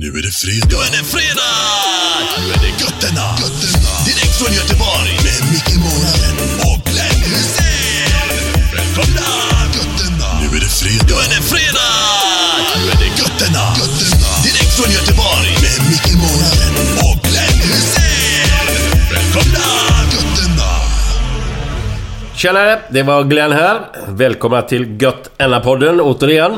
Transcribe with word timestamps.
Nu 0.00 0.06
är 0.18 0.22
det 0.28 0.34
fredag. 0.42 0.68
Nu 0.70 0.76
är 0.86 0.90
det 0.96 1.04
fredag! 1.14 1.56
Nu 2.38 2.44
är 2.54 2.60
det 2.66 2.72
götterna. 2.84 3.26
götterna. 3.42 3.92
Direkt 4.08 4.34
från 4.40 4.52
Göteborg. 4.60 5.12
Med 5.26 5.40
Micke 5.52 5.74
Månaden 5.84 6.36
och 6.68 6.80
Glenn 6.88 7.20
Hysén. 7.30 8.32
Välkomna! 8.76 9.28
Götterna. 9.76 10.28
Nu 10.40 10.46
är 10.56 10.60
det 10.66 10.72
fredag. 10.80 11.06
Nu 11.08 11.14
är 11.24 11.30
det 11.34 11.42
fredag! 11.52 11.94
Nu 12.76 12.82
är 12.92 12.98
det 13.02 13.10
götterna. 13.22 13.64
götterna. 13.80 14.30
Direkt 14.46 14.72
från 14.78 14.90
Göteborg. 14.96 15.50
Med 15.64 15.78
Micke 15.90 16.14
Månaden 16.24 16.74
och 17.06 17.18
Glenn 17.28 17.58
Hysén. 17.70 18.60
Välkomna! 19.14 19.66
Götterna. 20.14 20.70
Tjenare, 22.40 22.72
det 22.94 23.02
var 23.02 23.20
Glenn 23.24 23.52
här. 23.62 23.76
Välkomna 24.08 24.62
till 24.62 24.84
Gött 25.02 25.24
podden 25.64 26.00
återigen. 26.00 26.52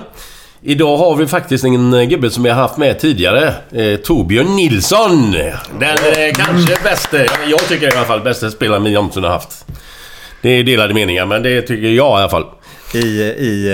Idag 0.66 0.96
har 0.96 1.16
vi 1.16 1.26
faktiskt 1.26 1.64
en 1.64 1.94
eh, 1.94 2.02
gubbe 2.02 2.30
som 2.30 2.42
vi 2.42 2.50
har 2.50 2.56
haft 2.56 2.76
med 2.76 2.98
tidigare. 2.98 3.54
Eh, 3.72 3.96
Torbjörn 3.96 4.56
Nilsson. 4.56 5.32
Den 5.32 5.82
eh, 5.82 6.32
kanske 6.34 6.76
bästa, 6.84 7.16
jag 7.50 7.68
tycker 7.68 7.94
i 7.94 7.96
alla 7.96 8.06
fall, 8.06 8.20
bästa 8.20 8.50
spelaren 8.50 8.84
vi 8.84 8.90
någonsin 8.92 9.22
har 9.22 9.30
haft. 9.30 9.66
Det 10.42 10.48
är 10.50 10.64
delade 10.64 10.94
meningar, 10.94 11.26
men 11.26 11.42
det 11.42 11.62
tycker 11.62 11.88
jag 11.88 12.20
i 12.20 12.22
alla 12.22 12.28
fall. 12.28 12.44
I, 12.94 12.98
i, 12.98 13.70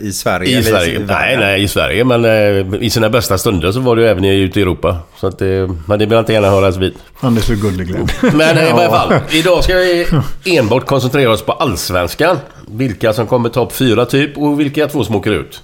eh, 0.00 0.06
i 0.08 0.12
Sverige? 0.12 0.50
I 0.50 0.54
eller 0.54 0.62
Sverige. 0.70 0.98
Nej, 1.06 1.36
nej, 1.36 1.62
i 1.62 1.68
Sverige. 1.68 2.04
Men 2.04 2.24
eh, 2.24 2.82
i 2.82 2.90
sina 2.90 3.10
bästa 3.10 3.38
stunder 3.38 3.72
så 3.72 3.80
var 3.80 3.96
det 3.96 4.02
ju 4.02 4.08
även 4.08 4.24
ute 4.24 4.58
i 4.58 4.62
Europa. 4.62 4.96
Så 5.16 5.26
att, 5.26 5.42
eh, 5.42 5.48
men 5.86 5.98
det 5.98 6.06
vill 6.06 6.12
jag 6.12 6.20
inte 6.20 6.32
gärna 6.32 6.50
höras 6.50 6.76
vid. 6.76 6.94
Han 7.20 7.36
är 7.36 7.40
så 7.40 7.54
gullig 7.54 7.86
Glenn. 7.86 8.08
Men 8.22 8.58
eh, 8.58 8.68
i 8.70 8.72
varje 8.72 8.88
fall. 8.98 9.14
Idag 9.30 9.64
ska 9.64 9.74
vi 9.74 10.06
enbart 10.44 10.86
koncentrera 10.86 11.30
oss 11.32 11.42
på 11.42 11.52
Allsvenskan. 11.52 12.38
Vilka 12.68 13.12
som 13.12 13.26
kommer 13.26 13.48
topp 13.48 13.72
fyra 13.72 14.06
typ 14.06 14.38
och 14.38 14.60
vilka 14.60 14.88
två 14.88 15.04
som 15.04 15.16
åker 15.16 15.30
ut. 15.30 15.62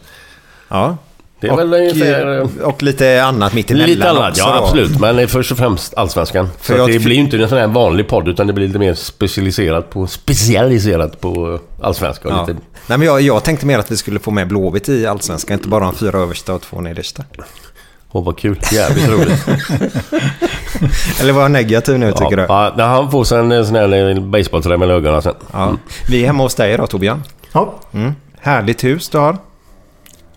Ja. 0.70 0.96
Det 1.40 1.48
är 1.48 1.56
väl 1.56 1.74
ungefär... 1.74 2.48
och 2.66 2.82
lite 2.82 3.24
annat 3.24 3.52
mittemellan 3.54 3.88
Lite 3.90 4.10
annat, 4.10 4.30
också 4.30 4.42
ja 4.42 4.56
då. 4.56 4.64
absolut. 4.64 5.00
Men 5.00 5.28
först 5.28 5.52
och 5.52 5.58
främst 5.58 5.94
Allsvenskan. 5.94 6.48
För 6.60 6.78
Så 6.78 6.86
det 6.86 6.98
blir 6.98 7.16
ju 7.16 7.20
inte 7.20 7.36
en 7.36 7.48
sån 7.48 7.58
här 7.58 7.66
vanlig 7.66 8.08
podd 8.08 8.28
utan 8.28 8.46
det 8.46 8.52
blir 8.52 8.66
lite 8.66 8.78
mer 8.78 8.94
specialiserat 8.94 9.90
på, 9.90 10.06
specialiserat 10.06 11.20
på 11.20 11.58
Allsvenskan. 11.82 12.32
och 12.32 12.38
Ja. 12.38 12.46
Lite, 12.46 12.60
Nej, 12.86 12.98
men 12.98 13.06
jag, 13.06 13.20
jag 13.20 13.44
tänkte 13.44 13.66
mer 13.66 13.78
att 13.78 13.90
vi 13.90 13.96
skulle 13.96 14.18
få 14.18 14.30
med 14.30 14.48
Blåvitt 14.48 14.88
i 14.88 15.06
Allsvenskan. 15.06 15.54
Inte 15.54 15.68
bara 15.68 15.84
de 15.84 15.94
fyra 15.94 16.18
översta 16.18 16.54
och 16.54 16.62
två 16.62 16.80
nedersta. 16.80 17.24
åh 18.12 18.24
vad 18.24 18.38
kul, 18.38 18.60
jävligt 18.72 19.08
roligt. 19.08 19.46
Eller 21.20 21.32
var 21.32 21.42
jag 21.42 21.50
negativ 21.50 21.98
nu 21.98 22.12
tycker 22.12 22.38
ja, 22.38 22.72
du? 22.76 22.82
ja, 22.82 22.86
han 22.86 23.10
får 23.10 23.24
sig 23.24 23.38
en 23.38 23.66
sån 23.66 23.74
här 23.76 24.20
basebollträ 24.20 24.76
med 24.76 24.90
ögonen 24.90 25.22
sen. 25.22 25.34
Ja. 25.52 25.76
Vi 26.08 26.22
är 26.22 26.26
hemma 26.26 26.42
hos 26.42 26.54
dig 26.54 26.76
då 26.76 26.86
Torbjörn. 26.86 27.22
Ja. 27.52 27.74
Mm. 27.92 28.12
Härligt 28.40 28.84
hus 28.84 29.08
du 29.08 29.18
har. 29.18 29.36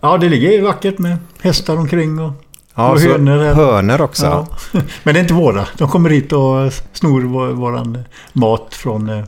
Ja, 0.04 0.16
det 0.16 0.28
ligger 0.28 0.62
vackert 0.62 0.98
med 0.98 1.16
hästar 1.42 1.76
omkring 1.76 2.18
och, 2.18 2.32
Ja, 2.74 2.90
och 2.92 3.00
hönor. 3.00 3.54
hönor 3.54 4.00
också. 4.00 4.24
Ja. 4.26 4.46
Men 5.02 5.14
det 5.14 5.20
är 5.20 5.22
inte 5.22 5.34
våra. 5.34 5.66
De 5.78 5.88
kommer 5.88 6.10
hit 6.10 6.32
och 6.32 6.72
snor 6.92 7.20
vår, 7.22 7.46
våran 7.48 7.98
mat 8.32 8.74
från 8.74 9.08
eh, 9.08 9.24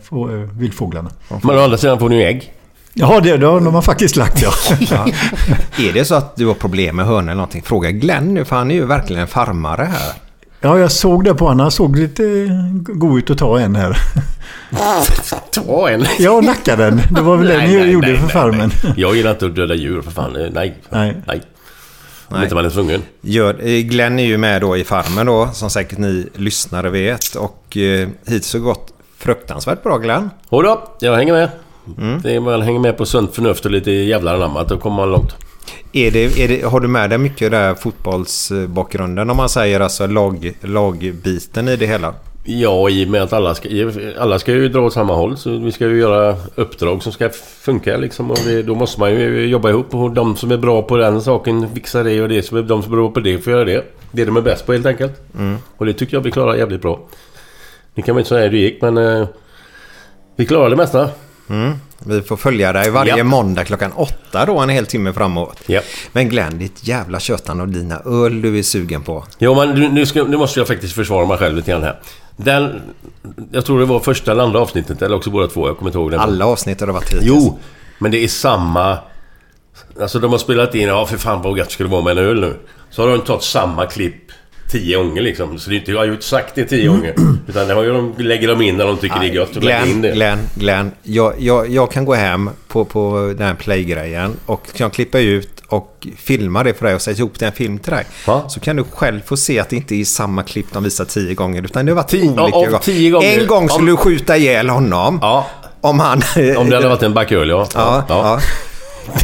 vildfåglarna. 0.53 1.11
Men 1.43 1.59
å 1.59 1.61
andra 1.63 1.77
sidan 1.77 1.99
får 1.99 2.09
ni 2.09 2.17
ju 2.17 2.23
ägg. 2.23 2.53
Ja, 2.95 3.21
det, 3.21 3.37
det 3.37 3.47
har 3.47 3.61
de 3.61 3.75
har 3.75 3.83
faktiskt 3.83 4.17
lagt 4.17 4.43
ja. 4.43 4.51
Ja. 4.91 5.07
Är 5.79 5.93
det 5.93 6.05
så 6.05 6.15
att 6.15 6.37
du 6.37 6.47
har 6.47 6.55
problem 6.55 6.97
med 6.97 7.07
hönor 7.07 7.23
eller 7.23 7.35
någonting? 7.35 7.63
Fråga 7.63 7.91
Glenn 7.91 8.35
nu 8.35 8.45
för 8.45 8.57
han 8.57 8.71
är 8.71 8.75
ju 8.75 8.87
verkligen 8.87 9.23
en 9.23 9.29
farmare 9.29 9.85
här. 9.85 10.13
Ja, 10.67 10.79
jag 10.79 10.93
såg 10.93 11.25
det 11.25 11.35
på 11.35 11.45
honom. 11.45 11.61
Han 11.61 11.71
såg 11.71 11.97
lite 11.99 12.23
god 12.73 13.19
ut 13.19 13.31
att 13.31 13.39
ta 13.39 13.61
en 13.61 13.77
här. 13.77 13.99
Ta 15.51 15.91
en. 15.91 16.07
Ja, 16.19 16.41
nacka 16.41 16.77
den. 16.77 17.01
Det 17.11 17.21
var 17.21 17.37
väl 17.37 17.47
det 17.49 17.57
Nej, 17.57 17.69
ni 17.69 17.77
nej, 17.77 17.91
gjorde 17.91 18.07
nej, 18.07 18.17
för 18.17 18.23
nej, 18.25 18.33
farmen. 18.33 18.71
nej. 18.85 18.93
Jag 18.97 19.17
gillar 19.17 19.31
inte 19.31 19.47
att 19.47 19.57
döda 19.57 19.75
djur 19.75 20.03
för 20.03 20.11
fan. 20.11 20.33
Nej. 20.33 20.75
Nej. 20.91 21.17
Nej. 21.27 21.43
Om 22.29 22.43
inte 22.43 22.55
man 22.55 22.65
är 22.65 22.71
tvungen. 22.71 23.03
Gör, 23.21 23.55
Glenn 23.83 24.19
är 24.19 24.25
ju 24.25 24.39
med 24.39 24.61
då 24.61 24.77
i 24.77 24.85
Farmen 24.85 25.27
då, 25.27 25.49
som 25.53 25.71
säkert 25.71 25.99
ni 25.99 26.29
lyssnare 26.35 26.91
vet. 26.91 27.35
Och 27.35 27.77
eh, 27.77 28.09
hittills 28.27 28.47
så 28.47 28.59
gått 28.59 28.93
fruktansvärt 29.19 29.83
bra 29.83 29.99
Glenn. 29.99 30.31
Jodå, 30.51 30.89
jag 31.01 31.17
hänger 31.17 31.33
med. 31.33 31.49
Mm. 31.99 32.21
Det 32.23 32.35
är 32.35 32.41
man 32.41 32.63
hänger 32.63 32.81
med 32.81 32.97
på 32.97 33.07
sunt 33.07 33.35
förnuft 33.35 33.65
och 33.65 33.71
lite 33.71 33.91
jävlar 33.91 34.35
anamma. 34.35 34.65
Då 34.65 34.79
kommer 34.79 34.97
man 34.97 35.11
långt. 35.11 35.46
Är 35.93 36.11
det, 36.11 36.39
är 36.39 36.49
det, 36.49 36.65
har 36.65 36.81
du 36.81 36.89
med 36.89 37.11
dig 37.11 37.19
mycket 37.19 37.51
där 37.51 37.75
fotbollsbakgrunden 37.75 39.31
om 39.31 39.37
man 39.37 39.49
säger 39.49 39.81
alltså 39.81 40.07
lag, 40.07 40.53
lagbiten 40.61 41.69
i 41.69 41.77
det 41.77 41.87
hela? 41.87 42.15
Ja, 42.49 42.91
i 42.91 43.05
och 43.05 43.09
med 43.09 43.23
att 43.23 43.33
alla 43.33 43.55
ska, 43.55 43.69
alla 44.19 44.39
ska 44.39 44.53
ju 44.53 44.69
dra 44.69 44.81
åt 44.81 44.93
samma 44.93 45.15
håll. 45.15 45.37
Så 45.37 45.59
vi 45.59 45.73
ska 45.73 45.87
ju 45.87 45.99
göra 45.99 46.37
uppdrag 46.55 47.03
som 47.03 47.13
ska 47.13 47.31
funka 47.61 47.97
liksom. 47.97 48.31
Och 48.31 48.39
det, 48.45 48.63
då 48.63 48.75
måste 48.75 49.01
man 49.01 49.11
ju 49.11 49.47
jobba 49.47 49.71
ihop. 49.71 49.95
Och 49.95 50.11
de 50.11 50.37
som 50.37 50.51
är 50.51 50.57
bra 50.57 50.83
på 50.83 50.97
den 50.97 51.23
saken 51.23 51.75
fixar 51.75 52.05
det 52.05 52.23
och 52.23 52.29
det. 52.29 52.43
Som 52.43 52.59
är, 52.59 52.63
de 52.63 52.83
som 52.83 52.93
är 52.93 52.97
bra 52.97 53.11
på 53.11 53.21
det 53.21 53.39
får 53.39 53.53
göra 53.53 53.65
det. 53.65 53.85
Det 54.13 54.25
de 54.25 54.37
är 54.37 54.41
bäst 54.41 54.67
på 54.67 54.73
helt 54.73 54.87
enkelt. 54.87 55.13
Mm. 55.39 55.57
Och 55.77 55.87
det 55.87 55.93
tycker 55.93 56.17
jag 56.17 56.23
vi 56.23 56.31
klarar 56.31 56.55
jävligt 56.55 56.83
bra. 56.83 57.01
Det 57.95 58.03
kan 58.03 58.15
man 58.15 58.21
inte 58.21 58.29
säga 58.29 58.43
hur 58.43 58.51
det 58.51 58.59
gick 58.59 58.83
men... 58.83 58.99
Eh, 58.99 59.27
vi 60.39 60.47
klarar 60.47 60.71
det 60.71 60.77
mesta. 60.77 61.11
Mm. 61.49 61.73
Vi 61.99 62.23
får 62.23 62.37
följa 62.37 62.73
dig 62.73 62.91
varje 62.91 63.17
Ja. 63.17 63.25
måndag 63.25 63.65
klockan 63.65 63.93
åtta 63.93 64.47
då 64.47 64.59
en 64.59 64.69
hel 64.69 64.87
timme 64.87 65.13
framåt. 65.13 65.61
Ja. 65.67 65.81
Men 66.13 66.29
Glenn, 66.29 66.59
ditt 66.59 66.89
jävla 66.89 67.21
köttande 67.21 67.63
och 67.63 67.69
dina 67.69 68.01
öl 68.01 68.43
du 68.43 68.59
är 68.59 68.63
sugen 68.63 69.03
på. 69.03 69.25
Jo 69.39 69.55
men 69.55 69.95
nu, 69.95 70.07
ska, 70.07 70.25
nu 70.25 70.37
måste 70.37 70.61
jag 70.61 70.67
faktiskt 70.67 70.95
försvara 70.95 71.27
mig 71.27 71.39
själv 71.39 71.57
lite 71.57 71.71
grann 71.71 71.83
här. 71.83 72.01
Den... 72.37 72.81
Jag 73.53 73.65
tror 73.67 73.79
det 73.81 73.85
var 73.87 74.01
första 74.01 74.33
eller 74.33 74.43
andra 74.43 74.61
avsnittet 74.61 75.03
eller 75.03 75.17
också 75.17 75.31
båda 75.31 75.47
två. 75.49 75.69
Jag 75.69 75.79
kommer 75.79 75.89
inte 75.89 75.99
ihåg 75.99 76.11
det. 76.11 76.21
Alla 76.21 76.47
avsnitt 76.47 76.81
har 76.81 76.87
det 76.87 76.93
varit 76.93 77.05
hittills. 77.05 77.25
Jo, 77.27 77.59
men 77.99 78.11
det 78.11 78.25
är 78.25 78.29
samma... 78.29 78.99
Alltså 80.01 80.19
de 80.19 80.31
har 80.31 80.39
spelat 80.39 80.75
in, 80.75 80.89
ja 80.89 81.07
för 81.07 81.17
fan 81.17 81.43
vad 81.43 81.59
gött 81.59 81.71
skulle 81.71 81.89
det 81.89 81.93
vara 81.93 82.03
med 82.03 82.19
en 82.19 82.25
öl 82.25 82.41
nu. 82.41 82.57
Så 82.91 83.03
har 83.03 83.09
de 83.09 83.21
tagit 83.21 83.43
samma 83.43 83.87
klipp 83.87 84.33
tio 84.71 84.97
gånger 84.99 85.23
liksom. 85.23 85.59
Så 85.59 85.71
det 85.71 85.77
är 85.77 85.79
inte, 85.79 85.91
jag 85.93 85.99
har 85.99 86.05
ju 86.07 86.13
inte 86.13 86.25
sagt 86.25 86.55
det 86.55 86.65
tio 86.65 86.89
gånger. 86.89 87.15
Utan 87.49 87.69
det 87.69 87.75
har 87.75 87.83
ju 87.83 87.93
de, 87.93 88.15
lägger 88.19 88.49
de 88.49 88.63
in 88.63 88.77
när 88.77 88.87
de 88.87 88.97
tycker 88.97 89.21
det 89.21 89.27
är 89.27 89.33
gött 89.33 89.55
lägger 89.55 89.87
in 89.87 89.87
Glenn, 89.87 90.03
det. 90.03 90.11
Glenn, 90.13 90.39
Glenn. 90.55 90.91
Jag, 91.03 91.35
jag, 91.39 91.71
jag 91.71 91.93
kan 91.93 92.05
gå 92.05 92.15
hem 92.15 92.51
på, 92.69 92.85
på 92.85 93.35
den 93.39 93.47
här 93.47 93.55
play-grejen 93.55 94.37
och 94.47 94.67
kan 94.77 94.91
klippa 94.91 95.19
ut 95.19 95.49
och 95.69 96.07
filma 96.17 96.65
det 96.65 96.75
för 96.75 96.87
dig 96.87 96.95
och 96.95 97.03
sätta 97.03 97.19
ihop 97.19 97.39
till 97.39 97.47
en 97.47 97.53
film 97.53 97.79
till 97.79 97.93
dig. 97.93 98.05
Ja. 98.27 98.45
Så 98.49 98.61
kan 98.61 98.77
du 98.77 98.85
själv 98.93 99.21
få 99.27 99.37
se 99.37 99.59
att 99.61 99.69
det 99.71 99.77
inte 99.77 99.95
är 99.95 100.05
samma 100.05 100.43
klipp 100.43 100.67
de 100.73 100.85
visar 100.85 101.05
tio 101.05 101.35
gånger 101.35 101.63
utan 101.63 101.87
det 101.87 101.93
har 101.93 101.97
varit 101.97 102.09
Tio- 102.09 102.29
olika 102.31 102.43
av 102.43 102.51
gånger. 102.51 103.11
gånger. 103.11 103.41
En 103.41 103.47
gång 103.47 103.69
skulle 103.69 103.91
Om- 103.93 103.97
du 103.97 104.03
skjuta 104.03 104.37
ihjäl 104.37 104.69
honom. 104.69 105.19
Ja, 105.23 105.47
Om 105.81 106.01
han... 106.01 106.23
om 106.57 106.71
det 106.71 106.77
hade 106.77 106.89
varit 106.89 107.03
en 107.03 107.15
backöl 107.15 107.49
ja. 107.49 107.67
Ja, 107.75 108.05
ja. 108.09 108.41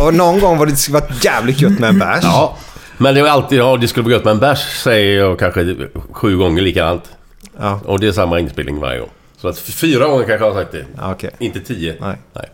Och 0.00 0.14
någon 0.14 0.40
gång 0.40 0.58
var 0.58 0.66
det 0.66 0.76
skulle 0.76 1.00
varit 1.00 1.24
jävligt 1.24 1.60
gött 1.60 1.78
med 1.78 1.88
en 1.88 1.98
bärs. 1.98 2.20
Ja. 2.22 2.56
Men 3.02 3.14
det 3.14 3.20
är 3.20 3.24
alltid, 3.24 3.58
ja 3.58 3.76
det 3.76 3.88
skulle 3.88 4.04
vara 4.04 4.14
gött 4.14 4.24
med 4.24 4.30
en 4.30 4.38
bärs 4.38 4.58
säger 4.82 5.18
jag 5.18 5.38
kanske 5.38 5.76
sju 6.12 6.36
gånger 6.36 6.62
likadant. 6.62 7.10
Ja. 7.58 7.80
Och 7.84 8.00
det 8.00 8.06
är 8.08 8.12
samma 8.12 8.40
inspelning 8.40 8.80
varje 8.80 9.00
gång. 9.00 9.10
Så 9.36 9.48
att 9.48 9.58
fyra 9.58 10.06
gånger 10.06 10.24
kanske 10.26 10.46
jag 10.46 10.52
har 10.52 10.60
sagt 10.60 10.72
det. 10.72 10.84
Ja, 10.98 11.12
okej. 11.12 11.30
Inte 11.38 11.60
tio. 11.60 11.96
Nej. 12.00 12.16
Nej. 12.32 12.48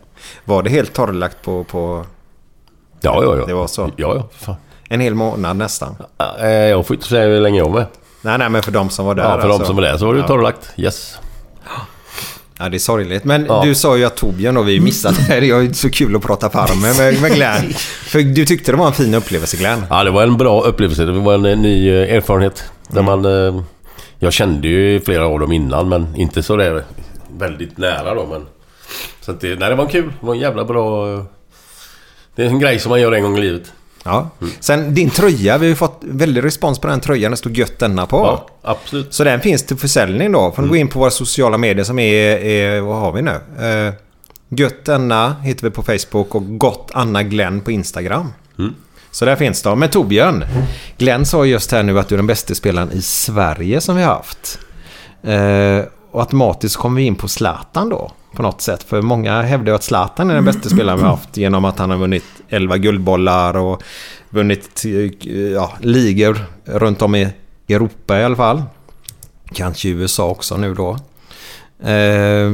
Var 0.45 0.63
det 0.63 0.71
helt 0.71 0.93
torrlagt 0.93 1.43
på, 1.43 1.65
på 1.65 2.05
Ja, 3.01 3.23
ja, 3.25 3.37
ja. 3.37 3.47
Det 3.47 3.55
var 3.55 3.67
så? 3.67 3.91
Ja, 3.97 4.15
ja. 4.15 4.29
Fan. 4.33 4.57
en 4.89 5.01
hel 5.01 5.15
månad 5.15 5.57
nästan? 5.57 5.97
Ja, 6.19 6.37
eh, 6.39 6.49
Jag 6.51 6.87
får 6.87 6.97
inte 6.97 7.09
säga 7.09 7.27
hur 7.29 7.41
länge 7.41 7.59
jag 7.59 7.69
är 7.69 7.73
med. 7.73 7.87
Nej, 8.23 8.39
nej, 8.39 8.49
men 8.49 8.63
för 8.63 8.73
de 8.73 8.91
som 8.91 9.07
var 9.07 9.15
där. 9.15 9.23
Ja, 9.23 9.29
för 9.31 9.49
alltså. 9.49 9.59
de 9.59 9.67
som 9.67 9.77
var 9.77 9.83
där 9.83 9.97
så 9.97 10.07
var 10.07 10.15
det 10.15 10.21
Ja. 10.21 10.27
torrlagt. 10.27 10.73
Yes. 10.77 11.19
Ja, 12.59 12.69
det 12.69 12.77
är 12.77 12.79
sorgligt. 12.79 13.25
Men 13.25 13.45
Ja. 13.49 13.63
du 13.65 13.75
sa 13.75 13.97
ju 13.97 14.05
att 14.05 14.17
Torbjörn 14.17 14.57
och 14.57 14.69
vi 14.69 14.81
missade 14.81 15.17
det 15.17 15.23
här. 15.23 15.41
Det 15.41 15.51
är 15.51 15.61
ju 15.61 15.75
så 15.75 15.91
kul 15.91 16.17
att 16.17 16.23
prata 16.23 16.51
farmen 16.51 16.97
med, 16.97 17.23
med 17.23 17.33
Glenn. 17.35 17.73
För 18.07 18.19
du 18.23 18.45
tyckte 18.47 18.73
det 18.73 18.79
var 18.79 18.87
en 18.87 18.93
fin 18.93 19.15
upplevelse, 19.15 19.57
Glenn. 19.57 19.85
Ja, 19.91 20.05
det 20.05 20.11
var 20.11 20.23
en 20.23 20.37
bra 20.37 20.61
upplevelse. 20.63 21.05
Det 21.05 21.13
var 21.13 21.35
en 21.35 21.45
eh, 21.45 21.59
ny 21.59 21.89
eh, 21.91 22.15
erfarenhet. 22.15 22.65
Där 22.89 23.03
man... 23.03 23.25
eh, 23.25 23.63
Jag 24.19 24.33
kände 24.33 24.69
ju 24.69 25.01
flera 25.01 25.27
av 25.27 25.41
dem 25.41 25.53
innan, 25.53 25.89
men 25.89 26.17
inte 26.17 26.43
så 26.43 26.57
där 26.57 26.85
väldigt 27.39 27.79
nära 27.79 28.15
då. 28.15 28.27
Men, 28.27 28.47
så 29.21 29.31
att 29.31 29.41
det, 29.41 29.49
nej, 29.59 29.69
det 29.69 29.75
var 29.75 29.87
kul. 29.87 30.13
Det 30.21 30.27
var 30.27 30.35
en 30.35 30.41
jävla 30.41 30.65
bra... 30.65 31.07
Det 32.35 32.43
är 32.43 32.47
en 32.47 32.59
grej 32.59 32.79
som 32.79 32.91
man 32.91 33.01
gör 33.01 33.13
en 33.13 33.23
gång 33.23 33.39
i 33.39 33.41
livet. 33.41 33.73
Ja. 34.05 34.31
Sen 34.61 34.95
din 34.95 35.11
tröja, 35.11 35.59
vi 35.59 35.67
har 35.67 35.71
ju 35.71 35.75
fått 35.75 35.88
väldigt 36.03 36.45
respons 36.45 36.79
på 36.79 36.89
den 36.89 37.01
tröjan. 37.01 37.31
Det 37.31 37.37
stod 37.37 37.57
gött 37.57 37.79
denna 37.79 38.07
på. 38.07 38.17
Ja, 38.17 38.49
absolut. 38.63 39.15
Så 39.15 39.25
den 39.25 39.41
finns 39.41 39.67
till 39.67 39.77
försäljning 39.77 40.33
då. 40.33 40.53
Får 40.53 40.63
ni 40.63 40.69
gå 40.69 40.77
in 40.77 40.89
på 40.89 40.99
våra 40.99 41.11
sociala 41.11 41.59
medier 41.59 41.85
som 41.85 41.99
är, 41.99 42.37
är 42.37 42.81
vad 42.81 42.97
har 42.97 43.13
vi 43.13 43.23
nu? 43.23 43.41
Uh, 43.67 43.93
gött 44.49 44.85
denna 44.85 45.37
heter 45.43 45.63
vi 45.63 45.71
på 45.71 45.83
Facebook 45.83 46.35
och 46.35 46.59
Gott 46.59 46.91
Anna 46.95 47.23
Glenn 47.23 47.61
på 47.61 47.71
Instagram. 47.71 48.33
Så 49.11 49.25
där 49.25 49.37
finns 49.37 49.63
de. 49.63 49.79
Men 49.79 49.89
Torbjörn, 49.89 50.45
Glenn 50.99 51.27
sa 51.27 51.45
just 51.45 51.73
här 51.73 51.83
nu 51.83 51.99
att 51.99 52.09
du 52.09 52.15
är 52.15 52.17
den 52.17 52.27
bästa 52.27 52.55
spelaren 52.55 52.93
i 52.93 53.03
Sverige 53.03 53.81
som 53.81 53.97
vi 53.97 54.03
har 54.03 54.15
haft. 54.15 54.59
Eh, 55.23 55.85
och 56.19 56.25
automatiskt 56.25 56.77
kommer 56.77 57.01
vi 57.01 57.07
in 57.07 57.15
på 57.15 57.29
Zlatan 57.29 57.89
då. 57.89 58.13
På 58.33 58.43
något 58.43 58.61
sätt. 58.61 58.83
För 58.83 59.03
många 59.03 59.43
hävdar 59.43 59.73
ju 59.73 59.77
att 59.77 59.83
Zlatan 59.83 60.31
är 60.31 60.35
den 60.35 60.45
bästa 60.45 60.69
spelaren 60.75 60.99
vi 60.99 61.05
har 61.05 61.11
haft. 61.11 61.37
Genom 61.37 61.65
att 61.65 61.79
han 61.79 61.91
har 61.91 61.97
vunnit 61.97 62.25
11 62.49 62.77
guldbollar 62.77 63.57
och 63.57 63.83
vunnit 64.31 64.85
ja, 65.55 65.73
ligor 65.81 66.39
runt 66.65 67.03
om 67.03 67.15
i 67.15 67.29
Europa 67.69 68.21
i 68.21 68.25
alla 68.25 68.37
fall. 68.37 68.63
Kanske 69.53 69.89
i 69.89 69.91
USA 69.91 70.29
också 70.29 70.57
nu 70.57 70.75
då. 70.75 70.91
Eh, 71.89 72.53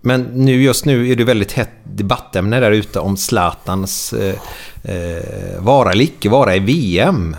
men 0.00 0.22
nu, 0.34 0.62
just 0.62 0.84
nu 0.84 1.10
är 1.10 1.16
det 1.16 1.24
väldigt 1.24 1.52
hett 1.52 1.70
debattämne 1.84 2.60
där 2.60 2.70
ute 2.70 3.00
om 3.00 3.16
Zlatans 3.16 4.12
eh, 4.12 4.34
eh, 4.82 5.60
vara 5.60 5.92
eller 5.92 6.04
icke 6.04 6.28
vara 6.28 6.56
i 6.56 6.58
VM. 6.58 7.36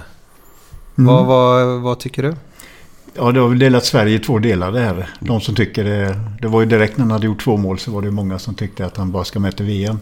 Vad, 0.96 1.26
vad, 1.26 1.82
vad 1.82 2.00
tycker 2.00 2.24
du? 2.24 2.36
Ja, 3.14 3.32
det 3.32 3.40
har 3.40 3.48
väl 3.48 3.60
delat 3.60 3.86
Sverige 3.86 4.16
i 4.16 4.20
två 4.20 4.40
delar 4.40 4.72
det 4.72 4.80
här. 4.80 5.10
De 5.20 5.42
som 5.42 5.56
tycker 5.56 5.84
det... 5.84 6.20
Det 6.42 6.48
var 6.48 6.62
ju 6.62 6.68
direkt 6.68 6.98
när 6.98 7.04
han 7.04 7.12
hade 7.12 7.26
gjort 7.26 7.44
två 7.44 7.58
mål 7.58 7.80
så 7.80 7.92
var 7.92 8.02
det 8.02 8.12
många 8.12 8.40
som 8.40 8.56
tyckte 8.56 8.86
att 8.86 8.98
han 8.98 9.12
bara 9.12 9.24
ska 9.24 9.40
med 9.40 9.58
till 9.58 9.66
VM. 9.66 10.00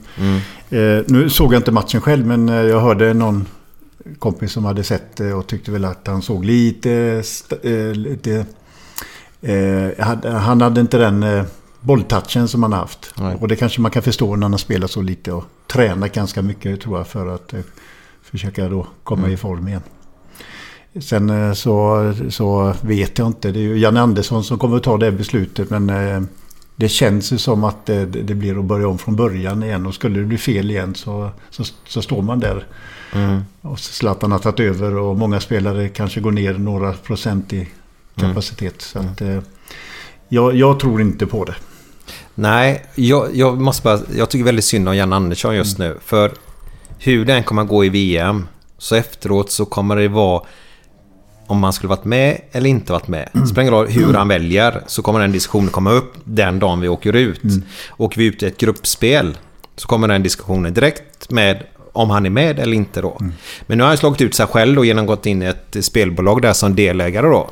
Eh, 0.69 1.03
nu 1.07 1.29
såg 1.29 1.53
jag 1.53 1.59
inte 1.59 1.71
matchen 1.71 2.01
själv 2.01 2.25
men 2.25 2.49
eh, 2.49 2.55
jag 2.55 2.79
hörde 2.79 3.13
någon 3.13 3.45
kompis 4.19 4.51
som 4.51 4.65
hade 4.65 4.83
sett 4.83 5.15
det 5.15 5.33
och 5.33 5.47
tyckte 5.47 5.71
väl 5.71 5.85
att 5.85 6.07
han 6.07 6.21
såg 6.21 6.45
lite... 6.45 7.23
Eh, 7.63 7.91
lite 7.93 8.45
eh, 9.41 10.05
han 10.25 10.61
hade 10.61 10.81
inte 10.81 10.97
den 10.97 11.23
eh, 11.23 11.43
bolltouchen 11.81 12.47
som 12.47 12.63
han 12.63 12.73
haft. 12.73 13.13
Nej. 13.17 13.37
Och 13.41 13.47
det 13.47 13.55
kanske 13.55 13.81
man 13.81 13.91
kan 13.91 14.03
förstå 14.03 14.35
när 14.35 14.43
han 14.43 14.53
har 14.53 14.57
spelat 14.57 14.91
så 14.91 15.01
lite 15.01 15.31
och 15.31 15.43
tränat 15.67 16.13
ganska 16.13 16.41
mycket 16.41 16.81
tror 16.81 16.97
jag 16.97 17.07
för 17.07 17.35
att 17.35 17.53
eh, 17.53 17.59
försöka 18.21 18.69
då 18.69 18.87
komma 19.03 19.29
i 19.29 19.37
form 19.37 19.67
igen. 19.67 19.81
Sen 21.01 21.29
eh, 21.29 21.53
så, 21.53 22.13
så 22.29 22.73
vet 22.81 23.17
jag 23.17 23.27
inte. 23.27 23.51
Det 23.51 23.59
är 23.59 23.63
ju 23.63 23.77
Janne 23.77 24.01
Andersson 24.01 24.43
som 24.43 24.59
kommer 24.59 24.77
att 24.77 24.83
ta 24.83 24.97
det 24.97 25.11
beslutet. 25.11 25.69
Men 25.69 25.89
eh, 25.89 26.21
det 26.75 26.89
känns 26.89 27.33
ju 27.33 27.37
som 27.37 27.63
att 27.63 27.85
det, 27.85 28.05
det 28.05 28.35
blir 28.35 28.59
att 28.59 28.65
börja 28.65 28.87
om 28.87 28.97
från 28.97 29.15
början 29.15 29.63
igen. 29.63 29.85
Och 29.85 29.93
skulle 29.93 30.19
det 30.19 30.25
bli 30.25 30.37
fel 30.37 30.71
igen 30.71 30.95
så, 30.95 31.29
så, 31.49 31.63
så 31.87 32.01
står 32.01 32.21
man 32.21 32.39
där. 32.39 32.65
Och 33.61 33.79
Zlatan 33.79 34.31
har 34.31 34.39
tagit 34.39 34.59
över 34.59 34.95
och 34.95 35.17
många 35.17 35.39
spelare 35.39 35.89
kanske 35.89 36.21
går 36.21 36.31
ner 36.31 36.53
några 36.53 36.93
procent 36.93 37.53
i 37.53 37.67
kapacitet. 38.15 38.81
Så 38.81 38.99
att, 38.99 39.21
eh, 39.21 39.39
jag, 40.29 40.55
jag 40.55 40.79
tror 40.79 41.01
inte 41.01 41.25
på 41.25 41.45
det. 41.45 41.55
Nej, 42.35 42.85
jag, 42.95 43.35
jag 43.35 43.61
måste 43.61 43.83
bara... 43.83 43.99
Jag 44.15 44.29
tycker 44.29 44.45
väldigt 44.45 44.65
synd 44.65 44.89
om 44.89 44.95
Jan 44.95 45.13
Andersson 45.13 45.55
just 45.55 45.77
nu. 45.77 45.97
För 46.05 46.31
hur 46.97 47.25
den 47.25 47.43
kommer 47.43 47.61
att 47.61 47.67
gå 47.67 47.85
i 47.85 47.89
VM 47.89 48.47
så 48.77 48.95
efteråt 48.95 49.51
så 49.51 49.65
kommer 49.65 49.95
det 49.95 50.07
vara 50.07 50.41
om 51.49 51.59
man 51.59 51.73
skulle 51.73 51.89
varit 51.89 52.05
med 52.05 52.41
eller 52.51 52.69
inte 52.69 52.91
varit 52.93 53.07
med. 53.07 53.29
Det 53.33 53.47
spelar 53.47 53.61
ingen 53.61 53.73
roll 53.73 53.87
hur 53.87 54.13
han 54.13 54.27
väljer 54.27 54.81
så 54.87 55.01
kommer 55.01 55.19
den 55.19 55.31
diskussionen 55.31 55.69
komma 55.69 55.91
upp 55.91 56.13
den 56.23 56.59
dagen 56.59 56.81
vi 56.81 56.87
åker 56.87 57.15
ut. 57.15 57.41
Åker 57.97 58.17
vi 58.17 58.25
ut 58.25 58.43
i 58.43 58.45
ett 58.45 58.57
gruppspel 58.57 59.37
så 59.75 59.87
kommer 59.87 60.07
den 60.07 60.23
diskussionen 60.23 60.73
direkt 60.73 61.31
med 61.31 61.63
om 61.93 62.09
han 62.09 62.25
är 62.25 62.29
med 62.29 62.59
eller 62.59 62.73
inte 62.73 63.01
då. 63.01 63.17
Men 63.67 63.77
nu 63.77 63.83
har 63.83 63.87
han 63.89 63.97
slagit 63.97 64.21
ut 64.21 64.35
sig 64.35 64.47
själv 64.47 64.77
och 64.77 64.85
genom 64.85 65.05
gått 65.05 65.25
in 65.25 65.41
i 65.41 65.45
ett 65.45 65.85
spelbolag 65.85 66.41
där 66.41 66.53
som 66.53 66.75
delägare 66.75 67.27
då. 67.27 67.49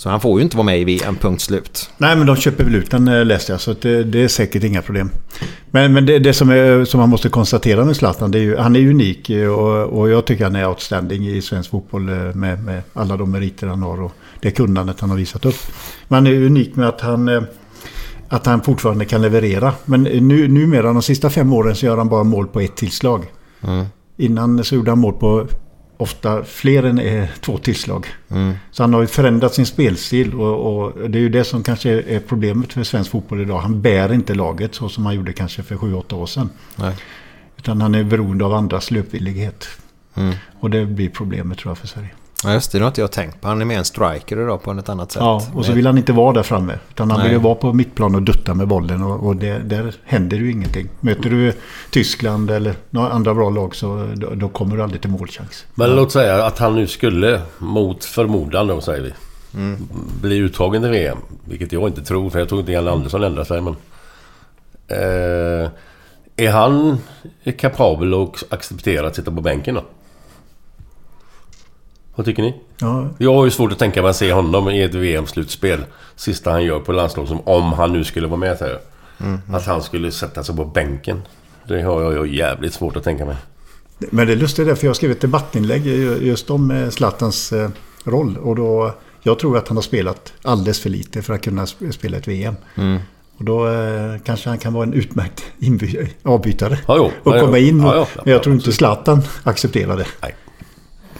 Så 0.00 0.08
han 0.08 0.20
får 0.20 0.40
ju 0.40 0.44
inte 0.44 0.56
vara 0.56 0.64
med 0.64 0.80
i 0.80 0.84
VM, 0.84 1.16
punkt 1.16 1.40
slut. 1.40 1.90
Nej, 1.98 2.16
men 2.16 2.26
de 2.26 2.36
köper 2.36 2.64
väl 2.64 2.74
ut 2.74 2.90
den 2.90 3.08
eh, 3.08 3.24
läste 3.24 3.52
jag. 3.52 3.60
Så 3.60 3.74
det, 3.80 4.04
det 4.04 4.22
är 4.22 4.28
säkert 4.28 4.64
inga 4.64 4.82
problem. 4.82 5.10
Men, 5.70 5.92
men 5.92 6.06
det, 6.06 6.18
det 6.18 6.32
som, 6.32 6.50
är, 6.50 6.84
som 6.84 7.00
man 7.00 7.08
måste 7.08 7.28
konstatera 7.28 7.84
med 7.84 7.96
Zlatan, 7.96 8.30
det 8.30 8.38
är 8.38 8.42
ju, 8.42 8.56
han 8.56 8.76
är 8.76 8.80
unik 8.80 9.30
eh, 9.30 9.48
och, 9.48 9.98
och 9.98 10.10
jag 10.10 10.24
tycker 10.24 10.44
han 10.44 10.56
är 10.56 10.68
outstanding 10.68 11.28
i 11.28 11.42
svensk 11.42 11.70
fotboll 11.70 12.08
eh, 12.08 12.34
med, 12.34 12.64
med 12.64 12.82
alla 12.92 13.16
de 13.16 13.30
meriter 13.30 13.66
han 13.66 13.82
har 13.82 14.02
och 14.02 14.12
det 14.40 14.50
kunnandet 14.50 15.00
han 15.00 15.10
har 15.10 15.16
visat 15.16 15.44
upp. 15.44 15.58
Men 16.08 16.14
han 16.16 16.26
är 16.26 16.42
unik 16.42 16.76
med 16.76 16.88
att 16.88 17.00
han, 17.00 17.46
att 18.28 18.46
han 18.46 18.60
fortfarande 18.60 19.04
kan 19.04 19.22
leverera. 19.22 19.72
Men 19.84 20.02
nu, 20.02 20.48
numera, 20.48 20.92
de 20.92 21.02
sista 21.02 21.30
fem 21.30 21.52
åren, 21.52 21.76
så 21.76 21.86
gör 21.86 21.96
han 21.96 22.08
bara 22.08 22.24
mål 22.24 22.46
på 22.46 22.60
ett 22.60 22.76
tillslag. 22.76 23.26
Innan 24.16 24.64
så 24.64 24.74
gjorde 24.74 24.90
han 24.90 24.98
mål 24.98 25.12
på 25.12 25.46
ofta 26.00 26.44
fler 26.44 26.82
än 26.82 26.98
eh, 26.98 27.28
två 27.40 27.58
tillslag. 27.58 28.06
Så 28.70 28.82
han 28.82 28.94
har 28.94 29.00
ju 29.00 29.06
förändrat 29.06 29.54
sin 29.54 29.66
spelstil 29.66 30.34
och, 30.34 30.84
och 30.84 31.10
det 31.10 31.18
är 31.18 31.22
ju 31.22 31.28
det 31.28 31.44
som 31.44 31.62
kanske 31.62 31.90
är- 31.90 32.20
problemet 32.20 32.72
för 32.72 32.82
svensk 32.84 33.10
fotboll 33.10 33.40
idag. 33.40 33.58
Han 33.58 33.82
bär 33.82 34.12
inte 34.12 34.34
laget 34.34 34.74
så 34.74 34.88
som 34.88 35.06
han 35.06 35.14
gjorde 35.14 35.32
kanske 35.32 35.62
för 35.62 35.76
sju 35.76 35.94
åtta 35.94 36.16
år 36.16 36.26
sedan. 36.26 36.50
Nej. 36.76 36.94
Utan 37.58 37.80
han 37.80 37.94
är 37.94 38.04
beroende 38.04 38.44
av 38.44 38.54
andras 38.54 38.90
löpvillighet. 38.90 39.68
Och 40.60 40.70
det 40.70 40.86
blir 40.86 41.08
problemet 41.08 41.58
tror 41.58 41.70
jag 41.70 41.78
för 41.78 41.86
Sverige. 41.86 42.10
Ja 42.44 42.52
just 42.52 42.72
det, 42.72 42.78
det 42.78 42.84
har 42.84 42.88
inte 42.88 43.00
jag 43.00 43.12
tänkt 43.12 43.40
på. 43.40 43.48
Han 43.48 43.60
är 43.60 43.64
mer 43.64 43.78
en 43.78 43.84
striker 43.84 44.42
idag 44.42 44.62
på 44.62 44.72
ett 44.72 44.88
annat 44.88 45.12
sätt. 45.12 45.20
Ja, 45.22 45.42
och 45.54 45.66
så 45.66 45.72
vill 45.72 45.86
han 45.86 45.98
inte 45.98 46.12
vara 46.12 46.32
där 46.32 46.42
framme. 46.42 46.78
Utan 46.90 47.10
han 47.10 47.18
Nej. 47.18 47.28
vill 47.28 47.36
ju 47.36 47.42
vara 47.42 47.54
på 47.54 47.72
mittplan 47.72 48.14
och 48.14 48.22
dutta 48.22 48.54
med 48.54 48.68
bollen. 48.68 49.02
Och, 49.02 49.26
och 49.26 49.36
det, 49.36 49.58
där 49.58 49.94
händer 50.04 50.36
ju 50.36 50.50
ingenting. 50.50 50.88
Möter 51.00 51.30
du 51.30 51.52
Tyskland 51.90 52.50
eller 52.50 52.74
några 52.90 53.10
andra 53.10 53.34
bra 53.34 53.50
lag 53.50 53.76
så 53.76 54.08
då, 54.14 54.34
då 54.34 54.48
kommer 54.48 54.76
du 54.76 54.82
aldrig 54.82 55.00
till 55.00 55.10
målchans. 55.10 55.66
Men 55.74 55.96
låt 55.96 56.12
säga 56.12 56.44
att 56.44 56.58
han 56.58 56.74
nu 56.74 56.86
skulle, 56.86 57.40
mot 57.58 58.04
förmodan 58.04 58.66
då 58.66 58.80
säger 58.80 59.02
vi, 59.02 59.12
bli 60.20 60.36
uttagen 60.36 60.82
till 60.82 60.90
VM. 60.90 61.18
Vilket 61.44 61.72
jag 61.72 61.88
inte 61.88 62.02
tror, 62.02 62.30
för 62.30 62.38
jag 62.38 62.48
tror 62.48 62.60
inte 62.60 62.72
Janne 62.72 62.90
Andersson 62.90 63.22
ändrar 63.22 63.44
sig. 63.44 63.60
Men, 63.60 63.76
eh, 64.88 65.70
är 66.36 66.50
han 66.50 66.98
kapabel 67.58 68.14
att 68.14 68.52
acceptera 68.52 69.06
att 69.06 69.16
sitta 69.16 69.30
på 69.30 69.40
bänken 69.40 69.74
då? 69.74 69.84
Vad 72.14 72.26
tycker 72.26 72.42
ni? 72.42 72.54
Ja, 72.80 73.08
Jag 73.18 73.34
har 73.34 73.44
ju 73.44 73.50
svårt 73.50 73.72
att 73.72 73.78
tänka 73.78 74.02
mig 74.02 74.10
att 74.10 74.16
se 74.16 74.32
honom 74.32 74.68
i 74.68 74.82
ett 74.82 74.94
VM-slutspel. 74.94 75.80
Sista 76.16 76.50
han 76.50 76.64
gör 76.64 76.80
på 76.80 76.92
landslag 76.92 77.28
som 77.28 77.40
om 77.40 77.72
han 77.72 77.92
nu 77.92 78.04
skulle 78.04 78.26
vara 78.26 78.40
med 78.40 78.58
säger 78.58 78.78
jag. 79.18 79.56
Att 79.56 79.66
han 79.66 79.82
skulle 79.82 80.12
sätta 80.12 80.44
sig 80.44 80.56
på 80.56 80.64
bänken. 80.64 81.22
Det 81.68 81.82
har 81.82 82.02
jag 82.02 82.26
ju 82.26 82.36
jävligt 82.36 82.74
svårt 82.74 82.96
att 82.96 83.04
tänka 83.04 83.24
mig. 83.24 83.36
Men 84.10 84.26
det 84.26 84.32
är 84.32 84.36
lustigt 84.36 84.66
där, 84.66 84.74
för 84.74 84.86
jag 84.86 84.96
skrev 84.96 85.10
ett 85.10 85.20
debattinlägg 85.20 85.86
just 86.22 86.50
om 86.50 86.70
eh, 86.70 86.88
Zlatans 86.88 87.52
eh, 87.52 87.70
roll. 88.04 88.36
Och 88.36 88.56
då, 88.56 88.94
jag 89.22 89.38
tror 89.38 89.56
att 89.58 89.68
han 89.68 89.76
har 89.76 89.82
spelat 89.82 90.32
alldeles 90.42 90.80
för 90.80 90.90
lite 90.90 91.22
för 91.22 91.34
att 91.34 91.42
kunna 91.42 91.64
sp- 91.64 91.90
spela 91.92 92.16
ett 92.16 92.28
VM. 92.28 92.54
Och 93.38 93.44
då 93.44 93.68
eh, 93.68 94.14
kanske 94.24 94.48
han 94.48 94.58
kan 94.58 94.72
vara 94.72 94.84
en 94.84 94.92
utmärkt 94.94 95.44
avbytare. 96.22 96.78
Ja, 96.88 96.94
jo. 96.96 97.10
och 97.32 97.40
komma 97.40 97.58
jo. 97.58 97.68
in. 97.68 97.80
Ja, 97.80 97.94
ja. 97.96 98.06
men 98.24 98.32
jag 98.32 98.42
tror 98.42 98.54
inte 98.54 98.72
Zlatan 98.72 99.22
accepterar 99.42 99.96
det. 99.96 100.06
Nej. 100.22 100.34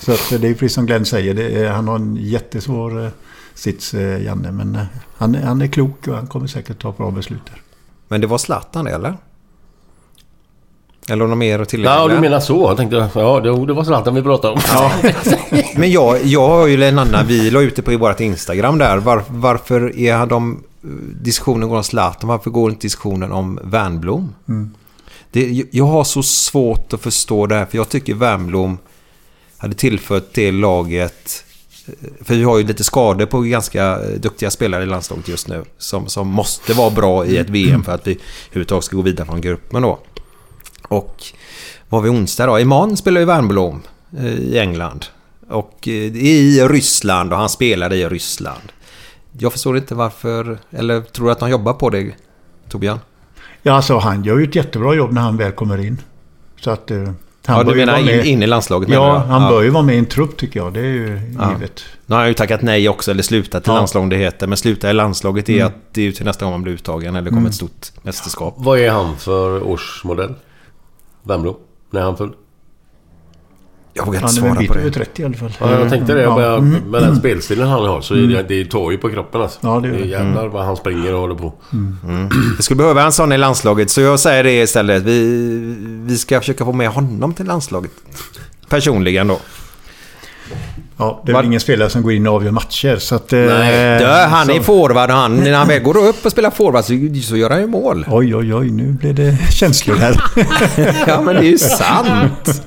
Så 0.00 0.12
att, 0.12 0.28
det 0.40 0.48
är 0.48 0.54
precis 0.54 0.72
som 0.74 0.86
Glenn 0.86 1.04
säger. 1.06 1.34
Det 1.34 1.64
är, 1.64 1.70
han 1.70 1.88
har 1.88 1.96
en 1.96 2.16
jättesvår 2.20 3.04
eh, 3.04 3.10
sits, 3.54 3.94
eh, 3.94 4.22
Janne. 4.24 4.52
Men 4.52 4.74
eh, 4.74 4.82
han, 5.16 5.34
är- 5.34 5.42
han 5.42 5.62
är 5.62 5.66
klok 5.66 6.08
och 6.08 6.14
han 6.14 6.26
kommer 6.26 6.46
säkert 6.46 6.82
ta 6.82 6.92
bra 6.92 7.10
beslut 7.10 7.40
där. 7.46 7.62
Men 8.08 8.20
det 8.20 8.26
var 8.26 8.38
Zlatan 8.38 8.86
eller? 8.86 9.16
Eller 11.08 11.26
något 11.26 11.38
mer 11.38 11.58
att 11.58 11.68
tillägga? 11.68 11.94
Ja, 11.94 12.08
du 12.08 12.20
menar 12.20 12.40
så. 12.40 12.54
Jag 12.62 12.76
tänkte, 12.76 13.10
ja 13.14 13.40
det, 13.40 13.66
det 13.66 13.72
var 13.72 13.84
Zlatan 13.84 14.14
vi 14.14 14.22
pratade 14.22 14.52
om. 14.54 14.60
Men 15.76 15.90
jag, 15.90 16.24
jag 16.24 16.48
har 16.48 16.66
ju 16.66 16.84
en 16.84 16.98
annan, 16.98 17.26
vi 17.26 17.50
la 17.50 17.60
ut 17.60 17.76
det 17.76 17.82
på 17.82 17.96
vårt 17.96 18.20
Instagram 18.20 18.78
där. 18.78 18.96
Var, 18.98 19.22
varför 19.28 19.98
är 19.98 20.26
de... 20.26 20.62
Diskussionen 21.20 21.68
går 21.68 21.76
om 21.76 21.84
Zlatan, 21.84 22.28
varför 22.28 22.50
går 22.50 22.70
inte 22.70 22.82
diskussionen 22.86 23.32
om 23.32 23.58
Wernbloom? 23.62 24.34
Det, 25.30 25.64
jag 25.70 25.84
har 25.84 26.04
så 26.04 26.22
svårt 26.22 26.92
att 26.92 27.00
förstå 27.00 27.46
det 27.46 27.54
här 27.54 27.66
för 27.66 27.76
jag 27.76 27.88
tycker 27.88 28.14
Wernbloom 28.14 28.78
hade 29.60 29.74
tillfört 29.74 30.28
det 30.32 30.52
laget 30.52 31.44
eh, 31.86 31.94
för 32.24 32.34
vi 32.34 32.42
har 32.42 32.58
ju 32.58 32.66
lite 32.66 32.84
skador 32.84 33.26
på 33.26 33.40
ganska 33.40 33.98
eh, 33.98 34.20
duktiga 34.20 34.50
spelare 34.50 34.82
i 34.82 34.86
landslaget 34.86 35.28
just 35.28 35.48
nu. 35.48 35.64
Som, 35.78 36.06
som 36.06 36.28
måste 36.28 36.72
vara 36.72 36.90
bra 36.90 37.26
i 37.26 37.36
ett 37.36 37.50
VM 37.50 37.82
för 37.82 37.92
att 37.92 38.06
vi 38.06 38.18
överhuvudtaget 38.46 38.84
ska 38.84 38.96
gå 38.96 39.02
vidare 39.02 39.26
från 39.26 39.40
gruppen 39.40 39.82
då. 39.82 39.98
Och 40.88 41.24
vad 41.88 42.02
var 42.02 42.10
vi 42.10 42.18
onsdag 42.18 42.46
då? 42.46 42.58
Imorgon 42.58 42.96
spelar 42.96 43.20
ju 43.20 43.26
Wernbloom 43.26 43.82
eh, 44.18 44.34
i 44.34 44.58
England. 44.58 45.06
Och 45.48 45.88
i 45.88 46.68
Ryssland 46.68 47.32
och 47.32 47.38
han 47.38 47.48
spelar 47.48 47.92
i 47.92 48.08
Ryssland. 48.08 48.72
Jag 49.38 49.52
förstår 49.52 49.76
inte 49.76 49.94
varför... 49.94 50.58
Eller 50.70 51.00
tror 51.00 51.26
du 51.26 51.32
att 51.32 51.40
han 51.40 51.50
jobbar 51.50 51.72
på 51.72 51.90
det, 51.90 52.12
Torbjörn? 52.68 52.98
Ja, 53.62 53.72
alltså 53.72 53.98
han 53.98 54.24
gör 54.24 54.38
ju 54.38 54.44
ett 54.44 54.54
jättebra 54.54 54.94
jobb 54.94 55.12
när 55.12 55.20
han 55.20 55.36
väl 55.36 55.52
kommer 55.52 55.78
in. 55.78 55.98
Så 56.60 56.70
att... 56.70 56.90
Han 57.46 57.56
Ja, 57.58 57.72
du 57.72 57.76
menar 57.76 57.98
in, 57.98 58.24
in 58.24 58.42
i 58.42 58.46
landslaget 58.46 58.88
Ja, 58.88 59.16
han 59.18 59.50
bör 59.52 59.62
ju 59.62 59.70
vara 59.70 59.82
med 59.82 59.94
i 59.94 59.98
en 59.98 60.06
trupp 60.06 60.36
tycker 60.36 60.60
jag. 60.60 60.72
Det 60.74 60.80
är 60.80 60.84
ju 60.84 61.20
Ja. 61.38 61.52
givet. 61.52 61.82
Nu 62.06 62.14
har 62.14 62.20
han 62.20 62.28
ju 62.28 62.34
tackat 62.34 62.62
nej 62.62 62.88
också, 62.88 63.10
eller 63.10 63.22
slutat 63.22 63.66
i 63.66 63.70
Ja. 63.70 63.74
landslaget 63.74 64.10
det 64.10 64.16
heter. 64.16 64.46
Men 64.46 64.56
sluta 64.56 64.90
i 64.90 64.92
landslaget 64.92 65.48
är 65.48 65.54
Mm. 65.54 65.66
att 65.66 65.74
det 65.92 66.00
är 66.00 66.04
ju 66.04 66.12
till 66.12 66.24
nästa 66.24 66.44
gång 66.44 66.52
man 66.52 66.62
blir 66.62 66.72
uttagen 66.74 67.16
eller 67.16 67.30
kommer 67.30 67.48
ett 67.48 67.54
stort 67.54 67.86
mästerskap. 68.02 68.54
Vad 68.58 68.78
är 68.78 68.90
han 68.90 69.16
för 69.16 69.62
årsmodell? 69.62 70.34
Wernbloom? 71.22 71.56
När 71.90 72.00
är 72.00 72.04
han 72.04 72.16
född? 72.16 72.32
Jag 74.00 74.06
vågar 74.06 74.18
inte 74.28 74.40
Han 74.40 74.44
är 74.44 74.48
en 74.48 74.54
svara 74.54 74.60
bit 74.60 74.68
på 74.72 74.78
över 74.78 74.90
det. 74.90 74.94
30 74.94 75.22
i 75.22 75.24
alla 75.24 75.34
fall. 75.34 75.52
Ja, 75.60 75.70
jag 75.80 75.90
tänkte 75.90 76.14
det. 76.14 76.22
Ja. 76.22 76.36
Med, 76.36 76.50
Mm. 76.58 76.90
med 76.90 77.02
den 77.02 77.16
spelstilen 77.16 77.68
han 77.68 77.86
har 77.86 78.00
så 78.00 78.14
är 78.14 78.18
det, 78.18 78.42
det 78.42 78.64
tar 78.64 78.90
ju 78.90 78.98
på 78.98 79.08
kroppen 79.10 79.40
alltså. 79.42 79.58
Ja, 79.62 79.80
det 79.80 79.88
gör 79.88 79.96
det. 79.98 80.04
Jävlar 80.06 80.48
vad 80.48 80.64
han 80.64 80.76
springer 80.76 81.14
och 81.14 81.20
håller 81.20 81.34
på. 81.34 81.52
Vi 82.56 82.62
skulle 82.62 82.78
behöva 82.78 83.02
en 83.02 83.12
sån 83.12 83.32
i 83.32 83.38
landslaget, 83.38 83.90
så 83.90 84.00
jag 84.00 84.20
säger 84.20 84.44
det 84.44 84.52
istället. 84.62 85.02
Vi, 85.02 85.20
vi 86.06 86.18
ska 86.18 86.40
försöka 86.40 86.64
få 86.64 86.72
med 86.72 86.88
honom 86.88 87.34
till 87.34 87.46
landslaget. 87.46 87.90
Personligen 88.68 89.28
då. 89.28 89.38
Ja, 91.00 91.22
det 91.26 91.30
är 91.30 91.34
Var- 91.34 91.40
väl 91.42 91.46
ingen 91.48 91.60
spelare 91.60 91.90
som 91.90 92.02
går 92.02 92.12
in 92.12 92.26
och 92.26 92.34
avgör 92.34 92.50
matcher. 92.50 92.96
Så 92.96 93.14
att, 93.14 93.32
eh, 93.32 93.38
Nej. 93.38 93.98
Dö, 93.98 94.26
han 94.26 94.50
är 94.50 94.56
så- 94.56 94.62
forward 94.62 95.10
och 95.10 95.16
han, 95.16 95.36
när 95.44 95.52
han 95.52 95.68
väl 95.68 95.82
går 95.82 95.96
upp 95.96 96.24
och 96.26 96.32
spelar 96.32 96.50
forward 96.50 96.84
så, 96.84 97.20
så 97.28 97.36
gör 97.36 97.50
han 97.50 97.60
ju 97.60 97.66
mål. 97.66 98.06
Oj, 98.10 98.36
oj, 98.36 98.54
oj, 98.54 98.70
nu 98.70 98.92
blir 98.92 99.12
det 99.12 99.36
känslor 99.52 99.96
här. 99.96 100.20
Ja, 101.06 101.20
men 101.20 101.34
det 101.34 101.40
är 101.40 101.50
ju 101.50 101.58
sant. 101.58 102.62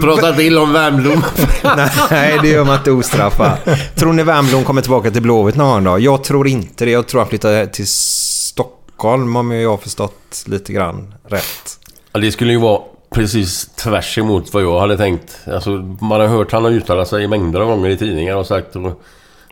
Prata 0.00 0.32
till 0.32 0.58
om 0.58 0.72
Wernbloom. 0.72 1.24
Nej, 2.10 2.38
det 2.42 2.48
gör 2.48 2.64
man 2.64 2.76
inte 2.78 2.90
ostraffat. 2.90 3.68
Tror 3.94 4.12
ni 4.12 4.22
Wernbloom 4.22 4.64
kommer 4.64 4.82
tillbaka 4.82 5.10
till 5.10 5.22
Blåvitt 5.22 5.56
någon 5.56 5.84
då? 5.84 5.98
Jag 5.98 6.24
tror 6.24 6.48
inte 6.48 6.84
det. 6.84 6.90
Jag 6.90 7.06
tror 7.06 7.20
han 7.20 7.28
flyttar 7.28 7.66
till 7.66 7.86
Stockholm 7.86 9.36
om 9.36 9.50
jag 9.52 9.70
har 9.70 9.76
förstått 9.76 10.42
lite 10.46 10.72
grann 10.72 11.14
rätt. 11.28 11.78
Ja, 12.12 12.20
det 12.20 12.32
skulle 12.32 12.52
ju 12.52 12.58
vara 12.58 12.80
precis 13.14 13.66
tvärs 13.66 14.18
emot 14.18 14.54
vad 14.54 14.62
jag 14.62 14.80
hade 14.80 14.96
tänkt. 14.96 15.38
Alltså, 15.52 15.70
man 16.00 16.20
har 16.20 16.26
hört 16.26 16.52
han 16.52 16.64
har 16.64 16.70
uttalat 16.70 17.08
sig 17.08 17.28
mängder 17.28 17.60
av 17.60 17.66
gånger 17.66 17.90
i 17.90 17.96
tidningar 17.96 18.36
och 18.36 18.46
sagt... 18.46 18.76
och- 18.76 19.02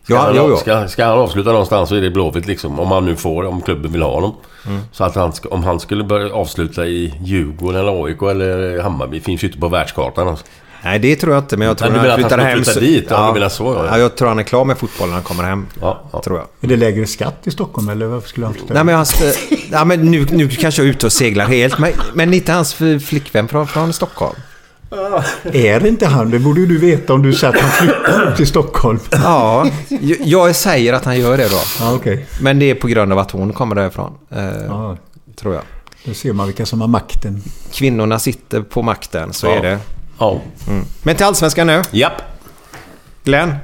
Ska, 0.05 0.15
Ja, 0.15 0.21
han, 0.21 0.37
jo, 0.37 0.47
jo. 0.51 0.57
Ska, 0.57 0.89
ska 0.89 1.05
han 1.05 1.19
avsluta 1.19 1.51
någonstans 1.51 1.89
så 1.89 1.95
är 1.95 2.01
det 2.01 2.11
Blåvitt 2.11 2.47
liksom. 2.47 2.81
Om 2.81 2.91
han 2.91 3.05
nu 3.05 3.17
får, 3.17 3.45
om 3.47 3.61
klubben 3.61 3.93
vill 3.93 4.03
ha 4.03 4.15
honom. 4.15 4.35
Mm. 4.67 4.81
Så 4.93 5.05
att 5.05 5.15
han, 5.15 5.33
om 5.51 5.65
han 5.65 5.81
skulle 5.81 6.05
börja 6.05 6.35
avsluta 6.35 6.87
i 6.87 7.15
Djurgården 7.25 7.81
eller 7.81 8.05
AIK 8.05 8.23
eller 8.23 8.81
Hammarby 8.81 9.21
finns 9.21 9.43
ju 9.45 9.47
inte 9.49 9.59
på 9.59 9.69
världskartan. 9.69 10.29
Alltså. 10.29 10.45
Nej, 10.85 10.99
det 10.99 11.17
tror 11.17 11.35
jag 11.35 11.43
inte. 11.43 11.57
Men 11.57 11.69
jag 11.69 11.79
tror 11.79 11.91
Men 11.91 12.01
att 12.01 12.07
han 12.07 12.19
flyttar 12.19 12.39
hem... 12.39 12.65
flytta 12.65 12.81
dit? 12.81 13.07
Ja, 13.11 13.33
menar 13.35 13.49
så, 13.49 13.65
ja. 13.65 13.87
ja. 13.87 13.99
Jag 13.99 14.17
tror 14.17 14.29
han 14.29 14.39
är 14.39 14.43
klar 14.43 14.65
med 14.65 14.79
fotbollen 14.79 15.09
när 15.09 15.15
han 15.15 15.23
kommer 15.25 15.45
hem. 15.45 15.67
Ja, 15.81 16.03
ja. 16.13 16.23
Tror 16.23 16.39
jag. 16.39 16.47
Är 16.61 16.69
det 16.69 16.77
lägre 16.77 17.07
skatt 17.07 17.37
i 17.45 17.51
Stockholm 17.51 17.89
eller 17.89 18.07
varför 18.07 18.29
skulle 18.29 18.47
han 18.47 18.55
flytta? 18.55 18.75
Nej, 18.75 18.85
men, 18.85 18.95
hans, 18.95 19.23
ja, 19.71 19.85
men 19.85 20.11
nu, 20.11 20.27
nu 20.31 20.49
kanske 20.49 20.83
jag 20.83 20.87
är 20.89 20.91
ute 20.91 21.07
och 21.07 21.13
seglar 21.13 21.45
helt. 21.45 21.79
Men, 21.79 21.93
men 22.15 22.35
inte 22.35 22.53
hans 22.53 22.75
flickvän 23.07 23.49
från, 23.49 23.67
från 23.67 23.93
Stockholm? 23.93 24.37
Är 25.53 25.81
det 25.81 25.89
inte 25.89 26.07
han? 26.07 26.31
Det 26.31 26.39
borde 26.39 26.61
ju 26.61 26.67
du 26.67 26.79
veta 26.79 27.15
om 27.15 27.23
du 27.23 27.33
säger 27.33 27.55
att 27.55 27.61
han 27.61 27.71
flyttar 27.71 28.37
till 28.37 28.47
Stockholm. 28.47 28.99
Ja, 29.11 29.67
jag, 30.25 30.57
säger 30.57 30.93
att 30.93 31.05
han 31.05 31.19
gör 31.21 31.37
det 31.37 31.49
då. 31.49 31.61
Ja, 31.81 31.93
okej. 31.95 32.27
Men 32.41 32.59
det 32.59 32.71
är 32.71 32.75
på 32.75 32.89
grund 32.89 33.13
av 33.13 33.19
att 33.19 33.31
hon 33.31 33.53
kommer 33.53 33.75
därifrån. 33.75 34.13
Eh, 34.31 34.45
Ja, 34.69 34.97
Tror 35.37 35.55
jag. 35.55 35.63
då 36.05 36.15
ser 36.15 36.33
man 36.33 36.47
vilka 36.47 36.67
som 36.67 36.81
har 36.81 36.89
makten. 36.89 37.43
Kvinnorna 37.73 38.19
sitter 38.19 38.61
på 38.63 38.83
makten, 38.83 39.33
så 39.33 39.47
Ja. 39.47 39.53
är 39.53 39.63
det. 39.63 39.79
Ja. 40.23 40.41
Men 41.03 41.17
till 41.17 41.27
Allsvenskan 41.27 41.67
nu. 41.67 41.83
Japp. 41.91 42.23
Glenn. 43.25 43.55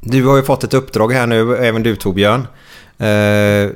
Du 0.00 0.24
har 0.24 0.36
ju 0.36 0.42
fått 0.42 0.64
ett 0.64 0.74
uppdrag 0.74 1.12
här 1.12 1.26
nu, 1.26 1.56
även 1.56 1.82
du 1.82 1.96
Torbjörn. 1.96 2.46
Eh, 2.98 3.70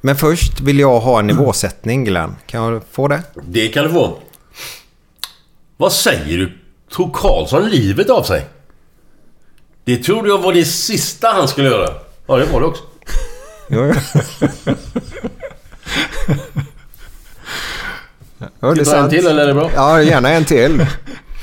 men 0.00 0.16
först 0.16 0.60
vill 0.60 0.78
jag 0.78 1.00
ha 1.00 1.18
en 1.18 1.26
nivåsättning 1.26 2.04
Glenn. 2.04 2.36
Kan 2.46 2.62
jag 2.62 2.82
få 2.90 3.08
det? 3.08 3.22
Det 3.42 3.68
kan 3.68 3.84
du 3.84 3.90
få. 3.90 4.18
Vad 5.76 5.92
säger 5.92 6.38
du? 6.38 6.58
Tog 6.90 7.12
Karlsson 7.12 7.68
livet 7.68 8.10
av 8.10 8.22
sig? 8.22 8.46
Det 9.84 9.96
trodde 9.96 10.28
jag 10.28 10.38
var 10.38 10.52
det 10.52 10.64
sista 10.64 11.28
han 11.28 11.48
skulle 11.48 11.68
göra. 11.68 11.94
Ja, 12.26 12.36
det 12.36 12.46
var 12.46 12.60
det 12.60 12.66
också. 12.66 12.82
Ja, 18.60 18.74
det 18.74 18.92
en 18.92 19.10
till 19.10 19.26
eller 19.26 19.42
är 19.42 19.46
det 19.46 19.54
bra? 19.54 19.70
Ja, 19.74 20.02
gärna 20.02 20.30
en 20.30 20.44
till. 20.44 20.86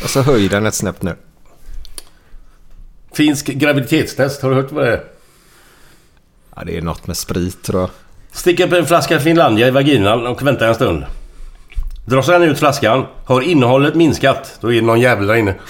Och 0.03 0.09
så 0.09 0.21
höj 0.21 0.49
den 0.49 0.65
ett 0.65 0.73
snäpp 0.73 1.01
nu. 1.01 1.15
Finsk 3.13 3.45
graviditetstest, 3.45 4.41
har 4.41 4.49
du 4.49 4.55
hört 4.55 4.71
vad 4.71 4.85
det 4.85 4.91
är? 4.91 5.03
Ja, 6.55 6.63
det 6.65 6.77
är 6.77 6.81
något 6.81 7.07
med 7.07 7.17
sprit 7.17 7.63
tror 7.63 7.81
jag. 7.81 7.89
Stick 8.31 8.59
upp 8.59 8.73
en 8.73 8.85
flaska 8.85 9.19
Finlandia 9.19 9.67
i 9.67 9.71
vaginan 9.71 10.27
och 10.27 10.47
vänta 10.47 10.67
en 10.67 10.75
stund. 10.75 11.05
Drar 12.05 12.21
sedan 12.21 12.43
ut 12.43 12.59
flaskan. 12.59 13.05
Har 13.25 13.41
innehållet 13.41 13.95
minskat, 13.95 14.57
då 14.61 14.71
är 14.71 14.75
det 14.75 14.81
någon 14.81 14.99
jävel 14.99 15.27
där 15.27 15.35
inne. 15.35 15.55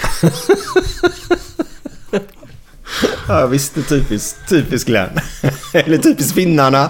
Ja, 3.27 3.45
visst. 3.45 3.75
Det 3.75 3.81
är 3.81 3.83
typiskt, 3.83 4.49
typiskt 4.49 4.87
Glenn. 4.87 5.09
Eller 5.73 5.97
typiskt 5.97 6.33
finnarna. 6.33 6.89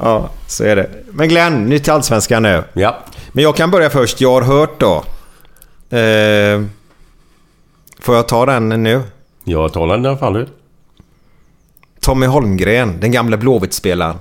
Ja, 0.00 0.30
så 0.46 0.64
är 0.64 0.76
det. 0.76 0.90
Men 1.12 1.28
Glenn, 1.28 1.64
nytt 1.66 1.84
till 1.84 1.92
Allsvenskan 1.92 2.42
nu. 2.42 2.64
Ja. 2.72 2.98
Men 3.32 3.44
jag 3.44 3.56
kan 3.56 3.70
börja 3.70 3.90
först. 3.90 4.20
Jag 4.20 4.32
har 4.32 4.42
hört 4.42 4.80
då. 4.80 5.04
Eh, 5.96 6.62
får 8.00 8.16
jag 8.16 8.28
ta 8.28 8.46
den 8.46 8.68
nu? 8.82 9.02
Jag 9.44 9.72
talar 9.72 9.94
i 9.94 9.98
alla 9.98 10.16
fall 10.16 10.32
du. 10.32 10.48
Tommy 12.00 12.26
Holmgren, 12.26 13.00
den 13.00 13.12
gamla 13.12 13.36
Blåvitt-spelaren. 13.36 14.16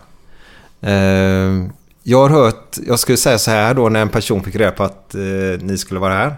Eh, 0.82 1.72
jag 2.04 2.28
har 2.28 2.30
hört, 2.30 2.78
jag 2.88 3.00
skulle 3.00 3.18
säga 3.18 3.38
så 3.38 3.52
här 3.52 3.74
då 3.74 3.90
när 3.90 4.02
en 4.02 4.10
person 4.10 4.44
fick 4.44 4.56
reda 4.56 4.72
på 4.72 4.84
att 4.84 5.16
eh, 5.16 5.22
ni 5.60 5.78
skulle 5.78 6.00
vara 6.00 6.14
här. 6.14 6.36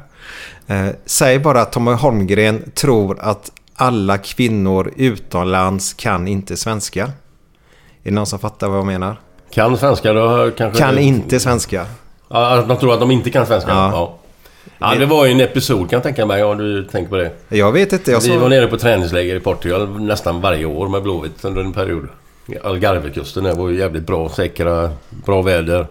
Eh, 0.68 0.94
säg 1.06 1.40
bara 1.40 1.62
att 1.62 1.72
Tommy 1.72 1.92
Holmgren 1.92 2.72
tror 2.76 3.20
att 3.20 3.52
alla 3.76 4.18
kvinnor 4.18 4.94
utomlands 4.96 5.94
kan 5.94 6.28
inte 6.28 6.58
svenska. 6.58 7.12
Är 8.04 8.10
det 8.10 8.16
någon 8.16 8.26
som 8.26 8.40
fattar 8.40 8.68
vad 8.68 8.78
jag 8.78 8.86
menar? 8.86 9.16
Kan 9.52 9.78
svenska 9.78 10.14
då 10.14 10.52
kanske... 10.58 10.80
Kan 10.80 10.98
inte 10.98 11.40
svenska. 11.40 11.86
Ja, 12.30 12.60
att 12.60 12.68
de 12.68 12.78
tror 12.78 12.94
att 12.94 13.00
de 13.00 13.12
inte 13.12 13.30
kan 13.30 13.46
svenska? 13.46 13.72
Ja. 13.72 13.92
Ja. 13.92 14.18
ja. 14.80 15.00
det 15.00 15.06
var 15.06 15.26
ju 15.26 15.32
en 15.32 15.40
episod 15.40 15.90
kan 15.90 15.98
jag 15.98 16.04
tänka 16.04 16.26
mig 16.26 16.44
om 16.44 16.58
du 16.58 16.84
tänker 16.84 17.10
på 17.10 17.16
det. 17.16 17.32
Jag 17.50 17.72
vet 17.72 17.94
inte. 17.94 18.12
Jag 18.12 18.22
Vi 18.22 18.38
var 18.38 18.50
nere 18.50 18.68
på 18.68 18.78
träningsläger 18.78 19.36
i 19.36 19.40
Portugal 19.40 20.02
nästan 20.02 20.42
varje 20.42 20.66
år 20.66 20.88
med 20.88 21.04
Blåvitt 21.04 21.46
under 21.46 21.62
en 21.62 21.74
period. 21.74 22.08
Algarvekusten 22.64 23.44
där 23.44 23.54
var 23.54 23.70
ju 23.70 23.80
jävligt 23.80 24.04
bra, 24.04 24.30
säkra, 24.30 24.92
bra 25.10 25.42
väder. 25.42 25.88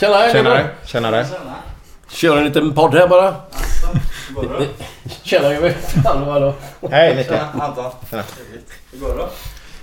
Tjena! 0.00 0.32
Tjena! 0.32 0.60
Tjenare. 0.86 1.26
Kör 2.10 2.36
en 2.36 2.44
liten 2.44 2.74
podd 2.74 2.94
här 2.94 3.08
bara. 3.08 3.34
Tjena 5.22 5.54
Jimmy! 5.54 5.72
Hallå 6.04 6.30
hallå! 6.30 6.54
Hej 6.90 7.16
Micke. 7.16 7.32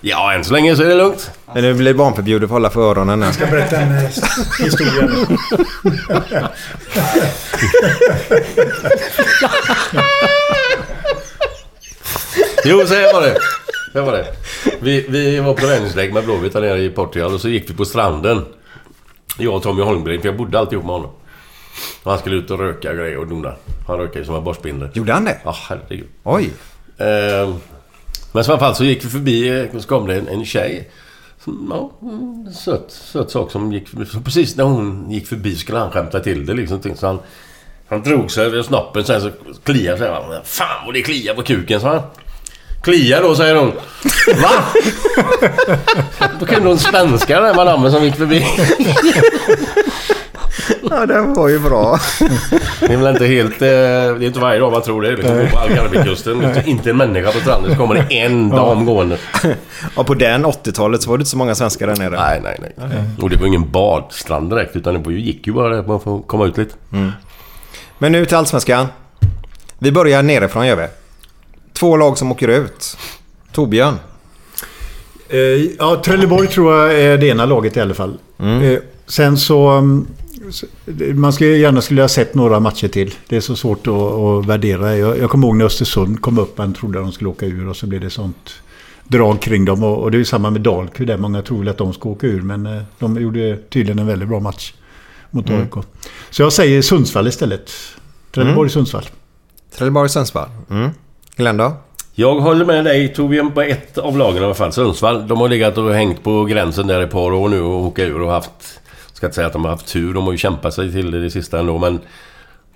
Ja, 0.07 0.33
än 0.33 0.43
så 0.43 0.53
länge 0.53 0.75
så 0.75 0.83
är 0.83 0.87
det 0.87 0.95
lugnt. 0.95 1.31
Men 1.53 1.63
det 1.63 1.73
blir 1.73 1.93
barnförbjudet 1.93 2.49
för 2.49 2.55
att 2.55 2.61
hålla 2.61 2.69
för 2.69 2.81
öronen. 2.81 3.21
Jag 3.39 3.49
berätta 3.49 3.77
en 3.77 3.91
eh, 3.91 4.09
historia 4.59 5.01
nu. 5.07 5.37
Jo, 12.65 12.85
så 12.87 12.93
här 12.93 13.13
var 13.13 13.21
det. 13.21 13.37
Så 13.91 13.99
här 13.99 14.05
var 14.05 14.11
det. 14.11 14.25
Vi, 14.81 15.05
vi 15.09 15.39
var 15.39 15.53
på 15.53 15.61
träningsläger 15.61 16.13
med 16.13 16.25
Blåvitt 16.25 16.53
där 16.53 16.61
nere 16.61 16.79
i 16.83 16.89
Portugal 16.89 17.33
och 17.33 17.41
så 17.41 17.49
gick 17.49 17.69
vi 17.69 17.73
på 17.73 17.85
stranden. 17.85 18.45
Jag 19.37 19.55
och 19.55 19.63
Tommy 19.63 19.83
Holmgren, 19.83 20.21
för 20.21 20.27
jag 20.27 20.37
bodde 20.37 20.59
alltid 20.59 20.73
ihop 20.73 20.85
med 20.85 20.95
honom. 20.95 21.11
Och 22.03 22.11
han 22.11 22.19
skulle 22.19 22.35
ut 22.35 22.51
och 22.51 22.59
röka 22.59 22.89
och 22.89 22.97
grejer 22.97 23.17
och 23.17 23.27
dona. 23.27 23.53
Han 23.87 23.97
rökade 23.97 24.19
ju 24.19 24.25
som 24.25 24.35
en 24.35 24.43
borstbindel. 24.43 24.89
Gjorde 24.93 25.13
han 25.13 25.25
det? 25.25 25.37
Ja, 25.43 25.55
herregud. 25.69 26.07
Oj. 26.23 26.49
Eh, 26.97 27.55
men 28.35 28.43
i 28.43 28.47
alla 28.47 28.59
fall 28.59 28.75
så 28.75 28.83
gick 28.83 29.05
vi 29.05 29.09
förbi 29.09 29.59
eh, 29.59 29.79
så 29.79 29.87
kom 29.87 30.07
det 30.07 30.15
en, 30.15 30.27
en 30.27 30.45
tjej. 30.45 30.89
Som, 31.43 31.67
ja, 31.69 31.91
en 32.01 32.53
söt, 32.53 32.91
söt 32.91 33.31
sak 33.31 33.51
som 33.51 33.73
gick 33.73 33.87
förbi. 33.87 34.05
Så 34.05 34.21
precis 34.21 34.55
när 34.55 34.63
hon 34.63 35.11
gick 35.11 35.27
förbi 35.27 35.55
skulle 35.55 35.77
han 35.77 35.91
skämta 35.91 36.19
till 36.19 36.45
det 36.45 36.53
liksom. 36.53 36.81
Så 36.95 37.07
han, 37.07 37.19
han 37.87 38.03
drog 38.03 38.31
sig 38.31 38.45
över 38.45 38.61
snoppen 38.61 39.05
sen 39.05 39.21
så 39.21 39.31
kliade 39.63 39.97
sig. 39.97 40.07
Fan 40.43 40.85
vad 40.85 40.93
det 40.93 41.01
kliar 41.01 41.33
på 41.33 41.43
kuken, 41.43 41.81
sa 41.81 41.89
han. 41.89 42.01
Klia 42.83 43.21
då, 43.21 43.35
säger 43.35 43.55
hon. 43.55 43.71
Va? 44.41 44.63
Då 46.39 46.45
kunde 46.45 46.69
hon 46.69 46.79
svenska 46.79 47.39
den 47.39 47.55
madammen 47.55 47.91
som 47.91 48.03
gick 48.03 48.15
förbi. 48.15 48.45
Ja, 50.89 51.05
den 51.05 51.33
var 51.33 51.47
ju 51.47 51.59
bra. 51.59 51.99
Det 52.79 52.93
är 52.93 52.97
väl 52.97 53.07
inte 53.13 53.25
helt... 53.25 53.61
eh, 53.61 53.67
Det 53.67 53.67
är 53.67 54.23
inte 54.23 54.39
varje 54.39 54.59
dag 54.59 54.71
man 54.71 54.81
tror 54.81 55.01
det. 55.01 55.11
Liksom, 55.15 55.47
på 55.51 55.57
Algarvekusten. 55.57 56.39
Det 56.39 56.45
är 56.47 56.67
Inte 56.69 56.89
en 56.89 56.97
människa 56.97 57.31
på 57.31 57.39
stranden. 57.39 57.71
Så 57.71 57.77
kommer 57.77 57.95
det 57.95 58.15
en 58.19 58.49
dam 58.49 58.85
gående. 58.85 59.17
Och 59.95 60.07
på 60.07 60.13
den 60.13 60.45
80-talet 60.45 61.01
så 61.01 61.09
var 61.09 61.17
det 61.17 61.21
inte 61.21 61.29
så 61.31 61.37
många 61.37 61.55
svenskar 61.55 61.87
där 61.87 61.95
nere. 61.95 62.09
Nej, 62.09 62.41
nej, 62.43 62.59
nej. 62.75 63.03
Och 63.21 63.29
det 63.29 63.35
var 63.37 63.47
ingen 63.47 63.71
badstrand 63.71 64.49
direkt. 64.49 64.75
Utan 64.75 64.93
det 64.93 64.99
var 64.99 65.11
ju- 65.11 65.19
gick 65.21 65.47
ju 65.47 65.53
bara 65.53 65.75
där 65.75 65.83
man 65.83 65.99
får 65.99 66.21
komma 66.21 66.45
ut 66.45 66.57
lite. 66.57 66.75
Men 67.97 68.11
nu 68.11 68.25
till 68.25 68.37
Allsvenskan. 68.37 68.87
Vi 69.79 69.91
börjar 69.91 70.23
nerifrån 70.23 70.67
gör 70.67 70.75
vi. 70.75 70.87
Två 71.73 71.97
lag 71.97 72.17
som 72.17 72.31
åker 72.31 72.47
ut. 72.47 72.97
Torbjörn. 73.51 73.95
Eh, 75.29 75.39
Ja, 75.79 76.01
Trelleborg 76.05 76.47
tror 76.47 76.75
jag 76.75 76.99
är 77.01 77.17
det 77.17 77.27
ena 77.27 77.45
laget 77.45 77.77
i 77.77 77.81
alla 77.81 77.93
fall. 77.93 78.17
Eh, 78.39 78.79
Sen 79.07 79.37
så... 79.37 79.83
mm, 80.87 81.21
Man 81.21 81.33
skulle 81.33 81.57
gärna 81.57 81.81
skulle 81.81 82.01
ha 82.01 82.07
sett 82.07 82.35
några 82.35 82.59
matcher 82.59 82.87
till. 82.87 83.13
Det 83.27 83.35
är 83.35 83.41
så 83.41 83.55
svårt 83.55 83.87
att, 83.87 83.93
att 83.93 84.45
värdera. 84.45 84.97
Jag, 84.97 85.17
jag 85.17 85.29
kommer 85.29 85.47
ihåg 85.47 85.55
när 85.55 85.65
Östersund 85.65 86.21
kom 86.21 86.39
upp. 86.39 86.57
Man 86.57 86.73
trodde 86.73 86.99
att 86.99 87.05
de 87.05 87.11
skulle 87.11 87.29
åka 87.29 87.45
ur 87.45 87.67
och 87.67 87.75
så 87.75 87.87
blev 87.87 88.01
det 88.01 88.09
sånt 88.09 88.53
drag 89.07 89.41
kring 89.41 89.65
dem. 89.65 89.83
Och, 89.83 90.03
och 90.03 90.11
det 90.11 90.17
är 90.17 90.19
ju 90.19 90.25
samma 90.25 90.49
med 90.49 90.61
Dalkurd 90.61 91.07
där. 91.07 91.17
Många 91.17 91.41
tror 91.41 91.59
väl 91.59 91.67
att 91.67 91.77
de 91.77 91.93
ska 91.93 92.09
åka 92.09 92.27
ur. 92.27 92.41
Men 92.41 92.65
eh, 92.65 92.81
de 92.99 93.21
gjorde 93.21 93.57
tydligen 93.69 93.99
en 93.99 94.07
väldigt 94.07 94.29
bra 94.29 94.39
match 94.39 94.73
mot 95.31 95.49
AIK. 95.49 95.73
Så 96.29 96.41
jag 96.41 96.53
säger 96.53 96.81
Sundsvall 96.81 97.27
istället. 97.27 97.71
Trelleborg-Sundsvall. 98.31 99.05
Trelleborg-Sundsvall. 99.77 100.49
Mm. 100.69 100.89
Glenn 101.35 101.57
då? 101.57 101.73
Jag 102.17 102.35
håller 102.35 102.65
med 102.65 102.85
dig 102.85 103.13
Torbjörn 103.13 103.51
på 103.51 103.61
ett 103.61 103.97
av 103.97 104.17
lagen 104.17 104.41
i 104.41 104.45
alla 104.45 104.53
fall. 104.53 104.71
Sundsvall. 104.71 105.27
De 105.27 105.39
har 105.39 105.49
legat 105.49 105.77
och 105.77 105.93
hängt 105.93 106.23
på 106.23 106.45
gränsen 106.45 106.87
där 106.87 107.01
ett 107.01 107.11
par 107.11 107.33
år 107.33 107.49
nu 107.49 107.61
och 107.61 107.85
åka 107.85 108.03
ur 108.03 108.21
och 108.21 108.31
haft... 108.31 108.79
Ska 109.15 109.25
inte 109.25 109.35
säga 109.35 109.47
att 109.47 109.53
de 109.53 109.63
har 109.63 109.71
haft 109.71 109.87
tur. 109.87 110.13
De 110.13 110.23
har 110.25 110.31
ju 110.31 110.37
kämpat 110.37 110.73
sig 110.73 110.91
till 110.91 111.11
det, 111.11 111.21
det 111.21 111.29
sista 111.31 111.59
ändå 111.59 111.77
men... 111.77 111.99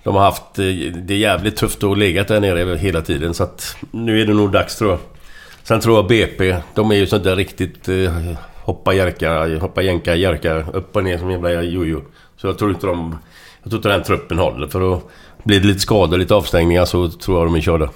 De 0.02 0.14
har 0.14 0.22
haft... 0.22 0.58
eh, 0.58 0.64
Det 0.94 1.14
är 1.14 1.18
jävligt 1.18 1.56
tufft 1.56 1.84
att 1.84 1.98
legat 1.98 2.28
där 2.28 2.40
nere 2.40 2.76
hela 2.76 3.02
tiden 3.02 3.34
så 3.34 3.42
att... 3.42 3.76
Nu 3.90 4.20
är 4.20 4.26
det 4.26 4.34
nog 4.34 4.52
dags 4.52 4.76
tror 4.76 4.90
jag. 4.90 4.98
Sen 5.62 5.80
tror 5.80 5.96
jag 5.96 6.06
BP, 6.06 6.56
de 6.74 6.90
är 6.90 6.94
ju 6.94 7.06
sånt 7.06 7.24
där 7.24 7.36
riktigt... 7.36 7.88
Eh, 7.88 8.12
hoppa 8.54 8.94
jerka, 8.94 9.58
hoppa 9.58 9.82
jänka 9.82 10.14
jerka 10.14 10.54
upp 10.72 10.96
och 10.96 11.04
ner 11.04 11.18
som 11.18 11.30
jävla 11.30 11.62
jojo. 11.62 12.02
Så 12.36 12.46
jag 12.46 12.58
tror 12.58 12.70
inte 12.70 12.86
de... 12.86 13.18
Jag 13.62 13.70
tror 13.70 13.78
inte 13.78 13.88
den 13.88 14.02
truppen 14.02 14.38
håller 14.38 14.68
för 14.68 14.94
att... 14.96 15.02
Blir 15.44 15.60
det 15.60 15.66
lite 15.66 15.80
skador, 15.80 16.18
lite 16.18 16.34
avstängningar 16.34 16.84
så 16.84 17.08
tror 17.10 17.38
jag 17.38 17.46
de 17.46 17.54
är 17.54 17.60
körda. 17.60 17.90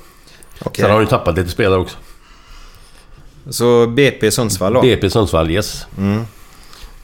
Okej. 0.64 0.82
Sen 0.82 0.90
har 0.90 1.00
de 1.00 1.06
tappat 1.06 1.36
lite 1.36 1.50
spelare 1.50 1.80
också. 1.80 1.96
Så 3.50 3.86
BP 3.86 4.30
Sundsvall 4.30 4.72
då? 4.72 4.80
BP 4.80 5.10
Sundsvall, 5.10 5.50
yes. 5.50 5.86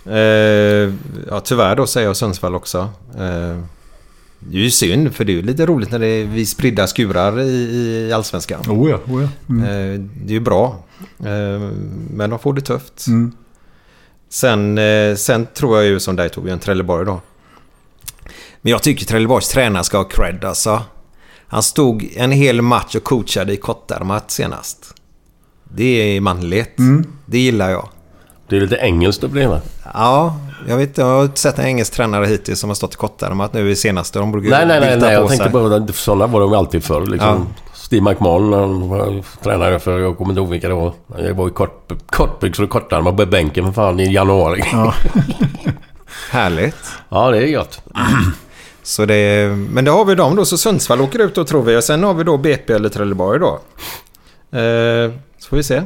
Eh, 0.07 0.92
ja, 1.28 1.40
tyvärr 1.45 1.76
då 1.76 1.87
säger 1.87 2.07
jag 2.07 2.16
Sundsvall 2.16 2.54
också. 2.54 2.88
Eh, 3.19 3.59
det 4.38 4.59
är 4.59 4.62
ju 4.62 4.71
synd 4.71 5.14
för 5.14 5.25
det 5.25 5.33
är 5.33 5.35
ju 5.35 5.42
lite 5.42 5.66
roligt 5.66 5.90
när 5.90 5.99
det 5.99 6.07
är 6.07 6.25
vi 6.25 6.47
spridda 6.47 6.87
skurar 6.87 7.40
i, 7.40 8.07
i 8.09 8.12
Allsvenskan. 8.12 8.61
Oh 8.69 8.90
ja, 8.90 8.99
oh 9.07 9.23
ja. 9.23 9.28
Mm. 9.49 9.64
Eh, 9.64 10.00
det 10.00 10.33
är 10.33 10.35
ju 10.35 10.40
bra. 10.40 10.85
Eh, 11.19 11.71
men 12.11 12.30
de 12.30 12.38
får 12.38 12.52
det 12.52 12.61
tufft. 12.61 13.07
Mm. 13.07 13.33
Sen, 14.28 14.78
eh, 14.78 15.14
sen 15.14 15.47
tror 15.54 15.76
jag 15.76 15.87
ju 15.87 16.00
som 16.00 16.16
dig 16.16 16.28
Torbjörn, 16.28 16.59
Trelleborg 16.59 17.07
då. 17.07 17.21
Men 18.62 18.71
jag 18.71 18.83
tycker 18.83 19.07
Trelleborgs 19.07 19.49
tränare 19.49 19.85
ska 19.85 19.97
ha 19.97 20.04
cred 20.04 20.45
alltså. 20.45 20.83
Han 21.47 21.62
stod 21.62 22.12
en 22.16 22.33
hel 22.33 22.62
match 22.62 22.95
och 22.97 23.04
coachade 23.04 23.52
i 23.52 23.57
kortärmat 23.57 24.30
senast. 24.30 24.95
Det 25.64 26.16
är 26.16 26.21
manligt. 26.21 26.76
Det 27.26 27.38
gillar 27.38 27.71
jag. 27.71 27.88
Det 28.50 28.57
är 28.57 28.61
lite 28.61 28.76
engelskt 28.76 29.25
att 29.25 29.30
bli 29.30 29.47
va? 29.47 29.61
Ja, 29.95 30.37
jag 30.69 30.76
vet 30.76 30.88
inte. 30.88 31.00
Jag 31.00 31.09
har 31.09 31.23
inte 31.25 31.40
sett 31.40 31.59
en 31.59 31.66
engelsk 31.66 31.92
tränare 31.92 32.26
hittills 32.26 32.61
som 32.61 32.71
har 32.71 32.75
stått 32.75 32.95
i 32.95 32.97
kortärmat 32.97 33.52
nu 33.52 33.71
i 33.71 33.76
senaste. 33.76 34.19
De 34.19 34.33
brukar 34.33 34.50
Nej, 34.50 34.66
nej, 34.66 34.80
nej. 34.80 34.99
nej 35.00 35.12
jag 35.12 35.28
tänkte 35.28 35.49
bara 35.49 35.76
att 35.76 35.95
sådana 35.95 36.26
var 36.26 36.40
de 36.40 36.52
alltid 36.52 36.85
förr. 36.85 37.07
Liksom. 37.07 37.47
Steve 37.75 38.11
McMahon, 38.11 38.52
han 38.52 38.88
var 38.88 39.23
tränare 39.42 39.78
för, 39.78 39.99
jag 39.99 40.19
kommer 40.19 40.30
inte 40.30 40.40
ihåg 40.40 40.51
vilka 40.51 40.68
det 40.68 40.74
var. 40.74 40.92
Jag 41.18 41.35
var 41.35 41.48
i 41.48 41.51
kort, 41.51 41.92
kortbyxor 42.07 42.64
och 42.64 42.70
kortärmar 42.70 43.12
på 43.12 43.27
bänken 43.27 43.64
för 43.64 43.72
fan 43.72 44.01
i 44.01 44.12
januari. 44.12 44.62
Ja, 44.72 44.94
Härligt. 46.31 46.77
det 47.09 47.16
är 47.16 47.46
gött. 47.46 47.83
Så 48.83 49.05
det, 49.05 49.48
men 49.70 49.85
då 49.85 49.92
har 49.92 50.05
vi 50.05 50.14
dem 50.14 50.37
då. 50.37 50.44
Så 50.44 50.59
Sundsvall 50.59 51.01
åker 51.01 51.18
ut 51.18 51.35
då 51.35 51.44
tror 51.44 51.62
vi. 51.62 51.77
Och 51.77 51.85
sen 51.85 52.05
har 52.05 52.14
vi 52.14 52.24
då 52.24 52.37
BP 52.37 52.72
eller 52.72 52.88
Trelleborg 52.88 53.40
då. 53.40 53.61
Eh, 54.59 55.11
så 55.38 55.48
får 55.48 55.57
vi 55.57 55.62
se. 55.62 55.83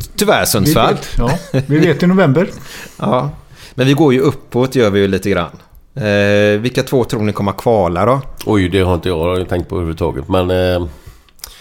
Så 0.00 0.10
tyvärr 0.16 0.40
Vi 0.40 0.46
Sundsvall. 0.46 0.94
vet, 0.94 1.08
ja, 1.18 1.38
vi 1.66 1.78
vet 1.78 2.02
i 2.02 2.06
november. 2.06 2.48
Ja. 2.98 3.30
Men 3.74 3.86
vi 3.86 3.92
går 3.92 4.12
ju 4.14 4.20
uppåt 4.20 4.74
gör 4.74 4.90
vi 4.90 5.00
ju 5.00 5.08
lite 5.08 5.30
grann. 5.30 5.50
Eh, 5.94 6.60
vilka 6.60 6.82
två 6.82 7.04
tror 7.04 7.22
ni 7.22 7.32
kommer 7.32 7.52
kvala 7.52 8.04
då? 8.06 8.20
Oj, 8.46 8.68
det 8.68 8.80
har 8.80 8.94
inte 8.94 9.08
jag 9.08 9.48
tänkt 9.48 9.68
på 9.68 9.74
överhuvudtaget. 9.74 10.28
Men... 10.28 10.50
Eh, 10.50 10.86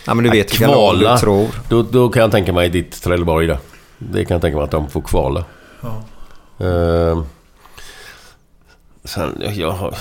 Ja 0.06 0.14
men 0.14 0.24
du 0.24 0.30
vet 0.30 0.52
vilka 0.54 0.68
lag 0.68 0.74
kvala. 0.96 1.14
du 1.14 1.20
tror. 1.20 1.48
Då, 1.70 1.82
då 1.84 2.10
kan 2.10 2.22
jag 2.22 2.32
tänka 2.32 2.54
mig 2.54 2.70
ditt 2.70 3.02
Trelleborg 3.04 3.48
där. 3.48 3.58
Det 3.98 4.26
kan 4.26 4.36
jag 4.36 4.42
tänka 4.42 4.56
mig 4.58 4.64
att 4.64 4.72
de 4.72 4.90
får 4.90 5.02
kvala. 5.02 5.44
Eh, 6.60 7.24
sen, 9.04 9.42
jag, 9.42 9.54
jag, 9.56 9.94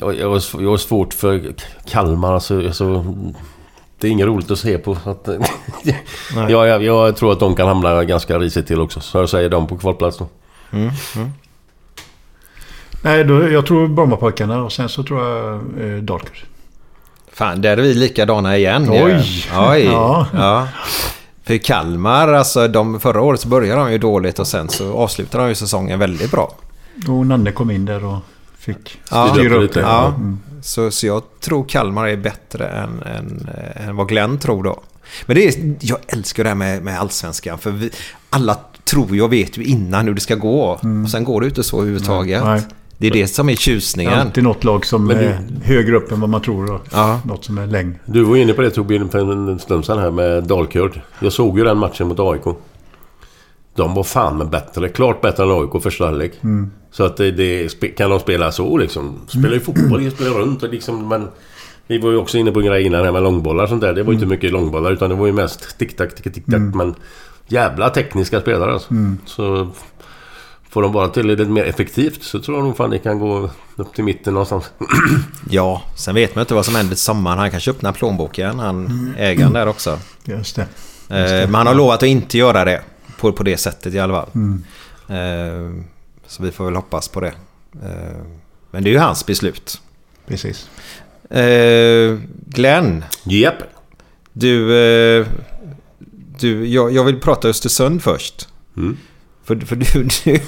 jag, 0.00 0.14
jag 0.14 0.30
har 0.70 0.76
svårt 0.76 1.14
för 1.14 1.54
Kalmar. 1.90 2.34
Alltså, 2.34 2.58
alltså, 2.58 3.14
det 4.02 4.08
är 4.08 4.10
inget 4.10 4.26
roligt 4.26 4.50
att 4.50 4.58
se 4.58 4.78
på. 4.78 4.96
Att, 5.04 5.28
jag, 6.48 6.68
jag, 6.68 6.82
jag 6.82 7.16
tror 7.16 7.32
att 7.32 7.40
de 7.40 7.56
kan 7.56 7.68
hamna 7.68 8.04
ganska 8.04 8.38
risigt 8.38 8.66
till 8.66 8.80
också. 8.80 9.00
Så 9.00 9.18
jag 9.18 9.28
säger 9.28 9.48
dem 9.48 9.66
på 9.66 9.78
kvalplats 9.78 10.18
då. 10.18 10.26
Nej, 13.02 13.24
då, 13.24 13.48
jag 13.48 13.66
tror 13.66 13.88
Brommapojkarna 13.88 14.62
och 14.62 14.72
sen 14.72 14.88
så 14.88 15.02
tror 15.02 15.26
jag 15.26 15.54
eh, 15.54 16.02
Dalkurd. 16.02 16.44
Fan, 17.32 17.62
där 17.62 17.76
är 17.76 17.82
vi 17.82 17.94
likadana 17.94 18.56
igen. 18.56 18.88
Oj. 18.90 19.46
Oj! 19.70 19.84
Ja. 19.92 20.26
Ja. 20.34 20.68
För 21.44 21.58
Kalmar, 21.58 22.32
alltså 22.32 22.68
de, 22.68 23.00
förra 23.00 23.20
året 23.22 23.40
så 23.40 23.48
började 23.48 23.80
de 23.80 23.92
ju 23.92 23.98
dåligt 23.98 24.38
och 24.38 24.46
sen 24.46 24.68
så 24.68 24.92
avslutade 24.94 25.44
de 25.44 25.48
ju 25.48 25.54
säsongen 25.54 25.98
väldigt 25.98 26.30
bra. 26.30 26.54
Och 27.08 27.26
Nanne 27.26 27.52
kom 27.52 27.70
in 27.70 27.84
där 27.84 28.04
och 28.04 28.18
fick 28.62 28.98
Ja. 29.10 29.34
styra 29.34 29.54
upp 29.56 29.72
det. 29.74 29.80
Ja. 29.80 30.06
Mm. 30.08 30.38
Så, 30.62 30.90
så 30.90 31.06
jag 31.06 31.22
tror 31.40 31.64
Kalmar 31.68 32.06
är 32.08 32.16
bättre 32.16 32.66
än, 32.68 33.02
än, 33.02 33.48
än 33.88 33.96
vad 33.96 34.08
Glenn 34.08 34.38
tror 34.38 34.62
då. 34.62 34.80
Men 35.26 35.36
det 35.36 35.48
är, 35.48 35.74
jag 35.80 35.98
älskar 36.06 36.42
det 36.44 36.48
här 36.50 36.56
med, 36.56 36.82
med 36.82 37.00
allsvenskan. 37.00 37.58
För 37.58 37.70
vi, 37.70 37.90
alla 38.30 38.58
tror 38.84 39.16
jag 39.16 39.28
vet 39.28 39.58
ju 39.58 39.64
innan 39.64 40.06
hur 40.06 40.14
det 40.14 40.20
ska 40.20 40.34
gå. 40.34 40.62
Och 41.04 41.10
sen 41.10 41.24
går 41.24 41.40
det 41.40 41.46
inte 41.46 41.62
så 41.62 41.76
överhuvudtaget. 41.76 42.44
Nej. 42.44 42.62
Det 42.98 43.06
är 43.06 43.10
det 43.10 43.26
som 43.26 43.48
är 43.48 43.52
Det 43.52 43.54
är 43.54 43.56
tjusningen. 43.56 44.12
alltid 44.12 44.44
något 44.44 44.64
lag 44.64 44.86
som 44.86 45.08
du- 45.08 45.14
är 45.14 45.40
högre 45.64 45.96
upp 45.96 46.12
än 46.12 46.20
vad 46.20 46.30
man 46.30 46.42
tror 46.42 46.72
och 46.72 46.80
Ja. 46.92 47.20
något 47.24 47.44
som 47.44 47.58
är 47.58 47.66
längre. 47.66 47.94
Du 48.04 48.22
var 48.24 48.36
inne 48.36 48.52
på 48.52 48.62
det 48.62 48.70
Torbjörn 48.70 49.08
för 49.08 49.18
en 49.32 49.48
en 49.48 49.58
stund 49.58 49.84
sedan 49.84 49.98
här 49.98 50.10
med 50.10 50.44
Dalkurd. 50.44 51.00
Jag 51.20 51.32
såg 51.32 51.58
ju 51.58 51.64
den 51.64 51.78
matchen 51.78 52.08
mot 52.08 52.18
AIK. 52.20 52.56
De 53.74 53.94
var 53.94 54.02
fan 54.02 54.38
med 54.38 54.50
bättre. 54.50 54.88
Klart 54.88 55.20
bättre 55.20 55.42
än 55.42 55.50
AIK 55.50 55.82
första 55.82 56.04
halvlek. 56.04 56.32
Så 56.90 57.04
att 57.04 57.16
det, 57.16 57.30
det, 57.30 57.68
kan 57.96 58.10
de 58.10 58.20
spela 58.20 58.52
så 58.52 58.76
liksom. 58.76 59.20
Spelar 59.28 59.54
ju 59.54 59.60
fotboll, 59.60 60.10
spelar 60.10 60.30
runt 60.30 60.62
och 60.62 60.68
liksom 60.68 61.08
men... 61.08 61.28
Vi 61.86 61.98
var 61.98 62.10
ju 62.10 62.16
också 62.16 62.38
inne 62.38 62.52
på 62.52 62.60
en 62.60 62.66
grej 62.66 62.86
innan 62.86 63.04
här 63.04 63.12
med 63.12 63.22
långbollar 63.22 63.62
och 63.62 63.68
sånt 63.68 63.80
där. 63.80 63.92
Det 63.92 64.02
var 64.02 64.12
ju 64.12 64.14
inte 64.14 64.26
mycket 64.26 64.52
långbollar 64.52 64.92
utan 64.92 65.10
det 65.10 65.16
var 65.16 65.26
ju 65.26 65.32
mest 65.32 65.78
tick-tack, 65.78 66.14
tick-tack. 66.14 66.74
Men 66.74 66.94
jävla 67.48 67.90
tekniska 67.90 68.40
spelare 68.40 68.72
alltså. 68.72 68.94
Så... 69.26 69.68
Får 70.72 70.82
de 70.82 70.92
bara 70.92 71.08
till 71.08 71.26
det 71.26 71.36
lite 71.36 71.50
mer 71.50 71.64
effektivt 71.64 72.22
så 72.22 72.40
tror 72.40 72.58
jag 72.58 72.64
nog 72.64 72.76
fan 72.76 72.90
det 72.90 72.98
kan 72.98 73.18
gå 73.18 73.50
upp 73.76 73.94
till 73.94 74.04
mitten 74.04 74.34
någonstans. 74.34 74.70
Ja, 75.50 75.82
sen 75.96 76.14
vet 76.14 76.34
man 76.34 76.42
inte 76.42 76.54
vad 76.54 76.64
som 76.64 76.74
händer 76.74 76.94
till 76.94 77.02
sommaren. 77.02 77.38
Han 77.38 77.50
kanske 77.50 77.70
öppnar 77.70 77.92
plånboken, 77.92 78.58
han 78.58 79.14
ägaren 79.18 79.52
där 79.52 79.66
också. 79.66 79.98
Just 80.24 80.56
det. 80.56 80.62
Eh, 81.08 81.48
men 81.48 81.54
han 81.54 81.66
har 81.66 81.74
lovat 81.74 82.02
att 82.02 82.08
inte 82.08 82.38
göra 82.38 82.64
det 82.64 82.82
på, 83.22 83.32
på 83.32 83.42
det 83.42 83.56
sättet 83.56 83.94
i 83.94 83.98
alla 83.98 84.14
fall. 84.14 84.28
Eh, 85.08 85.84
så 86.26 86.42
vi 86.42 86.50
får 86.50 86.64
väl 86.64 86.76
hoppas 86.76 87.08
på 87.08 87.20
det. 87.20 87.34
Eh, 87.84 88.22
men 88.70 88.82
det 88.82 88.90
är 88.90 88.92
ju 88.92 88.98
hans 88.98 89.26
beslut. 89.26 89.80
Precis. 90.26 90.68
Eh, 91.30 92.18
Glenn, 92.46 93.04
Japp. 93.24 93.62
du... 94.32 94.76
Eh, 94.76 95.26
du 96.38 96.66
jag, 96.66 96.92
jag 96.92 97.04
vill 97.04 97.20
prata 97.20 97.48
Östersund 97.48 98.02
först. 98.02 98.48
Mm. 98.76 98.96
För, 99.44 99.56
för 99.56 99.76
du, 99.76 100.08
du, 100.24 100.40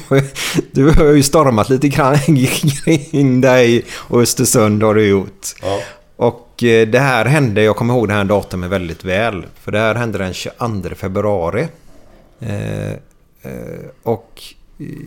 du 0.72 0.90
har 0.90 1.12
ju 1.12 1.22
stormat 1.22 1.70
lite 1.70 1.88
grann 1.88 2.18
kring 2.84 3.40
dig 3.40 3.84
och 3.92 4.22
Östersund 4.22 4.82
har 4.82 4.94
du 4.94 5.06
gjort. 5.06 5.46
Ja. 5.62 5.80
Och 6.16 6.64
eh, 6.64 6.88
det 6.88 6.98
här 6.98 7.24
hände, 7.24 7.62
jag 7.62 7.76
kommer 7.76 7.94
ihåg 7.94 8.08
det 8.08 8.14
här 8.14 8.24
datumet 8.24 8.70
väldigt 8.70 9.04
väl. 9.04 9.46
För 9.60 9.72
det 9.72 9.78
här 9.78 9.94
hände 9.94 10.18
den 10.18 10.34
22 10.34 10.94
februari. 10.96 11.68
Eh, 12.46 12.92
eh, 13.42 13.86
och 14.02 14.42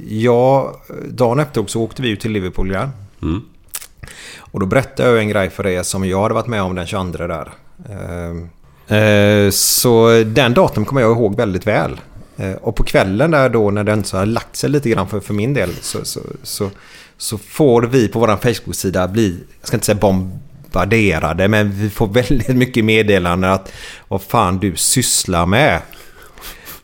jag, 0.08 0.76
dagen 1.10 1.40
efter 1.40 1.66
så 1.68 1.82
åkte 1.82 2.02
vi 2.02 2.10
ut 2.10 2.20
till 2.20 2.32
Liverpool 2.32 2.72
igen. 2.72 2.90
Mm. 3.22 3.42
Och 4.40 4.60
då 4.60 4.66
berättade 4.66 5.10
jag 5.10 5.20
en 5.20 5.30
grej 5.30 5.50
för 5.50 5.68
er 5.68 5.84
som 5.84 6.06
jag 6.08 6.22
hade 6.22 6.34
varit 6.34 6.48
med 6.48 6.62
om 6.62 6.76
den 6.76 6.86
22 6.88 7.28
där. 7.28 7.50
Eh, 7.90 8.48
Eh, 8.98 9.50
Så 9.52 10.24
den 10.26 10.54
datum 10.54 10.86
kommer 10.86 11.02
jag 11.02 11.12
ihåg 11.12 11.36
väldigt 11.36 11.68
väl. 11.68 12.00
Eh, 12.38 12.52
Och 12.52 12.76
på 12.76 12.84
kvällen 12.84 13.32
där 13.32 13.50
då 13.50 13.72
när 13.72 13.84
den 13.84 14.04
så 14.04 14.18
har 14.18 14.26
lagt 14.26 14.56
sig 14.56 14.70
lite 14.70 14.90
grann 14.90 15.08
för, 15.08 15.20
för 15.20 15.34
min 15.34 15.54
del 15.54 15.70
så, 15.82 16.06
så, 16.06 16.20
så, 16.44 16.70
så 17.18 17.38
får 17.38 17.82
vi 17.82 18.08
på 18.08 18.20
vår 18.20 18.28
Facebook-sida 18.54 19.08
bli, 19.08 19.40
jag 19.60 19.68
ska 19.68 19.78
inte 19.78 19.86
säga 19.86 19.96
bombarderade, 19.96 21.48
men 21.48 21.72
vi 21.72 21.90
får 21.90 22.08
väldigt 22.08 22.56
mycket 22.56 22.86
meddelanden 22.86 23.52
att 23.52 23.72
vad 24.08 24.22
fan 24.22 24.58
du 24.60 24.76
sysslar 24.76 25.46
med. 25.46 25.82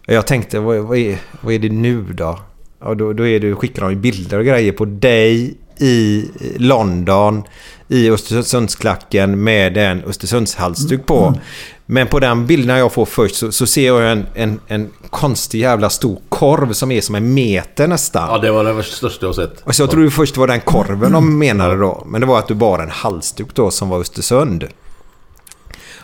Jag 0.05 0.27
tänkte, 0.27 0.59
vad, 0.59 0.77
vad, 0.77 0.97
är, 0.97 1.17
vad 1.41 1.53
är 1.53 1.59
det 1.59 1.69
nu 1.69 2.03
då? 2.03 2.39
Och 2.79 2.97
då, 2.97 3.13
då 3.13 3.27
är 3.27 3.39
det, 3.39 3.55
skickar 3.55 3.81
de 3.81 3.91
ju 3.91 3.97
bilder 3.97 4.39
och 4.39 4.45
grejer 4.45 4.71
på 4.71 4.85
dig 4.85 5.57
i 5.77 6.25
London 6.57 7.43
i 7.87 8.09
Östersundsklacken 8.09 9.43
med 9.43 9.77
en 9.77 10.03
Östersundshalsduk 10.03 11.05
på. 11.05 11.39
Men 11.85 12.07
på 12.07 12.19
den 12.19 12.47
bilden 12.47 12.77
jag 12.77 12.93
får 12.93 13.05
först 13.05 13.35
så, 13.35 13.51
så 13.51 13.65
ser 13.65 13.87
jag 13.87 14.11
en, 14.11 14.25
en, 14.33 14.59
en 14.67 14.89
konstig 15.09 15.59
jävla 15.59 15.89
stor 15.89 16.19
korv 16.29 16.73
som 16.73 16.91
är 16.91 17.01
som 17.01 17.15
en 17.15 17.33
meter 17.33 17.87
nästan. 17.87 18.29
Ja, 18.29 18.37
det 18.37 18.51
var 18.51 18.63
det 18.63 18.83
största 18.83 19.25
jag 19.25 19.35
sett. 19.35 19.61
Och 19.63 19.75
så 19.75 19.81
jag 19.81 19.91
trodde 19.91 20.11
först 20.11 20.33
det 20.33 20.39
var 20.39 20.47
den 20.47 20.61
korven 20.61 21.11
de 21.11 21.39
menade 21.39 21.75
då. 21.75 22.03
Men 22.05 22.21
det 22.21 22.27
var 22.27 22.39
att 22.39 22.47
du 22.47 22.53
bar 22.53 22.79
en 22.79 22.89
halsduk 22.89 23.47
då 23.53 23.71
som 23.71 23.89
var 23.89 23.99
Östersund. 23.99 24.67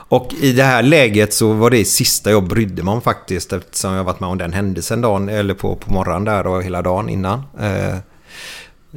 Och 0.10 0.34
i 0.42 0.52
det 0.52 0.64
här 0.64 0.84
läget 0.84 1.34
så 1.34 1.54
var 1.54 1.70
det 1.70 1.86
sista 1.86 2.32
jag 2.32 2.44
brydde 2.44 2.84
mig 2.84 2.92
om 2.92 3.02
faktiskt. 3.02 3.54
Eftersom 3.54 3.94
jag 3.94 4.04
varit 4.04 4.20
med 4.20 4.30
om 4.30 4.38
den 4.38 4.54
händelsen 4.54 5.02
dagen, 5.02 5.30
eller 5.30 5.54
på, 5.54 5.76
på 5.76 5.94
morgonen 5.94 6.26
där 6.26 6.48
och 6.48 6.64
hela 6.64 6.82
dagen 6.82 7.10
innan. 7.10 7.44
Eh, 7.60 7.94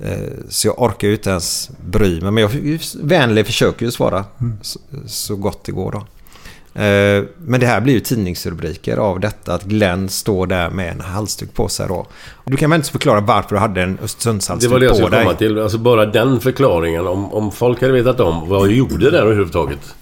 eh, 0.02 0.28
så 0.48 0.68
jag 0.68 0.82
orkar 0.82 1.08
ju 1.08 1.14
inte 1.14 1.30
ens 1.30 1.70
bry 1.86 2.20
mig. 2.20 2.30
Men 2.30 2.42
jag 2.42 2.50
vänlig 3.02 3.46
försöker 3.46 3.86
ju 3.86 3.92
svara 3.92 4.24
så, 4.62 4.78
så 5.06 5.36
gott 5.36 5.64
det 5.64 5.72
går 5.72 5.92
då. 5.92 5.98
Eh, 6.82 7.24
Men 7.46 7.60
det 7.60 7.66
här 7.66 7.80
blir 7.80 7.94
ju 7.94 8.00
tidningsrubriker 8.00 8.96
av 8.96 9.20
detta 9.20 9.54
att 9.54 9.64
Glenn 9.64 10.08
står 10.08 10.46
där 10.46 10.70
med 10.70 10.92
en 10.92 11.00
halsduk 11.00 11.54
på 11.54 11.68
sig 11.68 11.88
då. 11.88 12.06
Du 12.44 12.56
kan 12.56 12.70
väl 12.70 12.76
inte 12.80 12.90
förklara 12.90 13.20
varför 13.20 13.54
du 13.54 13.58
hade 13.60 13.82
en 13.82 13.96
Det 13.96 14.02
Östersundshalsduk 14.04 14.72
var 14.72 14.78
det 14.78 14.84
jag 14.86 14.92
på 14.92 14.96
skulle 14.96 15.16
dig? 15.16 15.24
komma 15.24 15.36
till. 15.36 15.58
Alltså 15.58 15.78
bara 15.78 16.06
den 16.06 16.40
förklaringen. 16.40 17.06
Om, 17.06 17.32
om 17.34 17.52
folk 17.52 17.80
hade 17.80 17.92
vetat 17.92 18.20
om 18.20 18.48
vad 18.48 18.60
jag 18.68 18.72
gjorde 18.76 19.10
där 19.10 19.22
överhuvudtaget. 19.22 19.94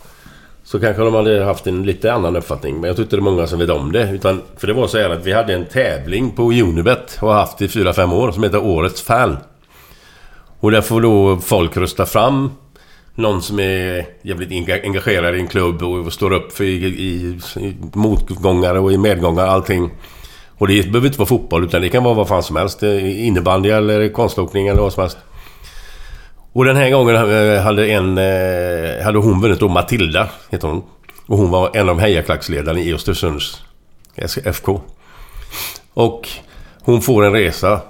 Så 0.71 0.81
kanske 0.81 1.03
de 1.03 1.15
hade 1.15 1.45
haft 1.45 1.67
en 1.67 1.83
lite 1.83 2.13
annan 2.13 2.37
uppfattning. 2.37 2.81
Men 2.81 2.89
jag 2.89 2.97
tror 2.97 3.05
inte 3.05 3.17
det 3.17 3.21
är 3.21 3.23
många 3.23 3.47
som 3.47 3.59
vet 3.59 3.71
om 3.71 3.93
det. 3.93 4.11
Utan, 4.11 4.43
för 4.57 4.67
det 4.67 4.73
var 4.73 4.87
så 4.87 4.99
här 4.99 5.11
att 5.11 5.27
vi 5.27 5.33
hade 5.33 5.55
en 5.55 5.65
tävling 5.65 6.31
på 6.31 6.43
Unibet. 6.43 7.19
Och 7.21 7.29
har 7.29 7.35
haft 7.35 7.63
i 7.63 7.67
4-5 7.67 8.15
år. 8.15 8.33
Som 8.33 8.43
heter 8.43 8.65
Årets 8.65 9.03
Fan. 9.03 9.37
Och 10.61 10.71
där 10.71 10.81
får 10.81 11.01
då 11.01 11.37
folk 11.37 11.77
rösta 11.77 12.07
fram 12.07 12.51
någon 13.15 13.43
som 13.43 13.61
är 13.61 14.07
jävligt 14.23 14.71
engagerad 14.85 15.37
i 15.37 15.41
en 15.41 15.47
klubb 15.47 15.83
och 15.83 16.13
står 16.13 16.33
upp 16.33 16.53
för 16.53 16.65
i, 16.65 16.87
i, 16.87 17.39
i 17.57 17.77
motgångar 17.95 18.75
och 18.75 18.93
i 18.93 18.99
medgångar 18.99 19.47
allting. 19.47 19.91
Och 20.59 20.69
det 20.69 20.87
behöver 20.87 21.07
inte 21.07 21.19
vara 21.19 21.29
fotboll 21.29 21.65
utan 21.65 21.83
det 21.83 21.89
kan 21.89 22.05
vara 22.05 22.15
vad 22.15 22.29
fan 22.29 22.43
som 22.43 22.57
helst. 22.57 22.83
Innebandy 22.83 23.71
eller 23.71 24.09
konståkning 24.09 24.69
eller 24.69 24.83
vad 24.83 24.93
som 24.93 25.01
helst. 25.01 25.19
Och 26.53 26.65
den 26.65 26.77
här 26.77 26.91
gången 26.91 27.17
eh, 27.17 27.63
hade 27.63 27.87
en... 27.87 28.19
Eh, 28.19 29.05
hade 29.05 29.19
hon 29.19 29.41
vunnit 29.41 29.61
då, 29.61 29.69
Matilda 29.69 30.29
heter 30.51 30.69
hon. 30.69 30.83
Och 31.27 31.39
hon 31.39 31.51
var 31.51 31.77
en 31.77 31.89
av 31.89 32.01
hejaklacksledarna 32.01 32.81
i 32.81 32.95
Östersunds 32.95 33.63
FK. 34.45 34.81
Och 35.95 36.29
hon 36.81 37.03
får 37.03 37.25
en 37.25 37.33
resa. 37.33 37.81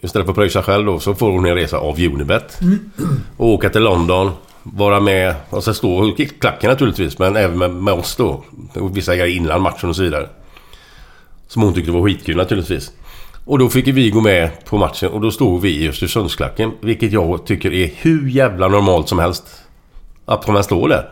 Istället 0.00 0.26
för 0.26 0.32
att 0.32 0.36
pröjsa 0.36 0.62
själv 0.62 0.86
då, 0.86 1.00
så 1.00 1.14
får 1.14 1.30
hon 1.30 1.46
en 1.46 1.54
resa 1.54 1.78
av 1.78 2.00
Unibet. 2.00 2.60
Och 3.36 3.46
åka 3.46 3.70
till 3.70 3.82
London. 3.82 4.30
Vara 4.62 5.00
med, 5.00 5.34
och 5.50 5.64
så 5.64 5.74
stå 5.74 6.14
i 6.18 6.26
klacken 6.26 6.70
naturligtvis, 6.70 7.18
men 7.18 7.36
även 7.36 7.58
med, 7.58 7.70
med 7.70 7.94
oss 7.94 8.16
då. 8.16 8.44
Och 8.74 8.96
vissa 8.96 9.16
grejer 9.16 9.36
innan 9.36 9.62
matchen 9.62 9.88
och 9.88 9.96
så 9.96 10.02
vidare. 10.02 10.28
Som 11.48 11.62
hon 11.62 11.74
tyckte 11.74 11.92
var 11.92 12.02
skitkul 12.02 12.36
naturligtvis. 12.36 12.92
Och 13.44 13.58
då 13.58 13.68
fick 13.68 13.88
vi 13.88 14.10
gå 14.10 14.20
med 14.20 14.64
på 14.64 14.76
matchen 14.76 15.10
och 15.10 15.20
då 15.20 15.30
stod 15.30 15.60
vi 15.60 15.84
i 15.84 15.88
Östersundsklacken. 15.88 16.72
Vilket 16.80 17.12
jag 17.12 17.46
tycker 17.46 17.72
är 17.72 17.90
hur 17.96 18.28
jävla 18.28 18.68
normalt 18.68 19.08
som 19.08 19.18
helst. 19.18 19.44
Att 20.24 20.48
man 20.48 20.64
står 20.64 20.88
där. 20.88 21.10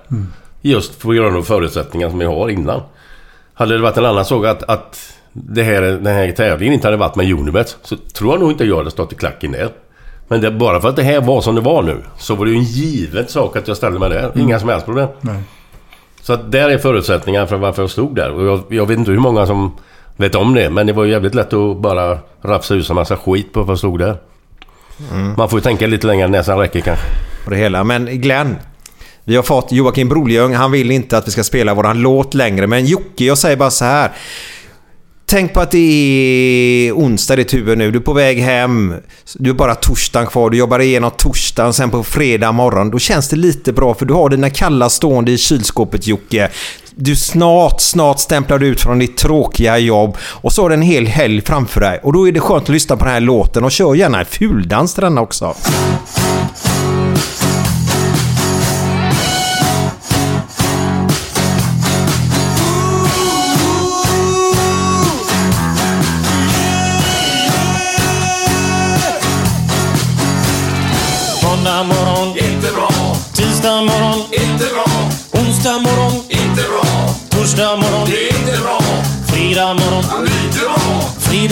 Just 0.62 1.02
på 1.02 1.12
grund 1.12 1.36
av 1.36 1.42
förutsättningarna 1.42 2.10
som 2.10 2.18
vi 2.18 2.24
har 2.24 2.48
innan. 2.48 2.82
Hade 3.54 3.76
det 3.76 3.82
varit 3.82 3.96
en 3.96 4.04
annan 4.04 4.24
sak 4.24 4.46
att, 4.46 4.62
att 4.62 5.14
det 5.32 5.62
här, 5.62 5.82
den 5.82 6.06
här 6.06 6.32
tävlingen 6.32 6.74
inte 6.74 6.86
hade 6.86 6.96
varit 6.96 7.16
med 7.16 7.32
Unibet 7.32 7.76
så 7.82 7.96
tror 7.96 8.32
jag 8.32 8.40
nog 8.40 8.50
inte 8.50 8.64
jag 8.64 8.76
hade 8.76 8.90
stått 8.90 9.12
i 9.12 9.16
klacken 9.16 9.52
där. 9.52 9.68
Men 10.28 10.40
det, 10.40 10.50
bara 10.50 10.80
för 10.80 10.88
att 10.88 10.96
det 10.96 11.02
här 11.02 11.20
var 11.20 11.40
som 11.40 11.54
det 11.54 11.60
var 11.60 11.82
nu 11.82 11.96
så 12.18 12.34
var 12.34 12.44
det 12.44 12.50
ju 12.50 12.56
en 12.56 12.64
given 12.64 13.28
sak 13.28 13.56
att 13.56 13.68
jag 13.68 13.76
ställde 13.76 13.98
mig 13.98 14.10
där. 14.10 14.32
Inga 14.38 14.60
som 14.60 14.68
helst 14.68 14.86
problem. 14.86 15.08
Nej. 15.20 15.42
Så 16.22 16.32
att 16.32 16.52
där 16.52 16.70
är 16.70 16.78
förutsättningarna 16.78 17.46
för 17.46 17.56
varför 17.56 17.82
jag 17.82 17.90
stod 17.90 18.16
där. 18.16 18.30
Och 18.32 18.46
jag, 18.46 18.62
jag 18.68 18.86
vet 18.86 18.98
inte 18.98 19.10
hur 19.10 19.18
många 19.18 19.46
som 19.46 19.72
vet 20.20 20.34
om 20.34 20.54
det. 20.54 20.70
Men 20.70 20.86
det 20.86 20.92
var 20.92 21.04
ju 21.04 21.10
jävligt 21.10 21.34
lätt 21.34 21.52
att 21.52 21.76
bara 21.80 22.18
rafsa 22.42 22.74
ut 22.74 22.90
en 22.90 22.94
massa 22.94 23.16
skit 23.16 23.52
på 23.52 23.64
jag 23.68 23.78
stod 23.78 23.98
där. 23.98 24.16
Man 25.36 25.48
får 25.48 25.58
ju 25.58 25.62
tänka 25.62 25.86
lite 25.86 26.06
längre 26.06 26.24
än 26.24 26.30
näsan 26.30 26.58
räcker 26.58 26.80
kanske. 26.80 27.06
det 27.46 27.56
hela. 27.56 27.84
Men 27.84 28.20
Glenn, 28.20 28.56
vi 29.24 29.36
har 29.36 29.42
fått 29.42 29.72
Joakim 29.72 30.08
Broljung. 30.08 30.54
Han 30.54 30.72
vill 30.72 30.90
inte 30.90 31.18
att 31.18 31.26
vi 31.26 31.30
ska 31.30 31.44
spela 31.44 31.74
våran 31.74 32.02
låt 32.02 32.34
längre. 32.34 32.66
Men 32.66 32.86
Jocke, 32.86 33.24
jag 33.24 33.38
säger 33.38 33.56
bara 33.56 33.70
så 33.70 33.84
här. 33.84 34.10
Tänk 35.30 35.52
på 35.54 35.60
att 35.60 35.70
det 35.70 35.78
är 35.78 36.92
onsdag 36.92 37.34
i 37.34 37.36
ditt 37.36 37.54
huvud 37.54 37.78
nu. 37.78 37.90
Du 37.90 37.98
är 37.98 38.02
på 38.02 38.12
väg 38.12 38.38
hem. 38.38 38.94
Du 39.34 39.50
har 39.50 39.56
bara 39.56 39.74
torsdagen 39.74 40.26
kvar. 40.26 40.50
Du 40.50 40.56
jobbar 40.56 40.78
igenom 40.78 41.10
torsdagen. 41.10 41.72
Sen 41.72 41.90
på 41.90 42.04
fredag 42.04 42.52
morgon. 42.52 42.90
Då 42.90 42.98
känns 42.98 43.28
det 43.28 43.36
lite 43.36 43.72
bra 43.72 43.94
för 43.94 44.06
du 44.06 44.14
har 44.14 44.28
dina 44.28 44.50
kalla 44.50 44.88
stående 44.88 45.32
i 45.32 45.38
kylskåpet 45.38 46.06
Jocke. 46.06 46.50
Du 46.94 47.16
snart, 47.16 47.80
snart 47.80 48.20
stämplar 48.20 48.58
du 48.58 48.66
ut 48.66 48.80
från 48.80 48.98
ditt 48.98 49.16
tråkiga 49.16 49.78
jobb. 49.78 50.16
Och 50.22 50.52
så 50.52 50.62
har 50.62 50.68
du 50.68 50.74
en 50.74 50.82
hel 50.82 51.06
helg 51.06 51.40
framför 51.40 51.80
dig. 51.80 52.00
Och 52.02 52.12
då 52.12 52.28
är 52.28 52.32
det 52.32 52.40
skönt 52.40 52.62
att 52.62 52.68
lyssna 52.68 52.96
på 52.96 53.04
den 53.04 53.14
här 53.14 53.20
låten. 53.20 53.64
Och 53.64 53.72
kör 53.72 53.94
gärna 53.94 54.20
en 54.20 54.26
fuldans 54.26 54.94
till 54.94 55.02
denna 55.02 55.20
också. 55.20 55.54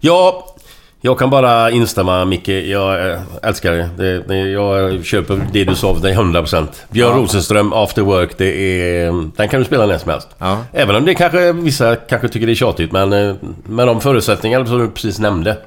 Ja, 0.00 0.54
jag 1.00 1.18
kan 1.18 1.30
bara 1.30 1.70
instämma 1.70 2.24
Micke. 2.24 2.48
Jag 2.48 3.10
eh, 3.10 3.20
älskar 3.42 3.72
det. 3.72 3.90
det, 3.96 4.22
det 4.28 4.36
jag 4.38 5.04
köper 5.04 5.46
det 5.52 5.64
du 5.64 5.74
sa 5.74 5.94
för 5.94 6.02
dig 6.02 6.16
100%. 6.16 6.66
Björn 6.90 7.16
Rosenström, 7.16 7.72
After 7.72 8.02
Work, 8.02 8.30
det 8.38 8.46
är... 8.46 9.30
Den 9.36 9.48
kan 9.48 9.60
du 9.60 9.66
spela 9.66 9.86
när 9.86 9.98
som 9.98 10.10
helst. 10.10 10.28
Ja. 10.38 10.58
Även 10.72 10.96
om 10.96 11.04
det 11.04 11.14
kanske 11.14 11.52
vissa 11.52 11.96
kanske 11.96 12.28
tycker 12.28 12.46
det 12.46 12.52
är 12.52 12.54
tjatigt, 12.54 12.92
men 12.92 13.12
eh, 13.12 13.34
med 13.68 13.86
de 13.86 14.00
förutsättningar 14.00 14.64
som 14.64 14.78
du 14.78 14.88
precis 14.90 15.18
nämnde 15.18 15.58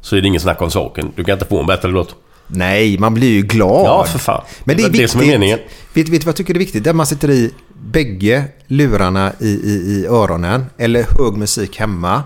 så 0.00 0.16
är 0.16 0.20
det 0.20 0.28
ingen 0.28 0.40
snack 0.40 0.62
om 0.62 0.70
saken. 0.70 1.12
Du 1.16 1.24
kan 1.24 1.32
inte 1.32 1.44
få 1.46 1.60
en 1.60 1.66
bättre 1.66 1.88
låt. 1.88 2.14
Nej, 2.46 2.98
man 2.98 3.14
blir 3.14 3.28
ju 3.30 3.42
glad. 3.42 3.86
Ja, 3.86 4.04
för 4.04 4.18
fan. 4.18 4.42
Men 4.64 4.76
det 4.76 4.82
är 4.82 4.84
Det 4.84 4.88
är 4.88 4.92
viktigt. 4.92 5.02
det 5.02 5.08
som 5.12 5.20
är 5.20 5.26
meningen. 5.26 5.58
Vet, 5.94 6.08
vet 6.08 6.20
du 6.20 6.24
vad 6.24 6.26
jag 6.26 6.36
tycker 6.36 6.54
är 6.54 6.58
viktigt? 6.58 6.84
Där 6.84 6.92
man 6.92 7.06
sätter 7.06 7.30
i 7.30 7.50
bägge 7.82 8.44
lurarna 8.66 9.32
i, 9.40 9.48
i, 9.48 9.70
i 10.02 10.06
öronen. 10.06 10.66
Eller 10.78 11.02
hög 11.18 11.34
musik 11.36 11.76
hemma. 11.76 12.22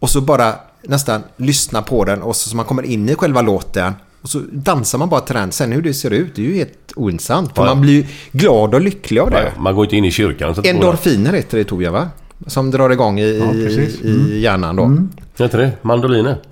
Och 0.00 0.10
så 0.10 0.20
bara 0.20 0.54
nästan 0.82 1.22
lyssna 1.36 1.82
på 1.82 2.04
den. 2.04 2.22
Och 2.22 2.36
så, 2.36 2.48
så 2.48 2.56
man 2.56 2.64
kommer 2.64 2.82
in 2.82 3.08
i 3.08 3.14
själva 3.14 3.42
låten. 3.42 3.92
Och 4.22 4.28
så 4.28 4.40
dansar 4.52 4.98
man 4.98 5.08
bara 5.08 5.20
till 5.20 5.34
den. 5.34 5.52
Sen 5.52 5.72
hur 5.72 5.82
det 5.82 5.94
ser 5.94 6.10
ut, 6.10 6.36
det 6.36 6.42
är 6.42 6.46
ju 6.46 6.54
helt 6.54 6.92
ointressant. 6.96 7.50
Ja. 7.54 7.64
man 7.64 7.80
blir 7.80 7.92
ju 7.92 8.06
glad 8.32 8.74
och 8.74 8.80
lycklig 8.80 9.20
av 9.20 9.30
det. 9.30 9.52
Man 9.58 9.74
går 9.74 9.84
inte 9.84 9.96
in 9.96 10.04
i 10.04 10.10
kyrkan. 10.10 10.54
Så 10.54 10.62
Endorfiner 10.64 11.32
heter 11.32 11.58
det 11.58 11.64
Torbjörn 11.64 11.92
va? 11.92 12.08
Som 12.46 12.70
drar 12.70 12.90
igång 12.90 13.20
i, 13.20 13.38
Ja, 13.38 13.52
i, 13.54 14.08
i 14.08 14.40
hjärnan 14.40 14.76
då. 14.76 15.06
Heter 15.32 15.44
inte 15.44 15.56
det? 15.56 15.72
Mandoliner? 15.82 16.36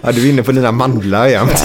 Ja, 0.00 0.12
du 0.12 0.26
är 0.26 0.30
inne 0.30 0.42
på 0.42 0.52
dina 0.52 0.72
mandlar 0.72 1.26
jämt. 1.26 1.64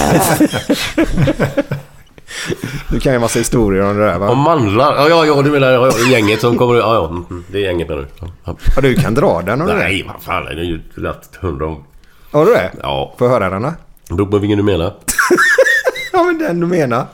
Du 2.90 3.00
kan 3.00 3.12
ju 3.12 3.18
massa 3.18 3.38
historier 3.38 3.82
om 3.82 3.96
det 3.96 4.04
där 4.06 4.18
va? 4.18 4.30
Om 4.30 4.38
mandlar? 4.38 4.94
Ja, 4.94 5.08
ja, 5.08 5.26
ja 5.26 5.42
du 5.42 5.50
menar 5.50 5.72
ja, 5.72 5.90
gänget 6.10 6.40
som 6.40 6.58
kommer... 6.58 6.74
Ja, 6.74 6.94
ja. 6.94 7.08
mm, 7.08 7.44
Det 7.48 7.58
är 7.58 7.62
gänget 7.62 7.88
nu. 7.88 8.06
Ja. 8.20 8.56
Ja, 8.76 8.80
du 8.82 8.94
kan 8.94 9.14
dra 9.14 9.42
den 9.42 9.60
om 9.60 9.66
du 9.66 9.72
Nej, 9.74 10.10
vad 10.12 10.22
fan. 10.22 10.44
Det 10.44 10.50
är 10.50 10.64
ju 10.64 10.80
rätt 10.94 11.36
hundra 11.40 11.66
om. 11.66 11.84
Har 12.30 12.46
du 12.46 12.52
det? 12.52 12.72
Ja. 12.82 13.14
Får 13.18 13.26
jag 13.26 13.32
höra 13.32 13.50
den 13.50 13.62
då? 13.62 13.72
Det 14.08 14.14
beror 14.14 14.26
på 14.26 14.38
vilken 14.38 14.58
du 14.58 14.64
menar. 14.64 14.94
Ja, 16.12 16.22
men 16.22 16.38
den 16.38 16.60
du 16.60 16.66
menar. 16.66 17.06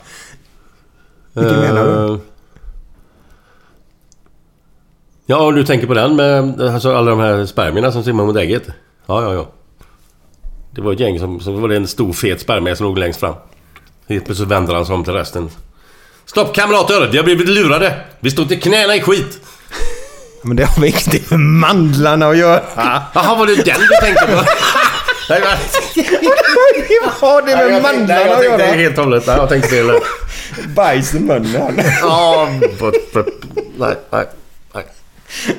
Vilken 1.33 1.59
menar 1.59 1.85
du? 1.85 2.19
Ja, 5.25 5.51
du 5.51 5.63
tänker 5.65 5.87
på 5.87 5.93
den 5.93 6.15
med 6.15 6.61
alltså, 6.61 6.95
alla 6.95 7.09
de 7.09 7.19
här 7.19 7.45
spermierna 7.45 7.91
som 7.91 8.03
simmar 8.03 8.25
mot 8.25 8.35
ägget? 8.37 8.67
Ja, 9.05 9.21
ja, 9.23 9.33
ja. 9.33 9.47
Det 10.71 10.81
var 10.81 10.93
ett 10.93 10.99
gäng 10.99 11.19
som... 11.19 11.39
Så 11.39 11.51
var 11.51 11.67
det 11.67 11.75
en 11.75 11.87
stor 11.87 12.13
fet 12.13 12.41
spermie 12.41 12.75
som 12.75 12.85
låg 12.85 12.97
längst 12.97 13.19
fram. 13.19 13.35
Helt 14.09 14.25
plötsligt 14.25 14.49
vänder 14.49 14.73
han 14.75 14.85
sig 14.85 14.95
om 14.95 15.03
till 15.03 15.13
resten. 15.13 15.49
Stopp 16.25 16.55
kamrater! 16.55 17.09
Vi 17.11 17.17
har 17.17 17.23
blivit 17.23 17.49
lurade! 17.49 17.93
Vi 18.19 18.31
står 18.31 18.45
till 18.45 18.61
knäna 18.61 18.95
i 18.95 19.01
skit! 19.01 19.39
Men 20.41 20.55
det 20.55 20.63
har 20.65 20.75
väl 20.81 20.89
ingenting 20.89 21.23
med 21.29 21.39
mandlarna 21.39 22.27
att 22.27 22.37
göra? 22.37 22.61
Jaha, 23.13 23.35
var 23.35 23.45
det 23.47 23.55
den 23.55 23.63
du 23.79 23.87
tänkte 24.01 24.25
på? 24.25 24.31
Nej, 25.29 25.41
men- 25.41 25.57
Vad 27.03 27.13
har 27.31 27.41
det 27.41 27.55
med 27.55 27.63
jag 27.65 27.83
tänkte- 27.83 27.97
mandlarna 27.97 28.21
jag 28.21 28.31
att 28.31 28.41
tänkte 28.41 28.63
göra? 28.65 28.75
helt 28.75 28.97
och 28.97 29.03
hållet. 29.03 29.27
Jag 29.27 29.49
tänkte 29.49 29.69
fel. 29.69 29.91
Bajs 30.75 31.13
i 31.13 31.19
munnen. 31.19 31.81
Ja, 32.01 32.49
nej, 33.77 33.95
nej, 34.11 34.25
nej. 34.73 34.85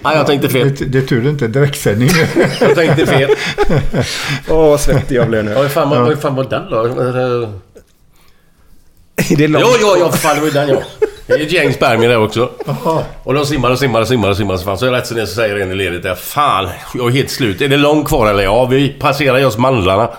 Jag 0.02 0.26
tänkte 0.26 0.48
fel. 0.48 0.74
Det, 0.78 0.84
det 0.84 0.98
är 0.98 1.02
tur 1.02 1.22
det 1.22 1.30
inte 1.30 1.44
är 1.44 1.48
direktsändning. 1.48 2.10
Jag 2.60 2.74
tänkte 2.74 3.06
fel. 3.06 3.30
Åh, 4.48 4.56
vad 4.70 4.80
svettig 4.80 5.16
jag 5.16 5.28
blev 5.28 5.44
nu. 5.44 5.54
Hur 5.54 5.68
fan, 5.68 6.16
fan 6.20 6.34
var 6.34 6.44
den 6.44 6.70
då? 6.70 7.52
Är 9.30 9.36
det 9.36 9.48
långt? 9.48 9.64
Jo, 9.68 9.76
jo, 9.80 9.96
jo, 9.98 10.10
för 10.10 10.18
fan 10.18 10.34
det 10.34 10.40
var 10.40 10.48
ju 10.48 10.54
den 10.54 10.68
ja. 10.68 10.82
Det 11.26 11.32
är 11.34 11.40
ett 11.40 11.52
gäng 11.52 11.72
spermier 11.72 12.08
där 12.08 12.18
också. 12.18 12.50
Och 13.22 13.34
de 13.34 13.46
simmar 13.46 13.70
och 13.70 13.78
simmar 13.78 14.00
och 14.00 14.08
simmar 14.08 14.30
och 14.30 14.36
simmar. 14.36 14.56
Så, 14.56 14.64
fan, 14.64 14.78
så 14.78 14.84
det 14.84 14.92
rätt 14.92 15.06
så 15.06 15.14
ner 15.14 15.26
så 15.26 15.34
säger 15.34 15.56
en 15.56 15.70
i 15.70 15.74
ledet 15.74 16.02
där. 16.02 16.14
Fan, 16.14 16.68
jag 16.94 17.06
är 17.06 17.10
helt 17.10 17.30
slut. 17.30 17.60
Är 17.60 17.68
det 17.68 17.76
långt 17.76 18.08
kvar 18.08 18.30
eller? 18.30 18.42
Ja, 18.42 18.66
vi 18.66 18.88
passerar 18.88 19.38
just 19.38 19.58
mandlarna. 19.58 20.10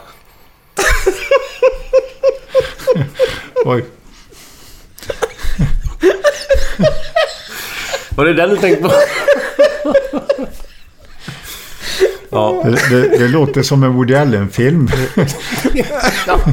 Oj. 3.66 3.86
Var 8.16 8.26
det 8.26 8.34
den 8.34 8.50
du 8.50 8.58
tänkte 8.58 8.84
på? 8.84 8.92
Ja, 12.30 12.64
Det, 12.66 12.90
det, 12.90 13.18
det 13.18 13.28
låter 13.28 13.64
som 13.64 13.84
en 13.84 13.94
Woody 13.94 14.16
Allen-film. 14.16 14.88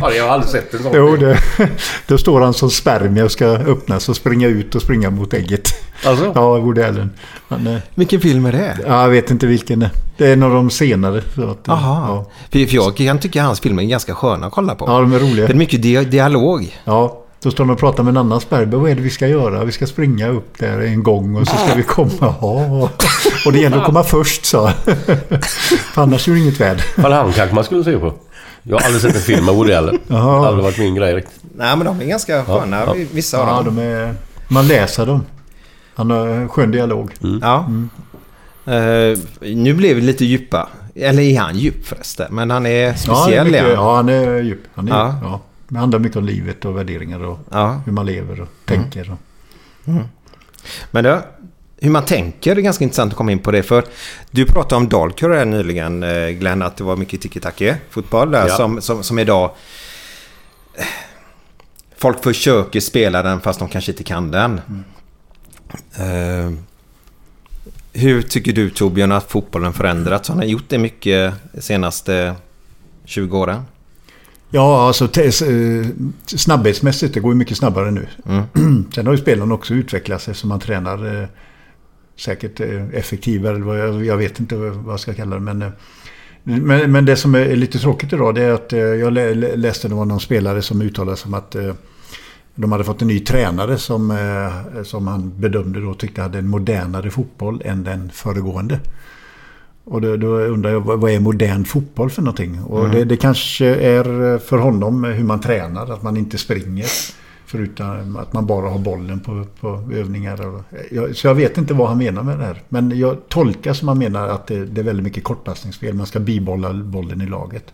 ja, 0.02 0.12
jag 0.12 0.24
har 0.24 0.30
aldrig 0.30 0.50
sett 0.50 0.74
en 0.74 0.82
sån. 0.82 0.92
Jo, 0.94 1.16
det, 1.16 1.38
då 2.06 2.18
står 2.18 2.40
han 2.40 2.54
som 2.54 2.70
spermie 2.70 3.22
och 3.22 3.32
ska 3.32 3.46
öppnas 3.46 4.08
och 4.08 4.16
springa 4.16 4.48
ut 4.48 4.74
och 4.74 4.82
springa 4.82 5.10
mot 5.10 5.34
ägget. 5.34 5.68
Alltså? 6.04 6.32
Ja, 6.34 6.58
Woody 6.58 6.82
Allen. 6.82 7.10
Eh, 7.50 7.56
Vilken 7.94 8.20
film 8.20 8.46
är 8.46 8.52
det? 8.52 8.78
ja, 8.86 9.02
jag 9.02 9.08
vet 9.08 9.30
inte 9.30 9.46
vilken 9.46 9.88
det 10.16 10.26
är. 10.28 10.32
En 10.32 10.42
av 10.42 10.50
de 10.50 10.70
senare. 10.70 11.22
Så 11.34 11.50
att. 11.50 11.58
Ja. 11.66 12.30
För, 12.52 12.74
jag 12.74 12.96
kan 12.96 13.18
tycka 13.18 13.42
hans 13.42 13.60
filmer 13.60 13.82
är 13.82 13.86
ganska 13.86 14.14
sköna 14.14 14.46
att 14.46 14.52
kolla 14.52 14.74
på. 14.74 14.84
ja, 14.88 15.00
de 15.00 15.12
är 15.12 15.18
roliga. 15.18 15.46
Det 15.46 15.52
är 15.52 15.56
mycket 15.56 15.82
dia 15.82 16.02
dialog. 16.02 16.76
Ja, 16.84 17.24
då 17.42 17.50
står 17.50 17.64
de 17.64 17.70
och 17.70 17.78
pratar 17.78 18.02
med 18.02 18.10
en 18.10 18.16
annan 18.16 18.40
spermie. 18.40 18.78
Vad 18.78 18.90
är 18.90 18.94
det 18.94 19.00
vi 19.02 19.10
ska 19.10 19.26
göra? 19.28 19.64
Vi 19.64 19.72
ska 19.72 19.86
springa 19.86 20.28
upp 20.28 20.58
där 20.58 20.80
en 20.80 21.02
gång 21.02 21.36
och 21.36 21.46
så 21.48 21.56
ska 21.56 21.74
vi 21.74 21.82
komma. 21.82 22.10
Ja. 22.40 22.88
Och 23.46 23.52
det 23.52 23.58
gäller 23.58 23.76
att 23.78 23.84
komma 23.84 24.02
först, 24.02 24.44
sa 24.44 24.70
För 25.94 26.02
annars 26.02 26.28
är 26.28 26.32
det 26.32 26.38
inget 26.38 26.60
väder. 26.60 26.78
Fan, 27.02 27.12
han 27.12 27.32
kanske 27.32 27.54
man 27.54 27.64
skulle 27.64 27.84
se 27.84 27.98
på. 27.98 28.12
Jag 28.62 28.76
har 28.78 28.84
aldrig 28.86 29.02
sett 29.02 29.14
en 29.14 29.20
film 29.22 29.44
med 29.44 29.54
Woody 29.54 29.72
Allen. 29.72 29.98
Det 30.06 30.14
har 30.14 30.46
aldrig 30.46 30.64
varit 30.64 30.78
min 30.78 30.94
grej 30.94 31.14
riktigt. 31.14 31.40
Nej, 31.56 31.76
men 31.76 31.86
de 31.86 32.00
är 32.00 32.04
ganska 32.04 32.44
sköna, 32.44 32.80
ja. 32.86 32.94
vissa 33.12 33.38
av 33.42 33.48
Ja, 33.48 33.62
dem. 33.62 33.76
de 33.76 33.82
är, 33.82 34.14
man 34.48 34.68
läser 34.68 35.06
dem. 35.06 35.24
Han 35.94 36.10
har 36.10 36.26
en 36.26 36.48
skön 36.48 36.70
dialog. 36.70 37.10
Ja. 37.42 37.66
Eh, 38.72 39.18
nu 39.40 39.74
blev 39.74 39.96
det 39.96 40.02
lite 40.02 40.24
djupa. 40.24 40.68
Eller 40.94 41.22
är 41.22 41.38
han 41.40 41.56
djup 41.58 41.86
förresten? 41.86 42.26
Men 42.34 42.50
han 42.50 42.66
är 42.66 42.86
Ja, 42.86 42.94
speciell. 42.94 43.46
mycket, 43.46 43.62
Ja, 43.62 43.68
ja, 43.72 43.96
han 43.96 44.08
är 44.08 44.42
djup. 44.42 44.60
Han 44.74 44.88
är 44.88 44.92
Ja. 44.92 45.14
djup. 45.22 45.40
Det 45.68 45.78
handlar 45.78 45.98
mycket 45.98 46.16
om 46.16 46.24
livet 46.24 46.64
och 46.64 46.76
värderingar 46.76 47.24
och 47.24 47.38
Ja. 47.50 47.82
hur 47.86 47.92
man 47.92 48.06
lever 48.06 48.40
och 48.40 48.48
tänker. 48.64 49.10
Och. 49.12 49.18
Men 50.90 51.04
det, 51.04 51.22
hur 51.80 51.90
man 51.90 52.04
tänker 52.04 52.56
är 52.56 52.60
ganska 52.60 52.84
intressant 52.84 53.12
att 53.12 53.16
komma 53.16 53.32
in 53.32 53.38
på 53.38 53.50
det. 53.50 53.62
För 53.62 53.84
du 54.30 54.46
pratade 54.46 54.76
om 54.76 54.88
Dalkurd 54.88 55.32
här 55.34 55.44
nyligen 55.44 56.02
eh, 56.02 56.28
Glenn. 56.28 56.62
Att 56.62 56.76
det 56.76 56.84
var 56.84 56.96
mycket 56.96 57.20
tiki-taki 57.20 57.74
fotboll 57.90 58.30
där 58.30 58.48
Ja. 58.48 58.56
som, 58.56 58.80
som, 58.82 59.02
som 59.02 59.18
idag... 59.18 59.50
eh, 60.74 60.84
Folk 61.96 62.22
försöker 62.22 62.80
spela 62.80 63.22
den 63.22 63.40
fast 63.40 63.58
de 63.58 63.68
kanske 63.68 63.92
inte 63.92 64.04
kan 64.04 64.30
den. 64.30 64.60
Eh, 65.98 66.52
hur 67.92 68.22
tycker 68.22 68.52
du 68.52 68.70
Torbjörn 68.70 69.12
att 69.12 69.30
fotbollen 69.30 69.72
förändrats? 69.72 70.28
Har 70.28 70.36
den 70.36 70.48
gjort 70.48 70.68
det 70.68 70.78
mycket 70.78 71.34
de 71.52 71.60
senaste 71.62 72.34
20 73.04 73.38
åren? 73.38 73.62
Ja, 74.50 74.86
alltså 74.86 75.04
eh, 75.04 75.86
snabbhetsmässigt, 76.26 77.14
det 77.14 77.20
går 77.20 77.32
ju 77.32 77.38
mycket 77.38 77.56
snabbare 77.56 77.90
nu. 77.90 78.06
Sen 78.94 79.06
har 79.06 79.12
ju 79.12 79.18
spelarna 79.18 79.54
också 79.54 79.74
utvecklats 79.74 80.28
eftersom 80.28 80.48
man 80.48 80.60
tränar 80.60 81.22
eh, 81.22 81.28
säkert 82.16 82.60
eh, 82.60 82.88
effektivare. 82.88 83.78
Jag, 83.78 84.04
jag 84.04 84.16
vet 84.16 84.40
inte 84.40 84.56
vad 84.56 84.92
jag 84.92 85.00
ska 85.00 85.14
kalla 85.14 85.34
det. 85.36 85.42
Men, 85.42 85.62
eh, 85.62 85.68
men, 86.42 86.92
men 86.92 87.04
det 87.04 87.16
som 87.16 87.34
är 87.34 87.56
lite 87.56 87.78
tråkigt 87.78 88.12
idag 88.12 88.34
det 88.34 88.42
är 88.42 88.52
att 88.52 88.72
jag 88.72 89.12
lä, 89.12 89.34
lä- 89.34 89.56
läste 89.56 89.88
det 89.88 89.94
var 89.94 90.04
någon 90.04 90.20
spelare 90.20 90.62
som 90.62 90.82
uttalade 90.82 91.16
sig 91.16 91.28
om 91.28 91.34
att 91.34 91.56
de 92.54 92.72
hade 92.72 92.84
fått 92.84 93.02
en 93.02 93.08
ny 93.08 93.20
tränare 93.20 93.78
som, 93.78 94.18
som 94.84 95.06
han 95.06 95.32
bedömde 95.40 95.80
då 95.80 95.94
tyckte 95.94 96.22
hade 96.22 96.38
en 96.38 96.48
modernare 96.48 97.10
fotboll 97.10 97.62
än 97.64 97.84
den 97.84 98.10
föregående. 98.10 98.80
Och 99.90 100.00
då, 100.00 100.16
då 100.16 100.28
undrar 100.28 100.70
jag, 100.70 100.80
vad 100.80 101.10
är 101.10 101.20
modern 101.20 101.64
fotboll 101.64 102.10
för 102.10 102.22
någonting? 102.22 102.62
Och 102.62 102.90
det, 102.90 103.04
det 103.04 103.16
kanske 103.16 103.66
är 103.66 104.38
för 104.38 104.58
honom 104.58 105.04
hur 105.04 105.24
man 105.24 105.40
tränar, 105.40 105.92
att 105.92 106.02
man 106.02 106.16
inte 106.16 106.38
springer. 106.38 106.86
Förutom 107.46 108.16
att 108.16 108.32
man 108.32 108.46
bara 108.46 108.70
har 108.70 108.78
bollen 108.78 109.20
på, 109.20 109.44
på 109.60 109.88
övningar. 109.92 110.62
Jag, 110.90 111.16
så 111.16 111.26
jag 111.26 111.34
vet 111.34 111.58
inte 111.58 111.74
vad 111.74 111.88
han 111.88 111.98
menar 111.98 112.22
med 112.22 112.38
det 112.38 112.44
här. 112.44 112.62
Men 112.68 112.98
jag 112.98 113.28
tolkar 113.28 113.72
som 113.72 113.88
han 113.88 113.98
menar 113.98 114.28
att 114.28 114.46
det, 114.46 114.64
det 114.64 114.80
är 114.80 114.84
väldigt 114.84 115.04
mycket 115.04 115.24
kortpassningsspel. 115.24 115.94
Man 115.94 116.06
ska 116.06 116.20
bibehålla 116.20 116.72
bollen 116.72 117.20
i 117.20 117.26
laget. 117.26 117.64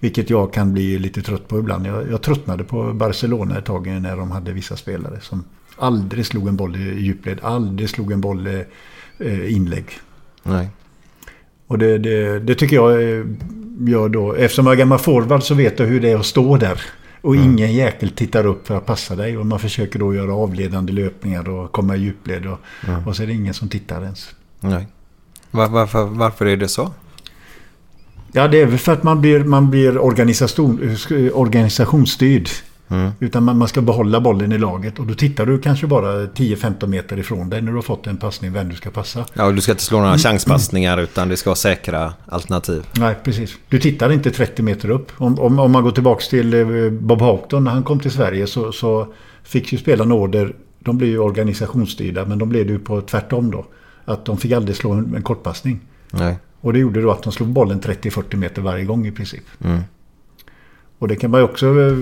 Vilket 0.00 0.30
jag 0.30 0.52
kan 0.52 0.72
bli 0.72 0.98
lite 0.98 1.22
trött 1.22 1.48
på 1.48 1.58
ibland. 1.58 1.86
Jag, 1.86 2.10
jag 2.10 2.22
tröttnade 2.22 2.64
på 2.64 2.92
Barcelona 2.92 3.58
ett 3.58 3.64
tag 3.64 3.86
när 3.86 4.16
de 4.16 4.30
hade 4.30 4.52
vissa 4.52 4.76
spelare 4.76 5.20
som 5.20 5.44
aldrig 5.76 6.26
slog 6.26 6.48
en 6.48 6.56
boll 6.56 6.76
i 6.76 7.00
djupled. 7.00 7.38
Aldrig 7.42 7.90
slog 7.90 8.12
en 8.12 8.20
boll 8.20 8.46
i 8.46 8.64
eh, 9.18 9.54
inlägg. 9.54 9.86
Nej. 10.42 10.68
Och 11.66 11.78
det, 11.78 11.98
det, 11.98 12.38
det 12.38 12.54
tycker 12.54 12.76
jag 12.76 13.02
eh, 13.02 13.24
gör 13.80 14.08
då... 14.08 14.32
Eftersom 14.32 14.66
jag 14.66 14.72
är 14.72 14.78
gammal 14.78 14.98
forward 14.98 15.42
så 15.42 15.54
vet 15.54 15.78
jag 15.78 15.86
hur 15.86 16.00
det 16.00 16.10
är 16.10 16.16
att 16.16 16.26
stå 16.26 16.56
där. 16.56 16.80
Och 17.20 17.36
ingen 17.36 17.72
jäkel 17.74 18.10
tittar 18.10 18.46
upp 18.46 18.66
för 18.66 18.76
att 18.76 18.86
passa 18.86 19.16
dig. 19.16 19.38
Och 19.38 19.46
man 19.46 19.58
försöker 19.58 19.98
då 19.98 20.14
göra 20.14 20.34
avledande 20.34 20.92
löpningar 20.92 21.48
och 21.48 21.72
komma 21.72 21.96
i 21.96 21.98
djupled. 21.98 22.46
Och, 22.46 22.58
och 23.06 23.16
så 23.16 23.22
är 23.22 23.26
det 23.26 23.32
ingen 23.32 23.54
som 23.54 23.68
tittar 23.68 24.02
ens. 24.02 24.34
Nej. 24.60 24.86
Var, 25.50 25.68
varför, 25.68 26.04
varför 26.04 26.46
är 26.46 26.56
det 26.56 26.68
så? 26.68 26.92
Ja, 28.32 28.48
det 28.48 28.60
är 28.60 28.66
väl 28.66 28.78
för 28.78 28.92
att 28.92 29.02
man 29.02 29.20
blir, 29.20 29.44
man 29.44 29.70
blir 29.70 29.98
organisation, 29.98 30.96
organisationsstyrd. 31.32 32.48
Utan 33.20 33.44
man, 33.44 33.58
man 33.58 33.68
ska 33.68 33.80
behålla 33.80 34.20
bollen 34.20 34.52
i 34.52 34.58
laget. 34.58 34.98
Och 34.98 35.06
då 35.06 35.14
tittar 35.14 35.46
du 35.46 35.58
kanske 35.58 35.86
bara 35.86 36.26
10-15 36.26 36.86
meter 36.86 37.18
ifrån 37.18 37.50
dig 37.50 37.62
när 37.62 37.70
du 37.72 37.76
har 37.76 37.82
fått 37.82 38.06
en 38.06 38.16
passning 38.16 38.52
vem 38.52 38.68
du 38.68 38.76
ska 38.76 38.90
passa. 38.90 39.24
Ja, 39.34 39.50
du 39.50 39.60
ska 39.60 39.72
inte 39.72 39.84
slå 39.84 40.00
några 40.00 40.18
chanspassningar 40.18 40.98
utan 40.98 41.28
det 41.28 41.36
ska 41.36 41.50
vara 41.50 41.56
säkra 41.56 42.12
alternativ. 42.26 42.86
Nej, 42.92 43.14
precis. 43.24 43.56
Du 43.68 43.78
tittar 43.78 44.12
inte 44.12 44.30
30 44.30 44.62
meter 44.62 44.90
upp. 44.90 45.12
Om, 45.16 45.38
om, 45.38 45.58
om 45.58 45.72
man 45.72 45.82
går 45.82 45.90
tillbaka 45.90 46.24
till 46.30 46.54
eh, 46.54 46.90
Bob 46.90 47.20
Houghton 47.20 47.64
när 47.64 47.70
han 47.70 47.82
kom 47.82 48.00
till 48.00 48.10
Sverige 48.10 48.46
så, 48.46 48.72
så 48.72 49.06
fick 49.42 49.72
ju 49.72 49.78
spelarna 49.78 50.14
order. 50.14 50.54
De 50.78 50.98
blev 50.98 51.10
ju 51.10 51.18
organisationsstyrda 51.18 52.24
men 52.24 52.38
de 52.38 52.48
blev 52.48 52.66
det 52.66 52.72
ju 52.72 52.78
på 52.78 53.00
tvärtom 53.00 53.50
då. 53.50 53.66
Att 54.04 54.24
de 54.24 54.38
fick 54.38 54.52
aldrig 54.52 54.76
slå 54.76 54.92
en, 54.92 55.14
en 55.14 55.22
kortpassning. 55.22 55.80
Nej. 56.10 56.38
Och 56.60 56.72
det 56.72 56.78
gjorde 56.78 57.02
då 57.02 57.10
att 57.10 57.22
de 57.22 57.32
slog 57.32 57.48
bollen 57.48 57.80
30-40 57.80 58.36
meter 58.36 58.62
varje 58.62 58.84
gång 58.84 59.06
i 59.06 59.12
princip. 59.12 59.44
Och 60.98 61.08
det 61.08 61.16
kan 61.16 61.30
man 61.30 61.40
ju 61.40 61.44
också... 61.44 61.66
eh, 61.66 61.96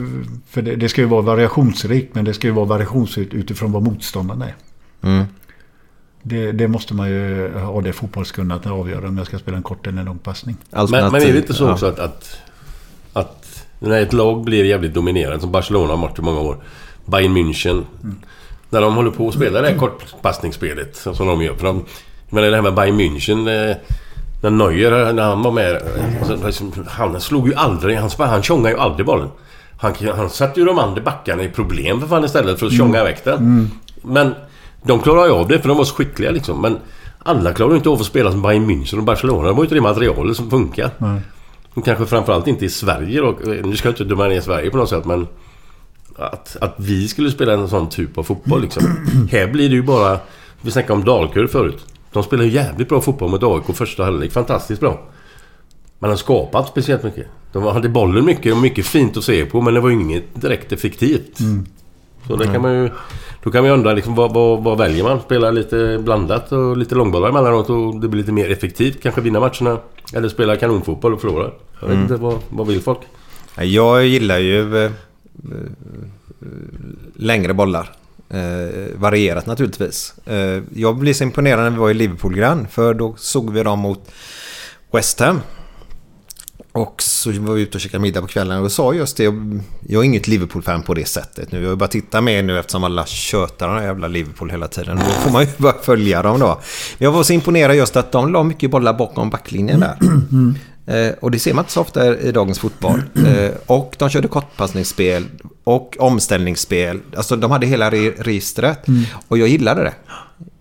För 0.46 0.62
det, 0.62 0.76
det 0.76 0.88
ska 0.88 1.00
ju 1.00 1.06
vara 1.06 1.22
variationsrikt 1.22 2.14
men 2.14 2.24
det 2.24 2.34
ska 2.34 2.46
ju 2.46 2.52
vara 2.52 2.66
variationsrikt 2.66 3.34
utifrån 3.34 3.72
vad 3.72 3.82
motståndarna 3.82 4.46
är. 4.46 4.54
Mm. 5.02 5.24
Det, 6.22 6.52
det 6.52 6.68
måste 6.68 6.94
man 6.94 7.10
ju 7.10 7.52
ha 7.58 7.80
det 7.80 7.92
fotbollskunnandet 7.92 8.66
att 8.66 8.72
avgöra 8.72 9.08
om 9.08 9.18
jag 9.18 9.26
ska 9.26 9.38
spela 9.38 9.56
en 9.56 9.62
kort 9.62 9.86
eller 9.86 9.98
en 9.98 10.04
lång 10.04 10.18
passning. 10.18 10.56
Men, 10.70 10.90
men 10.90 11.14
är 11.14 11.32
det 11.32 11.36
inte 11.38 11.54
så 11.54 11.64
ja. 11.64 11.72
också 11.72 11.86
att, 11.86 11.98
att, 11.98 12.36
att 13.12 13.66
när 13.78 14.02
ett 14.02 14.12
lag 14.12 14.44
blir 14.44 14.64
jävligt 14.64 14.94
dominerande, 14.94 15.40
som 15.40 15.52
Barcelona 15.52 15.92
har 15.92 15.96
varit 15.96 16.18
i 16.18 16.22
många 16.22 16.40
år. 16.40 16.56
Bayern 17.04 17.36
München. 17.36 17.84
När 18.70 18.80
de 18.80 18.94
håller 18.94 19.10
på 19.10 19.28
att 19.28 19.34
spela 19.34 19.60
det 19.60 19.68
här 19.68 19.78
kortpassningsspelet 19.78 20.96
som 20.96 21.26
de 21.26 21.42
gör. 21.42 21.54
För 21.54 21.66
de, 21.66 21.84
menar 22.30 22.48
det 22.48 22.56
här 22.56 22.62
med 22.62 22.74
Bayern 22.74 23.00
München. 23.00 23.76
När 24.44 24.50
Neuer, 24.50 25.12
när 25.12 25.22
han 25.22 25.42
var 25.42 25.52
med. 25.52 25.82
alltså, 26.20 26.64
Han 26.88 27.20
slog 27.20 27.48
ju 27.48 27.54
aldrig... 27.54 27.96
Han, 27.98 28.10
han 28.18 28.42
tjongade 28.42 28.74
ju 28.74 28.80
aldrig 28.80 29.06
bollen. 29.06 29.28
Han, 29.78 29.94
han 30.16 30.30
satte 30.30 30.60
ju 30.60 30.66
de 30.66 30.78
andra 30.78 31.02
backarna 31.02 31.42
i 31.42 31.48
problem 31.48 32.00
för 32.00 32.08
fan 32.08 32.24
istället 32.24 32.58
för 32.58 32.66
att 32.66 32.72
tjonga 32.72 33.00
iväg 33.00 33.16
den. 33.24 33.70
Men 34.02 34.34
de 34.82 35.00
klarade 35.00 35.26
ju 35.26 35.32
av 35.32 35.48
det 35.48 35.58
för 35.58 35.68
de 35.68 35.76
var 35.78 35.84
så 35.84 35.94
skickliga 35.94 36.30
liksom. 36.30 36.60
Men 36.60 36.78
alla 37.18 37.52
klarar 37.52 37.70
ju 37.70 37.76
inte 37.76 37.88
av 37.88 38.00
att 38.00 38.06
spela 38.06 38.30
som 38.30 38.42
Bayern 38.42 38.70
München 38.70 38.98
och 38.98 39.04
Barcelona. 39.04 39.48
Det 39.48 39.52
var 39.52 39.58
ju 39.58 39.64
inte 39.64 39.74
det 39.74 39.80
materialet 39.80 40.36
som 40.36 40.50
funkar. 40.50 40.90
Och 41.74 41.84
kanske 41.84 42.06
framförallt 42.06 42.46
inte 42.46 42.64
i 42.64 42.68
Sverige 42.68 43.20
då. 43.20 43.34
Nu 43.64 43.76
ska 43.76 43.88
jag 43.88 43.92
inte 43.92 44.04
döma 44.04 44.26
ner 44.28 44.40
Sverige 44.40 44.70
på 44.70 44.76
något 44.76 44.88
sätt 44.88 45.04
men... 45.04 45.26
Att, 46.18 46.56
att 46.60 46.74
vi 46.76 47.08
skulle 47.08 47.30
spela 47.30 47.52
en 47.52 47.68
sån 47.68 47.88
typ 47.88 48.18
av 48.18 48.22
fotboll 48.22 48.62
liksom. 48.62 48.82
Här 49.30 49.46
blir 49.46 49.68
det 49.68 49.74
ju 49.74 49.82
bara... 49.82 50.18
Vi 50.60 50.70
snackade 50.70 50.92
om 50.92 51.04
Dalkurd 51.04 51.50
förut. 51.50 51.93
De 52.14 52.22
spelar 52.22 52.44
ju 52.44 52.50
jävligt 52.50 52.88
bra 52.88 53.00
fotboll 53.00 53.30
mot 53.30 53.42
AIK 53.42 53.76
första 53.76 54.04
halvlek. 54.04 54.32
Fantastiskt 54.32 54.80
bra. 54.80 55.00
Men 55.98 56.10
de 56.10 56.16
skapade 56.16 56.62
inte 56.62 56.70
speciellt 56.70 57.02
mycket. 57.02 57.26
De 57.52 57.62
hade 57.62 57.88
bollen 57.88 58.24
mycket 58.24 58.52
och 58.52 58.58
mycket 58.58 58.86
fint 58.86 59.16
att 59.16 59.24
se 59.24 59.44
på 59.44 59.60
men 59.60 59.74
det 59.74 59.80
var 59.80 59.88
ju 59.88 59.94
inget 59.94 60.24
direkt 60.34 60.72
effektivt. 60.72 61.38
Så 62.26 62.36
det 62.36 62.46
kan 62.46 62.62
man 62.62 62.72
ju... 62.72 62.90
Då 63.42 63.50
kan 63.50 63.62
man 63.62 63.70
ju 63.70 63.74
undra 63.74 63.92
liksom, 63.92 64.14
vad, 64.14 64.34
vad, 64.34 64.64
vad 64.64 64.78
väljer 64.78 65.04
man? 65.04 65.20
Spela 65.20 65.50
lite 65.50 65.98
blandat 66.00 66.52
och 66.52 66.76
lite 66.76 66.94
långbollar 66.94 67.28
emellanåt 67.28 67.70
och 67.70 68.00
det 68.00 68.08
blir 68.08 68.20
lite 68.20 68.32
mer 68.32 68.50
effektivt. 68.50 69.02
Kanske 69.02 69.20
vinna 69.20 69.40
matcherna. 69.40 69.78
Eller 70.14 70.28
spela 70.28 70.56
kanonfotboll 70.56 71.14
och 71.14 71.20
förlora. 71.20 71.50
Jag 71.80 71.88
vet 71.88 71.98
inte, 71.98 72.16
vad, 72.16 72.38
vad 72.48 72.66
vill 72.66 72.80
folk? 72.80 72.98
Jag 73.56 74.06
gillar 74.06 74.38
ju 74.38 74.76
eh, 74.76 74.84
eh, 74.84 74.90
längre 77.14 77.54
bollar. 77.54 77.90
Eh, 78.34 78.98
varierat 78.98 79.46
naturligtvis. 79.46 80.14
Eh, 80.26 80.62
jag 80.74 80.96
blev 80.96 81.12
så 81.12 81.24
imponerad 81.24 81.62
när 81.62 81.70
vi 81.70 81.76
var 81.76 81.90
i 81.90 81.94
Liverpool-grann. 81.94 82.68
För 82.70 82.94
då 82.94 83.14
såg 83.16 83.52
vi 83.52 83.62
dem 83.62 83.78
mot 83.78 84.12
West 84.92 85.20
Ham. 85.20 85.40
Och 86.72 87.02
så 87.02 87.30
var 87.32 87.54
vi 87.54 87.62
ute 87.62 87.76
och 87.76 87.80
käkade 87.80 88.02
middag 88.02 88.20
på 88.20 88.26
kvällen 88.26 88.62
och 88.62 88.72
sa 88.72 88.94
just 88.94 89.16
det. 89.16 89.24
Jag, 89.24 90.00
är 90.00 90.02
inget 90.02 90.28
Liverpool-fan 90.28 90.82
på 90.82 90.94
det 90.94 91.04
sättet 91.04 91.52
nu. 91.52 91.62
Jag 91.62 91.68
vill 91.68 91.78
bara 91.78 91.88
titta 91.88 92.20
med 92.20 92.44
nu 92.44 92.58
eftersom 92.58 92.84
alla 92.84 93.06
tjötar 93.06 93.68
den 93.68 93.76
här 93.76 93.84
jävla 93.84 94.08
Liverpool 94.08 94.50
hela 94.50 94.68
tiden. 94.68 94.96
Då 94.96 95.04
får 95.04 95.30
man 95.30 95.42
ju 95.42 95.48
bara 95.56 95.82
följa 95.82 96.22
dem 96.22 96.40
då. 96.40 96.60
Jag 96.98 97.12
var 97.12 97.22
så 97.22 97.32
imponerad 97.32 97.76
just 97.76 97.96
att 97.96 98.12
de 98.12 98.32
la 98.32 98.42
mycket 98.42 98.70
bollar 98.70 98.94
bakom 98.94 99.30
backlinjen 99.30 99.80
där. 99.80 99.98
Mm 100.02 100.54
och 101.20 101.30
det 101.30 101.38
ser 101.38 101.54
man 101.54 101.62
inte 101.62 101.72
så 101.72 101.80
ofta 101.80 102.18
i 102.18 102.32
dagens 102.32 102.58
fotboll. 102.58 103.02
Eh, 103.26 103.50
och 103.66 103.94
de 103.98 104.08
körde 104.08 104.28
kortpassningsspel 104.28 105.24
och 105.64 105.96
omställningsspel. 105.98 107.00
Alltså 107.16 107.36
de 107.36 107.50
hade 107.50 107.66
hela 107.66 107.90
re- 107.90 108.14
registret. 108.22 108.78
Och 109.28 109.38
jag 109.38 109.48
gillade 109.48 109.82
det. 109.82 109.94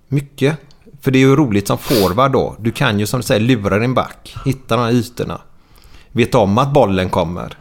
Mycket. 0.07 0.57
För 1.01 1.11
det 1.11 1.17
är 1.17 1.27
ju 1.27 1.35
roligt 1.35 1.67
som 1.67 1.77
forward 1.77 2.31
då. 2.31 2.55
Du 2.59 2.71
kan 2.71 2.99
ju 2.99 3.05
som 3.05 3.19
du 3.19 3.23
säger 3.25 3.41
lura 3.41 3.79
din 3.79 3.93
back. 3.93 4.35
Hitta 4.45 4.75
de 4.77 4.81
här 4.83 4.91
ytorna. 4.91 5.41
Vet 6.11 6.35
om 6.35 6.57
att 6.57 6.73
bollen 6.73 7.09
kommer. 7.09 7.57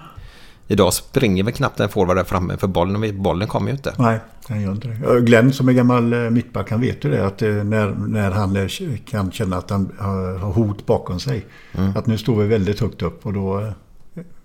Idag 0.73 0.95
springer 0.95 1.45
väl 1.45 1.53
knappt 1.53 1.81
en 1.81 1.89
forward 1.89 2.17
där 2.17 2.25
framme 2.25 2.57
för 2.57 2.67
bollen, 2.67 3.23
bollen 3.23 3.49
kommer 3.49 3.67
ju 3.67 3.73
inte. 3.77 3.95
Nej, 3.99 4.21
han 4.49 4.61
gör 4.61 4.73
inte 4.73 4.89
det. 4.89 5.21
Glenn 5.21 5.53
som 5.53 5.69
är 5.69 5.73
gammal 5.73 6.13
eh, 6.13 6.19
mittback, 6.31 6.71
han 6.71 6.81
vet 6.81 7.05
ju 7.05 7.11
det. 7.11 7.27
Att 7.27 7.43
eh, 7.43 7.49
när, 7.49 7.89
när 7.89 8.31
han 8.31 8.57
eh, 8.57 8.69
kan 9.11 9.33
känna 9.33 9.57
att 9.57 9.71
han 9.71 9.93
har 9.99 10.53
hot 10.53 10.87
bakom 10.87 11.21
sig. 11.21 11.47
Att 11.97 12.07
nu 12.07 12.19
står 12.19 12.37
vi 12.37 12.47
väldigt 12.47 12.81
högt 12.81 13.03
upp 13.03 13.27
och 13.27 13.33
då... 13.33 13.73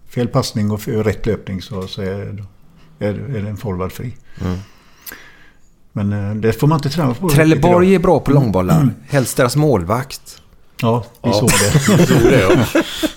Fel 0.09 0.27
passning 0.27 0.71
och 0.71 0.87
rätt 0.87 1.25
löpning 1.25 1.61
så, 1.61 1.87
så 1.87 2.01
är, 2.01 2.43
är, 2.99 3.13
är 3.13 3.41
det 3.41 3.49
en 3.49 3.57
forward 3.57 3.91
fri. 3.91 4.17
Men 5.91 6.13
eh, 6.13 6.35
det 6.35 6.53
får 6.53 6.67
man 6.67 6.77
inte 6.77 6.89
träna 6.89 7.13
på. 7.13 7.29
Trelleborg 7.29 7.95
är 7.95 7.99
bra 7.99 8.19
på 8.19 8.31
långbollar. 8.31 8.89
Helst 9.07 9.37
deras 9.37 9.55
målvakt. 9.55 10.41
Ja, 10.81 11.05
vi 11.23 11.29
Ja. 11.29 11.33
såg 11.33 11.49
det. 11.49 12.05
Tror 12.05 12.31
det, 12.31 12.41
ja. 12.41 12.81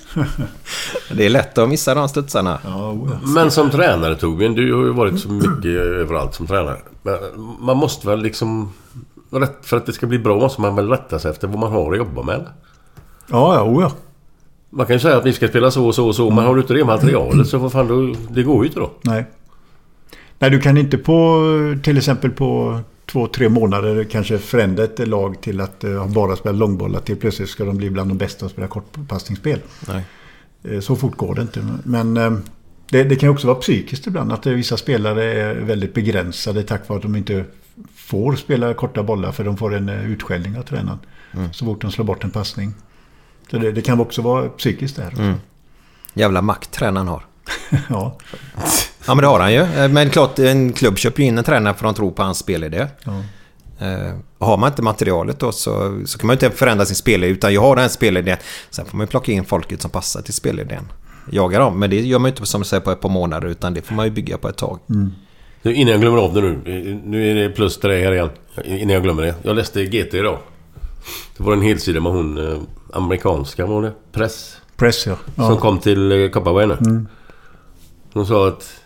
Det 1.12 1.26
är 1.26 1.30
lätt 1.30 1.58
att 1.58 1.68
missa 1.68 1.94
de 1.94 2.08
studsarna. 2.08 2.58
Ja, 2.64 2.90
oh. 2.90 3.08
Men 3.34 3.50
som 3.50 3.70
tränare 3.70 4.16
Torbjörn, 4.16 4.54
du 4.54 4.74
har 4.74 4.82
ju 4.82 4.92
varit 4.92 5.20
så 5.20 5.28
mycket 5.30 5.64
överallt 5.80 6.34
som 6.34 6.46
tränare. 6.46 6.78
Men 7.02 7.16
man 7.60 7.76
måste 7.76 8.06
väl 8.06 8.22
liksom... 8.22 8.72
rätt- 9.30 9.66
För 9.66 9.76
att 9.76 9.86
det 9.86 9.92
ska 9.92 10.06
bli 10.06 10.18
bra 10.18 10.38
måste 10.40 10.60
man 10.60 10.76
väl 10.76 10.88
rätta 10.88 11.18
sig 11.18 11.30
efter 11.30 11.48
vad 11.48 11.58
man 11.58 11.72
har 11.72 11.92
att 11.92 11.98
jobba 11.98 12.22
med? 12.22 12.34
eller? 12.34 12.48
Ja, 13.26 13.54
ja, 13.54 13.62
oh 13.62 13.82
ja. 13.82 13.92
Man 14.70 14.86
kan 14.86 14.96
ju 14.96 15.00
säga 15.00 15.16
att 15.16 15.26
vi 15.26 15.32
ska 15.32 15.48
spela 15.48 15.70
så 15.70 15.86
och 15.86 15.94
så 15.94 16.06
och 16.06 16.14
så, 16.14 16.30
men 16.30 16.44
har 16.44 16.54
du 16.54 16.60
inte 16.60 16.74
det 16.74 16.84
materialet 16.84 17.46
så 17.48 17.58
vad 17.58 17.72
fan, 17.72 17.88
då, 17.88 18.14
det 18.34 18.42
går 18.42 18.64
ju 18.64 18.68
inte 18.68 18.80
då. 18.80 18.90
Nej. 19.02 19.24
Nej, 20.38 20.50
du 20.50 20.60
kan 20.60 20.76
inte 20.76 20.98
på 20.98 21.40
till 21.82 21.96
exempel 21.98 22.30
på 22.30 22.80
två, 23.10 23.26
tre 23.26 23.48
månader 23.48 24.04
kanske 24.04 24.38
förändra 24.38 24.84
ett 24.84 25.08
lag 25.08 25.40
till 25.40 25.60
att 25.60 25.84
uh, 25.84 26.08
bara 26.12 26.36
spela 26.36 26.56
långbollar 26.58 27.00
till 27.00 27.16
plötsligt 27.16 27.48
ska 27.48 27.64
de 27.64 27.76
bli 27.76 27.90
bland 27.90 28.10
de 28.10 28.18
bästa 28.18 28.46
att 28.46 28.52
spela 28.52 28.68
kortpassningsspel. 28.68 29.60
Nej. 29.88 30.04
Eh, 30.64 30.80
Så 30.80 30.96
fort 30.96 31.16
går 31.16 31.34
det 31.34 31.42
inte. 31.42 31.66
Men 31.84 32.16
eh, 32.16 32.32
det, 32.90 33.04
det 33.04 33.16
kan 33.16 33.28
också 33.28 33.46
vara 33.46 33.56
psykiskt 33.58 34.06
ibland 34.06 34.32
att 34.32 34.46
vissa 34.46 34.76
spelare 34.76 35.24
är 35.24 35.54
väldigt 35.54 35.94
begränsade 35.94 36.62
tack 36.62 36.88
vare 36.88 36.96
att 36.96 37.02
de 37.02 37.16
inte 37.16 37.44
får 37.94 38.36
spela 38.36 38.74
korta 38.74 39.02
bollar 39.02 39.32
för 39.32 39.44
de 39.44 39.56
får 39.56 39.74
en 39.74 39.88
utskällning 39.88 40.58
av 40.58 40.62
tränaren. 40.62 40.98
Så 41.52 41.64
fort 41.64 41.80
de 41.80 41.90
slår 41.90 42.04
bort 42.04 42.24
en 42.24 42.30
passning. 42.30 42.74
Så 43.50 43.58
det, 43.58 43.72
det 43.72 43.82
kan 43.82 44.00
också 44.00 44.22
vara 44.22 44.48
psykiskt 44.48 44.96
där. 44.96 45.06
också. 45.06 45.34
Jävla 46.14 46.42
makt 46.42 46.70
tränaren 46.70 47.08
har. 47.08 47.24
Ja. 47.88 48.18
Ja 49.06 49.14
men 49.14 49.22
det 49.22 49.26
har 49.26 49.40
han 49.40 49.52
ju. 49.52 49.60
Eh, 49.60 49.88
Men 49.88 50.10
klart 50.10 50.38
en 50.38 50.72
klubb 50.72 50.98
köper 50.98 51.22
ju 51.22 51.28
in 51.28 51.38
en 51.38 51.44
tränare 51.44 51.74
för 51.74 51.86
att 51.86 51.94
de 51.94 51.98
tror 51.98 52.10
på 52.10 52.22
hans 52.22 52.38
spelidé. 52.38 52.86
Ja. 53.04 53.12
Eh, 53.86 54.14
har 54.38 54.56
man 54.56 54.68
inte 54.70 54.82
materialet 54.82 55.38
då 55.38 55.52
så, 55.52 56.00
så 56.06 56.18
kan 56.18 56.26
man 56.26 56.36
ju 56.36 56.46
inte 56.46 56.58
förändra 56.58 56.86
sin 56.86 56.96
spelidé. 56.96 57.32
Utan 57.32 57.54
jag 57.54 57.60
har 57.60 57.76
den 57.76 57.82
här 57.82 57.88
spelidén. 57.88 58.36
Sen 58.70 58.84
får 58.86 58.96
man 58.96 59.04
ju 59.04 59.10
plocka 59.10 59.32
in 59.32 59.44
folket 59.44 59.82
som 59.82 59.90
passar 59.90 60.22
till 60.22 60.34
spelidén. 60.34 60.92
Jaga 61.30 61.58
dem. 61.58 61.78
Men 61.78 61.90
det 61.90 62.00
gör 62.00 62.18
man 62.18 62.28
ju 62.28 62.32
inte 62.32 62.46
som 62.46 62.60
du 62.60 62.64
säger 62.64 62.80
på 62.80 62.90
ett 62.90 63.00
par 63.00 63.08
månader. 63.08 63.48
Utan 63.48 63.74
det 63.74 63.82
får 63.82 63.94
man 63.94 64.04
ju 64.04 64.10
bygga 64.10 64.38
på 64.38 64.48
ett 64.48 64.56
tag. 64.56 64.78
Nu, 64.86 65.74
Innan 65.74 65.92
jag 65.92 66.00
glömmer 66.00 66.18
av 66.18 66.34
det 66.34 66.40
nu. 66.40 66.60
Nu 67.04 67.30
är 67.30 67.34
det 67.34 67.48
plus 67.48 67.80
dig 67.80 68.02
här 68.02 68.12
igen. 68.12 68.30
Innan 68.64 68.94
jag 68.94 69.02
glömmer 69.02 69.22
det. 69.22 69.34
Jag 69.42 69.56
läste 69.56 69.84
GT 69.84 70.14
idag. 70.14 70.38
Det 71.36 71.42
var 71.44 71.52
en 71.52 71.62
helsida 71.62 72.00
med 72.00 72.12
hon 72.12 72.38
eh, 72.52 72.58
amerikanska, 72.92 73.66
var 73.66 73.82
det? 73.82 73.92
Press. 74.12 74.56
Press 74.76 75.06
ja. 75.06 75.16
Som 75.34 75.44
ja. 75.44 75.56
kom 75.56 75.78
till 75.78 76.30
Kopparberg 76.32 76.66
nu. 76.66 77.06
Hon 78.12 78.26
sa 78.26 78.48
att 78.48 78.79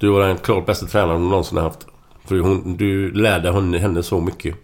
du 0.00 0.08
var 0.08 0.20
den 0.26 0.36
klart 0.36 0.66
bästa 0.66 0.86
tränaren 0.86 1.20
hon 1.20 1.30
någonsin 1.30 1.58
haft. 1.58 1.86
För 2.24 2.38
hon, 2.38 2.76
du 2.76 3.10
lärde 3.12 3.52
henne, 3.52 3.78
henne 3.78 4.02
så 4.02 4.20
mycket. 4.20 4.54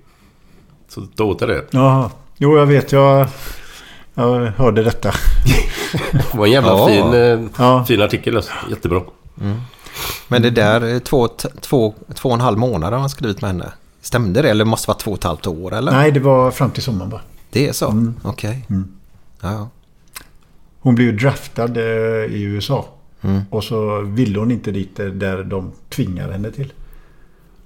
Så 0.89 1.01
ta 1.01 1.25
åt 1.25 1.39
dig 1.39 1.49
det. 1.49 1.65
Jaha. 1.71 2.11
Jo, 2.39 2.57
jag 2.59 2.67
vet. 2.67 2.93
Jag, 2.93 3.27
jag 4.15 4.47
hörde 4.47 4.83
detta. 4.83 5.13
Det 6.13 6.35
var 6.35 6.47
en 6.47 6.53
jävla 6.53 6.71
Ja. 6.71 6.87
fin, 6.89 7.15
eh, 7.15 7.41
Ja. 7.59 7.85
fin 7.85 8.03
artikel. 8.03 8.37
Alltså. 8.37 8.53
Jättebra. 8.71 9.01
Men 10.29 10.43
det 10.43 10.51
där, 10.51 10.93
eh, 10.95 10.99
två, 10.99 11.29
två, 11.61 11.95
två 12.15 12.29
och 12.29 12.35
en 12.35 12.41
halv 12.41 12.59
månad 12.59 12.93
har 12.93 13.01
han 13.01 13.11
skrivit 13.11 13.41
med 13.43 13.51
henne. 13.51 13.73
Stämde 14.01 14.43
det? 14.43 14.51
Eller 14.51 14.65
måste 14.65 14.87
det 14.87 14.89
vara 14.89 14.99
två 14.99 15.11
och 15.11 15.17
ett 15.19 15.25
halvt 15.25 15.47
år? 15.47 15.75
Eller? 15.75 15.93
Nej, 15.93 16.13
det 16.13 16.21
var 16.21 16.51
fram 16.51 16.71
till 16.71 16.83
sommaren 16.83 17.11
bara. 17.11 17.21
Det 17.51 17.69
är 17.69 17.73
så? 17.73 18.13
Okej. 18.23 18.67
Ja, 19.41 19.53
ja. 19.53 19.69
Hon 20.81 20.95
blev 20.95 21.07
ju 21.07 21.17
draftad 21.17 21.77
eh, 21.77 22.35
i 22.35 22.43
USA. 22.43 22.85
Mm. 23.25 23.43
Och 23.51 23.65
så 23.65 24.01
ville 24.01 24.39
hon 24.39 24.51
inte 24.51 24.71
dit 24.71 24.97
där 24.97 25.45
de 25.45 25.73
tvingar 25.89 26.33
henne 26.33 26.51
till. 26.51 26.73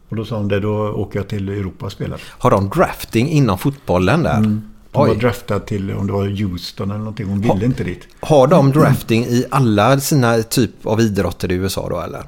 Och 0.09 0.17
då 0.17 0.25
sa 0.25 0.37
hon 0.37 0.49
det, 0.49 0.61
då 0.61 0.89
åker 0.89 1.19
jag 1.19 1.29
till 1.29 1.49
Europa 1.49 1.87
och 1.87 1.93
spelar. 1.93 2.21
Har 2.29 2.51
de 2.51 2.69
drafting 2.69 3.29
inom 3.29 3.59
fotbollen 3.59 4.23
där? 4.23 4.61
Hon 4.93 5.09
var 5.09 5.15
draftad 5.15 5.61
till, 5.61 5.93
om 5.93 6.07
det 6.07 6.13
var 6.13 6.27
Houston 6.27 6.91
eller 6.91 6.99
någonting. 6.99 7.27
Hon 7.27 7.41
ville 7.41 7.65
inte 7.65 7.85
dit. 7.85 8.01
Har 8.21 8.47
de 8.47 8.71
drafting 8.71 9.25
i 9.25 9.45
alla 9.51 10.01
sina 10.01 10.43
typ 10.43 10.87
av 10.87 11.01
idrotter 11.01 11.53
i 11.53 11.55
USA 11.55 11.89
då 11.89 12.01
eller? 12.01 12.23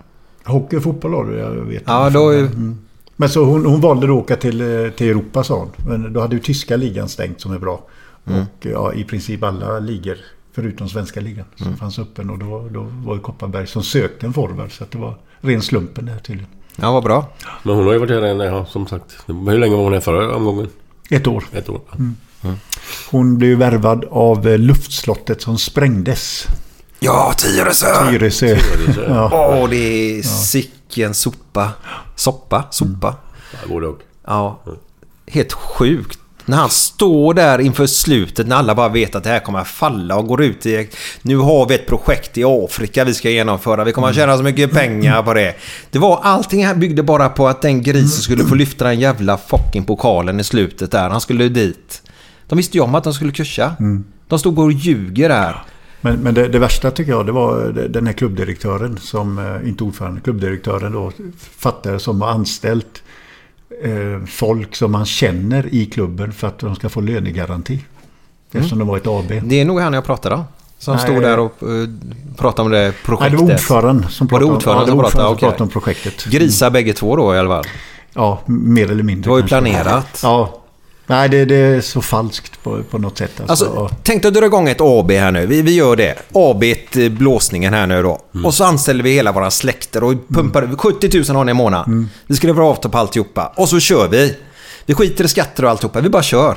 Hockey 0.45 0.76
och 0.76 0.83
fotboll 0.83 1.14
har 1.14 1.24
du, 1.24 1.39
jag 1.39 1.51
vet 1.51 1.83
Ja, 1.87 2.11
då 2.11 2.31
Mm. 2.31 2.78
Men 3.16 3.28
så 3.28 3.45
hon, 3.45 3.66
hon 3.66 3.81
valde 3.81 4.07
att 4.07 4.11
åka 4.11 4.37
till, 4.37 4.61
eh, 4.61 4.91
till 4.91 5.09
Europa 5.09 5.45
sa 5.45 5.59
hon. 5.59 5.70
Men 5.89 6.12
då 6.12 6.20
hade 6.20 6.35
ju 6.35 6.41
tyska 6.41 6.76
ligan 6.76 7.09
stängt 7.09 7.41
som 7.41 7.53
är 7.53 7.59
bra. 7.59 7.83
Mm. 8.26 8.41
Och 8.41 8.66
ja, 8.66 8.93
i 8.95 9.05
princip 9.05 9.43
alla 9.43 9.78
ligor 9.78 10.16
förutom 10.53 10.89
svenska 10.89 11.21
ligan 11.21 11.45
som 11.57 11.67
Mm. 11.67 11.79
fanns 11.79 11.99
öppen. 11.99 12.31
Och 12.31 12.39
då, 12.39 12.69
då 12.69 12.87
var 13.05 13.15
det 13.15 13.21
Kopparberg 13.21 13.67
som 13.67 13.83
sökte 13.83 14.27
en 14.27 14.33
forward. 14.33 14.73
Så 14.73 14.85
att 14.85 14.91
det 14.91 14.99
var 14.99 15.15
ren 15.41 15.63
slumpen 15.63 16.07
där 16.07 16.19
tydligen. 16.19 16.51
Ja, 16.77 16.93
vad 16.93 17.03
bra. 17.05 17.29
Men 17.63 17.75
hon 17.77 17.87
har 17.87 17.93
ju 17.93 17.99
varit 17.99 18.11
här, 18.11 18.23
en- 18.23 18.41
ja, 18.41 18.67
som 18.67 18.87
sagt. 18.87 19.17
Hur 19.27 19.59
länge 19.59 19.77
var 19.77 19.83
hon 19.85 19.93
här 19.93 20.01
förra 20.01 20.35
omgången? 20.37 20.69
Ett 21.11 21.27
år. 21.27 21.45
Ett 21.53 21.69
år. 21.69 21.81
Hon 23.11 23.39
blev 23.39 23.59
värvad 23.59 24.05
av 24.11 24.49
eh, 24.49 24.59
luftslottet 24.59 25.43
som 25.43 25.59
sprängdes. 25.59 26.47
Ja, 27.01 27.33
Tyresö! 27.39 28.11
Tyresö. 28.11 28.59
Ja. 29.09 29.31
Åh, 29.63 29.69
det 29.71 29.77
är 30.19 30.23
sicken 30.23 31.15
sopa. 31.15 31.71
Soppa? 32.17 32.65
Sopa? 32.71 33.17
Ja, 33.53 33.59
både 33.69 33.87
och. 33.87 33.99
Ja. 34.27 34.61
Helt 35.27 35.53
sjukt. 35.53 36.19
När 36.51 36.57
han 36.57 36.71
står 36.71 37.35
där 37.35 37.59
inför 37.59 37.87
slutet 37.87 38.47
när 38.47 38.57
alla 38.57 38.75
bara 38.75 38.89
vet 38.89 39.15
att 39.15 39.25
det 39.25 39.31
här 39.31 39.41
kommer 39.41 39.59
att 39.59 39.69
falla 39.69 40.17
och 40.17 40.27
går 40.27 40.43
ut 40.43 40.67
i... 40.67 40.89
Nu 41.23 41.37
har 41.37 41.69
vi 41.69 41.75
ett 41.75 41.87
projekt 41.87 42.39
i 42.39 42.45
Afrika 42.45 43.05
vi 43.05 43.15
ska 43.15 43.31
genomföra. 43.31 43.85
Vi 43.85 43.93
kommer 43.93 44.09
att 44.09 44.15
tjäna 44.15 44.37
så 44.37 44.43
mycket 44.43 44.73
pengar 44.73 45.23
på 45.23 45.35
det. 45.35 45.55
Det 45.91 45.99
var 45.99 46.21
allting 46.23 46.67
här 46.67 46.75
byggde 46.75 47.03
bara 47.03 47.29
på 47.29 47.49
att 47.49 47.63
den 47.63 47.83
grisen 47.83 48.23
skulle 48.23 48.45
få 48.45 48.55
lyfta 48.55 48.85
den 48.85 49.01
jävla 49.01 49.39
fucking 49.39 49.85
pokalen 49.85 50.41
i 50.41 50.45
slutet 50.45 50.91
där. 50.91 51.11
Han 51.11 51.21
skulle 51.21 51.49
dit. 51.49 52.03
De 52.47 52.57
visste 52.57 52.77
ju 52.77 52.85
om 52.85 52.95
att 52.95 53.05
de 53.05 53.15
skulle 53.15 53.33
kursa. 53.33 53.77
De 54.29 54.39
stod 54.39 54.59
och 54.59 54.73
ljuger 54.73 55.29
där. 55.29 55.63
Men, 56.01 56.17
men 56.17 56.35
det, 56.35 56.49
det 56.49 56.59
värsta 56.59 56.91
tycker 56.91 57.13
jag 57.13 57.27
det 57.27 57.33
var 57.33 57.69
den 57.89 58.07
här 58.07 58.13
klubbdirektören 58.13 58.99
som, 58.99 59.39
eh, 59.39 59.69
inte 59.69 59.85
ordförande, 59.85 60.21
klubbdirektören 60.21 60.93
då 60.93 61.13
fattade 61.59 61.99
som 61.99 62.21
har 62.21 62.29
anställt 62.29 63.03
folk 64.27 64.77
som 64.77 64.93
man 64.93 65.07
känner 65.07 65.75
i 65.75 65.87
klubben 65.87 66.33
för 66.33 66.47
att 66.47 66.59
de 66.59 66.75
ska 66.75 66.89
få 66.89 67.01
lönegaranti. 67.01 67.81
Eftersom 68.53 68.79
de 68.79 68.89
var 68.89 68.97
ett 68.97 69.07
AB. 69.07 69.33
Det 69.43 69.61
är 69.61 69.64
nog 69.64 69.81
han 69.81 69.93
jag 69.93 70.05
pratade 70.05 70.35
om. 70.35 70.45
Som 70.79 70.97
Nej. 70.97 71.05
stod 71.05 71.23
där 71.23 71.39
och 71.39 71.62
uh, 71.62 71.89
pratade 72.37 72.66
om 72.66 72.73
det 72.73 72.79
Nej, 72.83 72.93
projektet. 73.05 73.39
det 73.39 73.45
var 73.45 73.53
ordföranden 73.53 74.11
som 74.11 74.27
Var 74.27 74.41
det 74.41 74.47
pratade, 74.47 74.57
ordföranden 74.57 74.81
ja, 74.81 74.85
det 74.85 74.91
som 74.91 74.97
var 74.97 75.05
pratade? 75.05 75.29
ordföranden 75.29 75.39
som 75.39 75.49
pratade 75.49 75.62
om 75.62 75.68
projektet. 75.68 76.33
Grisar 76.33 76.71
bägge 76.71 76.93
två 76.93 77.16
då 77.16 77.35
i 77.35 77.39
alla 77.39 77.49
fall. 77.49 77.64
Ja, 78.14 78.41
mer 78.47 78.91
eller 78.91 79.03
mindre. 79.03 79.23
Det 79.23 79.31
var 79.31 79.39
ju 79.39 79.47
planerat. 79.47 80.21
Ja. 80.23 80.60
Nej, 81.11 81.29
det, 81.29 81.45
det 81.45 81.57
är 81.57 81.81
så 81.81 82.03
falskt 82.03 82.63
på, 82.63 82.83
på 82.91 82.99
något 82.99 83.19
sätt. 83.19 83.41
Alltså, 83.47 83.65
Alltså, 83.65 83.97
tänk 84.03 84.23
dig 84.23 84.29
att 84.29 84.35
dra 84.35 84.47
igång 84.47 84.69
ett 84.69 84.81
AB 84.81 85.11
här 85.11 85.31
nu. 85.31 85.47
Vi, 85.47 85.63
vi 85.63 85.75
gör 85.75 85.97
det. 85.97 86.15
AB 86.35 86.63
eh, 86.63 87.09
blåsningen 87.11 87.75
här 87.75 87.87
nu 87.87 88.03
då. 88.03 88.21
Och 88.45 88.55
så 88.55 88.65
anställer 88.65 89.05
vi 89.05 89.13
hela 89.13 89.33
våra 89.33 89.51
släkter 89.51 90.05
och 90.05 90.15
pumpar 90.29 90.77
70 90.77 91.19
000 91.29 91.37
har 91.37 91.45
ni 91.45 91.51
i 91.51 91.55
månaden. 91.55 92.09
Vi 92.27 92.37
skriver 92.37 92.63
avtal 92.63 92.91
på 92.91 92.99
alltihopa. 92.99 93.53
Och 93.57 93.69
så 93.69 93.81
kör 93.81 94.09
vi. 94.09 94.37
Vi 94.87 94.95
skiter 94.95 95.25
i 95.25 95.29
skatter 95.29 95.65
och 95.65 95.71
alltihopa. 95.71 96.01
Vi 96.01 96.09
bara 96.09 96.23
kör. 96.23 96.57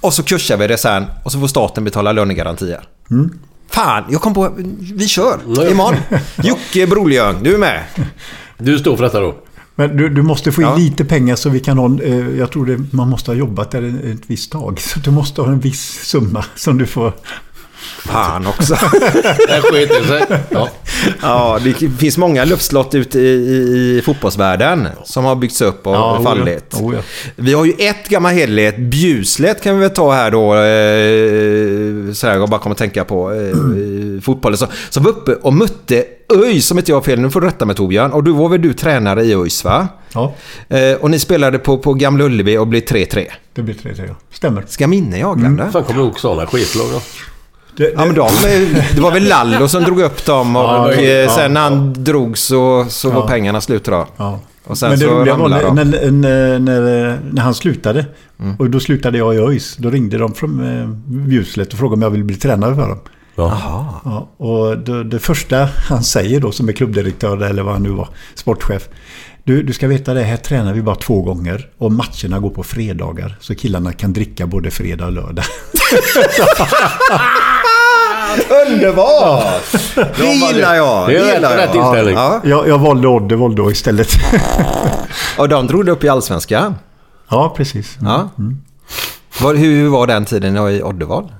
Och 0.00 0.12
så 0.12 0.22
kursar 0.22 0.56
vi 0.56 0.66
det 0.66 0.78
sen 0.78 1.04
och 1.24 1.32
så 1.32 1.40
får 1.40 1.46
staten 1.46 1.84
betala 1.84 2.12
lönegarantier. 2.12 2.88
Fan, 3.70 4.04
jag 4.10 4.20
kom 4.20 4.34
på... 4.34 4.52
Vi 4.94 5.08
kör 5.08 5.38
imorgon. 5.70 5.96
Jocke 6.42 6.86
Broljung, 6.86 7.34
du 7.42 7.54
är 7.54 7.58
med. 7.58 7.82
Du 8.58 8.78
står 8.78 8.96
för 8.96 9.04
detta 9.04 9.20
då? 9.20 9.34
Men 9.78 9.96
du, 9.96 10.08
du 10.08 10.22
måste 10.22 10.52
få 10.52 10.60
in 10.62 10.68
Ja. 10.68 10.76
lite 10.76 11.04
pengar 11.04 11.36
så 11.36 11.50
vi 11.50 11.60
kan 11.60 11.78
ha... 11.78 11.84
en, 11.84 12.00
Eh, 12.00 12.38
jag 12.38 12.50
tror 12.52 12.66
det, 12.66 12.92
man 12.92 13.08
måste 13.08 13.30
ha 13.30 13.36
jobbat 13.36 13.70
där 13.70 13.82
ett, 13.82 14.04
ett 14.04 14.22
visst 14.26 14.52
tag. 14.52 14.80
Så 14.80 14.98
du 15.00 15.10
måste 15.10 15.40
ha 15.42 15.48
en 15.48 15.60
viss 15.60 16.00
summa 16.04 16.44
som 16.54 16.78
du 16.78 16.86
får... 16.86 17.12
Fan 18.06 18.46
också. 18.46 18.74
Det 19.48 19.60
sket 19.62 19.88
det 19.88 20.06
sig. 20.08 20.24
Ja. 20.50 20.68
Ja, 21.22 21.58
det 21.64 21.72
finns 21.98 22.18
många 22.18 22.44
luftslott 22.44 22.94
ute 22.94 23.18
i, 23.20 23.22
i, 23.22 23.98
i 23.98 24.02
fotbollsvärlden 24.04 24.88
som 25.04 25.24
har 25.24 25.36
byggts 25.36 25.60
upp 25.60 25.86
och 25.86 25.94
Ja, 25.94 26.20
fallit. 26.24 26.74
oh 26.74 26.80
ja. 26.80 26.86
Oh 26.88 26.94
ja. 26.94 27.00
Vi 27.36 27.52
har 27.52 27.64
ju 27.64 27.72
ett 27.78 28.08
gammalt 28.08 28.34
hederlighet, 28.34 28.78
Bjuslet 28.78 29.62
kan 29.62 29.74
vi 29.74 29.80
väl 29.80 29.90
ta 29.90 30.12
här 30.12 30.30
då. 30.30 30.54
Eh, 30.54 32.12
så 32.14 32.26
här, 32.26 32.38
jag 32.38 32.48
bara 32.48 32.60
kommer 32.60 32.74
att 32.74 32.78
tänka 32.78 33.04
på 33.04 33.32
eh, 33.32 34.20
fotbollen. 34.22 34.58
Som, 34.58 34.68
som 34.90 35.02
var 35.04 35.10
uppe 35.10 35.34
och 35.34 35.52
mötte 35.52 36.04
ÖIS, 36.34 36.66
som 36.66 36.78
inte 36.78 36.90
jag 36.90 36.96
har 36.96 37.02
fel, 37.02 37.20
nu 37.20 37.30
får 37.30 37.40
du 37.40 37.46
rätta 37.46 37.64
mig 37.64 37.76
Torbjörn. 37.76 38.10
Och 38.12 38.24
du 38.24 38.32
var 38.32 38.48
väl 38.48 38.62
du 38.62 38.72
tränare 38.72 39.24
i 39.24 39.34
ÖIS 39.34 39.64
va? 39.64 39.88
Ja, 40.12 40.34
Eh, 40.68 40.92
och 41.00 41.10
ni 41.10 41.18
spelade 41.18 41.58
på, 41.58 41.78
på 41.78 41.94
Gamla 41.94 42.24
Ullevi 42.24 42.58
och 42.58 42.66
blev 42.66 42.82
3-3. 42.82 43.26
det 43.54 43.62
blir 43.62 43.74
3 43.74 43.92
ja. 43.96 44.14
Stämmer. 44.32 44.64
Ska 44.66 44.86
minne 44.86 45.18
jag 45.18 45.38
glömde? 45.38 45.68
Fan 45.72 45.84
kommer 45.84 46.00
du 46.00 46.06
ihåg 46.06 46.20
sådana 46.20 46.46
skitlag 46.46 46.86
då? 46.92 47.00
Det, 47.76 47.92
Ja 47.96 48.04
men 48.06 48.14
de, 48.14 48.20
eh, 48.26 48.84
det 48.94 49.00
var 49.00 49.10
väl 49.10 49.24
Lallo 49.28 49.68
som 49.68 49.82
drog 49.82 50.00
upp 50.00 50.24
dem 50.26 50.56
och, 50.56 50.62
Ja, 50.62 50.92
eh, 50.92 51.10
ja, 51.10 51.30
sen 51.30 51.54
när 51.54 51.60
ja. 51.60 51.64
han 51.68 52.04
drog 52.04 52.38
så, 52.38 52.86
så 52.88 53.10
var 53.10 53.20
Ja. 53.20 53.26
pengarna 53.28 53.60
slut 53.60 53.84
då. 53.84 54.06
Ja. 54.16 54.40
Och 54.64 54.78
sen 54.78 54.90
Men 54.90 54.98
det 54.98 55.04
så 55.04 55.10
roliga 55.10 55.36
var 55.36 55.48
när, 55.48 56.10
när, 56.10 56.58
när, 56.58 57.18
när 57.32 57.42
han 57.42 57.54
slutade. 57.54 58.06
Mm. 58.40 58.56
Och 58.56 58.70
då 58.70 58.80
slutade 58.80 59.18
jag 59.18 59.34
i 59.34 59.38
ÖIS. 59.38 59.76
Då 59.76 59.90
ringde 59.90 60.18
de 60.18 60.34
från 60.34 60.80
eh, 60.80 60.86
Bjuslet 61.06 61.72
och 61.72 61.78
frågade 61.78 61.94
om 61.96 62.02
jag 62.02 62.10
ville 62.10 62.24
bli 62.24 62.36
tränare 62.36 62.74
för 62.74 62.88
dem. 62.88 62.98
Ja. 63.34 64.00
Ja, 64.04 64.28
och 64.46 64.78
det, 64.78 65.04
det 65.04 65.18
första 65.18 65.68
han 65.88 66.02
säger 66.02 66.40
då 66.40 66.52
som 66.52 66.68
är 66.68 66.72
klubbdirektör 66.72 67.42
eller 67.42 67.62
vad 67.62 67.72
han 67.72 67.82
nu 67.82 67.90
var, 67.90 68.08
sportchef. 68.34 68.88
Du, 69.44 69.62
du 69.62 69.72
ska 69.72 69.88
veta 69.88 70.14
det, 70.14 70.22
här 70.22 70.36
tränar 70.36 70.72
vi 70.72 70.82
bara 70.82 70.96
två 70.96 71.22
gånger 71.22 71.68
och 71.78 71.92
matcherna 71.92 72.38
går 72.38 72.50
på 72.50 72.62
fredagar. 72.62 73.36
Så 73.40 73.54
killarna 73.54 73.92
kan 73.92 74.12
dricka 74.12 74.46
både 74.46 74.70
fredag 74.70 75.06
och 75.06 75.12
lördag. 75.12 75.44
Underbart! 78.66 79.62
Det 80.16 80.24
gillar 80.26 80.74
jag. 80.74 81.08
Det 81.08 81.12
gillar 81.34 81.56
rätt 81.56 81.74
inställning. 81.74 82.14
Ja. 82.14 82.40
Jag, 82.44 82.68
jag 82.68 82.78
valde 82.78 83.08
Oddevold 83.08 83.56
då 83.56 83.70
istället. 83.70 84.08
Och 85.38 85.48
de 85.48 85.66
drog 85.66 85.88
upp 85.88 86.04
i 86.04 86.08
Allsvenskan. 86.08 86.74
ja, 87.30 87.54
precis. 87.56 87.96
Ja. 88.02 88.28
Var, 89.42 89.54
hur 89.54 89.88
var 89.88 90.06
den 90.06 90.24
tiden 90.24 90.56
i 90.56 90.82
Oddevall? 90.82 91.32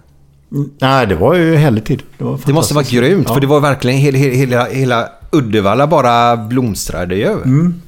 Nej, 0.80 1.06
det 1.06 1.14
var 1.14 1.34
ju 1.34 1.56
härlig 1.56 1.84
tid. 1.86 2.02
Det, 2.18 2.24
var 2.24 2.38
Det 2.46 2.52
måste 2.52 2.74
vara 2.74 2.84
grymt, 2.88 3.24
Ja. 3.28 3.34
för 3.34 3.40
det 3.40 3.46
var 3.46 3.60
verkligen 3.60 3.98
hela, 3.98 4.18
hela, 4.18 4.64
hela 4.64 5.08
Uddevalla 5.32 5.86
bara 5.86 6.36
blomstrade 6.36 7.14
ju. 7.14 7.32
Mm. 7.32 7.82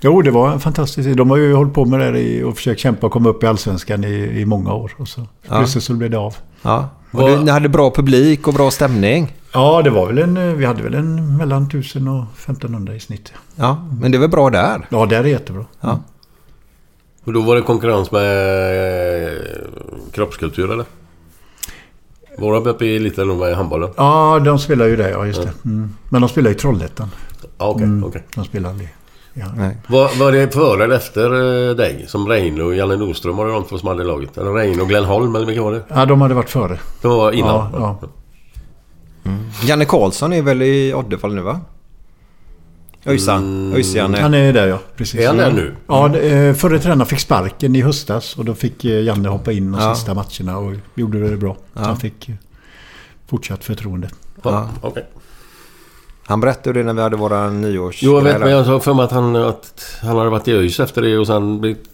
Jo, 0.00 0.22
det 0.22 0.30
var 0.30 0.58
fantastiskt. 0.58 1.16
De 1.16 1.30
har 1.30 1.36
ju 1.36 1.54
hållit 1.54 1.74
på 1.74 1.84
med 1.84 2.12
det 2.12 2.20
i- 2.20 2.42
och 2.42 2.56
försökt 2.56 2.80
kämpa 2.80 3.06
och 3.06 3.12
komma 3.12 3.28
upp 3.28 3.42
i 3.42 3.46
Allsvenskan 3.46 4.04
i, 4.04 4.40
i 4.40 4.44
många 4.44 4.72
år. 4.74 4.92
Och 4.96 5.08
så 5.08 5.26
plötsligt 5.48 5.84
så 5.84 5.94
blev 5.94 6.10
det 6.10 6.18
av. 6.18 6.36
Ja. 6.62 6.88
Och 7.12 7.44
ni 7.44 7.50
hade 7.50 7.68
bra 7.68 7.90
publik 7.90 8.48
och 8.48 8.54
bra 8.54 8.70
stämning. 8.70 9.34
Ja, 9.52 9.82
det 9.82 9.90
var 9.90 10.06
väl 10.06 10.18
en... 10.18 10.58
Vi 10.58 10.64
hade 10.64 10.82
väl 10.82 10.94
en 10.94 11.36
mellan 11.36 11.62
1000 11.66 12.08
och 12.08 12.24
1500 12.38 12.94
i 12.94 13.00
snitt. 13.00 13.32
Ja, 13.56 13.86
men 14.00 14.12
det 14.12 14.18
var 14.18 14.28
bra 14.28 14.50
där. 14.50 14.86
Ja, 14.90 15.06
det 15.06 15.16
är 15.16 15.24
jättebra. 15.24 15.64
Ja. 15.80 16.00
Och 17.24 17.32
då 17.32 17.40
var 17.42 17.56
det 17.56 17.62
konkurrens 17.62 18.10
med 18.12 19.24
eh, 19.24 19.32
kroppskultur 20.12 20.72
eller? 20.72 20.84
Var 22.38 22.54
de 22.54 22.66
uppe 22.66 22.84
i 22.84 22.98
lite 22.98 23.24
nog 23.24 23.38
med 23.38 23.56
handbollen? 23.56 23.90
Ja, 23.96 24.38
de 24.44 24.58
spelar 24.58 24.86
ju 24.86 24.96
det. 24.96 25.10
Ja, 25.10 25.26
just 25.26 25.42
det. 25.42 25.52
Mm. 25.64 25.94
Men 26.08 26.20
de 26.20 26.28
spelar 26.28 26.50
i 26.50 26.54
Trollhättan. 26.54 27.08
Ja, 27.58 27.66
okej. 27.68 27.84
Mm. 27.84 28.04
okej. 28.04 28.22
De 28.34 28.44
spelar 28.44 28.70
aldrig. 28.70 28.88
Ja. 29.34 29.44
Var, 29.86 30.18
var 30.18 30.32
det 30.32 30.54
före 30.54 30.84
eller 30.84 30.96
efter 30.96 31.24
eh, 31.70 31.76
dig? 31.76 32.04
Som 32.08 32.28
Reine 32.28 32.62
och 32.62 32.74
Janne 32.74 32.96
Nordström 32.96 33.36
var 33.36 33.46
det 33.46 33.52
de 33.52 33.64
två 33.64 33.78
som 33.78 33.88
hade 33.88 34.04
laget? 34.04 34.38
Eller 34.38 34.52
Reine 34.52 34.82
och 34.82 34.88
Glenn 34.88 35.04
Holm 35.04 35.34
eller 35.36 35.46
vilka 35.46 35.62
var 35.62 35.72
det? 35.72 35.82
ja, 35.88 36.06
de 36.06 36.20
hade 36.20 36.34
varit 36.34 36.50
före. 36.50 36.78
De 37.02 37.12
var 37.16 37.32
innan? 37.32 37.70
Ja, 37.72 37.98
ja. 38.02 38.08
Janne 39.64 39.84
Karlsson 39.84 40.32
är 40.32 40.42
väl 40.42 40.62
i 40.62 40.94
Oddevall 40.94 41.34
nu 41.34 41.40
va? 41.40 41.60
Öysan. 43.04 43.72
Öys-Janne. 43.74 44.20
Han 44.20 44.34
är 44.34 44.52
där 44.52 44.66
ja, 44.66 44.78
precis. 44.96 45.20
Är 45.20 45.26
han 45.26 45.36
där 45.36 45.52
nu? 45.52 45.74
Ja, 45.86 46.16
eh, 46.16 46.54
förre 46.54 46.78
tränaren 46.78 47.06
fick 47.06 47.18
sparken 47.20 47.76
i 47.76 47.80
höstas 47.80 48.36
och 48.38 48.44
då 48.44 48.54
fick 48.54 48.84
eh, 48.84 49.02
Janne 49.02 49.28
hoppa 49.28 49.52
in 49.52 49.72
de 49.72 49.80
Ja. 49.80 49.94
sista 49.94 50.14
matcherna 50.14 50.58
och 50.58 50.72
gjorde 50.94 51.30
det 51.30 51.36
bra. 51.36 51.56
Så 51.74 51.80
han 51.80 51.96
fick 51.96 52.30
fortsatt 53.28 53.64
förtroende. 53.64 54.08
Ja. 54.42 54.68
Okej. 54.80 55.06
Han 56.30 56.40
berättade 56.40 56.78
det 56.78 56.84
när 56.84 56.92
vi 56.92 57.02
hade 57.02 57.16
våra 57.16 57.50
nyårs... 57.50 58.02
Jo, 58.02 58.14
jag 58.16 58.24
vet. 58.24 58.40
Men 58.40 58.50
jag 58.50 58.64
har 58.64 58.80
för 58.80 58.94
mig 58.94 59.04
att 59.04 59.10
han, 59.12 59.36
att 59.36 59.84
han 60.02 60.16
hade 60.16 60.30
varit 60.30 60.48
i 60.48 60.52
ÖIS 60.52 60.80
efter 60.80 61.02
det 61.02 61.18
och 61.18 61.26
sen 61.26 61.60
blivit... 61.60 61.84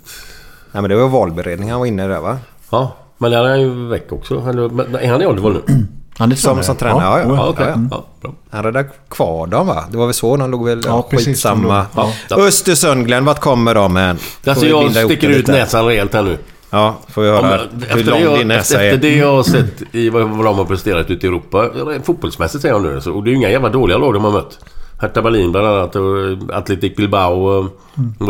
Nej 0.73 0.83
men 0.83 0.91
det 0.91 0.97
var 0.97 1.09
valberedningen 1.09 1.73
han 1.73 1.81
var 1.81 1.87
inne 1.87 2.07
där 2.09 2.21
va? 2.21 2.39
Ja. 2.71 2.93
Men 3.19 3.31
där 3.31 3.45
är 3.45 3.49
han 3.49 3.61
ju 3.61 3.89
väck 3.89 4.13
också. 4.13 4.45
Eller, 4.49 4.69
men 4.69 4.95
är 4.95 5.09
han 5.09 5.23
i 5.23 5.27
Oddevall 5.27 5.53
nu? 5.67 5.87
Han 6.19 6.33
är 6.33 6.37
Som, 6.37 6.63
som 6.63 6.77
tränare, 6.77 7.03
ja. 7.03 7.21
ja. 7.21 7.35
Ja, 7.37 7.47
okej. 7.49 7.67
ja, 7.69 7.75
ja. 7.77 7.89
Ja, 7.91 8.05
bra. 8.21 8.33
Han 8.51 8.63
räddade 8.65 8.89
kvar 9.09 9.47
dem 9.47 9.67
va? 9.67 9.85
Det 9.91 9.97
var 9.97 10.07
väl 10.07 10.15
så? 10.15 10.37
De 10.37 10.51
låg 10.51 10.65
väl... 10.65 10.83
Ja, 10.85 11.09
Skitsamma. 11.11 11.87
ja. 11.95 12.13
Östersund 12.31 13.07
Glenn, 13.07 13.25
vart 13.25 13.41
kommer 13.41 13.75
de 13.75 13.97
än? 13.97 14.19
Alltså 14.47 14.67
jag 14.67 14.91
sticker 14.91 15.29
ut 15.29 15.37
lite? 15.37 15.53
näsan 15.53 15.87
rejält 15.87 16.15
här 16.15 16.23
nu. 16.23 16.39
Ja, 16.77 16.97
får 17.09 17.23
vi 17.23 17.29
höra 17.29 17.57
hur 17.57 17.83
efter, 17.83 18.05
lång 18.05 18.23
jag, 18.23 18.39
din 18.39 18.49
näsa 18.49 18.75
efter, 18.75 18.95
efter 18.95 19.09
är. 19.09 19.13
det 19.13 19.17
jag 19.17 19.33
har 19.33 19.43
sett 19.43 19.83
i 19.93 20.11
vad 20.11 20.23
vad 20.23 20.45
de 20.45 20.59
har 20.59 20.65
presterat 20.65 21.11
ute 21.11 21.27
i 21.27 21.29
Europa. 21.29 21.71
Fotbollsmässigt 22.05 22.63
säger 22.63 22.75
jag 22.75 22.83
nu. 22.83 23.01
Så, 23.01 23.13
och 23.13 23.25
det 23.25 23.29
är 23.29 23.33
ju 23.33 23.37
inga 23.37 23.51
jävla 23.51 23.69
dåliga 23.69 23.99
lag 23.99 24.15
de 24.15 24.25
har 24.25 24.33
mött. 24.33 24.59
Hertha 25.01 25.23
Berlin 25.23 25.53
bland 25.53 25.67
annat 25.67 25.97
och 25.97 26.05
Athletic 26.53 26.97
Bilbao 26.97 27.33
och, 27.33 27.65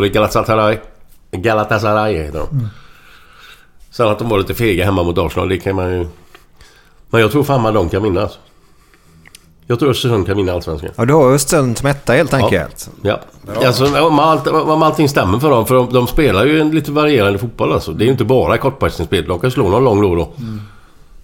är 0.04 0.08
Galatasaray. 0.08 0.78
Galatasaray 1.30 2.16
heter 2.16 2.38
de. 2.38 2.68
Sen 3.90 4.08
att 4.08 4.18
de 4.18 4.28
var 4.28 4.38
lite 4.38 4.54
fega 4.54 4.84
hemma 4.84 5.02
mot 5.02 5.18
Arsenal, 5.18 5.48
det 5.48 5.58
kan 5.58 5.76
man 5.76 5.92
ju... 5.92 6.06
Men 7.10 7.20
jag 7.20 7.30
tror 7.30 7.42
fan 7.42 7.60
man 7.60 7.74
de 7.74 7.88
kan 7.88 8.02
vinna 8.02 8.22
alltså. 8.22 8.38
Jag 9.66 9.78
tror 9.78 9.90
Östersund 9.90 10.26
kan 10.26 10.36
vinna 10.36 10.52
Allsvenskan. 10.52 10.90
Ja, 10.96 11.04
du 11.04 11.14
har 11.14 11.32
Östersund 11.32 11.78
som 11.78 11.88
etta 11.88 12.12
helt 12.12 12.34
enkelt. 12.34 12.90
Ja. 13.02 13.20
Alltså, 13.64 14.00
om, 14.00 14.18
allt, 14.18 14.46
om 14.46 14.82
allting 14.82 15.08
stämmer 15.08 15.38
för 15.38 15.50
dem. 15.50 15.66
För 15.66 15.74
de, 15.74 15.92
de 15.92 16.06
spelar 16.06 16.44
ju 16.44 16.60
en 16.60 16.70
lite 16.70 16.92
varierande 16.92 17.38
fotboll 17.38 17.72
alltså. 17.72 17.92
Det 17.92 18.04
är 18.04 18.06
ju 18.06 18.12
inte 18.12 18.24
bara 18.24 18.58
kortpassningsspel. 18.58 19.26
De 19.26 19.38
kan 19.38 19.50
slå 19.50 19.68
någon 19.68 19.84
lång 19.84 20.02
då 20.02 20.10
och 20.10 20.16
då. 20.16 20.32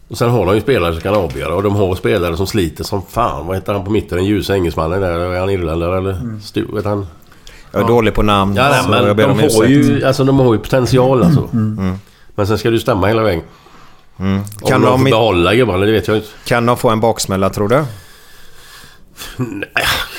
Och 0.09 0.19
sen 0.19 0.31
har 0.31 0.47
de 0.47 0.55
ju 0.55 0.61
spelare 0.61 0.93
som 0.93 1.03
kan 1.03 1.15
avgöra. 1.15 1.55
Och 1.55 1.63
de 1.63 1.77
har 1.77 1.95
spelare 1.95 2.37
som 2.37 2.47
sliter 2.47 2.85
som 2.85 3.03
fan. 3.03 3.47
Vad 3.47 3.57
heter 3.57 3.73
han 3.73 3.85
på 3.85 3.91
mitten? 3.91 4.19
Den 4.19 4.27
ljusa 4.27 4.55
engelsmannen 4.55 5.01
där. 5.01 5.19
Är 5.19 5.41
han 5.41 5.51
irländare 5.51 5.99
eller? 5.99 6.41
Stu, 6.43 6.67
vet 6.75 6.85
han? 6.85 7.07
Jag 7.73 7.83
är 7.83 7.87
dålig 7.87 8.15
på 8.15 8.23
namn. 8.23 8.57
Ja, 8.57 8.69
nej, 8.69 8.83
så 8.83 8.91
men 8.91 9.07
jag 9.07 9.17
ber 9.17 9.23
de 9.23 9.33
om 9.33 9.39
har, 9.39 9.47
ursäkt. 9.47 9.71
ju, 9.71 10.05
alltså, 10.05 10.25
de 10.25 10.39
har 10.39 10.53
ju 10.55 10.59
potential 10.59 11.23
alltså. 11.23 11.49
Men 12.35 12.47
sen 12.47 12.59
ska 12.59 12.71
du 12.71 12.79
stämma 12.79 13.07
hela 13.07 13.23
vägen. 13.23 13.43
Kan 14.17 14.35
Om 14.37 14.83
de, 14.83 14.83
de, 14.83 14.99
får 14.99 15.05
behålla 15.11 15.55
gubbarna, 15.55 15.87
det 15.87 15.93
vet 15.93 16.09
jag 16.09 16.17
inte. 16.17 16.29
kan 16.45 16.67
de 16.67 16.77
få 16.77 16.91
en 16.91 17.01
baksmälla 17.01 17.51
tror 17.51 17.69
du? 17.69 17.85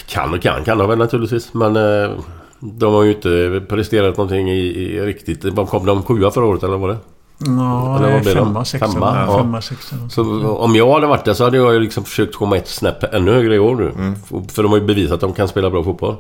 Kan 0.07 0.33
och 0.33 0.41
kan 0.41 0.63
kan 0.63 0.77
de 0.77 0.89
väl 0.89 0.97
naturligtvis. 0.97 1.53
Men 1.53 1.75
eh, 1.75 2.11
de 2.59 2.93
har 2.93 3.03
ju 3.03 3.13
inte 3.13 3.61
presterat 3.69 4.17
någonting 4.17 4.49
i, 4.51 4.59
i 4.59 5.01
riktigt... 5.01 5.45
Vad 5.45 5.69
kom 5.69 5.85
de? 5.85 6.03
Sjua 6.03 6.31
förra 6.31 6.45
året 6.45 6.63
eller 6.63 6.71
vad 6.77 6.81
var 6.81 6.87
det? 6.89 6.97
Ja, 7.45 7.97
Eller 7.97 8.11
vad 8.13 8.23
det? 8.23 8.31
femma, 8.33 8.65
sexa. 8.65 8.87
Femma, 8.87 9.23
ja. 9.27 9.37
Femma, 9.37 9.61
sexa. 9.61 9.95
Så 10.09 10.47
om 10.47 10.75
jag 10.75 10.93
hade 10.93 11.07
varit 11.07 11.25
där 11.25 11.33
så 11.33 11.43
hade 11.43 11.57
jag 11.57 11.81
liksom 11.81 12.03
försökt 12.03 12.35
komma 12.35 12.57
ett 12.57 12.67
snäpp 12.67 13.13
ännu 13.13 13.31
högre 13.31 13.55
i 13.55 13.59
år 13.59 13.75
nu. 13.75 14.13
För 14.47 14.63
de 14.63 14.71
har 14.71 14.79
ju 14.79 14.85
bevisat 14.85 15.13
att 15.13 15.19
de 15.21 15.33
kan 15.33 15.47
spela 15.47 15.69
bra 15.69 15.83
fotboll. 15.83 16.15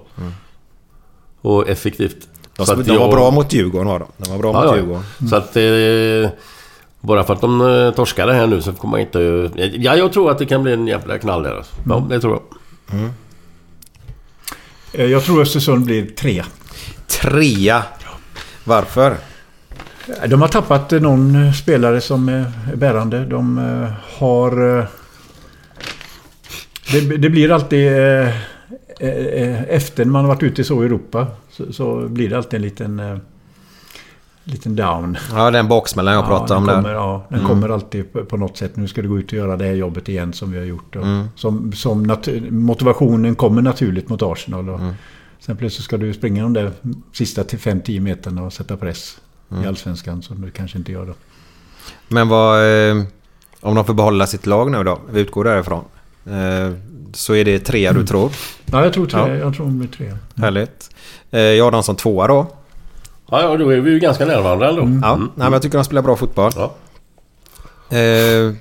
Och 1.41 1.69
effektivt. 1.69 2.17
De, 2.57 2.65
Så 2.65 2.75
de 2.75 2.83
var 2.95 3.01
jag- 3.01 3.11
bra 3.11 3.31
mot 3.31 3.53
Djurgården 3.53 3.87
var 3.87 3.99
de. 3.99 4.07
De 4.17 4.31
var 4.31 4.37
bra 4.37 4.51
Ja, 4.53 4.61
mot 4.61 4.71
ja. 4.71 4.75
Djurgården. 4.77 5.03
Så 5.29 5.35
att... 5.35 5.55
Eh, 5.57 6.39
bara 7.01 7.23
för 7.23 7.33
att 7.33 7.41
de 7.41 7.61
eh, 7.61 7.91
torskade 7.91 8.33
här 8.33 8.47
nu 8.47 8.61
så 8.61 8.73
får 8.73 8.87
man 8.87 8.99
inte... 8.99 9.49
Ja, 9.75 9.95
jag 9.95 10.13
tror 10.13 10.31
att 10.31 10.37
det 10.37 10.45
kan 10.45 10.63
bli 10.63 10.73
en 10.73 10.87
jävla 10.87 11.17
knall 11.17 11.43
där. 11.43 11.55
Alltså. 11.55 11.75
Ja, 11.89 12.03
det 12.09 12.19
tror 12.19 12.33
jag. 12.33 12.41
Eh, 14.93 15.05
Jag 15.05 15.23
tror 15.23 15.41
Östersund 15.41 15.85
blir 15.85 16.05
tre. 16.05 16.43
Trea. 17.07 17.83
Varför? 18.63 19.17
De 20.27 20.41
har 20.41 20.47
tappat 20.47 20.93
eh, 20.93 21.01
någon 21.01 21.35
eh, 21.47 21.53
spelare 21.53 22.01
som 22.01 22.29
är 22.29 22.45
bärande. 22.75 23.25
De 23.25 23.57
eh, 23.57 23.91
har... 24.19 24.77
eh, 24.79 24.85
Det, 26.91 27.17
det 27.17 27.29
blir 27.29 27.51
alltid... 27.51 27.87
eh, 27.87 28.27
eh, 28.99 29.63
Efter 29.63 30.05
man 30.05 30.25
har 30.25 30.29
varit 30.35 30.43
ute 30.43 30.63
så 30.63 30.83
i 30.83 30.85
Europa 30.85 31.27
så, 31.51 31.73
så 31.73 32.07
blir 32.07 32.29
det 32.29 32.37
alltid 32.37 32.53
en 32.57 32.61
liten... 32.61 33.19
Liten 34.43 34.75
down. 34.75 35.17
Ja, 35.33 35.51
den 35.51 35.67
baksmällan 35.67 36.13
jag 36.13 36.25
pratade 36.27 36.53
om 36.59 36.65
den 36.65 36.75
kommer, 36.75 36.89
där. 36.89 36.95
Ja, 36.95 37.25
den 37.29 37.47
kommer 37.47 37.69
alltid 37.69 38.13
på, 38.13 38.25
på 38.25 38.37
något 38.37 38.57
sätt. 38.57 38.75
Nu 38.75 38.87
ska 38.87 39.01
du 39.01 39.09
gå 39.09 39.19
ut 39.19 39.25
och 39.27 39.33
göra 39.33 39.57
det 39.57 39.65
här 39.65 39.73
jobbet 39.73 40.09
igen 40.09 40.33
som 40.33 40.51
vi 40.51 40.57
har 40.57 40.65
gjort. 40.65 40.95
Mm. 40.95 41.27
Som, 41.35 41.73
som 41.73 42.17
motivationen 42.49 43.35
kommer 43.35 43.61
naturligt 43.61 44.09
mot 44.09 44.21
Arsenal. 44.21 44.69
Och 44.69 44.79
Mm. 44.79 44.93
Sen 45.39 45.57
plötsligt 45.57 45.83
ska 45.85 45.97
du 45.97 46.13
springa 46.13 46.43
de 46.43 46.53
där 46.53 46.71
sista 47.13 47.43
till 47.43 47.59
5-10 47.59 47.99
meterna 47.99 48.43
och 48.43 48.53
sätta 48.53 48.77
press 48.77 49.17
Mm. 49.51 49.63
i 49.63 49.67
Allsvenskan 49.67 50.21
som 50.21 50.41
du 50.41 50.51
kanske 50.51 50.77
inte 50.77 50.91
gör 50.91 51.05
då. 51.05 51.13
Men 52.07 52.29
vad... 52.29 52.59
Eh, 52.89 53.03
om 53.61 53.75
de 53.75 53.85
får 53.85 53.93
behålla 53.93 54.27
sitt 54.27 54.45
lag 54.45 54.71
nu 54.71 54.83
då. 54.83 54.99
Vi 55.11 55.19
utgår 55.21 55.43
därifrån. 55.43 55.83
Eh, 56.25 56.71
så 57.13 57.35
är 57.35 57.45
det 57.45 57.59
trea 57.59 57.93
du 57.93 58.05
tror. 58.07 58.31
Ja, 58.65 58.83
jag 58.83 58.93
tror, 58.93 59.05
tre, 59.07 59.19
Ja. 59.19 59.27
jag 59.35 59.55
tror 59.55 59.65
de 59.65 59.79
blir 59.79 59.87
tre. 59.89 60.13
Härligt. 60.35 60.89
Eh, 61.31 61.39
jag 61.41 61.63
har 61.63 61.71
dem 61.71 61.83
som 61.83 61.95
tvåa 61.95 62.27
då. 62.27 62.47
Ja, 63.33 63.41
ja, 63.41 63.57
då 63.57 63.69
är 63.69 63.79
vi 63.79 63.91
ju 63.91 63.99
ganska 63.99 64.25
nära 64.25 64.41
varandra 64.41 64.69
ändå. 64.69 64.81
Ja, 64.81 65.13
Mm. 65.13 65.19
nej, 65.25 65.31
men 65.35 65.51
jag 65.53 65.61
tycker 65.61 65.77
de 65.77 65.83
spelar 65.83 66.01
bra 66.01 66.15
fotboll. 66.15 66.51
Ja. 66.55 66.73
Eh, 67.97 68.53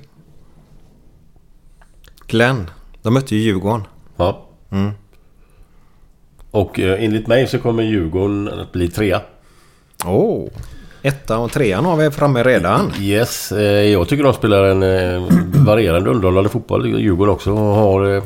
Glenn. 2.27 2.70
De 3.03 3.14
mötte 3.14 3.37
ju 3.37 3.41
Djurgården. 3.43 3.87
Ja. 4.16 4.47
Mm. 4.70 4.91
Och 6.51 6.81
eh, 6.81 7.05
enligt 7.05 7.27
mig 7.27 7.47
så 7.47 7.59
kommer 7.59 7.83
Djurgården 7.83 8.49
att 8.61 8.73
bli 8.73 8.89
trea. 8.89 9.20
Oh. 10.07 10.49
Ettan 11.03 11.41
och 11.41 11.53
trean 11.53 11.85
har 11.85 11.97
vi 11.97 12.11
framme 12.11 12.43
redan. 12.43 12.93
Yes, 13.01 13.53
eh, 13.53 13.62
jag 13.91 14.09
tycker 14.09 14.25
de 14.25 14.33
spelar 14.35 14.64
en 14.64 14.83
eh, 14.83 15.29
varierande 15.66 16.11
underhållande 16.11 16.49
fotboll. 16.51 16.87
Djurgården 16.87 17.35
också 17.35 17.55
har... 17.55 18.11
Eh, 18.16 18.23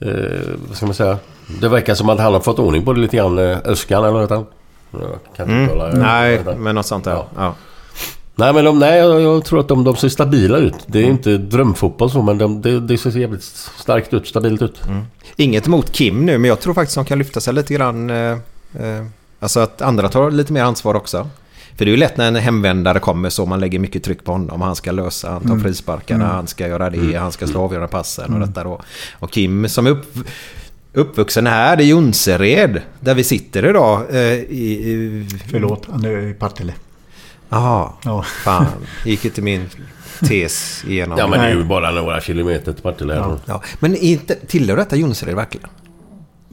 eh, 0.00 0.40
vad 0.68 0.76
ska 0.76 0.86
man 0.86 0.94
säga? 0.94 1.18
Det 1.60 1.68
verkar 1.68 1.94
som 1.94 2.08
att 2.08 2.20
han 2.20 2.32
har 2.32 2.40
fått 2.40 2.58
ordning 2.58 2.84
på 2.84 2.92
det 2.92 3.00
lite 3.00 3.16
grann. 3.16 3.38
Eh, 3.38 3.58
Öskan 3.64 4.04
eller 4.04 4.18
han? 4.18 4.28
Jag 4.28 4.46
kan 5.36 5.50
inte 5.50 5.52
Mm. 5.52 5.68
uttala- 5.68 5.92
Nej, 5.94 6.44
men 6.58 6.74
något 6.74 6.86
sånt 6.86 7.04
där. 7.04 7.12
Ja. 7.12 7.26
Ja. 7.36 7.54
Nej 8.34 8.52
men 8.54 8.64
de, 8.64 8.78
nej, 8.78 8.98
jag, 8.98 9.44
tror 9.44 9.60
att 9.60 9.68
de, 9.68 9.84
de 9.84 9.96
ser 9.96 10.08
stabila 10.08 10.58
ut. 10.58 10.74
Det 10.86 10.98
är 10.98 11.04
inte 11.04 11.38
drömfotboll 11.38 12.10
så 12.10 12.22
men 12.22 12.38
de, 12.38 12.62
det, 12.62 12.80
det 12.80 12.98
ser 12.98 13.10
jävligt 13.18 13.42
starkt 13.78 14.14
ut, 14.14 14.26
stabilt 14.26 14.62
ut. 14.62 14.80
Inget 15.36 15.66
emot 15.66 15.92
Kim 15.92 16.26
nu, 16.26 16.38
men 16.38 16.48
jag 16.48 16.60
tror 16.60 16.74
faktiskt 16.74 16.94
de 16.94 17.04
kan 17.04 17.18
lyfta 17.18 17.40
sig 17.40 17.54
lite 17.54 17.74
grann. 17.74 18.10
Eh, 18.10 18.16
eh, 18.16 19.04
alltså 19.40 19.60
att 19.60 19.82
andra 19.82 20.08
tar 20.08 20.30
lite 20.30 20.52
mer 20.52 20.62
ansvar 20.62 20.94
också. 20.94 21.28
För 21.76 21.84
det 21.84 21.88
är 21.90 21.92
ju 21.92 21.96
lätt 21.96 22.16
när 22.16 22.28
en 22.28 22.36
hemvändare 22.36 22.98
kommer 22.98 23.30
så 23.30 23.46
man 23.46 23.60
lägger 23.60 23.78
mycket 23.78 24.04
tryck 24.04 24.24
på 24.24 24.32
honom. 24.32 24.60
Han 24.60 24.76
ska 24.76 24.92
lösa, 24.92 25.30
han 25.30 25.48
tar 25.48 25.58
frisparkarna, 25.58 26.26
han 26.26 26.46
ska 26.46 26.68
göra 26.68 26.90
det, 26.90 27.14
han 27.16 27.32
ska 27.32 27.46
slå 27.46 27.62
avgörande 27.64 27.88
passen 27.88 28.34
och 28.34 28.40
detta 28.48 28.64
då. 28.64 28.80
Och 29.18 29.30
Kim 29.30 29.68
som 29.68 29.86
är 29.86 29.90
upp, 29.90 30.14
uppvuxen 30.94 31.46
här 31.46 31.80
i 31.80 31.88
Jonsered, 31.88 32.82
där 33.00 33.14
vi 33.14 33.24
sitter 33.24 33.66
idag. 33.68 34.02
Eh, 34.10 34.18
i, 34.34 34.72
i, 34.90 35.26
Förlåt, 35.50 35.86
han 35.90 36.04
är 36.04 36.26
i 36.30 36.34
Partille. 36.34 36.72
Jaha, 37.48 37.92
Ja. 38.04 38.22
fan. 38.22 38.66
Gick 39.04 39.24
inte 39.24 39.42
min 39.42 39.66
tes 40.28 40.84
igenom. 40.88 41.18
Ja 41.18 41.26
men 41.26 41.40
det 41.40 41.46
är 41.46 41.54
ju 41.54 41.64
bara 41.64 41.90
några 41.90 42.20
kilometer 42.20 42.72
till 42.72 42.82
Partille. 42.82 43.14
Ja. 43.14 43.28
Ja. 43.30 43.38
Ja, 43.46 43.62
men 43.80 43.96
inte, 43.96 44.34
tillhör 44.34 44.76
detta 44.76 44.96
Jonsered 44.96 45.34
verkligen? 45.36 45.68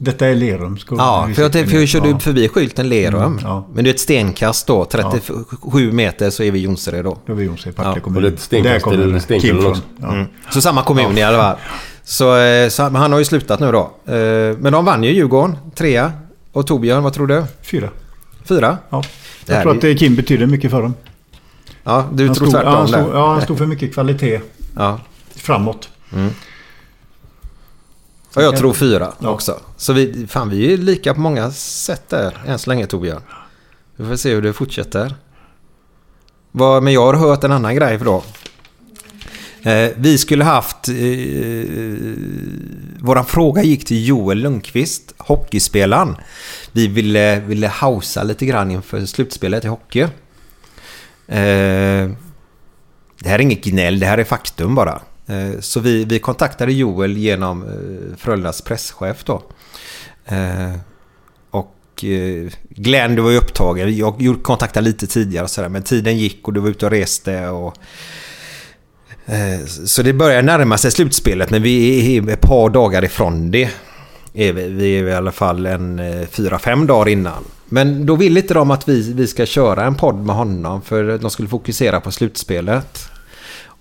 Detta 0.00 0.26
är 0.26 0.34
Lerum. 0.34 0.78
Ja, 0.90 1.24
vi 1.28 1.34
för 1.34 1.42
jag, 1.42 1.52
för 1.52 1.58
jag 1.60 1.72
nu. 1.72 1.86
körde 1.86 2.08
Ja, 2.08 2.18
förbi 2.18 2.48
skylten 2.48 2.88
Lerum. 2.88 3.22
Mm, 3.22 3.38
ja. 3.42 3.68
Men 3.74 3.84
det 3.84 3.90
är 3.90 3.94
ett 3.94 4.00
stenkast 4.00 4.66
då. 4.66 4.84
37 4.84 5.92
meter 5.92 6.30
så 6.30 6.42
är 6.42 6.50
vi 6.50 6.58
i 6.58 6.62
Jonsered 6.62 7.04
då. 7.04 7.18
Då 7.26 7.32
är 7.32 7.36
vi 7.36 7.44
Jonsered, 7.44 7.76
Partille 7.76 7.94
Ja, 7.96 8.00
kommun. 8.00 8.16
och 8.16 8.22
det 8.22 8.28
är 8.28 8.32
ett 8.32 8.40
stenkast 8.40 8.72
Där 8.74 8.80
kommer 8.80 9.20
till 9.20 9.40
Kim 9.40 9.62
från. 9.62 9.76
Ja. 10.00 10.12
Mm. 10.12 10.26
Så 10.50 10.60
samma 10.60 10.82
kommun 10.82 11.18
i 11.18 11.22
alla 11.22 11.38
fall. 11.38 11.56
Så, 12.10 12.36
eh, 12.38 12.68
så 12.68 12.82
han 12.82 13.12
har 13.12 13.18
ju 13.18 13.24
slutat 13.24 13.60
nu 13.60 13.72
då. 13.72 13.80
Eh, 14.12 14.56
Men 14.58 14.72
de 14.72 14.84
vann 14.84 15.04
ju 15.04 15.10
Djurgården, 15.12 15.56
trea. 15.74 16.12
Och 16.52 16.66
Torbjörn, 16.66 17.02
vad 17.02 17.12
tror 17.12 17.26
du? 17.26 17.44
Fyra. 17.62 17.88
Fyra? 18.44 18.78
Ja. 18.90 19.02
Jag 19.46 19.62
tror 19.62 19.72
är- 19.74 19.78
att 19.78 19.84
eh, 19.84 19.94
Kim 19.94 20.16
betyder 20.16 20.46
mycket 20.46 20.70
för 20.70 20.82
dem. 20.82 20.94
Ja, 21.84 22.08
du 22.12 22.26
Han 22.26 22.34
tror 22.34 22.46
stod, 22.46 22.50
tvärtom 22.60 22.74
han, 22.74 22.88
stod, 22.88 23.00
där. 23.04 23.12
ja, 23.14 23.32
han 23.32 23.42
stod 23.42 23.58
för 23.58 23.66
mycket 23.66 23.94
kvalitet 23.94 24.40
Ja. 24.76 25.00
framåt. 25.34 25.88
Och 28.36 28.42
jag 28.42 28.56
tror 28.56 28.72
fyra 28.72 29.12
Ja. 29.18 29.28
också. 29.28 29.60
Så 29.76 29.92
vi, 29.92 30.26
fan, 30.26 30.48
vi 30.50 30.72
är 30.72 30.76
lika 30.76 31.14
på 31.14 31.20
många 31.20 31.50
sätt 31.50 32.02
där 32.08 32.34
än 32.46 32.58
så 32.58 32.70
länge 32.70 32.86
Torbjörn. 32.86 33.20
Vi 33.96 34.06
får 34.08 34.16
se 34.16 34.34
hur 34.34 34.42
det 34.42 34.52
fortsätter. 34.52 35.14
Vad, 36.50 36.82
men 36.82 36.92
jag 36.92 37.06
har 37.06 37.14
hört 37.14 37.44
en 37.44 37.52
annan 37.52 37.74
grej 37.74 37.98
för 37.98 38.04
då. 38.04 38.22
Eh, 39.68 39.90
vi 39.96 40.18
skulle 40.18 40.44
haft... 40.44 40.88
Eh, 40.88 40.94
våran 43.00 43.24
fråga 43.24 43.62
gick 43.62 43.84
till 43.84 44.06
Joel 44.06 44.38
Lundqvist, 44.38 45.14
hockeyspelaren. 45.18 46.16
Vi 46.72 46.88
ville, 46.88 47.40
ville 47.40 47.68
hausa 47.68 48.22
lite 48.22 48.46
grann 48.46 48.70
inför 48.70 49.06
slutspelet 49.06 49.64
i 49.64 49.68
hockey. 49.68 50.00
Eh, 50.00 50.08
det 53.20 53.28
här 53.28 53.34
är 53.34 53.40
inget 53.40 53.64
gnäll, 53.64 54.00
det 54.00 54.06
här 54.06 54.18
är 54.18 54.24
faktum 54.24 54.74
bara. 54.74 55.00
Eh, 55.26 55.60
Så 55.60 55.80
vi, 55.80 56.04
vi 56.04 56.18
kontaktade 56.18 56.72
Joel 56.72 57.16
genom 57.16 57.62
eh, 57.62 58.16
Frölundas 58.16 58.62
presschef 58.62 59.24
då. 59.24 59.42
Eh, 60.26 60.72
Och 61.50 62.04
eh, 62.04 62.50
Glenn, 62.70 63.14
du 63.14 63.22
var 63.22 63.30
ju 63.30 63.38
upptagen. 63.38 63.96
Jag 63.96 64.38
kontaktade 64.42 64.86
lite 64.86 65.06
tidigare 65.06 65.44
och 65.44 65.50
sådär, 65.50 65.68
men 65.68 65.82
tiden 65.82 66.18
gick 66.18 66.48
och 66.48 66.54
du 66.54 66.60
var 66.60 66.68
ute 66.68 66.86
och 66.86 66.92
reste 66.92 67.48
och... 67.48 67.74
Eh, 69.28 69.66
så 69.66 70.02
det 70.02 70.12
börjar 70.12 70.42
närma 70.42 70.78
sig 70.78 70.90
slutspelet, 70.90 71.50
men 71.50 71.62
vi 71.62 72.16
är 72.16 72.28
ett 72.28 72.40
par 72.40 72.70
dagar 72.70 73.04
ifrån 73.04 73.50
det. 73.50 73.70
Är 74.34 74.52
vi, 74.52 74.68
vi 74.68 74.98
är 74.98 75.08
i 75.08 75.14
alla 75.14 75.32
fall 75.32 75.66
en 75.66 75.98
eh, 75.98 76.26
fyra, 76.26 76.58
fem 76.58 76.86
dagar 76.86 77.08
innan. 77.08 77.44
Men 77.66 78.06
då 78.06 78.16
vill 78.16 78.38
inte 78.38 78.54
de 78.54 78.70
att 78.70 78.88
vi, 78.88 79.12
vi 79.12 79.26
ska 79.26 79.46
köra 79.46 79.84
en 79.84 79.94
podd 79.94 80.26
med 80.26 80.36
honom 80.36 80.82
för 80.82 81.18
de 81.18 81.30
skulle 81.30 81.48
fokusera 81.48 82.00
på 82.00 82.10
slutspelet. 82.10 83.08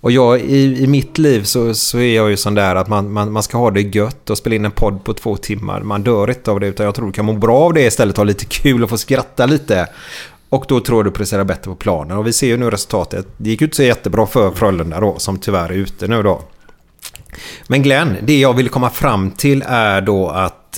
Och 0.01 0.11
jag, 0.11 0.39
i, 0.39 0.83
i 0.83 0.87
mitt 0.87 1.17
liv 1.17 1.43
så, 1.43 1.73
så 1.73 1.99
är 1.99 2.15
jag 2.15 2.29
ju 2.29 2.37
sån 2.37 2.55
där 2.55 2.75
att 2.75 2.87
man, 2.87 3.11
man, 3.11 3.31
man 3.31 3.43
ska 3.43 3.57
ha 3.57 3.71
det 3.71 3.81
gött 3.81 4.29
och 4.29 4.37
spela 4.37 4.55
in 4.55 4.65
en 4.65 4.71
podd 4.71 5.03
på 5.03 5.13
två 5.13 5.37
timmar. 5.37 5.81
Man 5.81 6.03
dör 6.03 6.29
inte 6.29 6.51
av 6.51 6.59
det 6.59 6.67
utan 6.67 6.85
jag 6.85 6.95
tror 6.95 7.05
du 7.05 7.11
kan 7.11 7.25
må 7.25 7.33
bra 7.33 7.57
av 7.57 7.73
det 7.73 7.81
istället. 7.81 8.17
Ha 8.17 8.23
lite 8.23 8.45
kul 8.45 8.83
och 8.83 8.89
få 8.89 8.97
skratta 8.97 9.45
lite. 9.45 9.87
Och 10.49 10.65
då 10.67 10.79
tror 10.79 10.97
jag 10.97 11.05
du 11.05 11.11
presterar 11.11 11.43
bättre 11.43 11.71
på 11.71 11.75
planen. 11.75 12.17
Och 12.17 12.27
vi 12.27 12.33
ser 12.33 12.47
ju 12.47 12.57
nu 12.57 12.69
resultatet. 12.69 13.27
Det 13.37 13.49
gick 13.49 13.61
ju 13.61 13.65
inte 13.65 13.75
så 13.75 13.83
jättebra 13.83 14.25
för 14.25 14.51
Frölunda 14.51 14.99
då 14.99 15.19
som 15.19 15.39
tyvärr 15.39 15.69
är 15.69 15.73
ute 15.73 16.07
nu 16.07 16.23
då. 16.23 16.41
Men 17.67 17.83
Glenn, 17.83 18.17
det 18.21 18.39
jag 18.39 18.53
vill 18.53 18.69
komma 18.69 18.89
fram 18.89 19.31
till 19.31 19.63
är 19.67 20.01
då 20.01 20.29
att 20.29 20.77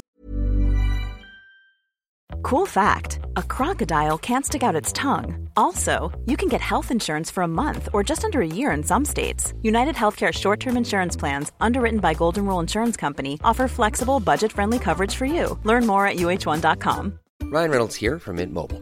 Cool 2.41 2.67
fact 2.67 3.19
a 3.35 3.41
crocodile 3.41 4.17
can't 4.17 4.45
stick 4.45 4.63
out 4.63 4.81
its 4.81 4.93
tongue. 4.93 5.49
Also, 5.55 6.11
you 6.25 6.37
can 6.37 6.49
get 6.49 6.61
health 6.61 6.91
insurance 6.91 7.33
for 7.33 7.43
a 7.43 7.47
month 7.47 7.89
or 7.93 8.09
just 8.09 8.23
under 8.23 8.39
a 8.39 8.47
year 8.47 8.71
in 8.77 8.83
some 8.83 9.05
states. 9.05 9.53
United 9.61 9.95
Healthcare 9.95 10.31
short 10.31 10.59
term 10.59 10.77
insurance 10.77 11.19
plans, 11.19 11.51
underwritten 11.59 11.99
by 11.99 12.13
Golden 12.13 12.45
Rule 12.45 12.61
Insurance 12.61 12.95
Company, 12.95 13.39
offer 13.43 13.67
flexible, 13.67 14.19
budget 14.19 14.51
friendly 14.51 14.79
coverage 14.79 15.15
for 15.15 15.25
you. 15.25 15.59
Learn 15.63 15.85
more 15.85 16.07
at 16.07 16.15
uh1.com. 16.15 17.19
Ryan 17.43 17.71
Reynolds 17.71 17.95
here 17.95 18.19
from 18.19 18.35
Mint 18.37 18.53
Mobile. 18.53 18.81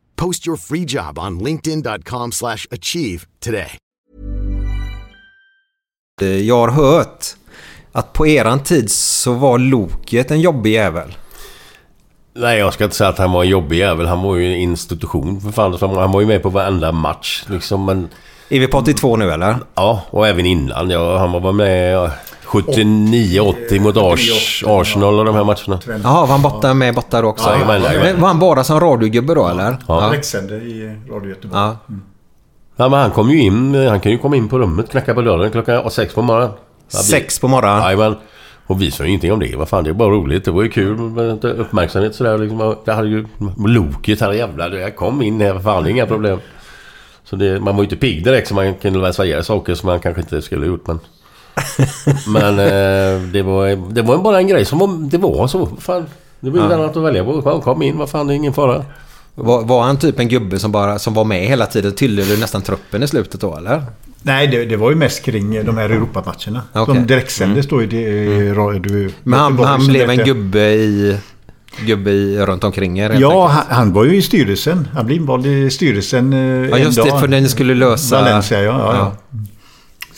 Post 0.21 0.47
your 0.47 0.57
free 0.57 0.85
job 0.87 1.19
on 1.19 1.39
linkedin.com/achieve 1.39 2.31
slash 2.31 2.67
achieve 2.71 3.25
today. 3.45 3.77
Eh, 6.21 6.27
Jag 6.27 6.57
har 6.57 6.71
hört 6.71 7.25
att 7.91 8.13
på 8.13 8.27
eran 8.27 8.63
tid 8.63 8.91
så 8.91 9.33
var 9.33 9.57
Loket 9.57 10.31
en 10.31 10.41
jobbig 10.41 10.71
jävel. 10.73 11.15
Nej, 12.33 12.59
jag 12.59 12.73
ska 12.73 12.83
inte 12.83 12.95
säga 12.95 13.09
att 13.09 13.17
han 13.17 13.31
var 13.31 13.43
en 13.43 13.49
jobbig 13.49 13.77
jävel. 13.77 14.05
Han 14.07 14.21
var 14.21 14.35
ju 14.35 14.45
en 14.53 14.59
institution 14.59 15.41
för 15.41 15.51
fan. 15.51 15.77
Han 15.81 16.11
var 16.11 16.21
ju 16.21 16.27
med 16.27 16.43
på 16.43 16.49
varenda 16.49 16.91
match 16.91 17.43
liksom. 17.47 17.85
Men... 17.85 18.09
Är 18.49 18.59
vi 18.59 18.67
på 18.67 18.77
82 18.77 19.15
nu 19.15 19.31
eller? 19.31 19.55
Ja, 19.75 20.03
och 20.09 20.27
även 20.27 20.45
innan. 20.45 20.89
Ja, 20.89 21.17
han 21.17 21.31
var 21.31 21.51
med 21.51 22.11
79-80 22.51 23.79
mot 23.79 23.97
Ars, 23.97 24.63
Arsenal 24.67 25.19
och 25.19 25.25
de 25.25 25.35
här 25.35 25.43
matcherna. 25.43 25.99
Jaha, 26.03 26.21
var 26.21 26.27
han 26.27 26.41
borta 26.41 26.73
med 26.73 26.95
borta 26.95 27.21
då 27.21 27.27
också? 27.27 27.49
Ja, 27.49 27.53
jajamän, 27.53 27.81
jajamän. 27.83 28.11
Men 28.13 28.21
Var 28.21 28.27
han 28.27 28.39
bara 28.39 28.63
som 28.63 28.79
radiogubbe 28.79 29.35
då 29.35 29.47
eller? 29.47 29.77
Ja. 29.87 30.09
Växande 30.09 30.55
i 30.55 30.95
Radio 31.09 31.29
Göteborg. 31.29 31.61
Ja. 31.61 31.77
Ja, 32.75 32.89
men 32.89 32.99
han 32.99 33.11
kom 33.11 33.29
ju 33.29 33.41
in. 33.41 33.75
Han 33.75 33.99
kan 33.99 34.11
ju 34.11 34.17
komma 34.17 34.35
in 34.35 34.49
på 34.49 34.59
rummet, 34.59 34.89
knacka 34.89 35.13
på 35.13 35.21
dörren 35.21 35.51
klockan 35.51 35.91
sex 35.91 36.13
på 36.13 36.21
morgonen. 36.21 36.51
Ja, 36.93 36.99
Sex 36.99 37.39
på 37.39 37.47
morgonen? 37.47 37.83
Jajamän. 37.83 38.15
Och 38.67 38.81
vi 38.81 38.91
sa 38.91 39.03
ju 39.03 39.09
ingenting 39.09 39.33
om 39.33 39.39
det. 39.39 39.55
Vad 39.55 39.69
fan, 39.69 39.83
det 39.83 39.89
är 39.89 39.93
bara 39.93 40.09
roligt. 40.09 40.45
Det 40.45 40.51
var 40.51 40.63
ju 40.63 40.69
kul 40.69 40.97
med 40.97 41.45
uppmärksamhet 41.45 42.15
sådär. 42.15 42.37
Liksom. 42.37 42.75
Det 42.85 42.93
hade 42.93 43.07
ju... 43.07 43.25
Loket, 43.67 44.21
här 44.21 44.31
jävlar. 44.31 44.71
Jag 44.71 44.95
kom 44.95 45.21
in 45.21 45.41
här. 45.41 45.59
Fan, 45.59 45.83
det 45.83 45.89
är 45.89 45.91
inga 45.91 46.05
problem. 46.05 46.39
Så 47.23 47.35
det, 47.35 47.59
man 47.59 47.75
var 47.75 47.83
ju 47.83 47.85
inte 47.85 47.95
pigg 47.95 48.23
direkt 48.23 48.47
så 48.47 48.55
man 48.55 48.73
kunde 48.73 48.99
väl 48.99 49.13
säga 49.13 49.43
saker 49.43 49.75
som 49.75 49.87
man 49.87 49.99
kanske 49.99 50.21
inte 50.21 50.41
skulle 50.41 50.61
ha 50.61 50.67
gjort. 50.67 50.87
Men, 50.87 50.99
men 52.27 52.59
eh, 52.59 53.21
det 53.33 53.41
var, 53.41 53.93
det 53.93 54.01
var 54.01 54.17
bara 54.17 54.37
en 54.37 54.47
grej 54.47 54.65
som 54.65 54.79
var, 54.79 55.09
det 55.09 55.17
var 55.17 55.47
så. 55.47 55.69
Fan, 55.79 56.05
det 56.39 56.49
var 56.49 56.57
ju 56.59 56.65
Ja. 56.65 56.73
annat 56.75 56.97
att 56.97 57.03
välja 57.03 57.23
på. 57.25 57.41
Kom, 57.41 57.61
kom 57.61 57.81
in, 57.81 57.97
vad 57.97 58.09
fan, 58.09 58.27
det 58.27 58.33
är 58.33 58.35
ingen 58.35 58.53
fara. 58.53 58.85
Var, 59.35 59.61
var 59.63 59.83
han 59.83 59.97
typ 59.97 60.19
en 60.19 60.27
gubbe 60.27 60.59
som 60.59 60.71
bara 60.71 60.99
som 60.99 61.13
var 61.13 61.23
med 61.23 61.45
hela 61.47 61.65
tiden 61.65 61.91
tillhörde 61.95 62.39
nästan 62.39 62.61
truppen 62.61 63.03
i 63.03 63.07
slutet 63.07 63.41
då 63.41 63.55
eller? 63.57 63.83
Nej, 64.23 64.47
det, 64.47 64.65
det 64.65 64.77
var 64.77 64.89
ju 64.89 64.95
mest 64.95 65.23
kring 65.25 65.65
de 65.65 65.77
här 65.77 65.89
Europamatcherna. 65.89 66.61
Okej. 66.73 66.95
Som 66.95 67.07
direktsändes 67.07 67.67
då 67.67 67.83
i 67.83 67.85
det, 67.85 68.01
i 68.01 68.53
radio. 68.53 69.09
Men 69.23 69.39
han, 69.39 69.59
han 69.59 69.87
blev 69.87 70.09
en 70.09 70.17
gubbe 70.17 70.59
i... 70.59 71.17
Gubbe 71.85 72.11
i, 72.11 72.39
runt 72.45 72.63
omkring 72.63 72.99
er 72.99 73.09
Ja, 73.19 73.47
han, 73.47 73.63
han 73.69 73.93
var 73.93 74.03
ju 74.05 74.15
i 74.15 74.21
styrelsen. 74.21 74.87
Han 74.93 75.05
blev 75.05 75.17
invald 75.17 75.45
i 75.45 75.69
styrelsen 75.69 76.33
eh, 76.33 76.69
Ja, 76.69 76.77
just 76.77 76.97
en 76.99 77.05
det, 77.05 77.11
dag. 77.11 77.19
för 77.19 77.27
när 77.27 77.41
ni 77.41 77.49
skulle 77.49 77.73
lösa- 77.73 78.15
Valencia, 78.21 78.61
ja. 78.61 78.71
ja, 78.79 78.95
Ja. 78.95 79.13
ja. 79.31 79.37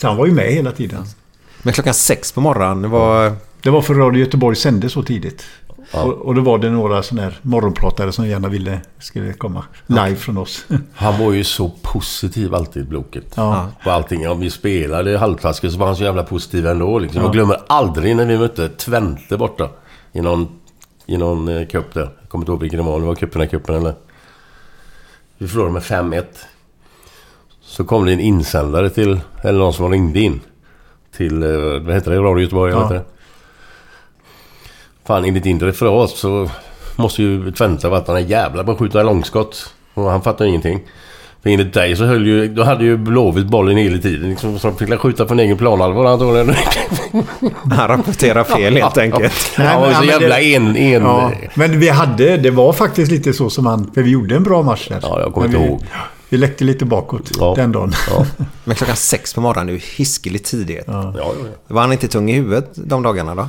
Så 0.00 0.06
han 0.08 0.16
var 0.16 0.26
ju 0.26 0.32
med 0.32 0.52
hela 0.52 0.72
tiden. 0.72 1.04
Men 1.64 1.74
klockan 1.74 1.94
sex 1.94 2.32
på 2.32 2.40
morgonen, 2.40 2.82
det 2.82 2.88
var... 2.88 3.32
Det 3.62 3.70
var 3.70 3.82
för 3.82 3.94
Radio 3.94 4.20
Göteborg 4.20 4.56
sände 4.56 4.90
så 4.90 5.02
tidigt. 5.02 5.44
Och, 5.92 6.12
och 6.12 6.34
då 6.34 6.40
var 6.40 6.58
det 6.58 6.70
några 6.70 7.02
sådana 7.02 7.22
här 7.22 7.38
morgonpratare 7.42 8.12
som 8.12 8.28
gärna 8.28 8.48
ville 8.48 8.80
skulle 8.98 9.32
komma 9.32 9.64
live 9.86 10.16
från 10.16 10.38
oss. 10.38 10.66
Han 10.94 11.18
var 11.18 11.32
ju 11.32 11.44
så 11.44 11.72
positiv 11.82 12.54
alltid, 12.54 12.88
Bloket. 12.88 13.32
Ja. 13.34 13.68
På 13.84 13.90
allting. 13.90 14.28
Om 14.28 14.40
vi 14.40 14.50
spelade 14.50 15.18
halvtaskigt 15.18 15.72
så 15.72 15.78
var 15.78 15.86
han 15.86 15.96
så 15.96 16.04
jävla 16.04 16.22
positiv 16.22 16.66
ändå. 16.66 16.98
Liksom. 16.98 17.20
Ja. 17.20 17.26
Jag 17.26 17.32
glömmer 17.32 17.60
aldrig 17.66 18.16
när 18.16 18.26
vi 18.26 18.38
mötte 18.38 18.68
Twente 18.68 19.36
borta. 19.36 19.68
I 20.12 20.20
någon, 20.20 20.48
i 21.06 21.16
någon 21.16 21.48
eh, 21.48 21.66
cup 21.66 21.94
där. 21.94 22.10
Jag 22.20 22.28
kommer 22.28 22.42
inte 22.42 22.52
ihåg 22.52 22.60
vilken 22.60 22.78
det 22.78 22.84
var. 22.84 23.00
Det 23.00 23.06
var 23.06 23.14
cupen 23.14 23.42
i 23.42 23.48
cupen 23.48 23.74
eller... 23.74 23.94
Vi 25.38 25.48
förlorade 25.48 25.72
med 25.72 25.82
5-1. 25.82 26.24
Så 27.62 27.84
kom 27.84 28.04
det 28.04 28.12
en 28.12 28.20
insändare 28.20 28.90
till... 28.90 29.20
Eller 29.42 29.58
någon 29.58 29.72
som 29.72 29.90
ringde 29.90 30.20
in. 30.20 30.40
Till... 31.16 31.42
eh, 31.42 31.48
Vad 31.86 31.94
heter 31.94 32.10
det? 32.10 32.18
Radio 32.18 32.42
Göteborg? 32.42 32.72
Ja. 32.72 32.78
Ja. 32.78 32.82
Heter 32.82 32.94
det. 32.94 33.04
Fan, 35.06 35.24
enligt 35.24 35.44
din 35.44 35.60
referat 35.60 36.10
så 36.10 36.50
måste 36.96 37.22
ju 37.22 37.52
Twente 37.52 37.88
varit 37.88 38.06
den 38.06 38.16
här 38.16 38.22
jävla 38.22 38.64
på 38.64 38.70
att 38.72 38.78
skjuta 38.78 39.02
långskott. 39.02 39.74
Och 39.94 40.10
han 40.10 40.22
fattar 40.22 40.44
ingenting. 40.44 40.80
För 41.42 41.50
enligt 41.50 41.74
dig 41.74 41.96
så 41.96 42.04
höll 42.04 42.26
ju... 42.26 42.48
Då 42.48 42.62
hade 42.62 42.84
ju 42.84 42.96
Blåvitt 42.96 43.46
bollen 43.46 43.76
hela 43.76 43.98
tiden. 43.98 44.30
Liksom, 44.30 44.58
så 44.58 44.72
fick 44.72 44.98
skjuta 45.00 45.26
från 45.26 45.40
egen 45.40 45.56
planhalva 45.56 46.10
antagligen. 46.10 46.54
Han 47.70 47.88
rapporterar 47.88 48.44
fel 48.44 48.74
helt 48.76 48.98
enkelt. 48.98 49.52
Han 49.56 49.80
var 49.80 49.92
så 49.92 49.98
men 50.00 50.08
jävla 50.08 50.36
det- 50.36 50.54
en... 50.54 50.76
en 50.76 51.02
Ja, 51.02 51.32
men 51.54 51.80
vi 51.80 51.88
hade, 51.88 52.36
det 52.36 52.50
var 52.50 52.72
faktiskt 52.72 53.12
lite 53.12 53.32
så 53.32 53.50
som 53.50 53.66
han, 53.66 53.90
för 53.94 54.02
vi 54.02 54.10
gjorde 54.10 54.36
en 54.36 54.42
bra 54.42 54.62
match 54.62 54.88
där. 54.88 54.98
Ja, 55.02 55.20
jag 55.20 55.34
kommer 55.34 55.46
inte 55.46 55.58
vi, 55.58 55.64
ihåg. 55.66 55.82
Vi 56.34 56.38
läckte 56.38 56.64
lite 56.64 56.84
bakåt 56.84 57.56
den 57.56 57.72
dagen. 57.72 57.92
Men 58.64 58.76
klockan 58.76 58.96
sex 58.96 59.34
på 59.34 59.40
morgonen, 59.40 59.66
det 59.66 59.72
är 59.72 59.74
ju 59.74 59.80
hiskeligt 59.96 60.44
tidigt. 60.44 60.84
Ja, 60.86 61.14
ja, 61.16 61.34
ja. 61.42 61.74
Var 61.74 61.80
han 61.80 61.92
inte 61.92 62.08
tung 62.08 62.30
i 62.30 62.32
huvudet 62.32 62.70
de 62.74 63.02
dagarna 63.02 63.34
då? 63.34 63.48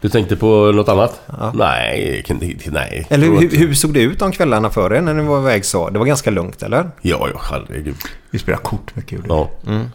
Du 0.00 0.08
tänkte 0.08 0.36
på 0.36 0.72
något 0.72 0.88
annat? 0.88 1.20
Nej, 1.54 2.24
nej. 2.66 3.06
Eller 3.10 3.26
hur, 3.26 3.56
hur 3.56 3.74
såg 3.74 3.94
det 3.94 4.00
ut 4.00 4.18
de 4.18 4.32
kvällarna 4.32 4.70
för 4.70 4.92
er 4.92 5.00
när 5.00 5.14
ni 5.14 5.22
var 5.22 5.40
iväg 5.40 5.64
så? 5.64 5.90
Det 5.90 5.98
var 5.98 6.06
ganska 6.06 6.30
lugnt 6.30 6.62
eller? 6.62 6.90
Ja, 7.02 7.28
ja, 7.34 7.40
herregud. 7.50 7.96
Vi 8.30 8.38
spelade 8.38 8.62
kort 8.62 8.96
mycket. 8.96 9.20
Ja. 9.28 9.50
Mm. 9.66 9.86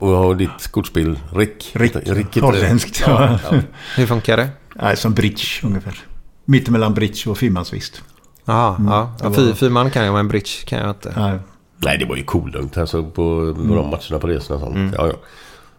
Och 0.00 0.10
jag 0.10 0.16
har 0.16 0.34
ditt 0.34 0.68
kortspel, 0.70 1.18
Rick. 1.32 1.70
Rick, 1.72 1.96
Rick 1.96 2.36
holländskt. 2.36 3.02
Ja, 3.06 3.38
ja. 3.50 3.58
Hur 3.96 4.06
funkar 4.06 4.36
det? 4.36 4.48
Nej, 4.74 4.96
som 4.96 5.14
bridge 5.14 5.44
ungefär. 5.62 5.98
Mittemellan 6.44 6.94
bridge 6.94 7.30
och 7.30 7.38
fyrmansvist. 7.38 8.02
Jaha, 8.48 8.76
ja. 8.86 9.10
ja 9.22 9.32
fy, 9.32 9.46
var- 9.46 9.54
fyrman 9.54 9.90
kan 9.90 10.04
jag, 10.04 10.14
men 10.14 10.28
bridge 10.28 10.50
kan 10.66 10.78
jag 10.78 10.90
inte. 10.90 11.12
Nej. 11.16 11.38
Nej, 11.76 11.98
det 11.98 12.04
var 12.04 12.16
ju 12.16 12.24
kolugnt 12.24 12.78
alltså 12.78 13.02
på 13.02 13.10
på 13.54 13.74
de 13.74 13.90
matcherna 13.90 14.18
på 14.20 14.26
resorna 14.26 14.54
och 14.56 14.60
sånt. 14.60 14.74
Mm. 14.76 14.94
Ja, 14.98 15.06
ja. 15.06 15.12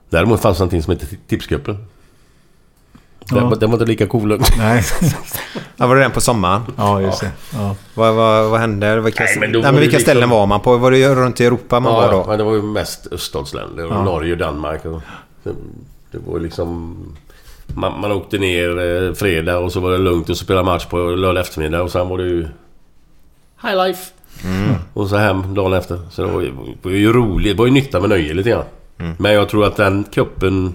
Däremot 0.10 0.42
fanns 0.42 0.58
det 0.58 0.62
någonting 0.62 0.84
som 0.84 0.92
hette 0.94 1.06
Tipscupen. 1.28 1.76
Den, 3.30 3.38
Ja. 3.38 3.50
var- 3.50 3.56
den 3.56 3.70
var 3.70 3.76
inte 3.78 3.86
lika 3.86 4.08
kolugnt. 4.08 4.52
Nej. 4.58 4.84
Ja, 5.82 5.88
var 5.88 5.96
det 5.96 6.02
den 6.02 6.12
på 6.12 6.22
sommaren? 6.22 6.62
Ja, 6.78 7.02
just 7.02 7.20
det. 7.22 7.32
Ja. 7.54 7.76
Vad, 7.94 8.16
vad, 8.16 8.50
vad 8.50 8.60
hände? 8.60 9.00
Vilka, 9.02 9.24
Nej, 9.24 9.34
nej, 9.40 9.40
men 9.50 9.52
då 9.54 9.62
men 9.62 9.76
vilka 9.76 9.98
liksom- 9.98 10.02
ställen 10.02 10.30
var 10.30 10.46
man 10.46 10.60
på? 10.62 10.78
Var 10.78 10.92
det 10.92 11.16
runt 11.16 11.42
i 11.42 11.46
Europa 11.46 11.80
man 11.80 11.92
ja, 11.94 11.98
var 12.00 12.06
ja, 12.06 12.12
då? 12.12 12.26
men 12.28 12.38
det 12.38 12.44
var 12.44 12.54
ju 12.54 12.62
mest 12.62 13.08
öststatsländer. 13.12 13.86
Och 13.86 13.94
Ja. 13.94 14.04
Norge 14.04 14.32
och 14.32 14.38
Danmark. 14.38 14.86
Och 14.86 15.02
det, 15.44 15.52
det 16.12 16.18
var 16.28 16.38
ju 16.38 16.44
liksom... 16.44 16.98
Man, 17.76 18.02
man 18.02 18.12
åkte 18.12 18.38
ner 18.38 18.80
eh, 19.08 19.14
fredag 19.14 19.58
och 19.58 19.72
så 19.72 19.80
var 19.80 19.92
det 19.92 19.98
lugnt 19.98 20.30
och 20.30 20.38
så 20.38 20.44
spelade 20.44 20.66
match 20.66 20.86
på 20.86 20.98
lördag 20.98 21.42
eftermiddag 21.42 21.82
och 21.82 21.92
sen 21.92 22.10
var 22.10 22.18
det 22.18 22.24
ju... 22.24 22.48
High 23.64 23.76
life! 23.88 24.12
Mm. 24.46 24.76
Och 24.94 25.08
så 25.08 25.18
hem 25.18 25.54
dagen 25.56 25.74
efter. 25.74 26.00
Så 26.12 26.22
det 26.22 26.32
var 26.32 26.42
ju, 26.42 26.52
det 26.52 26.90
var 26.90 26.92
ju 26.92 27.14
roligt. 27.14 27.52
Det 27.52 27.60
var 27.60 27.66
ju 27.66 27.72
nytta 27.72 28.00
med 28.00 28.10
nöje 28.10 28.34
lite 28.34 28.50
grann. 28.50 28.64
Mm. 29.00 29.14
Men 29.20 29.34
jag 29.34 29.50
tror 29.50 29.66
att 29.66 29.76
den 29.76 30.04
kuppen 30.14 30.74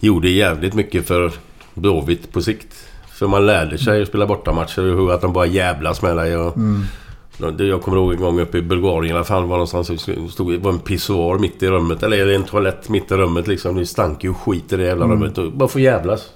gjorde 0.00 0.28
jävligt 0.28 0.74
mycket 0.74 1.06
för 1.06 1.32
Blåvitt 1.74 2.32
på 2.32 2.40
sikt. 2.42 2.74
För 3.12 3.26
man 3.26 3.46
lärde 3.46 3.78
sig 3.78 4.02
att 4.02 4.08
spela 4.08 4.26
bortamatcher 4.26 5.00
och 5.00 5.14
att 5.14 5.20
de 5.20 5.32
bara 5.32 5.46
jävlas 5.46 6.02
med 6.02 6.16
dig. 6.16 6.36
Och, 6.36 6.56
Mm. 6.56 6.84
Jag 7.58 7.82
kommer 7.82 7.96
ihåg 7.98 8.12
en 8.12 8.20
gång 8.20 8.40
uppe 8.40 8.58
i 8.58 8.62
Bulgarien 8.62 9.14
i 9.14 9.16
alla 9.16 9.24
fall. 9.24 9.42
Var 9.42 9.48
någonstans, 9.56 9.90
stod, 10.32 10.52
det 10.52 10.58
var 10.58 10.72
en 10.72 10.78
pissoar 10.78 11.38
mitt 11.38 11.62
i 11.62 11.68
rummet. 11.68 12.02
Eller 12.02 12.26
en 12.34 12.44
toalett 12.44 12.88
mitt 12.88 13.10
i 13.12 13.14
rummet 13.14 13.46
liksom. 13.46 13.76
Det 13.76 13.86
stank 13.86 14.24
ju 14.24 14.34
skit 14.34 14.72
i 14.72 14.76
det 14.76 14.84
jävla 14.84 15.04
Mm. 15.04 15.22
rummet. 15.22 15.52
Bara 15.54 15.68
få 15.68 15.80
jävlas. 15.80 16.30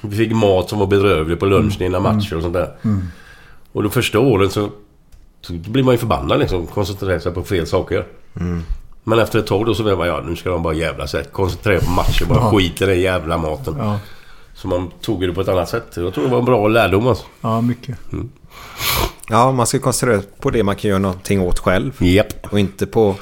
Vi 0.00 0.16
fick 0.16 0.32
mat 0.32 0.68
som 0.68 0.78
var 0.78 0.86
bedrövlig 0.86 1.40
på 1.40 1.46
lunchen 1.46 1.82
innan 1.82 2.02
matcher 2.02 2.36
och 2.36 2.42
sånt 2.42 2.54
där. 2.54 2.70
Mm. 2.84 3.02
Och 3.72 3.82
de 3.82 3.90
första 3.92 4.18
åren 4.20 4.50
så, 4.50 4.68
så 5.40 5.52
blir 5.52 5.82
man 5.84 5.94
ju 5.94 5.98
förbannad 5.98 6.38
liksom. 6.38 6.66
Koncentrerar 6.66 7.18
sig 7.18 7.32
på 7.34 7.42
fel 7.42 7.66
saker. 7.66 8.04
Mm. 8.40 8.62
Men 9.04 9.18
efter 9.18 9.38
ett 9.38 9.46
tag 9.46 9.66
då 9.66 9.74
så 9.74 9.82
blev 9.82 9.98
man 9.98 10.06
ja 10.08 10.22
nu 10.26 10.36
ska 10.36 10.50
de 10.50 10.62
bara 10.62 10.74
jävla 10.74 11.06
sig. 11.06 11.24
Koncentrera 11.32 11.80
på 11.80 11.90
matchen. 11.90 12.28
Bara 12.28 12.38
Ja. 12.38 12.50
skit 12.50 12.82
i 12.82 12.84
den 12.86 13.00
jävla 13.00 13.38
maten. 13.38 13.74
Ja. 13.78 13.98
Så 14.54 14.68
man 14.68 14.90
tog 15.00 15.20
det 15.20 15.32
på 15.32 15.40
ett 15.40 15.48
annat 15.48 15.68
sätt. 15.68 15.86
Jag 15.96 16.14
tror 16.14 16.24
det 16.24 16.30
var 16.30 16.38
en 16.38 16.44
bra 16.44 16.68
lärdom 16.68 17.06
alltså. 17.06 17.24
ja, 17.40 17.60
mycket. 17.60 17.98
Ja, 19.28 19.52
man 19.52 19.66
ska 19.66 19.78
koncentrera 19.78 20.20
sig 20.20 20.30
på 20.40 20.50
det 20.50 20.62
man 20.62 20.76
kan 20.76 20.88
göra 20.88 20.98
någonting 20.98 21.40
åt 21.40 21.58
själv. 21.58 22.02
Japp. 22.02 22.46
Och 22.52 22.60
inte 22.60 22.86
på 22.86 23.14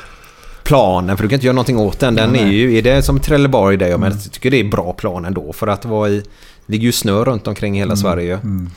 planen, 0.62 1.16
för 1.16 1.22
du 1.24 1.28
kan 1.28 1.36
inte 1.36 1.46
göra 1.46 1.54
någonting 1.54 1.78
åt 1.78 2.00
den. 2.00 2.14
Den 2.14 2.36
är 2.36 2.44
Nej. 2.44 2.54
ju, 2.54 2.78
är 2.78 2.82
det 2.82 3.02
som 3.02 3.20
Trelleborg 3.20 3.76
det, 3.76 3.98
men 3.98 4.12
jag 4.12 4.32
tycker 4.32 4.50
det 4.50 4.60
är 4.60 4.64
bra 4.64 4.92
plan 4.92 5.24
ändå. 5.24 5.52
För 5.52 5.66
att 5.66 5.84
vara 5.84 6.08
i 6.08 6.22
ligger 6.66 6.84
ju 6.84 6.92
snö 6.92 7.24
runt 7.24 7.46
omkring 7.46 7.74
hela 7.74 7.96
Sverige. 7.96 8.34
mm. 8.34 8.70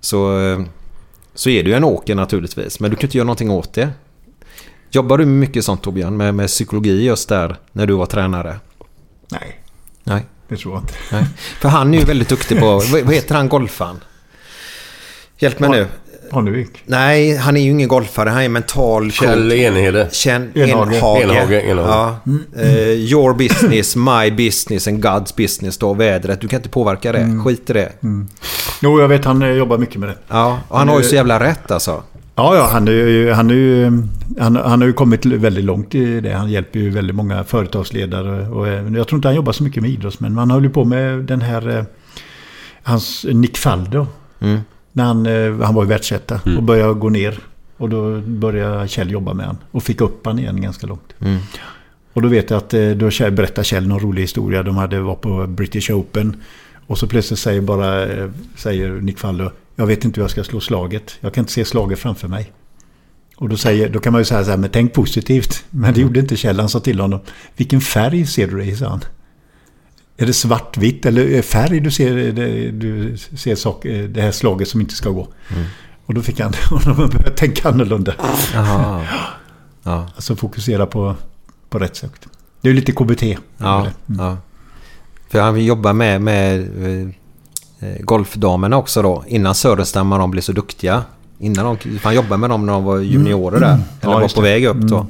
Så, 0.00 0.38
så 1.34 1.50
är 1.50 1.62
det 1.62 1.70
ju 1.70 1.76
en 1.76 1.84
åker 1.84 2.14
naturligtvis. 2.14 2.80
Men 2.80 2.90
du 2.90 2.96
kan 2.96 3.06
inte 3.06 3.16
göra 3.16 3.26
någonting 3.26 3.50
åt 3.50 3.72
det. 3.74 3.90
Jobbar 4.90 5.18
du 5.18 5.26
mycket 5.26 5.64
sånt 5.64 5.82
Torbjörn? 5.82 6.16
Med, 6.16 6.34
med 6.34 6.48
psykologi 6.48 7.04
just 7.04 7.28
där 7.28 7.56
när 7.72 7.86
du 7.86 7.94
var 7.94 8.06
tränare? 8.06 8.56
Nej, 9.28 9.60
Nej. 10.04 10.26
det 10.48 10.56
tror 10.56 10.74
jag 10.74 10.82
inte. 10.82 10.94
Nej. 11.12 11.24
För 11.60 11.68
han 11.68 11.94
är 11.94 11.98
ju 11.98 12.04
väldigt 12.04 12.28
duktig 12.28 12.60
på... 12.60 12.82
Vad 13.04 13.14
heter 13.14 13.34
han 13.34 13.48
golfaren? 13.48 14.00
Hjälp 15.38 15.60
mig 15.60 15.70
nu. 15.70 15.86
Parnevik. 16.34 16.68
Nej, 16.86 17.36
han 17.36 17.56
är 17.56 17.60
ju 17.60 17.70
ingen 17.70 17.88
golfare. 17.88 18.28
Han 18.28 18.42
är 18.42 18.48
mental 18.48 19.12
Kjell. 19.12 19.52
Enhede. 19.52 20.08
Enhage. 20.24 21.22
Enhage. 21.22 21.62
Ja. 21.76 22.16
Eh, 22.56 22.88
your 22.88 23.34
business, 23.34 23.96
my 23.96 24.30
business 24.30 24.88
and 24.88 25.04
God's 25.04 25.36
business 25.36 25.78
då. 25.78 25.94
Vädret. 25.94 26.40
Du 26.40 26.48
kan 26.48 26.56
inte 26.58 26.68
påverka 26.68 27.12
det. 27.12 27.40
Skit 27.44 27.70
i 27.70 27.72
det. 27.72 27.92
Jo, 28.82 29.00
jag 29.00 29.08
vet 29.08 29.24
han 29.24 29.42
eh, 29.42 29.48
jobbar 29.48 29.78
mycket 29.78 30.00
med 30.00 30.08
det. 30.08 30.16
Ja, 30.28 30.58
och 30.68 30.78
han 30.78 30.88
har 30.88 30.98
ju 30.98 31.04
så 31.04 31.14
jävla 31.14 31.40
rätt 31.40 31.70
alltså. 31.70 32.02
Ja, 32.36 32.56
ja 32.56 32.68
han, 32.72 32.88
är 32.88 32.92
ju, 32.92 33.30
han, 33.32 33.50
är 33.50 33.54
ju, 33.54 33.84
han, 34.38 34.56
han 34.56 34.80
har 34.80 34.86
ju 34.86 34.92
kommit 34.92 35.26
väldigt 35.26 35.64
långt 35.64 35.94
i 35.94 36.20
det. 36.20 36.32
Han 36.32 36.50
hjälper 36.50 36.78
ju 36.78 36.90
väldigt 36.90 37.16
många 37.16 37.44
företagsledare. 37.44 38.48
Och, 38.48 38.68
jag 38.68 39.08
tror 39.08 39.18
inte 39.18 39.28
han 39.28 39.34
jobbar 39.34 39.52
så 39.52 39.64
mycket 39.64 39.82
med 39.82 39.90
idrottsmän. 39.90 40.32
Men 40.34 40.38
han 40.38 40.50
håller 40.50 40.68
på 40.68 40.84
med 40.84 41.18
den 41.18 41.40
här... 41.40 41.78
eh, 41.78 41.84
Hans 42.86 43.26
Nick 43.28 43.56
Faldo. 43.56 44.06
Mm. 44.40 44.60
När 44.96 45.04
han, 45.04 45.26
eh, 45.26 45.60
han 45.60 45.74
var 45.74 45.82
ju 45.82 45.88
världsetta 45.88 46.40
och 46.56 46.62
började 46.62 46.94
gå 46.94 47.08
ner. 47.08 47.38
Och 47.76 47.88
då 47.88 48.20
började 48.20 48.88
Kjell 48.88 49.10
jobba 49.10 49.34
med 49.34 49.46
han. 49.46 49.56
Och 49.70 49.82
fick 49.82 50.00
upp 50.00 50.26
han 50.26 50.38
igen 50.38 50.60
ganska 50.60 50.86
långt. 50.86 51.14
Mm. 51.18 51.38
Och 52.12 52.22
då 52.22 52.28
vet 52.28 52.50
jag 52.50 52.58
att 52.58 52.74
eh, 52.74 52.90
då 52.90 53.10
berättar 53.30 53.62
Kjell 53.62 53.86
någon 53.86 54.00
rolig 54.00 54.22
historia. 54.22 54.62
De 54.62 54.76
hade 54.76 55.00
var 55.00 55.14
på 55.14 55.46
British 55.46 55.90
Open. 55.90 56.42
Och 56.86 56.98
så 56.98 57.06
plötsligt 57.06 57.38
säger 57.38 57.60
bara 57.60 58.06
eh, 58.06 58.30
säger 58.56 58.90
Nick 58.90 59.18
Faldo. 59.18 59.50
Jag 59.76 59.86
vet 59.86 60.04
inte 60.04 60.20
hur 60.20 60.24
jag 60.24 60.30
ska 60.30 60.44
slå 60.44 60.60
slaget. 60.60 61.16
Jag 61.20 61.34
kan 61.34 61.42
inte 61.42 61.52
se 61.52 61.64
slaget 61.64 61.98
framför 61.98 62.28
mig. 62.28 62.52
Och 63.36 63.48
då, 63.48 63.56
säger, 63.56 63.88
då 63.88 63.98
kan 63.98 64.12
man 64.12 64.20
ju 64.20 64.24
säga 64.24 64.44
så 64.44 64.50
här, 64.50 64.58
men 64.58 64.70
tänk 64.70 64.92
positivt. 64.92 65.64
Men 65.70 65.94
det 65.94 66.00
gjorde 66.00 66.20
inte 66.20 66.36
Kjell. 66.36 66.60
Han 66.60 66.68
sa 66.68 66.80
till 66.80 67.00
honom. 67.00 67.20
Vilken 67.56 67.80
färg 67.80 68.26
ser 68.26 68.46
du 68.46 68.64
i? 68.64 68.76
sa 68.76 68.88
han. 68.88 69.04
Är 70.16 70.26
det 70.26 70.32
svartvitt 70.32 71.06
eller 71.06 71.26
är 71.26 71.42
färg 71.42 71.80
du 71.80 71.90
ser, 71.90 72.14
det, 72.32 72.70
du 72.70 73.16
ser 73.16 73.54
sak, 73.54 73.82
det 74.08 74.20
här 74.22 74.30
slaget 74.30 74.68
som 74.68 74.80
inte 74.80 74.94
ska 74.94 75.10
gå? 75.10 75.28
Och 76.06 76.14
då 76.14 76.22
fick 76.22 76.40
han 76.40 76.52
honom 76.70 77.04
att 77.04 77.12
börja 77.12 77.30
tänka 77.30 77.68
annorlunda. 77.68 78.14
Jaha. 78.54 79.06
Ja. 79.86 80.06
Alltså 80.14 80.36
fokusera 80.36 80.86
på, 80.86 81.14
på 81.70 81.78
rätt 81.78 81.96
sak. 81.96 82.10
Det 82.60 82.68
är 82.68 82.74
lite 82.74 82.92
KBT. 82.92 83.22
Ja, 83.58 83.86
ja. 84.18 84.36
För 85.28 85.40
han 85.40 85.64
jobbar 85.64 85.92
med, 85.92 86.20
med 86.20 86.60
eh, 86.60 87.88
eh, 87.88 87.96
golfdamerna 88.00 88.76
också 88.76 89.02
då. 89.02 89.24
Innan 89.26 89.54
Sörenstam 89.54 90.12
och 90.12 90.18
de 90.18 90.30
blev 90.30 90.40
så 90.42 90.52
duktiga. 90.52 91.02
Innan 91.38 91.64
de, 91.82 91.98
han 92.02 92.14
jobbade 92.14 92.36
med 92.36 92.50
dem 92.50 92.66
när 92.66 92.72
de 92.72 92.84
var 92.84 92.98
juniorer 92.98 93.60
där. 93.60 93.72
Eller 93.72 94.12
Ja, 94.12 94.18
var 94.18 94.34
på 94.34 94.40
det. 94.40 94.48
väg 94.48 94.64
upp 94.64 94.76
då. 94.76 95.06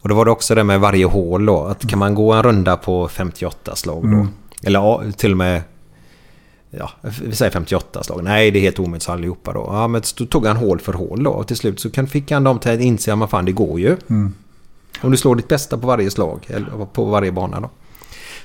Och 0.00 0.08
då 0.08 0.14
var 0.14 0.24
det 0.24 0.30
också 0.30 0.54
det 0.54 0.64
med 0.64 0.80
varje 0.80 1.04
hål 1.04 1.46
då. 1.46 1.64
Att 1.64 1.88
kan 1.88 1.98
man 1.98 2.14
gå 2.14 2.32
en 2.32 2.42
runda 2.42 2.76
på 2.76 3.08
58 3.08 3.76
slag 3.76 4.02
då. 4.02 4.08
Mm. 4.08 4.28
Eller 4.62 4.80
ja, 4.80 5.02
till 5.16 5.30
och 5.32 5.38
med... 5.38 5.62
Ja, 6.70 6.90
vi 7.22 7.36
säger 7.36 7.52
58 7.52 8.02
slag. 8.02 8.24
Nej, 8.24 8.50
det 8.50 8.58
är 8.58 8.60
helt 8.60 8.78
omöjligt 8.78 9.02
så 9.02 9.12
allihopa 9.12 9.52
då. 9.52 9.68
Ja, 9.72 9.88
men 9.88 10.02
då 10.18 10.26
tog 10.26 10.46
han 10.46 10.56
hål 10.56 10.80
för 10.80 10.92
hål 10.92 11.22
då. 11.22 11.30
Och 11.30 11.46
till 11.46 11.56
slut 11.56 11.80
så 11.80 11.90
kan, 11.90 12.06
fick 12.06 12.30
han 12.30 12.44
dem 12.44 12.58
till 12.58 12.70
att 12.70 12.80
inse 12.80 13.14
att 13.14 13.30
fan 13.30 13.44
det 13.44 13.52
går 13.52 13.80
ju. 13.80 13.96
Mm. 14.08 14.34
Om 15.00 15.10
du 15.10 15.16
slår 15.16 15.36
ditt 15.36 15.48
bästa 15.48 15.78
på 15.78 15.86
varje 15.86 16.10
slag. 16.10 16.46
Eller 16.48 16.84
på 16.84 17.04
varje 17.04 17.32
bana 17.32 17.60
då. 17.60 17.70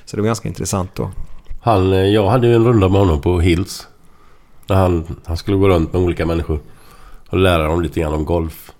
Så 0.04 0.16
det 0.16 0.22
var 0.22 0.26
ganska 0.26 0.48
intressant 0.48 0.90
då. 0.94 1.10
Han, 1.60 1.92
eh, 1.92 1.98
jag 1.98 2.28
hade 2.28 2.46
ju 2.46 2.54
en 2.54 2.64
runda 2.64 2.88
med 2.88 3.00
honom 3.00 3.20
på 3.20 3.40
Hills. 3.40 3.86
När 4.66 4.76
han, 4.76 5.16
han 5.24 5.36
skulle 5.36 5.56
gå 5.56 5.68
runt 5.68 5.92
med 5.92 6.02
olika 6.02 6.26
människor. 6.26 6.60
Och 7.28 7.38
lära 7.38 7.68
dem 7.68 7.82
lite 7.82 8.00
grann 8.00 8.14
om 8.14 8.24
golf. 8.24 8.73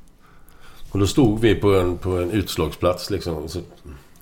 Och 0.95 1.01
då 1.01 1.07
stod 1.07 1.41
vi 1.41 1.55
på 1.55 1.75
en, 1.75 1.99
på 1.99 2.11
en 2.11 2.31
utslagsplats 2.31 3.11
liksom. 3.11 3.49
Så 3.49 3.61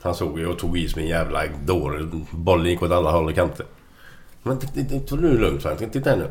han 0.03 0.15
såg 0.15 0.39
ju 0.39 0.47
och 0.47 0.59
tog 0.59 0.79
i 0.79 0.89
som 0.89 1.01
en 1.03 1.09
jävla 1.09 1.43
dåre. 1.65 2.09
Bollen 2.31 2.67
gick 2.67 2.83
åt 2.83 2.91
alla 2.93 3.11
håll 3.11 3.29
och 3.29 3.35
kanter. 3.35 3.67
Men 4.43 4.59
det- 4.75 5.11
nu 5.17 5.39
lugnt 5.39 5.63
Frank. 5.63 5.93
Titta 5.93 6.11
här 6.11 6.17
nu. 6.17 6.27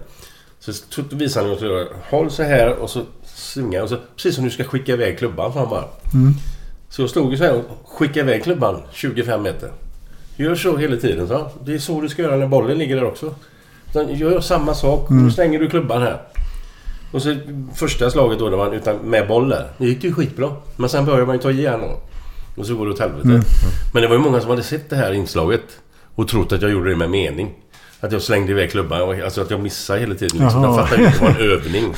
Så 0.60 1.02
visade 1.12 1.48
han 1.48 1.56
att 1.56 1.88
håll 2.10 2.32
så 2.32 2.44
här 2.44 2.74
och 2.80 2.90
så 2.90 3.02
svinga. 3.26 3.84
Och 3.84 3.90
så, 3.90 3.98
precis 4.16 4.36
som 4.36 4.44
du 4.44 4.50
ska 4.50 4.64
skicka 4.64 4.92
iväg 4.94 5.18
klubban. 5.18 5.54
Fan 5.54 5.70
bara. 5.70 5.86
Mm. 6.14 6.34
Så 6.90 7.02
jag 7.02 7.10
stod 7.10 7.32
ju 7.32 7.38
så 7.38 7.44
här 7.44 7.56
och 7.58 7.90
skickade 7.90 8.20
iväg 8.20 8.44
klubban 8.44 8.82
25 8.92 9.42
meter. 9.42 9.72
Gör 10.36 10.56
så 10.56 10.78
hela 10.78 10.96
tiden, 10.98 11.28
så. 11.28 11.50
Det 11.64 11.74
är 11.74 11.80
så 11.80 12.02
du 12.02 12.10
ska 12.10 12.22
göra 12.22 12.36
när 12.36 12.48
bollen 12.48 12.78
ligger 12.78 12.96
där 12.96 13.04
också. 13.06 13.36
Utan 13.90 14.16
gör 14.16 14.40
samma 14.40 14.74
sak. 14.74 15.10
Mm. 15.10 15.24
Nu 15.26 15.32
stänger 15.32 15.60
du 15.60 15.70
klubban 15.70 16.02
här. 16.02 16.22
Och 17.12 17.22
så 17.22 17.36
första 17.76 18.10
slaget 18.10 18.40
då, 18.40 18.46
när 18.50 18.58
man, 18.58 18.74
utan, 18.74 18.96
med 18.98 19.28
boll 19.28 19.50
där. 19.50 19.68
Det 19.78 19.86
gick 19.86 20.04
ju 20.04 20.14
skitbra. 20.14 20.50
Men 20.76 20.90
sen 20.90 21.06
börjar 21.06 21.26
man 21.26 21.36
ju 21.36 21.42
ta 21.42 21.52
igen 21.52 21.80
då. 21.82 22.00
Och 22.62 22.66
så 22.68 22.76
går 22.76 22.86
det 22.86 22.92
åt 22.92 23.00
helvete. 23.00 23.28
Mm. 23.28 23.42
Men 23.94 24.02
det 24.02 24.08
var 24.08 24.16
ju 24.16 24.22
många 24.22 24.42
som 24.42 24.50
hade 24.50 24.64
sett 24.64 24.90
det 24.90 24.96
här 24.96 25.14
inslaget. 25.14 25.62
Och 26.16 26.28
trott 26.28 26.52
att 26.52 26.62
jag 26.62 26.72
gjorde 26.72 26.90
det 26.90 26.96
med 26.96 27.10
mening. 27.10 27.50
Att 28.00 28.12
jag 28.12 28.22
slängde 28.22 28.52
iväg 28.52 28.72
klubban. 28.72 29.02
och- 29.02 29.16
Alltså 29.20 29.42
att 29.42 29.52
jag 29.52 29.60
missade 29.60 30.00
hela 30.00 30.16
tiden. 30.16 30.40
Liksom. 30.42 30.64
Jaha. 30.64 30.78
De 30.78 30.78
fattade 30.88 31.04
inte 31.04 31.14
att 31.14 31.20
det 31.20 31.26
var 31.26 31.46
en 31.46 31.52
övning. 31.58 31.94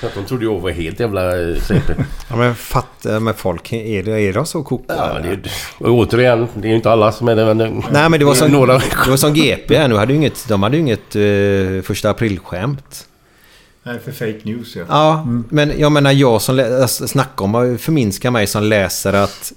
Så 0.00 0.06
att 0.06 0.14
de 0.14 0.24
trodde 0.24 0.44
jag 0.44 0.58
var 0.60 0.70
helt 0.70 1.00
jävla 1.00 1.40
eh, 1.50 1.56
CP. 1.60 1.92
Ja 2.30 2.36
men 2.36 2.54
fatta 2.54 3.20
med 3.20 3.36
folk. 3.36 3.72
Är 3.72 4.02
det, 4.02 4.20
är 4.20 4.32
det 4.32 4.46
så 4.46 4.62
koka? 4.62 4.84
Ja, 4.96 5.18
det 5.22 5.28
är, 5.28 5.40
och 5.78 5.90
återigen, 5.98 6.48
det 6.54 6.66
är 6.66 6.70
ju 6.70 6.76
inte 6.76 6.90
alla 6.90 7.12
som 7.12 7.28
är 7.28 7.36
det. 7.36 7.44
Men 7.46 7.58
det, 7.58 7.70
Nej 7.92 8.08
men 8.10 8.20
det 8.20 8.24
var, 8.26 8.34
som, 8.34 8.52
några. 8.52 8.78
det 8.78 9.10
var 9.10 9.16
som 9.16 9.34
GP 9.34 9.76
här 9.76 9.88
nu. 9.88 9.96
Hade 9.96 10.12
ju 10.12 10.16
inget, 10.18 10.48
de 10.48 10.62
hade 10.62 10.76
ju 10.76 10.80
inget 10.82 11.16
uh, 11.16 11.82
första 11.82 12.10
aprilskämt. 12.10 13.06
Nej, 13.86 13.98
för 14.04 14.12
fake 14.12 14.40
news 14.42 14.76
ja. 14.76 14.84
Ja, 14.88 15.26
men 15.48 15.78
jag 15.78 15.92
menar 15.92 16.12
jag 16.12 16.42
som 16.42 16.56
lä- 16.56 16.82
alltså, 16.82 17.08
snackar 17.08 17.44
om 17.44 17.54
att 17.54 17.80
förminska 17.80 18.30
mig 18.30 18.46
som 18.46 18.62
läsare 18.62 19.22
att, 19.22 19.52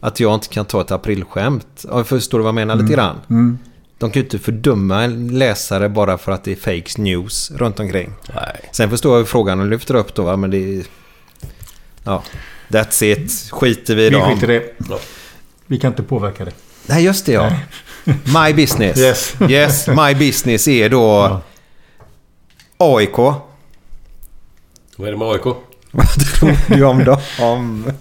att 0.00 0.20
jag 0.20 0.34
inte 0.34 0.48
kan 0.48 0.64
ta 0.64 0.80
ett 0.80 0.90
aprilskämt. 0.90 1.84
Ja, 1.90 2.04
Förstår 2.04 2.38
du 2.38 2.42
vad 2.42 2.48
jag 2.48 2.54
menar 2.54 2.74
lite 2.76 2.92
grann? 2.92 3.16
Mm. 3.30 3.58
De 3.98 4.10
kan 4.10 4.20
ju 4.20 4.24
inte 4.24 4.38
fördöma 4.38 5.02
en 5.02 5.38
läsare 5.38 5.88
bara 5.88 6.18
för 6.18 6.32
att 6.32 6.44
det 6.44 6.52
är 6.52 6.56
fake 6.56 7.02
news 7.02 7.50
runt 7.50 7.80
omkring. 7.80 8.12
Nej. 8.34 8.60
Sen 8.72 8.90
förstår 8.90 9.18
jag 9.18 9.28
frågan 9.28 9.60
och 9.60 9.66
lyfter 9.66 9.94
upp 9.94 10.14
då 10.14 10.22
va, 10.22 10.36
men 10.36 10.50
det 10.50 10.78
är... 10.78 10.84
Ja, 12.04 12.22
that's 12.68 13.04
it. 13.04 13.50
Skiter 13.52 13.94
vi 13.94 14.02
i 14.02 14.10
Vi 14.10 14.16
dem. 14.16 14.34
skiter 14.34 14.50
i 14.50 14.58
det. 14.58 14.98
Vi 15.66 15.78
kan 15.78 15.92
inte 15.92 16.02
påverka 16.02 16.44
det. 16.44 16.52
Nej, 16.86 17.04
just 17.04 17.26
det 17.26 17.32
ja. 17.32 17.52
My 18.46 18.52
business. 18.54 18.98
Yes. 18.98 19.34
yes, 19.48 19.86
my 19.88 20.14
business 20.14 20.68
är 20.68 20.88
då 20.88 21.40
AIK. 22.78 23.16
Vad 24.96 25.08
är 25.08 25.12
det 25.12 25.18
med 25.18 25.28
AIK? 25.28 25.44
Vad 25.90 26.06
tror 26.08 26.76
du 26.76 26.84
om 26.84 27.04
dem? 27.04 27.92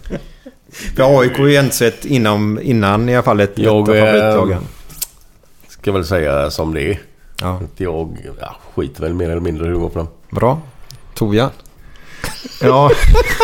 För 0.95 1.19
AIK 1.19 1.39
är 1.39 1.47
ju 1.47 1.59
insett 1.59 2.05
inom, 2.05 2.59
innan 2.61 3.09
i 3.09 3.15
alla 3.15 3.23
fall 3.23 3.39
ett 3.39 3.53
Jag, 3.55 3.89
ett 3.89 4.51
eh. 4.51 4.57
Ska 5.67 5.91
väl 5.91 6.05
säga 6.05 6.51
som 6.51 6.73
det 6.73 6.81
är. 6.81 6.99
Ja. 7.41 7.59
Jag 7.77 8.17
ja, 8.41 8.55
skiter 8.75 9.01
väl 9.01 9.13
mer 9.13 9.29
eller 9.29 9.41
mindre 9.41 9.65
hur 9.65 9.73
det 9.73 9.79
går 9.79 9.89
för 9.89 9.99
dem. 9.99 10.07
Bra. 10.29 10.61
Torbjörn? 11.13 11.49
Ja, 12.61 12.91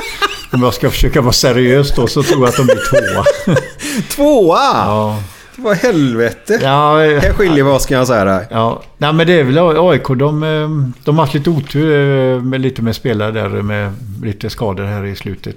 om 0.52 0.64
jag 0.64 0.74
ska 0.74 0.90
försöka 0.90 1.22
vara 1.22 1.34
seriös 1.34 1.96
då 1.96 2.08
så 2.08 2.24
tror 2.24 2.40
jag 2.40 2.50
att 2.50 2.58
de 2.58 2.66
blir 2.66 2.90
tvåa. 2.90 3.56
Tvåa? 4.16 4.60
Ja. 4.60 5.24
Vad 5.62 5.78
helvete. 5.78 6.60
Ja, 6.62 6.98
Här 6.98 7.34
skiljer 7.34 7.64
vi 7.64 7.70
oss 7.70 7.86
kan 7.86 7.98
jag 7.98 8.08
säga 8.08 8.26
där. 8.26 8.46
Ja, 8.52 8.84
nej 8.98 9.14
men 9.14 9.28
det 9.28 9.34
är 9.40 9.44
väl 9.44 9.58
AIK. 9.90 10.08
De, 10.08 10.44
eh, 10.44 10.70
de 11.04 11.18
har 11.18 11.24
haft 11.26 11.34
lite 11.34 11.50
otur 11.50 11.92
eh, 12.36 12.42
med, 12.42 12.62
lite 12.62 12.82
med 12.82 12.96
spelare 12.96 13.32
där 13.32 13.50
med 13.50 13.92
lite 14.24 14.50
skador 14.50 14.84
här 14.84 15.06
i 15.06 15.16
slutet. 15.16 15.56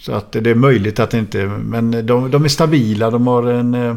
Så 0.00 0.12
att 0.12 0.32
det 0.32 0.50
är 0.50 0.54
möjligt 0.54 1.00
att 1.00 1.10
det 1.10 1.18
inte... 1.18 1.46
Men 1.46 2.06
de, 2.06 2.30
de 2.30 2.44
är 2.44 2.48
stabila. 2.48 3.10
De 3.10 3.26
har 3.26 3.42
en... 3.42 3.74
eh, 3.74 3.94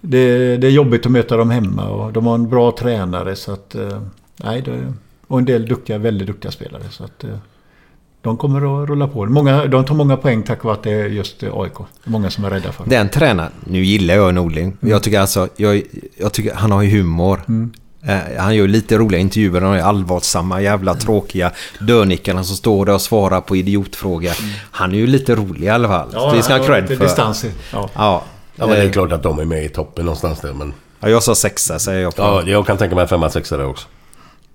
Det, 0.00 0.56
det 0.56 0.66
är 0.66 0.70
jobbigt 0.70 1.06
att 1.06 1.12
möta 1.12 1.36
dem 1.36 1.50
hemma 1.50 1.88
och 1.88 2.12
de 2.12 2.26
har 2.26 2.34
en 2.34 2.48
bra 2.48 2.72
tränare 2.78 3.36
så 3.36 3.52
att... 3.52 3.76
Nej, 4.44 4.62
det, 4.62 4.92
och 5.28 5.38
en 5.38 5.44
del 5.44 5.66
duktiga, 5.68 5.98
väldigt 5.98 6.26
duktiga 6.26 6.50
spelare 6.52 6.82
så 6.90 7.04
att... 7.04 7.24
De 8.24 8.36
kommer 8.36 8.82
att 8.82 8.88
rulla 8.88 9.08
på. 9.08 9.24
Många, 9.26 9.66
de 9.66 9.84
tar 9.84 9.94
många 9.94 10.16
poäng 10.16 10.42
tack 10.42 10.64
vare 10.64 10.74
att 10.74 10.82
det 10.82 10.90
är 10.90 11.06
just 11.06 11.42
AIK. 11.42 11.72
Många 12.04 12.30
som 12.30 12.44
är 12.44 12.50
rädda 12.50 12.72
för 12.72 12.84
det. 12.84 12.90
Den 12.90 13.08
tränaren, 13.08 13.52
nu 13.64 13.84
gillar 13.84 14.14
jag 14.14 14.34
Norling. 14.34 14.76
Jag 14.80 15.02
tycker 15.02 15.20
alltså, 15.20 15.48
jag, 15.56 15.82
jag 16.16 16.32
tycker 16.32 16.54
han 16.54 16.70
har 16.72 16.82
ju 16.82 16.90
humor. 16.90 17.40
Eh, 18.06 18.18
han 18.38 18.54
gör 18.56 18.68
lite 18.68 18.98
roliga 18.98 19.20
intervjuer, 19.20 19.60
de 19.60 19.72
är 19.72 19.78
allvarsamma, 19.82 20.60
jävla 20.62 20.94
tråkiga 20.94 21.50
dörnickarna 21.80 22.44
som 22.44 22.56
står 22.56 22.86
där 22.86 22.94
och 22.94 23.00
svarar 23.00 23.40
på 23.40 23.56
idiotfrågor. 23.56 24.32
Han 24.70 24.92
är 24.92 24.96
ju 24.98 25.06
lite 25.06 25.34
rolig 25.34 25.62
i 25.66 25.68
alla 25.68 25.88
fall. 25.88 26.08
Ja, 26.12 26.32
det 26.36 26.42
ska 26.42 26.52
han 26.52 26.62
ha 26.62 26.68
han 26.74 26.86
cred 26.86 26.98
för. 26.98 27.04
distans 27.04 27.44
ja. 27.72 27.90
Ja. 27.94 28.22
Ja, 28.56 28.66
men 28.66 28.76
det 28.76 28.82
är 28.82 28.86
Eh, 28.86 28.92
klart 28.92 29.12
att 29.12 29.22
de 29.22 29.38
är 29.38 29.44
med 29.44 29.64
i 29.64 29.68
toppen 29.68 30.04
någonstans 30.04 30.40
där. 30.40 30.52
Men 30.52 30.72
ja, 31.00 31.08
jag 31.08 31.22
sa 31.22 31.34
sexa 31.34 31.78
säger 31.78 32.02
jag 32.02 32.16
på. 32.16 32.22
ja, 32.22 32.42
jag 32.46 32.66
kan 32.66 32.76
tänka 32.76 32.94
mig 32.96 33.06
femma, 33.06 33.30
sexa 33.30 33.56
där 33.56 33.66
också. 33.66 33.86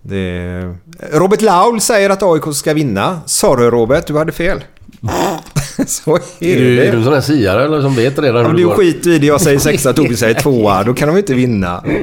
Det... 0.02 0.76
Robert 1.12 1.42
Laul 1.42 1.82
säger 1.82 2.10
att 2.10 2.24
AIK 2.24 2.56
ska 2.56 2.74
vinna. 2.74 3.22
Sorry 3.26 3.66
Robert, 3.70 4.08
du 4.08 4.18
hade 4.18 4.32
fel. 4.32 4.64
Så 5.88 6.16
är 6.16 6.22
Är 6.40 6.56
du, 6.60 6.80
är 6.80 6.86
du 6.86 6.92
det. 6.92 6.98
en 6.98 7.04
sån 7.04 7.14
här 7.14 7.22
siare 7.22 7.66
eller 7.66 7.82
som 7.82 7.96
vet 7.96 8.20
redan 8.20 8.46
hur 8.46 8.52
du 8.54 8.58
det 8.58 8.64
går? 8.64 8.76
skit 8.76 9.08
i 9.08 9.20
det, 9.20 9.28
jag 9.28 9.42
säger 9.42 9.60
sexa, 9.60 9.94
Tobbe 9.94 10.18
säger 10.18 10.34
tvåa. 10.34 10.84
Då 10.84 10.94
kan 10.94 11.08
de 11.08 11.18
inte 11.18 11.34
vinna. 11.34 11.84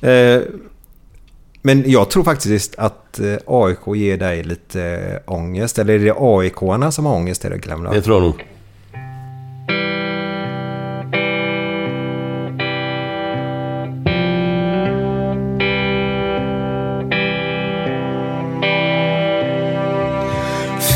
Eh, 0.00 0.40
men 1.62 1.90
jag 1.90 2.10
tror 2.10 2.24
faktiskt 2.24 2.74
att 2.78 3.20
eh, 3.20 3.36
AIK 3.46 3.96
ger 3.96 4.16
dig 4.16 4.42
lite 4.42 4.82
eh, 4.82 5.34
ångest. 5.34 5.78
Eller 5.78 5.94
är 5.94 5.98
det 5.98 6.14
AIK-arna 6.18 6.92
som 6.92 7.06
har 7.06 7.14
ångest 7.14 7.42
det? 7.42 7.48
Det 7.48 8.02
tror 8.02 8.16
jag 8.16 8.22
nog. 8.22 8.44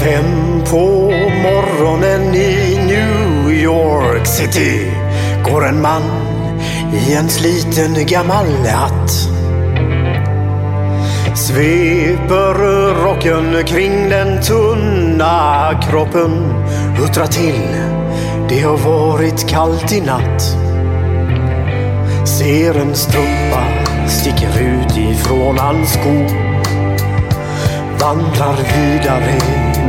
Fem 0.01 0.62
på 0.70 1.11
morgonen 1.42 2.34
i 2.34 2.78
New 2.86 3.53
York 3.53 4.26
City 4.26 4.92
går 5.44 5.66
en 5.66 5.82
man 5.82 6.03
i 6.92 7.14
en 7.14 7.28
sliten 7.28 8.07
gammal 8.07 8.46
hatt. 8.66 9.11
Sveper 11.36 12.55
rocken 13.05 13.66
kring 13.66 14.09
den 14.09 14.42
tunna 14.42 15.70
kroppen, 15.82 16.55
huttrar 16.96 17.26
till. 17.26 17.68
Det 18.48 18.61
har 18.61 18.76
varit 18.76 19.48
kallt 19.48 19.92
i 19.92 20.01
natt. 20.01 20.42
Ser 22.24 22.80
en 22.80 22.94
strumpa 22.94 23.64
sticker 24.09 24.61
ut 24.61 24.96
ifrån 24.96 25.59
hans 25.59 25.92
sko. 25.92 26.16
Vandrar 27.98 28.57
vidare 28.57 29.70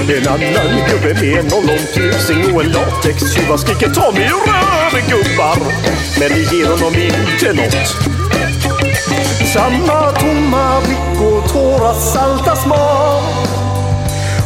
En 0.00 0.28
annan 0.28 0.88
gubbe 0.88 1.14
med 1.20 1.38
en 1.38 1.50
tusing 1.94 2.54
och 2.54 2.62
en 2.64 2.72
latextjuva 2.72 3.58
skriker 3.58 3.88
ta 3.88 4.12
mig 4.12 4.30
röven 4.46 5.08
gubbar. 5.08 5.56
Men 6.18 6.28
det 6.28 6.56
ger 6.56 6.66
honom 6.66 6.94
inte 6.94 7.52
nåt. 7.52 7.74
Samma 9.54 10.12
tomma 10.12 10.80
blick 10.80 11.20
och 11.20 11.52
tårar 11.52 11.94
salta 11.94 12.56
smak. 12.56 13.48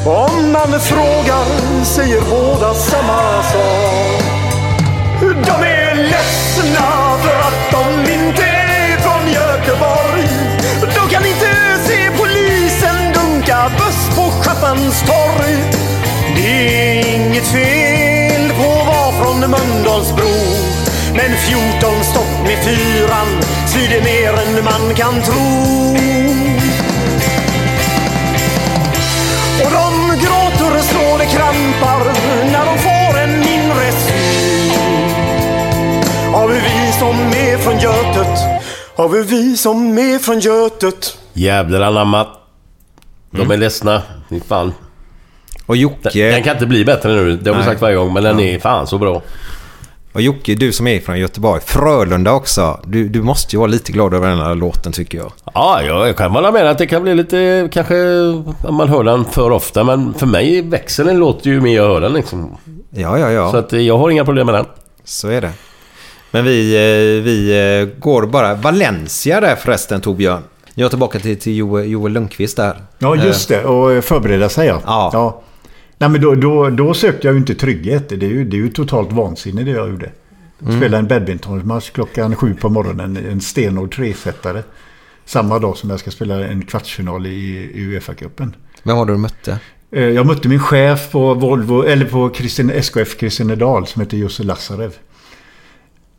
Om 0.07 0.53
man 0.53 0.81
frågar 0.81 1.85
säger 1.85 2.21
båda 2.21 2.75
samma 2.75 3.43
sak. 3.43 4.23
De 5.21 5.67
är 5.67 5.95
ledsna 5.95 7.19
för 7.23 7.39
att 7.39 7.71
de 7.71 8.13
inte 8.13 8.43
är 8.43 8.97
från 8.97 9.33
Göteborg. 9.33 10.14
Torg. 14.61 15.57
Det 16.37 16.99
är 16.99 17.15
inget 17.17 17.47
fel 17.47 18.51
på 18.51 18.71
att 18.81 18.87
vara 18.87 19.13
från 19.13 19.41
Mölndalsbro. 19.51 20.29
Men 21.15 21.37
14 21.37 22.05
stopp 22.05 22.43
med 22.47 22.59
fyran 22.65 23.27
svider 23.67 24.03
mer 24.05 24.33
än 24.33 24.65
man 24.65 24.95
kan 24.95 25.23
tro. 25.23 25.95
Och 29.65 29.71
de 29.71 30.17
gråter 30.21 30.83
så 30.83 31.19
det 31.19 31.27
krampar 31.27 32.05
när 32.53 32.65
de 32.67 32.79
får 32.79 33.19
en 33.21 33.43
inre 33.43 33.93
syn 33.93 34.73
av 36.35 36.51
hur 36.53 36.61
vi 36.61 36.93
som 36.99 37.17
är 37.19 37.59
från 37.59 37.79
Götet, 37.79 38.39
av 38.97 39.15
hur 39.17 39.25
vi 39.25 39.57
som 39.57 39.99
är 39.99 40.19
från 40.19 40.41
Götet. 40.41 41.19
Jävlar 41.33 41.81
anamma. 41.81 42.27
De 43.31 43.41
Mm. 43.41 43.51
är 43.51 43.57
ledsna. 43.57 44.03
Fy 44.35 44.41
fan. 44.41 44.73
Och 45.67 45.77
Jocke... 45.77 46.11
Den, 46.13 46.33
den 46.33 46.43
kan 46.43 46.53
inte 46.53 46.67
bli 46.67 46.85
bättre 46.85 47.13
nu. 47.13 47.37
Det 47.37 47.51
har 47.51 47.59
vi 47.59 47.65
sagt 47.65 47.81
varje 47.81 47.97
gång. 47.97 48.13
Men 48.13 48.23
den 48.23 48.41
är 48.41 48.59
fan 48.59 48.87
så 48.87 48.99
bra. 48.99 49.23
Och 50.13 50.23
Jocke, 50.23 50.55
du 50.55 50.73
som 50.73 50.87
är 50.87 51.01
från 51.01 51.19
Göteborg. 51.19 51.61
Frölunda 51.65 52.33
också. 52.33 52.81
Du, 52.85 53.09
du 53.09 53.23
måste 53.23 53.57
ju 53.57 53.61
vara 53.61 53.71
lite 53.71 53.93
glad 53.93 54.15
över 54.15 54.29
den 54.29 54.39
här 54.39 54.55
låten 54.55 54.93
tycker 54.93 55.19
jag. 55.19 55.33
Ja, 55.55 55.83
jag 55.83 56.09
jag 56.09 56.17
kan 56.17 56.31
hålla 56.31 56.53
med 56.53 56.71
att 56.71 56.79
det 56.79 56.87
kan 56.87 57.03
bli 57.03 57.15
lite... 57.15 57.69
Kanske 57.73 57.95
om 58.63 58.75
man 58.75 58.89
hör 58.89 59.05
den 59.05 59.25
för 59.25 59.51
ofta. 59.51 59.85
Men 59.85 60.15
för 60.15 60.27
mig 60.27 60.63
växer 60.63 61.05
den 61.05 61.19
låter 61.19 61.51
ju 61.51 61.61
mer 61.61 61.77
jag 61.77 61.89
hör 61.89 62.01
den 62.01 62.13
liksom. 62.13 62.57
Ja, 62.91 63.19
ja, 63.19 63.31
ja. 63.31 63.51
Så 63.51 63.57
att 63.57 63.73
eh, 63.73 63.81
jag 63.81 63.99
har 63.99 64.11
inga 64.11 64.25
problem 64.25 64.47
med 64.47 64.55
den. 64.55 64.67
Så 65.05 65.29
är 65.29 65.41
det. 65.41 65.51
Men 66.31 66.45
vi, 66.45 66.75
eh, 66.75 67.25
vi 67.25 67.51
eh, 67.81 67.99
går 68.01 68.27
bara... 68.27 68.55
Valencia 68.55 69.41
där 69.41 69.57
förresten, 69.57 70.01
Torbjörn. 70.01 70.43
Jag 70.75 70.85
är 70.87 70.89
tillbaka 70.91 71.19
till, 71.19 71.39
till 71.41 71.57
Joel, 71.57 71.91
Joel 71.91 72.13
Lundqvist 72.13 72.57
där. 72.57 72.77
Ja, 72.99 73.17
just 73.17 73.49
det. 73.49 73.65
Och 73.65 74.05
förbereda 74.05 74.49
sig 74.49 74.67
ja. 74.69 74.81
Ja. 75.13 75.43
Nej, 75.99 76.11
men 76.11 76.21
då, 76.21 76.35
då, 76.35 76.71
då 76.71 76.95
sökte 76.95 77.27
jag 77.27 77.35
ju 77.35 77.41
inte 77.41 77.55
trygghet. 77.55 78.09
Det 78.09 78.27
är 78.27 78.31
ju, 78.31 78.45
det 78.45 78.57
är 78.57 78.59
ju 78.59 78.69
totalt 78.71 79.13
vansinne 79.13 79.63
det 79.63 79.71
jag 79.71 79.89
gjorde. 79.91 80.11
Mm. 80.63 80.77
Spela 80.81 80.99
en 80.99 81.07
badmintonmatch 81.07 81.91
klockan 81.91 82.37
sju 82.37 82.55
på 82.61 82.69
morgonen. 82.69 83.17
En 83.31 83.41
stenhård 83.41 83.95
tresetare. 83.95 84.63
Samma 85.25 85.59
dag 85.59 85.77
som 85.77 85.91
jag 85.91 86.01
ska 86.01 86.11
spela 86.11 86.47
en 86.49 86.63
kvartsfinal 86.63 87.27
i, 87.27 87.31
i 87.75 87.81
Uefa-cupen. 87.87 88.53
Vem 88.83 88.97
var 88.97 89.07
det 89.07 89.13
du 89.13 89.19
mötte? 89.19 89.59
Eh, 89.93 90.03
Jag 90.05 90.27
mötte 90.27 90.49
min 90.49 90.59
chef 90.61 91.11
på 91.11 91.35
Volvo, 91.35 91.83
eller 91.83 92.05
på 92.07 92.29
Kristin, 92.29 92.71
SKF 92.71 93.17
Kristinedal 93.19 93.87
som 93.87 94.03
heter 94.03 94.17
Jussi 94.17 94.43
Lassarev. 94.43 94.95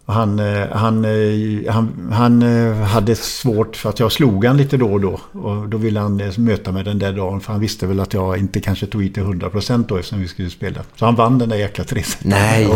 Och 0.06 0.14
Han, 0.14 0.40
eh, 0.40 0.68
han, 0.72 1.06
eh, 1.06 1.74
han, 1.74 2.12
han 2.12 2.42
eh, 2.42 2.76
hade 2.76 3.16
svårt 3.16 3.76
för 3.76 3.90
att 3.90 4.00
jag 4.00 4.12
slog 4.12 4.46
han 4.46 4.58
lite 4.58 4.78
då 4.78 4.94
och 4.94 5.02
då. 5.02 5.20
Och 5.32 5.70
då 5.70 5.78
ville 5.78 6.00
han 6.00 6.22
eh, 6.22 6.40
möta 6.40 6.72
mig 6.72 6.84
den 6.84 7.00
där 7.00 7.14
dagen. 7.14 7.42
För 7.42 7.52
han 7.52 7.62
visste 7.62 7.88
väl 7.88 8.00
att 8.00 8.14
jag 8.14 8.38
inte 8.38 8.62
kanske 8.62 8.86
tog 8.86 9.04
i 9.04 9.10
till 9.10 9.24
100% 9.24 9.86
då 9.88 9.98
eftersom 9.98 10.20
vi 10.20 10.28
skulle 10.28 10.50
spela. 10.50 10.82
Så 10.96 11.06
han 11.06 11.16
vann 11.16 11.38
den 11.38 11.50
där 11.50 11.58
jäkla 11.58 11.84
tresetaren. 11.84 12.30
Nej. 12.30 12.70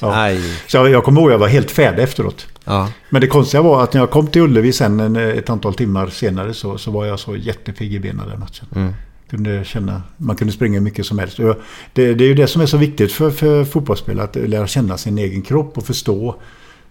Ja. 0.00 0.10
Nej. 0.10 0.40
Så 0.66 0.76
jag, 0.76 0.90
jag 0.90 1.04
kommer 1.04 1.20
ihåg 1.20 1.30
att 1.30 1.32
jag 1.32 1.38
var 1.38 1.48
helt 1.48 1.70
färdig 1.70 2.02
efteråt. 2.02 2.46
Ja. 2.64 2.88
Men 3.10 3.20
det 3.20 3.26
konstiga 3.26 3.62
var 3.62 3.82
att 3.82 3.92
när 3.92 4.00
jag 4.00 4.10
kom 4.10 4.26
till 4.26 4.42
Ullevi 4.42 4.72
sen 4.72 5.00
en, 5.00 5.16
ett 5.16 5.50
antal 5.50 5.74
timmar 5.74 6.06
senare 6.06 6.54
så, 6.54 6.78
så 6.78 6.90
var 6.90 7.04
jag 7.04 7.18
så 7.18 7.36
jättepigg 7.36 7.94
i 7.94 8.00
benen 8.00 8.28
den 8.28 8.40
matchen. 8.40 8.66
Mm. 8.76 8.92
Kunde 9.30 9.64
känna, 9.64 10.02
man 10.16 10.36
kunde 10.36 10.52
springa 10.52 10.80
mycket 10.80 11.06
som 11.06 11.18
helst. 11.18 11.38
Och 11.38 11.56
Det, 11.92 12.14
det 12.14 12.24
är 12.24 12.28
ju 12.28 12.34
det 12.34 12.46
som 12.46 12.62
är 12.62 12.66
så 12.66 12.76
viktigt 12.76 13.12
för, 13.12 13.30
för 13.30 13.64
fotbollsspelare. 13.64 14.24
Att 14.24 14.36
lära 14.36 14.66
känna 14.66 14.98
sin 14.98 15.18
egen 15.18 15.42
kropp 15.42 15.78
och 15.78 15.86
förstå. 15.86 16.36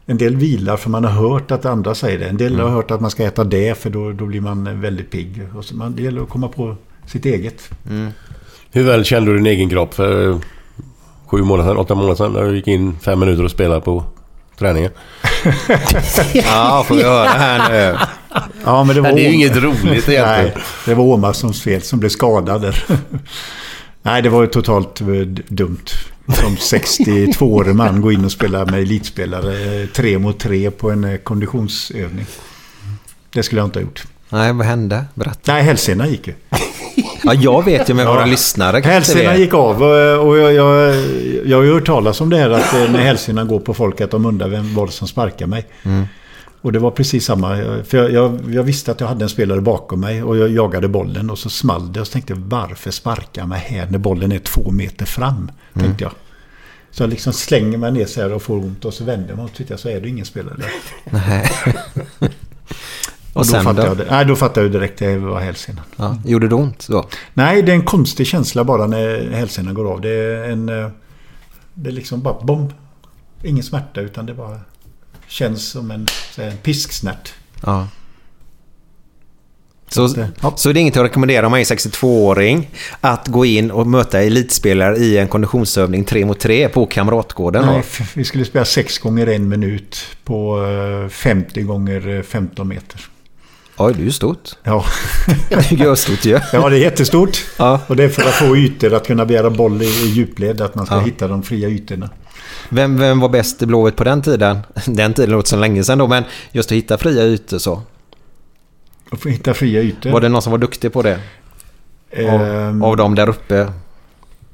En 0.06 0.18
del 0.18 0.36
vilar 0.36 0.78
för 0.78 0.90
man 0.90 1.04
har 1.04 1.12
hört 1.30 1.52
att 1.52 1.66
andra 1.66 1.96
säger 1.96 2.20
det. 2.20 2.26
En 2.26 2.38
del 2.38 2.54
Mm. 2.54 2.66
har 2.66 2.72
hört 2.74 2.92
att 2.92 3.02
man 3.02 3.12
ska 3.12 3.24
äta 3.24 3.44
det 3.44 3.78
för 3.78 3.90
då, 3.90 4.12
då 4.12 4.26
blir 4.26 4.42
man 4.42 4.82
väldigt 4.82 5.12
pigg. 5.12 5.42
Och 5.56 5.66
så 5.66 5.76
man, 5.76 5.96
det 5.96 6.02
gäller 6.04 6.22
att 6.22 6.30
komma 6.30 6.48
på 6.48 6.76
sitt 7.06 7.26
eget. 7.26 7.70
Hur 8.72 8.84
väl 8.84 9.04
kände 9.06 9.32
du 9.32 9.38
din 9.38 9.46
egen 9.48 9.70
kropp 9.70 9.94
för 9.94 10.30
eh, 10.30 10.38
sju 11.28 11.38
månader 11.44 11.70
sedan, 11.70 11.78
åtta 11.78 11.96
månader 11.96 12.16
sedan 12.16 12.34
när 12.34 12.44
du 12.44 12.56
gick 12.56 12.68
in 12.68 13.00
fem 13.00 13.20
minuter 13.20 13.44
och 13.44 13.52
spelade 13.52 13.82
på 13.82 14.04
träningen? 14.60 14.92
Ja, 16.34 16.86
får 16.88 16.96
vi 16.96 17.04
höra 17.04 17.28
här 17.30 17.70
nu. 17.92 17.98
Ja, 18.66 18.84
men 18.84 18.96
det 18.96 19.02
var 19.02 19.10
Nej, 19.10 19.16
det 19.16 19.26
är 19.26 19.30
ju 19.30 19.36
inget 19.36 19.58
roligt 19.58 19.86
egentligen. 20.10 20.26
Nej, 20.26 20.54
det 20.86 20.94
var 20.94 21.04
Åmarssons 21.04 21.62
fel 21.62 21.82
som 21.82 22.00
blev 22.00 22.10
skadad. 22.10 22.74
Nej, 24.02 24.22
det 24.22 24.30
var 24.30 24.42
ju 24.42 24.48
totalt 24.48 25.02
eh, 25.02 25.08
dumt. 25.48 25.86
Som 26.28 26.56
62-årig 26.56 27.76
man 27.76 28.02
gå 28.02 28.12
in 28.12 28.26
och 28.26 28.32
spela 28.32 28.66
med 28.66 28.82
elitspelare 28.82 29.82
eh, 29.82 29.88
tre 29.88 30.20
mot 30.20 30.40
tre 30.40 30.72
på 30.72 30.92
en 30.92 31.04
eh, 31.04 31.18
konditionsövning. 31.18 32.26
Det 33.34 33.44
skulle 33.44 33.62
jag 33.62 33.68
inte 33.68 33.80
ha 33.80 33.84
gjort. 33.84 34.04
Nej, 34.30 34.54
vad 34.54 34.66
hände? 34.66 35.06
Berätta. 35.14 35.54
Nej, 35.54 35.64
hälsenan 35.64 36.10
gick 36.12 36.28
ju. 36.28 36.34
Ja, 37.24 37.34
jag 37.34 37.66
vet 37.66 37.90
ju 37.90 37.94
med 37.94 38.06
våra 38.08 38.26
lyssnare. 38.26 38.82
kanske 38.82 38.92
Hälsenan 38.92 39.40
gick 39.40 39.54
av 39.54 39.84
och, 39.84 40.28
och 40.28 40.38
jag, 40.38 40.54
jag, 40.54 40.96
jag 41.46 41.58
har 41.58 41.64
ju 41.64 41.74
hört 41.74 41.86
talas 41.86 42.22
om 42.22 42.30
det 42.30 42.38
här 42.38 42.50
att 42.50 42.74
eh, 42.74 42.92
när 42.92 43.00
hälsenan 43.00 43.48
går 43.48 43.60
på 43.60 43.74
folk 43.74 44.02
att 44.02 44.12
de 44.12 44.26
undrar 44.26 44.48
vem 44.48 44.76
var 44.76 44.86
det 44.86 44.92
som 44.92 45.08
sparkar 45.08 45.48
mig. 45.48 45.66
Mm. 45.84 46.08
Och 46.64 46.72
det 46.72 46.80
var 46.80 46.92
precis 46.92 47.26
samma. 47.26 47.56
För 47.84 47.98
jag, 47.98 48.12
jag, 48.12 48.54
jag 48.54 48.64
visste 48.64 48.92
att 48.92 49.00
jag 49.00 49.08
hade 49.08 49.26
en 49.26 49.30
spelare 49.30 49.62
bakom 49.62 50.00
mig 50.00 50.24
och 50.24 50.38
jag 50.38 50.50
jagade 50.50 50.88
bollen 50.88 51.30
och 51.30 51.40
så 51.40 51.50
small 51.50 51.94
det. 51.94 52.02
Och 52.02 52.08
så 52.08 52.14
tänkte 52.14 52.34
jag 52.34 52.38
varför 52.40 52.92
sparka 52.92 53.46
mig 53.46 53.60
här 53.60 53.88
när 53.90 53.98
bollen 53.98 54.32
är 54.32 54.40
två 54.40 54.72
meter 54.72 55.06
fram? 55.06 55.36
Mm. 55.38 55.52
Tänkte 55.88 56.04
jag. 56.04 56.12
Så 56.92 57.04
jag 57.04 57.10
liksom 57.10 57.34
slänger 57.34 57.78
mig 57.78 57.92
ner 57.92 58.06
så 58.06 58.22
här 58.22 58.34
och 58.34 58.42
får 58.42 58.56
ont 58.58 58.86
och 58.86 58.94
så 58.94 59.04
vänder 59.04 59.36
mig 59.36 59.46
och 59.46 59.54
tittar 59.54 59.78
så 59.78 59.90
är 59.90 60.02
det 60.02 60.10
ingen 60.10 60.26
spelare 60.26 60.56
där. 60.58 60.72
Nej. 61.10 61.52
Och, 63.34 63.40
Och 63.40 63.46
då, 63.46 63.52
sen 63.52 63.76
då? 63.76 63.82
jag. 63.84 63.98
Nej, 64.10 64.26
då 64.26 64.36
fattade 64.36 64.66
jag 64.66 64.72
direkt 64.72 64.94
att 64.94 65.08
det 65.08 65.18
var 65.18 65.40
hälsenan. 65.40 65.84
Ja, 65.96 66.18
gjorde 66.26 66.48
det 66.48 66.56
ont 66.56 66.88
då? 66.90 67.06
Nej, 67.34 67.62
det 67.62 67.72
är 67.72 67.76
en 67.76 67.86
konstig 67.86 68.28
känsla 68.28 68.64
bara 68.64 68.88
när 68.88 69.30
hälsenan 69.32 69.74
går 69.74 69.92
av. 69.92 70.02
Det 70.02 70.10
är 70.10 70.50
en... 70.52 70.70
eh, 70.70 70.90
Det 71.74 71.90
är 71.90 71.94
liksom 71.94 72.22
bara 72.22 72.42
bomb. 72.44 72.74
Ingen 73.44 73.64
smärta 73.64 74.02
utan 74.02 74.26
det 74.26 74.34
bara 74.34 74.60
känns 75.34 75.68
som 75.70 75.92
en, 75.92 76.08
så 76.36 76.42
en 76.42 76.58
pisksnärt. 76.58 77.34
Ja. 77.66 77.88
Så, 79.90 80.08
så 80.56 80.72
det 80.72 80.80
är 80.80 80.82
inget 80.82 80.98
att 80.98 81.04
rekommendera 81.04 81.46
om 81.46 81.52
man 81.52 81.60
är 81.60 81.64
62-åring 81.64 82.70
att 83.02 83.28
gå 83.28 83.46
in 83.46 83.72
och 83.72 83.88
möta 83.88 84.22
elitspelare 84.22 84.98
i 84.98 85.18
en 85.18 85.28
konditionsövning 85.28 86.04
3 86.06 86.26
mot 86.26 86.40
3 86.40 86.70
på 86.70 86.86
Kamratgården. 86.86 87.66
Nej, 87.66 87.84
vi 88.14 88.24
skulle 88.24 88.46
spela 88.46 88.66
6 88.66 88.98
gånger 88.98 89.28
en 89.28 89.50
minut 89.50 89.98
på 90.24 90.66
eh, 91.04 91.10
50 91.10 91.62
gånger 91.62 92.08
eh, 92.18 92.22
15 92.22 92.68
meter. 92.68 93.02
Oj, 93.78 93.94
det 93.94 94.02
är 94.02 94.06
ju 94.06 94.12
stort. 94.12 94.50
Ja. 94.64 94.86
Det 95.50 95.56
är 95.56 95.90
ju 95.90 95.96
stort 95.96 96.26
ju. 96.26 96.40
Ja, 96.54 96.70
det 96.70 96.76
är 96.78 96.80
jättestort. 96.82 97.46
Ja. 97.58 97.82
Och 97.88 97.96
det 97.96 98.04
är 98.04 98.10
för 98.10 98.22
att 98.22 98.34
få 98.34 98.58
ytor 98.58 98.94
att 98.94 99.08
kunna 99.08 99.26
begära 99.26 99.50
boll 99.50 99.82
i 99.82 99.86
djupled. 100.10 100.62
Att 100.62 100.76
man 100.76 100.86
ska 100.86 100.96
Ja. 100.96 101.02
hitta 101.02 101.28
de 101.28 101.44
fria 101.44 101.70
ytorna. 101.70 102.10
Vem, 102.70 102.98
vem 102.98 103.20
var 103.20 103.30
bäst 103.30 103.62
i 103.62 103.66
Blåvitt 103.66 103.96
på 103.96 104.04
den 104.04 104.22
tiden? 104.22 104.60
Den 104.88 105.14
tiden 105.14 105.32
låter 105.32 105.50
så 105.50 105.56
länge 105.58 105.84
sedan 105.84 105.98
då, 105.98 106.08
men 106.08 106.24
just 106.52 106.72
att 106.72 106.76
hitta 106.78 106.98
fria 106.98 107.24
ytor 107.24 107.58
så. 107.58 107.82
Få 109.12 109.30
hitta 109.30 109.54
fria 109.54 109.82
ytor. 109.82 110.10
Var 110.12 110.22
det 110.22 110.30
någon 110.30 110.42
som 110.42 110.52
var 110.52 110.58
duktig 110.58 110.94
på 110.94 111.02
det? 111.02 111.20
Av, 112.18 112.42
Ehm, 112.42 112.84
av 112.84 112.98
dem 112.98 113.16
där 113.16 113.30
uppe? 113.30 113.68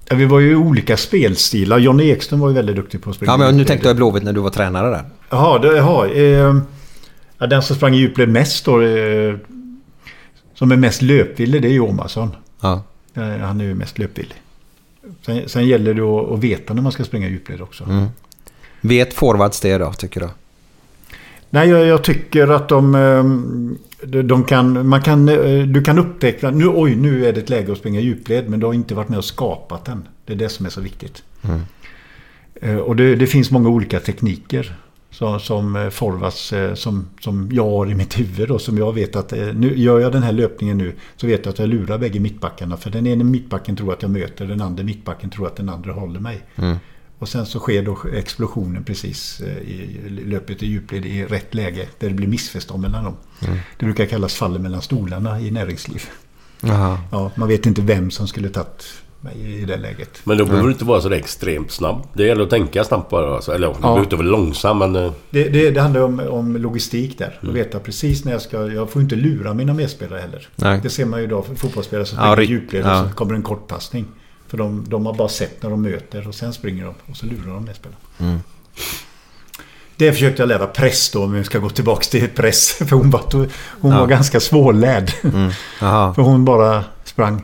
Ja, 0.09 0.15
vi 0.15 0.25
var 0.25 0.39
ju 0.39 0.55
olika 0.55 0.97
spelstilar. 0.97 1.77
Johnny 1.79 2.09
Ekström 2.09 2.39
var 2.39 2.49
ju 2.49 2.55
väldigt 2.55 2.75
duktig 2.75 3.03
på 3.03 3.09
att 3.09 3.15
springa 3.15 3.31
Ja, 3.31 3.37
men 3.37 3.57
nu 3.57 3.65
tänkte 3.65 3.87
jag 3.87 3.93
i 3.93 3.97
Blåvitt 3.97 4.23
när 4.23 4.33
du 4.33 4.39
var 4.39 4.49
tränare 4.49 4.89
där. 4.89 5.03
Jaha, 5.29 5.59
det, 5.59 5.77
jaha 5.77 6.07
eh, 6.07 6.55
den 7.47 7.61
som 7.61 7.75
sprang 7.75 7.93
i 7.93 7.97
djupled 7.97 8.29
mest 8.29 8.65
då, 8.65 8.81
eh, 8.81 9.35
som 10.53 10.71
är 10.71 10.75
mest 10.75 11.01
löpvillig, 11.01 11.61
det 11.61 11.67
är 11.67 11.71
ju 11.71 11.79
Omarsson. 11.79 12.35
Ja. 12.61 12.83
Han 13.41 13.61
är 13.61 13.65
ju 13.65 13.75
mest 13.75 13.99
löpvillig. 13.99 14.35
Sen, 15.25 15.49
sen 15.49 15.67
gäller 15.67 15.93
det 15.93 16.01
att, 16.01 16.39
veta 16.39 16.73
när 16.73 16.81
man 16.81 16.91
ska 16.91 17.03
springa 17.03 17.27
djupled 17.27 17.61
också. 17.61 17.83
Mm. 17.83 18.05
Vet 18.81 19.13
forwards 19.13 19.59
det 19.59 19.77
då, 19.77 19.93
tycker 19.93 20.19
du? 20.19 20.29
Nej, 21.49 21.69
jag, 21.69 21.85
jag 21.85 22.03
tycker 22.03 22.47
att 22.47 22.69
de, 22.69 22.95
ehm, 22.95 23.77
de, 24.23 24.43
kan, 24.43 24.87
man 24.87 25.01
kan, 25.01 25.29
eh, 25.29 25.63
du 25.67 25.83
kan 25.83 25.99
upptäcka, 25.99 26.51
nu, 26.51 26.67
oj, 26.67 26.95
nu 26.95 27.25
är 27.25 27.33
det 27.33 27.39
ett 27.39 27.49
läge 27.49 27.71
att 27.71 27.77
springa 27.77 27.99
djupled, 27.99 28.49
men 28.49 28.59
du 28.59 28.65
har 28.65 28.73
inte 28.73 28.95
varit 28.95 29.09
med 29.09 29.17
och 29.17 29.25
skapat 29.25 29.85
den. 29.85 30.07
Det 30.25 30.33
är 30.33 30.37
det 30.37 30.49
som 30.49 30.65
är 30.65 30.69
så 30.69 30.81
viktigt. 30.81 31.23
Mm. 31.41 31.61
Eh, 32.61 32.77
Och 32.77 32.95
det, 32.95 33.15
det 33.15 33.27
finns 33.27 33.51
många 33.51 33.69
olika 33.69 33.99
tekniker 33.99 34.75
som, 35.11 35.39
som 35.39 35.75
eh, 35.75 35.89
forwards 35.89 36.53
eh, 36.53 36.73
som, 36.73 37.09
som 37.21 37.49
jag 37.51 37.69
har 37.69 37.91
i 37.91 37.95
mitt 37.95 38.19
huvud. 38.19 38.47
Då, 38.47 38.59
som 38.59 38.77
jag 38.77 38.93
vet 38.93 39.15
att 39.15 39.33
eh, 39.33 39.53
nu 39.53 39.77
gör 39.77 39.99
jag 39.99 40.11
den 40.11 40.23
här 40.23 40.31
löpningen 40.31 40.77
nu 40.77 40.95
så 41.15 41.27
vet 41.27 41.45
jag 41.45 41.51
att 41.51 41.59
jag 41.59 41.69
lurar 41.69 41.97
bägge 41.97 42.19
mittbackarna. 42.19 42.77
För 42.77 42.89
den 42.89 43.07
ena 43.07 43.23
mittbacken 43.23 43.75
tror 43.75 43.93
att 43.93 44.01
jag 44.01 44.11
möter, 44.11 44.45
den 44.45 44.61
andra 44.61 44.83
mittbacken 44.83 45.29
tror 45.29 45.47
att 45.47 45.55
den 45.55 45.69
andra 45.69 45.93
håller 45.93 46.19
mig. 46.19 46.41
Mm. 46.55 46.77
Och 47.19 47.29
sen 47.29 47.45
så 47.45 47.59
sker 47.59 47.83
då 47.83 47.97
explosionen 48.13 48.83
precis 48.83 49.41
i 49.41 49.99
löpet 50.25 50.63
i 50.63 50.67
djupled 50.67 51.05
i 51.05 51.25
rätt 51.25 51.53
läge. 51.53 51.87
Där 51.99 52.07
det 52.07 52.13
blir 52.13 52.27
missförstånd 52.27 52.81
mellan 52.81 53.03
dem. 53.03 53.15
Mm. 53.41 53.57
Det 53.77 53.85
brukar 53.85 54.05
kallas 54.05 54.35
fallet 54.35 54.61
mellan 54.61 54.81
stolarna 54.81 55.41
i 55.41 55.51
näringsliv. 55.51 56.03
Ja, 56.61 57.31
man 57.35 57.47
vet 57.47 57.65
inte 57.65 57.81
vem 57.81 58.11
som 58.11 58.27
skulle 58.27 58.49
tagit 58.49 58.85
mig 59.21 59.61
i 59.61 59.65
det 59.65 59.77
läget. 59.77 60.21
Men 60.23 60.37
då 60.37 60.45
behöver 60.45 60.63
du 60.67 60.71
inte 60.71 60.85
vara 60.85 61.01
så 61.01 61.11
extremt 61.11 61.71
snabb. 61.71 62.07
Det 62.13 62.23
gäller 62.25 62.43
att 62.43 62.49
tänka 62.49 62.83
snabbt 62.83 63.09
bara. 63.09 63.35
Alltså. 63.35 63.51
Eller 63.53 63.67
ja, 63.67 63.73
du 63.73 63.77
Ja. 63.77 63.81
behöver 63.81 64.03
inte 64.03 64.15
vara 64.15 64.27
långsam 64.27 64.77
men... 64.77 64.95
eh, 64.95 65.11
Det, 65.29 65.43
det, 65.43 65.71
det 65.71 65.81
handlar 65.81 66.01
om, 66.01 66.19
om 66.19 66.57
logistik 66.57 67.17
där. 67.17 67.39
Att 67.41 67.49
veta 67.49 67.79
precis 67.79 68.25
när 68.25 68.31
jag 68.31 68.41
ska... 68.41 68.57
Jag 68.71 68.89
får 68.89 69.01
inte 69.01 69.15
lura 69.15 69.53
mina 69.53 69.73
medspelare 69.73 70.19
heller. 70.19 70.47
Nej. 70.55 70.79
Det 70.83 70.89
ser 70.89 71.05
man 71.05 71.19
ju 71.19 71.25
idag 71.25 71.45
för 71.45 71.55
fotbollsspelare 71.55 72.05
som 72.05 72.17
Ja, 72.21 72.33
springer 72.33 72.51
ri- 72.51 72.55
i 72.55 72.59
djupled 72.61 72.85
ja. 72.85 73.01
och 73.03 73.09
så 73.09 73.15
kommer 73.15 73.33
en 73.33 73.43
kortpassning. 73.43 74.05
För 74.47 74.57
de, 74.57 74.85
de 74.87 75.05
har 75.05 75.13
bara 75.13 75.29
sett 75.29 75.63
när 75.63 75.69
de 75.69 75.81
möter 75.81 76.27
och 76.27 76.35
sen 76.35 76.53
springer 76.53 76.85
de 76.85 76.93
och 77.11 77.17
så 77.17 77.25
lurar 77.25 77.53
de 77.53 77.65
medspelaren. 77.65 77.99
Mm. 78.19 78.39
Det 79.95 80.11
försökte 80.13 80.41
jag 80.41 80.47
lära 80.49 80.67
press 80.67 81.11
då, 81.11 81.23
om 81.23 81.31
vi 81.33 81.43
ska 81.43 81.59
gå 81.59 81.69
tillbaka 81.69 82.01
till 82.03 82.27
press. 82.29 82.69
För 82.89 82.95
hon 82.95 83.09
var, 83.09 83.21
hon 83.81 83.91
Ja. 83.91 83.99
var 83.99 84.07
ganska 84.07 84.39
svårlärd. 84.39 85.11
Mm. 85.23 85.51
För 86.15 86.21
hon 86.21 86.45
bara 86.45 86.83
sprang. 87.03 87.41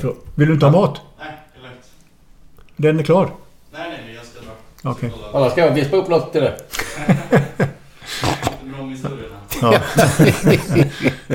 Så, 0.00 0.14
Vill 0.34 0.48
du 0.48 0.54
inte 0.54 0.66
ha 0.66 0.72
mat? 0.72 1.00
Nej, 1.18 1.38
det 1.54 1.58
är 1.58 1.62
lugnt. 1.62 1.84
Den 2.76 2.98
är 2.98 3.02
klar? 3.02 3.30
Nej, 3.72 4.02
nej, 4.06 4.14
jag 4.14 4.24
ska 4.26 4.40
dra. 4.40 4.90
Okej. 4.90 5.12
Annars 5.34 5.52
ska 5.52 5.60
jag 5.60 5.74
vispa 5.74 5.96
upp 5.96 6.08
något 6.08 6.32
till 6.32 6.42
historierna. 8.94 9.36
Ja. 9.62 9.80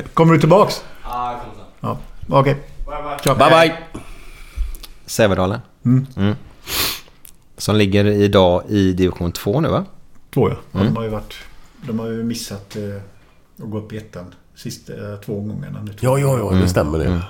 Kommer 0.14 0.34
du 0.34 0.40
tillbaks? 0.40 0.84
Ja, 1.04 1.32
jag 1.32 1.42
kommer 1.42 1.56
sen. 1.56 1.66
Ja. 1.80 1.98
Okej. 2.40 2.56
Bye, 3.26 3.36
Bye 3.36 3.50
bye! 3.50 3.78
Sävedalen. 5.06 5.60
Mm. 5.86 6.08
Mm. 6.18 6.36
Som 7.58 7.76
ligger 7.76 8.06
idag 8.06 8.64
i 8.70 8.94
division 8.94 9.32
2 9.32 9.62
nu 9.62 9.70
va? 9.70 9.86
Två 10.34 10.50
ja. 10.50 10.56
ja 10.72 10.80
Mm. 10.80 10.94
De 10.94 10.98
har 10.98 11.04
ju 11.04 11.10
varit... 11.10 11.36
De 11.82 12.00
har 12.00 12.08
ju 12.08 12.24
missat 12.24 12.76
eh, 12.76 12.84
att 13.64 13.70
gå 13.72 13.78
upp 13.78 13.94
i 13.94 13.98
ettan. 13.98 14.26
Sista 14.56 14.94
eh, 14.94 15.20
två 15.20 15.36
gångerna 15.36 15.82
nu. 15.82 15.94
Ja, 16.00 16.20
ja, 16.20 16.38
ja. 16.38 16.52
Det 16.52 16.70
stämmer 16.70 17.00
det. 17.00 17.22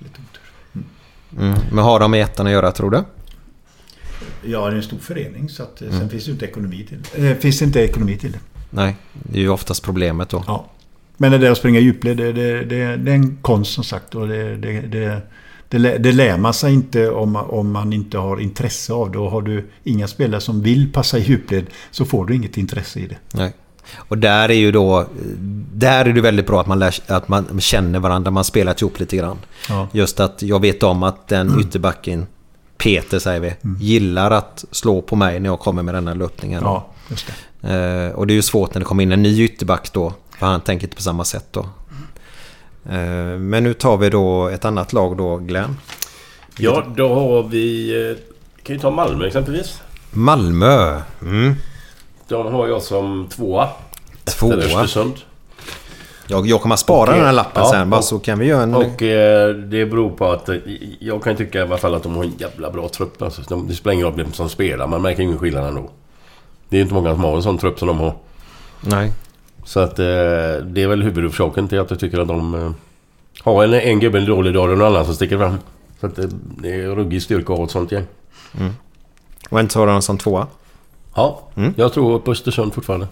Lite 0.00 0.20
otur. 0.30 0.84
Mm. 1.42 1.58
Men 1.72 1.84
har 1.84 2.00
de 2.00 2.10
med 2.10 2.22
ettan 2.22 2.46
att 2.46 2.52
göra 2.52 2.72
tror 2.72 2.90
du? 2.90 3.04
Ja, 4.44 4.66
det 4.66 4.72
är 4.72 4.76
en 4.76 4.82
stor 4.82 4.98
förening 4.98 5.48
så 5.48 5.62
att 5.62 5.82
eh, 5.82 5.88
Mm. 5.88 6.00
sen 6.00 6.08
finns 6.10 6.24
det 6.24 6.30
inte 6.30 6.44
ekonomi 6.44 6.86
till 6.88 6.98
det. 7.14 7.30
Eh, 7.30 7.36
finns 7.36 7.62
inte 7.62 7.80
ekonomi 7.80 8.16
till 8.18 8.32
det. 8.32 8.38
Nej, 8.70 8.96
det 9.12 9.38
är 9.38 9.42
ju 9.42 9.48
oftast 9.48 9.82
problemet 9.84 10.28
då. 10.28 10.44
Ja. 10.46 10.66
Men 11.16 11.32
det 11.32 11.38
där 11.38 11.50
att 11.50 11.58
springa 11.58 11.80
djupled, 11.80 12.16
det, 12.16 12.32
det, 12.32 12.64
det, 12.64 12.96
det 12.96 13.10
är 13.10 13.14
en 13.14 13.36
konst 13.36 13.72
som 13.72 13.84
sagt. 13.84 14.14
Och 14.14 14.28
det, 14.28 14.56
det, 14.56 14.80
det, 14.80 15.20
det, 15.68 15.98
det 15.98 16.12
lär 16.12 16.38
man 16.38 16.54
sig 16.54 16.74
inte 16.74 17.10
om, 17.10 17.36
om 17.36 17.72
man 17.72 17.92
inte 17.92 18.18
har 18.18 18.40
intresse 18.40 18.92
av 18.92 19.10
det. 19.12 19.18
Och 19.18 19.30
har 19.30 19.42
du 19.42 19.70
inga 19.84 20.08
spelare 20.08 20.40
som 20.40 20.62
vill 20.62 20.92
passa 20.92 21.18
i 21.18 21.22
djupled 21.22 21.66
så 21.90 22.04
får 22.04 22.26
du 22.26 22.34
inget 22.34 22.56
intresse 22.56 23.00
i 23.00 23.06
det. 23.06 23.16
Nej. 23.34 23.52
Och 23.96 24.18
där 24.18 24.48
är 24.48 24.54
ju 24.54 24.72
då... 24.72 25.06
Där 25.72 26.04
är 26.04 26.12
det 26.12 26.20
väldigt 26.20 26.46
bra 26.46 26.60
att 26.60 26.66
man, 26.66 26.78
lär, 26.78 26.94
att 27.06 27.28
man 27.28 27.60
känner 27.60 27.98
varandra, 27.98 28.30
man 28.30 28.44
spelar 28.44 28.74
ihop 28.82 29.00
lite 29.00 29.16
grann. 29.16 29.38
Ja. 29.68 29.88
Just 29.92 30.20
att 30.20 30.42
jag 30.42 30.60
vet 30.60 30.82
om 30.82 31.02
att 31.02 31.28
den 31.28 31.60
ytterbacken, 31.60 32.26
Peter 32.78 33.18
säger 33.18 33.40
vi, 33.40 33.54
gillar 33.80 34.30
att 34.30 34.64
slå 34.70 35.02
på 35.02 35.16
mig 35.16 35.40
när 35.40 35.50
jag 35.50 35.58
kommer 35.60 35.82
med 35.82 35.94
den 35.94 36.08
här 36.08 36.14
löpningen. 36.14 36.62
Ja, 36.64 36.86
just 37.08 37.26
det. 37.26 37.32
Eh, 38.08 38.12
och 38.14 38.26
det 38.26 38.32
är 38.32 38.34
ju 38.34 38.42
svårt 38.42 38.74
när 38.74 38.78
det 38.80 38.84
kommer 38.84 39.02
in 39.02 39.12
en 39.12 39.22
ny 39.22 39.42
ytterback 39.44 39.92
då. 39.92 40.12
För 40.38 40.46
han 40.46 40.60
tänker 40.60 40.84
inte 40.86 40.96
på 40.96 41.02
samma 41.02 41.24
sätt 41.24 41.46
då. 41.50 41.60
Eh, 42.90 43.38
men 43.38 43.64
nu 43.64 43.74
tar 43.74 43.96
vi 43.96 44.10
då 44.10 44.48
ett 44.48 44.64
annat 44.64 44.92
lag 44.92 45.16
då, 45.16 45.36
Glenn. 45.36 45.76
Ja, 46.56 46.84
då 46.96 47.14
har 47.14 47.42
vi... 47.42 47.92
eh, 48.10 48.16
Kan 48.62 48.76
ju 48.76 48.80
ta 48.80 48.90
Malmö 48.90 49.26
exempelvis. 49.26 49.80
Malmö. 50.10 51.00
Mm. 51.22 51.54
De 52.30 52.52
har 52.52 52.68
jag 52.68 52.82
som 52.82 53.28
tvåa. 53.30 53.68
Tvåa. 54.24 54.54
Efter 54.54 54.66
Östersund. 54.66 55.14
Jag, 56.26 56.46
jag 56.46 56.60
kommer 56.60 56.74
att 56.74 56.80
spara 56.80 57.10
Och, 57.10 57.16
den 57.16 57.24
här 57.24 57.28
eh, 57.28 57.34
lappen 57.34 57.62
ja, 57.62 57.70
sen. 57.70 57.90
Bara 57.90 57.98
och- 57.98 58.04
så 58.04 58.18
kan 58.18 58.38
vi 58.38 58.46
göra 58.46 58.62
en... 58.62 58.74
Och 58.74 59.02
eh, 59.02 59.54
det 59.54 59.86
beror 59.86 60.10
på 60.10 60.32
att 60.32 60.48
eh, 60.48 60.56
jag 60.98 61.22
kan 61.22 61.36
tycka 61.36 61.58
i 61.58 61.62
alla 61.62 61.76
fall 61.76 61.94
att 61.94 62.02
de 62.02 62.16
har 62.16 62.24
en 62.24 62.32
jävla 62.38 62.70
bra 62.70 62.88
trupp. 62.88 63.22
Alltså, 63.22 63.42
de, 63.48 63.68
det 63.68 63.74
spelar 63.74 63.94
ingen 63.94 64.06
roll 64.06 64.14
vem 64.16 64.32
som 64.32 64.48
spelar, 64.48 64.86
man 64.86 65.02
märker 65.02 65.22
ingen 65.22 65.38
skillnad 65.38 65.64
ändå. 65.68 65.90
Det 66.68 66.76
är 66.76 66.82
inte 66.82 66.94
många 66.94 67.14
som 67.14 67.24
har 67.24 67.36
en 67.36 67.42
sån 67.42 67.58
trupp 67.58 67.78
som 67.78 67.88
de 67.88 67.98
har. 67.98 68.14
Nej. 68.80 69.12
Så 69.64 69.80
att 69.80 69.98
eh, 69.98 70.04
det 70.64 70.82
är 70.82 70.86
väl 70.86 71.02
huvudorsaken 71.02 71.68
till 71.68 71.80
att 71.80 71.90
jag 71.90 72.00
tycker 72.00 72.18
att 72.18 72.28
de 72.28 72.54
eh, 72.54 72.70
har 73.44 73.64
en, 73.64 73.74
en 73.74 74.00
gubbe 74.00 74.18
en 74.18 74.26
dålig 74.26 74.54
dag 74.54 74.70
och 74.70 74.78
någon 74.78 74.86
annan 74.86 75.04
som 75.04 75.14
sticker 75.14 75.38
fram. 75.38 75.58
Så 76.00 76.06
att 76.06 76.18
eh, 76.18 76.24
det 76.58 76.74
är 76.74 76.88
ruggig 76.88 77.22
styrka 77.22 77.52
att 77.52 77.58
ha 77.58 77.64
ett 77.64 77.70
sånt 77.70 77.92
gäng. 77.92 78.04
Mm. 78.58 78.72
Och 79.50 79.58
vem 79.58 79.68
tar 79.68 79.86
de 79.86 80.02
som 80.02 80.18
tvåa? 80.18 80.46
Ja, 81.14 81.40
Mm. 81.54 81.74
jag 81.76 81.92
tror 81.92 82.18
på 82.18 82.30
Östersund 82.32 82.74
fortfarande. 82.74 83.06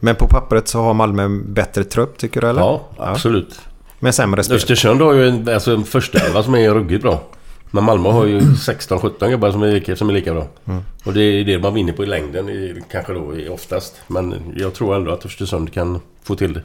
Men 0.00 0.16
på 0.16 0.26
pappret 0.28 0.68
så 0.68 0.82
har 0.82 0.94
Malmö 0.94 1.22
en 1.22 1.52
bättre 1.54 1.84
trupp 1.84 2.18
tycker 2.18 2.40
du 2.40 2.48
eller? 2.48 2.60
Ja, 2.60 2.88
absolut. 2.96 3.60
Men 4.00 4.12
sämre 4.12 4.44
spel? 4.44 4.56
Östersund 4.56 5.00
har 5.00 5.12
ju 5.12 5.28
en, 5.28 5.48
alltså 5.48 5.74
en 5.74 5.84
första 5.84 6.18
elva 6.18 6.42
som 6.42 6.54
är 6.54 6.70
ruggigt 6.74 7.02
bra. 7.02 7.22
Men 7.70 7.84
Malmö 7.84 8.10
har 8.10 8.26
ju 8.26 8.40
16-17 8.40 9.30
gubbar 9.30 9.50
som 9.52 9.62
är 9.62 9.94
som 9.94 10.08
är 10.08 10.12
lika 10.12 10.34
bra. 10.34 10.46
Mm. 10.64 10.82
Och 11.04 11.12
det 11.12 11.20
är 11.22 11.44
det 11.44 11.58
man 11.58 11.74
vinner 11.74 11.92
på 11.92 12.02
i 12.02 12.06
längden 12.06 12.82
kanske 12.90 13.12
då 13.12 13.32
oftast. 13.50 14.02
Men 14.06 14.52
jag 14.56 14.74
tror 14.74 14.96
ändå 14.96 15.12
att 15.12 15.26
Östersund 15.26 15.72
kan 15.72 16.00
få 16.22 16.34
till 16.34 16.52
det. 16.52 16.62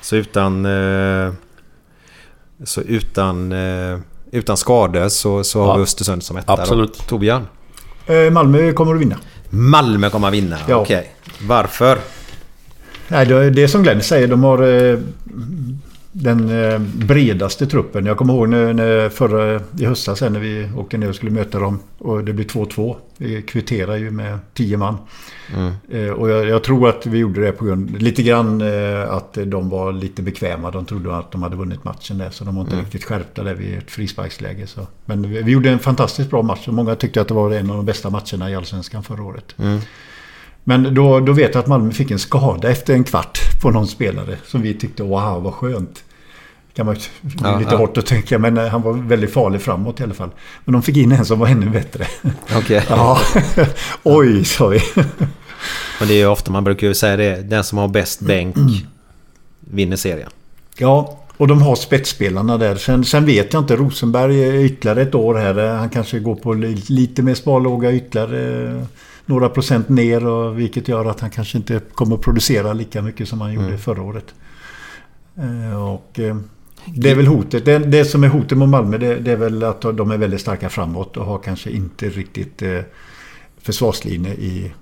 Så 0.00 0.16
utan... 0.16 0.66
Eh, 0.66 1.32
så 2.64 2.80
utan... 2.80 3.52
Eh, 3.52 3.98
utan 4.30 4.56
skador 4.56 5.08
så, 5.08 5.44
så 5.44 5.60
har 5.62 5.68
Ja. 5.68 5.76
vi 5.76 5.82
Östersund 5.82 6.22
som 6.22 6.36
etta 6.36 6.52
Absolut. 6.52 6.98
Då. 6.98 7.04
Torbjörn? 7.04 7.46
Eh, 8.06 8.30
Malmö 8.30 8.72
kommer 8.72 8.94
att 8.94 9.00
vinna. 9.00 9.16
Malmö 9.50 10.10
kommer 10.10 10.28
att 10.28 10.34
vinna? 10.34 10.58
Ja. 10.68 10.76
Okej. 10.76 11.12
Varför? 11.42 11.98
Nej, 13.08 13.26
det 13.26 13.62
är 13.62 13.66
som 13.66 13.82
Glenn 13.82 14.02
säger. 14.02 14.28
De 14.28 14.44
har 14.44 14.62
eh, 14.92 14.98
den 16.16 16.50
eh, 16.64 16.78
bredaste 16.78 17.66
truppen. 17.66 18.06
Jag 18.06 18.16
kommer 18.16 18.34
ihåg 18.34 18.48
när, 18.48 18.72
när 18.72 19.08
förra 19.08 19.60
i 19.78 19.84
höstas 19.84 20.20
när 20.20 20.40
vi 20.40 20.68
åkte 20.76 20.98
ner 20.98 21.08
och 21.08 21.14
skulle 21.14 21.30
möta 21.30 21.58
dem. 21.58 21.78
Och 21.98 22.24
det 22.24 22.32
blev 22.32 22.46
2-2. 22.46 22.96
Vi 23.16 23.42
kvitterade 23.42 23.98
ju 23.98 24.10
med 24.10 24.38
10 24.54 24.76
man. 24.76 24.96
Mm. 25.54 25.72
Eh, 25.90 26.10
och 26.12 26.30
jag, 26.30 26.46
jag 26.46 26.64
tror 26.64 26.88
att 26.88 27.06
vi 27.06 27.18
gjorde 27.18 27.40
det 27.40 27.52
på 27.52 27.64
grund 27.64 28.02
lite 28.02 28.22
grann 28.22 28.60
eh, 28.60 29.10
att 29.10 29.38
de 29.46 29.68
var 29.68 29.92
lite 29.92 30.22
bekväma. 30.22 30.70
De 30.70 30.84
trodde 30.84 31.16
att 31.16 31.32
de 31.32 31.42
hade 31.42 31.56
vunnit 31.56 31.84
matchen 31.84 32.18
där. 32.18 32.30
Så 32.30 32.44
de 32.44 32.54
var 32.54 32.62
inte 32.62 32.72
Mm. 32.74 32.84
riktigt 32.84 33.04
skärpta 33.04 33.42
där 33.42 33.54
vid 33.54 33.78
ett 33.78 33.90
frisparksläge. 33.90 34.66
Så. 34.66 34.86
Men 35.04 35.30
vi, 35.30 35.42
vi 35.42 35.52
gjorde 35.52 35.70
en 35.70 35.78
fantastiskt 35.78 36.30
bra 36.30 36.42
match. 36.42 36.68
Och 36.68 36.74
många 36.74 36.94
tyckte 36.94 37.20
att 37.20 37.28
det 37.28 37.34
var 37.34 37.50
en 37.50 37.70
av 37.70 37.76
de 37.76 37.86
bästa 37.86 38.10
matcherna 38.10 38.50
i 38.50 38.54
Allsvenskan 38.54 39.02
förra 39.02 39.22
året. 39.22 39.54
Mm. 39.58 39.78
Men 40.64 40.94
då, 40.94 41.20
då 41.20 41.32
vet 41.32 41.54
jag 41.54 41.60
att 41.62 41.66
Malmö 41.66 41.92
fick 41.92 42.10
en 42.10 42.18
skada 42.18 42.70
efter 42.70 42.94
en 42.94 43.04
kvart 43.04 43.38
på 43.62 43.70
någon 43.70 43.86
spelare. 43.86 44.36
Som 44.46 44.62
vi 44.62 44.74
tyckte, 44.74 45.02
wow 45.02 45.42
vad 45.42 45.54
skönt. 45.54 46.04
Kan 46.74 46.86
man, 46.86 46.96
det 47.20 47.48
är 47.48 47.58
lite 47.58 47.70
ja. 47.70 47.76
hårt 47.76 47.96
att 47.96 48.06
tänka, 48.06 48.38
men 48.38 48.58
eh, 48.58 48.66
han 48.66 48.82
var 48.82 48.92
väldigt 48.92 49.32
farlig 49.32 49.62
framåt 49.62 50.00
i 50.00 50.02
alla 50.02 50.14
fall. 50.14 50.30
Men 50.64 50.72
de 50.72 50.82
fick 50.82 50.96
in 50.96 51.12
en 51.12 51.24
som 51.24 51.38
var 51.38 51.46
ännu 51.46 51.70
bättre. 51.70 52.06
Okej. 52.56 52.82
Ja. 52.88 53.20
Oj, 54.02 54.44
sa 54.44 54.66
vi. 54.68 54.80
Men 55.98 56.08
det 56.08 56.14
är 56.14 56.18
ju 56.18 56.26
ofta 56.26 56.52
man 56.52 56.64
brukar 56.64 56.86
ju 56.86 56.94
säga 56.94 57.16
det. 57.16 57.42
Den 57.42 57.64
som 57.64 57.78
har 57.78 57.88
bäst 57.88 58.20
bänk 58.20 58.56
vinner 59.60 59.96
serien. 59.96 60.30
Ja, 60.78 61.20
och 61.36 61.48
de 61.48 61.62
har 61.62 61.76
spetsspelarna 61.76 62.58
där. 62.58 62.76
Sen, 62.76 63.04
sen 63.04 63.26
vet 63.26 63.52
jag 63.52 63.62
inte, 63.62 63.76
Rosenberg 63.76 64.44
är 64.44 64.54
ytterligare 64.54 65.02
ett 65.02 65.14
år 65.14 65.34
här. 65.34 65.74
Han 65.76 65.90
kanske 65.90 66.18
går 66.18 66.34
på 66.34 66.52
li- 66.52 66.84
lite 66.88 67.22
mer 67.22 67.34
sparlåga 67.34 67.92
ytterligare 67.92 68.86
några 69.26 69.48
procent 69.48 69.88
ner. 69.88 70.26
Och, 70.26 70.58
vilket 70.58 70.88
gör 70.88 71.04
att 71.04 71.20
han 71.20 71.30
kanske 71.30 71.58
inte 71.58 71.80
kommer 71.94 72.14
att 72.14 72.20
producera 72.22 72.72
lika 72.72 73.02
mycket 73.02 73.28
som 73.28 73.40
han 73.40 73.52
gjorde 73.52 73.66
Mm. 73.66 73.78
förra 73.78 74.02
året. 74.02 74.34
Eh, 75.36 75.82
Och, 75.82 76.18
eh, 76.20 76.36
det 76.86 77.10
är 77.10 77.14
väl 77.14 77.26
hotet. 77.26 77.64
Det, 77.64 77.78
det 77.78 78.04
som 78.04 78.24
är 78.24 78.28
hotet 78.28 78.58
mot 78.58 78.68
Malmö 78.68 78.98
det, 78.98 79.14
det 79.14 79.32
är 79.32 79.36
väl 79.36 79.62
att 79.62 79.80
de 79.80 80.10
är 80.10 80.16
väldigt 80.18 80.40
starka 80.40 80.68
framåt 80.68 81.16
och 81.16 81.24
har 81.26 81.38
kanske 81.38 81.70
inte 81.70 82.08
riktigt 82.08 82.62
eh, 82.62 82.80
försvarslinje 83.62 84.34
i 84.34 84.72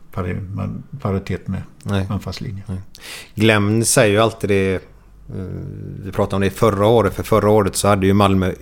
paritet 1.01 1.49
med 1.49 1.63
Nej. 1.83 2.07
anfallslinjen. 2.11 2.63
Glenn 3.35 3.85
säger 3.85 4.13
ju 4.13 4.19
alltid 4.19 4.51
det. 4.51 4.81
Vi 6.05 6.13
pratade 6.13 6.37
om 6.37 6.43
det 6.43 6.51
förra 6.51 6.87
året. 6.87 7.15
För 7.15 7.23
förra 7.23 7.51
året 7.51 7.77
så 7.77 7.89
hade 7.89 8.07
ju 8.07 8.13
Malmö 8.15 8.53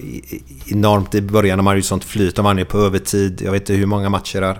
enormt 0.67 1.15
i 1.15 1.23
början. 1.23 1.57
De 1.59 1.67
hade 1.67 1.79
ju 1.79 1.83
sånt 1.83 2.05
flyt. 2.05 2.37
De 2.37 2.45
vann 2.45 2.59
ju 2.59 2.65
på 2.65 2.79
övertid. 2.79 3.43
Jag 3.45 3.53
vet 3.53 3.63
inte 3.63 3.73
hur 3.73 3.87
många 3.87 4.09
matcher 4.09 4.41
där. 4.41 4.59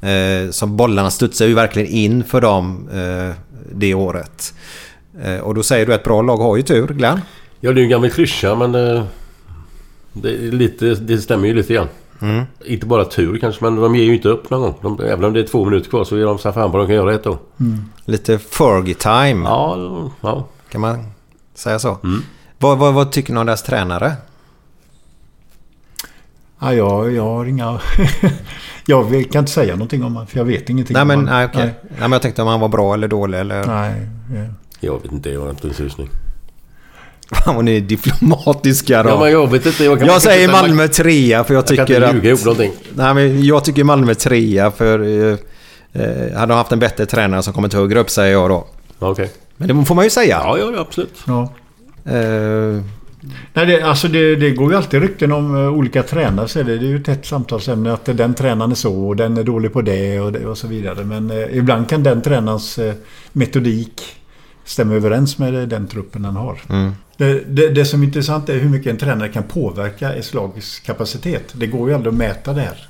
Eh, 0.00 0.50
Som 0.50 0.76
bollarna 0.76 1.10
studsade 1.10 1.48
ju 1.48 1.54
verkligen 1.54 1.88
in 1.88 2.24
för 2.24 2.40
dem 2.40 2.88
eh, 2.92 3.34
det 3.72 3.94
året. 3.94 4.54
Eh, 5.22 5.36
Och 5.38 5.54
då 5.54 5.62
säger 5.62 5.86
du 5.86 5.94
att 5.94 6.02
bra 6.04 6.22
lag 6.22 6.36
har 6.36 6.56
ju 6.56 6.62
tur, 6.62 6.86
Glenn. 6.86 7.20
Ja, 7.60 7.72
det 7.72 7.76
är 7.76 7.80
ju 7.80 7.84
en 7.84 7.90
gammal 7.90 8.10
klyscha 8.10 8.54
men... 8.54 8.74
eh, 8.74 9.02
Det, 10.12 10.28
är 10.30 10.52
lite, 10.52 10.94
det 10.94 11.18
stämmer 11.18 11.48
ju 11.48 11.54
lite 11.54 11.74
grann. 11.74 11.88
Mm. 12.22 12.44
Inte 12.64 12.86
bara 12.86 13.04
tur 13.04 13.38
kanske, 13.38 13.64
men 13.64 13.76
de 13.76 13.96
ger 13.96 14.04
ju 14.04 14.14
inte 14.14 14.28
upp 14.28 14.50
någon 14.50 14.60
gång. 14.60 14.74
De, 14.98 15.04
även 15.04 15.24
om 15.24 15.32
det 15.32 15.40
är 15.40 15.46
två 15.46 15.64
minuter 15.64 15.90
kvar 15.90 16.04
så 16.04 16.16
är 16.16 16.24
de 16.24 16.38
så 16.38 16.52
fan 16.52 16.70
på 16.72 16.78
de 16.78 16.86
kan 16.86 16.96
göra 16.96 17.14
ett 17.14 17.24
då. 17.24 17.38
Lite 18.04 18.38
Fergie-time. 18.38 19.44
Ja, 19.48 20.10
ja. 20.20 20.46
Kan 20.70 20.80
man 20.80 21.04
säga 21.54 21.78
så? 21.78 21.98
Mm. 22.04 22.22
Vad, 22.58 22.78
vad, 22.78 22.94
vad 22.94 23.12
tycker 23.12 23.32
ni 23.32 23.38
om 23.40 23.46
deras 23.46 23.62
tränare? 23.62 24.12
Ja, 26.60 26.74
jag, 26.74 27.12
jag 27.12 27.22
har 27.24 27.44
inga... 27.44 27.80
jag 28.90 29.26
kan 29.32 29.38
inte 29.38 29.52
säga 29.52 29.72
någonting 29.74 30.04
om 30.04 30.12
honom, 30.12 30.26
för 30.26 30.38
jag 30.38 30.44
vet 30.44 30.70
ingenting 30.70 30.94
Nej 30.94 31.02
om 31.02 31.08
men, 31.08 31.18
honom. 31.18 31.34
nej, 31.34 31.46
okej. 31.46 31.74
nej, 31.82 31.98
men 32.00 32.12
jag 32.12 32.22
tänkte 32.22 32.42
om 32.42 32.48
han 32.48 32.60
var 32.60 32.68
bra 32.68 32.94
eller 32.94 33.08
dålig 33.08 33.38
eller... 33.38 33.64
Nej. 33.66 33.92
ja. 34.34 34.54
Jag 34.80 35.02
vet 35.02 35.12
inte, 35.12 35.30
jag 35.30 35.40
har 35.40 35.50
inte 35.50 35.68
en 35.68 35.74
susning. 35.74 36.08
Fan 37.44 37.54
vad 37.54 37.64
ni 37.64 37.76
är 37.76 37.80
diplomatiska 37.80 39.02
då. 39.02 39.08
Ja, 39.08 39.20
men 39.20 39.32
jag 39.32 39.50
vet 39.50 39.66
inte. 39.66 39.84
Jag, 39.84 39.98
kan 39.98 40.06
jag 40.06 40.14
man 40.14 40.20
säger 40.20 40.44
inte- 40.44 40.52
Malmö 40.62 40.88
trea 40.88 41.44
för 41.44 41.54
jag 41.54 41.60
Jag 41.60 41.76
kan 41.76 41.86
tycker 41.86 41.94
inte 41.96 42.08
att... 42.08 42.14
ljuga 42.14 42.28
ihop 42.28 42.44
någonting. 42.44 42.72
Nej 42.94 43.14
men 43.14 43.44
jag 43.44 43.64
tycker 43.64 43.84
Malmö 43.84 44.14
trea 44.14 44.70
för... 44.70 45.00
Eh, 45.00 45.36
eh, 45.92 46.32
hade 46.38 46.52
de 46.52 46.56
haft 46.56 46.72
en 46.72 46.78
bättre 46.78 47.06
tränare 47.06 47.42
som 47.42 47.52
kommit 47.52 47.74
högre 47.74 48.00
upp 48.00 48.10
säger 48.10 48.32
jag 48.32 48.50
då. 48.50 48.66
Okej. 48.98 49.30
Men 49.56 49.68
det 49.78 49.84
får 49.84 49.94
man 49.94 50.04
ju 50.04 50.10
säga. 50.10 50.40
Ja, 50.44 50.58
ja, 50.58 50.70
ja, 50.74 50.80
absolut. 50.80 51.14
Ja. 51.26 51.42
Eh, 52.12 52.82
Nej, 53.54 53.66
det, 53.66 53.82
alltså 53.82 54.08
det, 54.08 54.36
det 54.36 54.50
går 54.50 54.70
ju 54.70 54.76
alltid 54.76 55.00
rykten 55.00 55.32
om 55.32 55.56
eh, 55.56 55.72
olika 55.72 56.02
tränare. 56.02 56.48
Så 56.48 56.62
det, 56.62 56.78
det 56.78 56.86
är 56.86 56.88
ju 56.88 57.00
ett 57.00 57.06
hett 57.06 57.26
samtalsämne 57.26 57.92
att 57.92 58.04
den 58.04 58.34
tränaren 58.34 58.70
är 58.70 58.74
så 58.74 59.08
och 59.08 59.16
den 59.16 59.36
är 59.36 59.44
dålig 59.44 59.72
på 59.72 59.82
det 59.82 60.20
och, 60.20 60.32
det, 60.32 60.46
och 60.46 60.58
så 60.58 60.66
vidare. 60.66 61.04
Men 61.04 61.30
eh, 61.30 61.56
ibland 61.56 61.88
kan 61.88 62.02
den 62.02 62.22
tränarens 62.22 62.78
eh, 62.78 62.94
metodik 63.32 64.02
stämma 64.64 64.94
överens 64.94 65.38
med 65.38 65.68
den 65.68 65.88
truppen 65.88 66.24
han 66.24 66.36
har. 66.36 66.60
Mm. 66.68 66.92
Det, 67.74 67.84
som 67.84 68.02
är 68.02 68.06
intressant 68.06 68.48
är 68.48 68.58
hur 68.58 68.68
mycket 68.68 68.90
en 68.90 68.96
tränare 68.96 69.28
kan 69.28 69.42
påverka 69.42 70.12
ett 70.12 70.34
lags 70.34 70.80
kapacitet. 70.80 71.52
Det 71.52 71.66
går 71.66 71.88
ju 71.88 71.94
aldrig 71.94 72.12
att 72.12 72.18
mäta 72.18 72.52
det 72.52 72.60
här. 72.60 72.88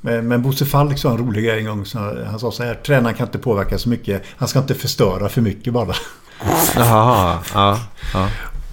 Men, 0.00 0.28
men 0.28 0.42
Bosse 0.42 0.66
Falk 0.66 0.98
sa 0.98 1.10
en 1.10 1.18
rolig 1.18 1.44
grej 1.44 1.58
en 1.58 1.66
gång. 1.66 1.84
Han 2.26 2.38
sa 2.38 2.50
så 2.50 2.62
här. 2.62 2.74
Tränaren 2.74 3.14
kan 3.14 3.26
inte 3.26 3.38
påverka 3.38 3.78
så 3.78 3.88
mycket. 3.88 4.22
Han 4.36 4.48
ska 4.48 4.58
inte 4.58 4.74
förstöra 4.74 5.28
för 5.28 5.40
mycket 5.40 5.72
bara. 5.72 5.94
Jaha, 6.76 7.38
ja, 7.54 7.78
ja. 8.14 8.28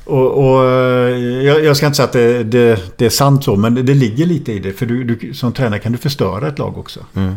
Och, 0.07 0.31
och 0.31 0.65
eh, 0.65 1.17
jag, 1.43 1.63
jag 1.63 1.77
ska 1.77 1.85
inte 1.85 1.95
säga 1.95 2.07
att 2.07 2.13
det, 2.13 2.43
det, 2.43 2.97
det 2.97 3.05
är 3.05 3.09
sant 3.09 3.43
så, 3.43 3.55
men 3.55 3.85
det, 3.85 3.93
ligger 3.93 4.25
lite 4.25 4.51
i 4.51 4.59
det. 4.59 4.73
För 4.73 4.85
du, 4.85 5.03
du, 5.03 5.33
som 5.33 5.53
tränare 5.53 5.79
kan 5.79 5.91
du 5.91 5.97
förstöra 5.97 6.47
ett 6.47 6.59
lag 6.59 6.77
också. 6.77 6.99
Mm. 7.15 7.35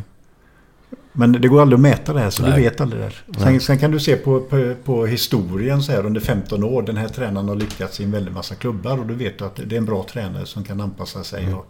Men 1.12 1.33
det 1.33 1.49
går 1.49 1.61
aldrig 1.62 1.77
att 1.77 1.83
mäta 1.83 2.12
det 2.12 2.21
här, 2.21 2.31
så 2.31 2.43
Nej. 2.43 2.53
du 2.53 2.62
vet 2.62 2.81
aldrig 2.81 3.03
det. 3.03 3.11
Sen, 3.11 3.53
Nej. 3.53 3.61
sen 3.61 3.79
kan 3.79 3.91
du 3.91 4.01
se 4.01 4.16
på, 4.16 4.41
på, 4.41 4.75
på 4.85 5.07
historien 5.07 5.83
så 5.83 5.93
här 5.93 6.07
under 6.07 6.21
15 6.21 6.64
år. 6.64 6.83
Den 6.83 6.97
här 6.97 7.09
tränaren 7.09 7.49
har 7.49 7.57
lyckats 7.57 8.01
i 8.01 8.05
en 8.05 8.11
väldig 8.11 8.33
massa 8.33 8.55
klubbar. 8.55 8.99
Och 8.99 9.07
då 9.07 9.14
vet 9.14 9.39
du 9.39 9.45
att 9.45 9.57
det 9.57 9.75
är 9.75 9.79
en 9.79 9.85
bra 9.85 10.07
tränare 10.12 10.47
som 10.47 10.64
kan 10.64 10.81
anpassa 10.81 11.25
sig. 11.25 11.45
Mm. 11.45 11.55
Och, 11.55 11.66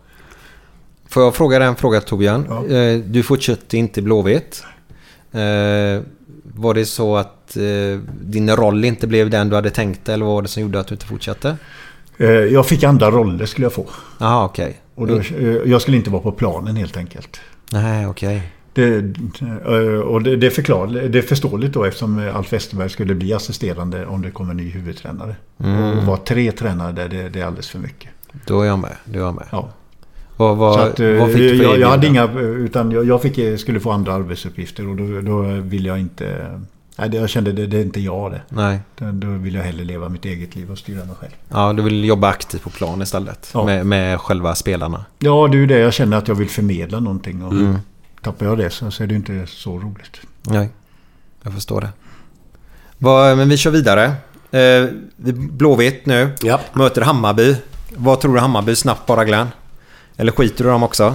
Får 1.08 1.22
jag 1.22 1.34
fråga 1.34 1.58
dig 1.58 1.68
en 1.68 1.76
fråga 1.76 2.00
Torbjörn? 2.00 2.46
Ja. 2.48 2.76
Eh, 2.76 2.98
du 2.98 3.22
fortsatte 3.22 3.76
inte 3.76 4.02
Blåvitt. 4.02 4.64
Var 6.42 6.74
det 6.74 6.86
så 6.86 7.16
att 7.16 7.56
eh, 7.56 8.00
din 8.20 8.56
roll 8.56 8.84
inte 8.84 9.06
blev 9.06 9.30
den 9.30 9.48
du 9.48 9.54
hade 9.54 9.70
tänkt 9.70 10.08
eller 10.08 10.24
vad 10.24 10.34
var 10.34 10.42
det 10.42 10.48
som 10.48 10.62
gjorde 10.62 10.80
att 10.80 10.86
du 10.86 10.94
inte 10.94 11.06
fortsatte? 11.06 11.56
eh, 12.20 12.28
jag 12.28 12.66
fick 12.66 12.84
andra 12.84 13.10
roller 13.10 13.46
skulle 13.46 13.64
jag 13.64 13.72
få. 13.72 13.86
Jaha, 14.18 14.44
okej. 14.44 14.80
Och 14.94 15.06
då, 15.06 15.18
eh, 15.18 15.46
jag 15.64 15.82
skulle 15.82 15.96
inte 15.96 16.10
vara 16.10 16.22
på 16.22 16.32
planen 16.32 16.76
helt 16.76 16.96
enkelt. 16.96 17.40
Nej, 17.72 18.06
okej. 18.06 18.52
Det, 18.72 18.96
eh, 19.66 20.00
och 20.00 20.22
det, 20.22 20.36
det, 20.36 20.50
förklar, 20.50 20.86
det 20.86 21.18
är 21.18 21.22
förståeligt 21.22 21.72
då 21.72 21.84
eftersom 21.84 22.30
Alf 22.34 22.52
Westerberg 22.52 22.90
skulle 22.90 23.14
bli 23.14 23.32
assisterande 23.32 24.06
om 24.06 24.22
det 24.22 24.30
kommer 24.30 24.50
en 24.50 24.56
ny 24.56 24.70
huvudtränare. 24.70 25.36
Mm. 25.58 25.98
Och 25.98 26.04
vara 26.04 26.16
tre 26.16 26.52
tränare 26.52 26.92
där, 26.92 27.08
det, 27.08 27.28
det 27.28 27.40
är 27.40 27.44
alldeles 27.44 27.68
för 27.68 27.78
mycket. 27.78 28.10
Då 28.46 28.62
är 28.62 28.66
jag 28.66 28.78
med. 28.78 28.96
Då 29.04 29.18
är 29.18 29.22
jag 29.22 29.34
med. 29.34 29.46
Ja. 29.52 29.70
Vad, 30.40 30.56
vad, 30.56 30.74
Så 30.74 30.80
att, 30.80 31.00
eh, 31.00 31.08
vad 31.12 31.28
fick 31.28 31.36
du 31.38 31.56
för 31.56 31.64
jag, 31.64 31.78
jag 31.78 31.88
hade 31.90 32.06
inga, 32.06 32.30
utan 32.40 32.90
jag, 32.90 33.04
jag 33.06 33.22
fick, 33.22 33.60
skulle 33.60 33.80
få 33.80 33.90
andra 33.90 34.14
arbetsuppgifter 34.14 34.88
och 34.88 34.96
då, 34.96 35.20
då 35.20 35.40
vill 35.60 35.86
jag 35.86 35.98
inte... 36.00 36.58
Nej, 36.98 37.08
det- 37.08 37.16
jag 37.16 37.28
kände 37.28 37.52
det, 37.52 37.66
det 37.66 37.76
är 37.78 37.82
inte 37.82 38.00
jag 38.00 38.30
det. 38.32 38.40
Nej. 38.48 38.78
Då, 38.98 39.10
då 39.12 39.26
vill 39.28 39.54
jag 39.54 39.62
hellre 39.62 39.84
leva 39.84 40.08
mitt 40.08 40.24
eget 40.24 40.56
liv 40.56 40.70
och 40.70 40.78
styra 40.78 41.04
mig 41.04 41.14
själv. 41.20 41.32
Ja, 41.48 41.72
du 41.72 41.82
vill 41.82 42.04
jobba 42.04 42.28
aktivt 42.28 42.62
på 42.62 42.70
plan 42.70 43.02
istället. 43.02 43.50
Ja. 43.54 43.64
Med, 43.64 43.86
med 43.86 44.20
själva 44.20 44.54
spelarna. 44.54 45.04
Ja, 45.18 45.48
det 45.50 45.56
är 45.56 45.60
ju 45.60 45.66
det 45.66 45.78
jag 45.78 45.92
känner 45.92 46.16
att 46.16 46.28
jag 46.28 46.34
vill 46.34 46.48
förmedla 46.48 47.00
någonting. 47.00 47.42
Och 47.44 47.52
Mm. 47.52 47.76
Tappar 48.22 48.46
jag 48.46 48.58
det 48.58 48.70
så, 48.70 48.90
så 48.90 49.02
är 49.02 49.06
det 49.06 49.14
inte 49.14 49.46
så 49.46 49.78
roligt. 49.78 50.20
Nej, 50.42 50.68
jag 51.42 51.54
förstår 51.54 51.80
det. 51.80 51.88
Vad, 52.98 53.36
men 53.36 53.48
vi 53.48 53.56
kör 53.56 53.70
vidare. 53.70 54.04
Eh, 54.50 54.88
vi- 55.16 55.32
Blåvitt 55.32 56.06
nu. 56.06 56.30
Ja. 56.42 56.60
Möter 56.72 57.02
Hammarby. 57.02 57.56
Vad 57.96 58.20
tror 58.20 58.34
du 58.34 58.40
Hammarby 58.40 58.76
snabbt 58.76 59.06
bara 59.06 59.24
Glenn? 59.24 59.46
Eller 60.20 60.32
skiter 60.32 60.64
du 60.64 60.70
dem 60.70 60.82
också? 60.82 61.14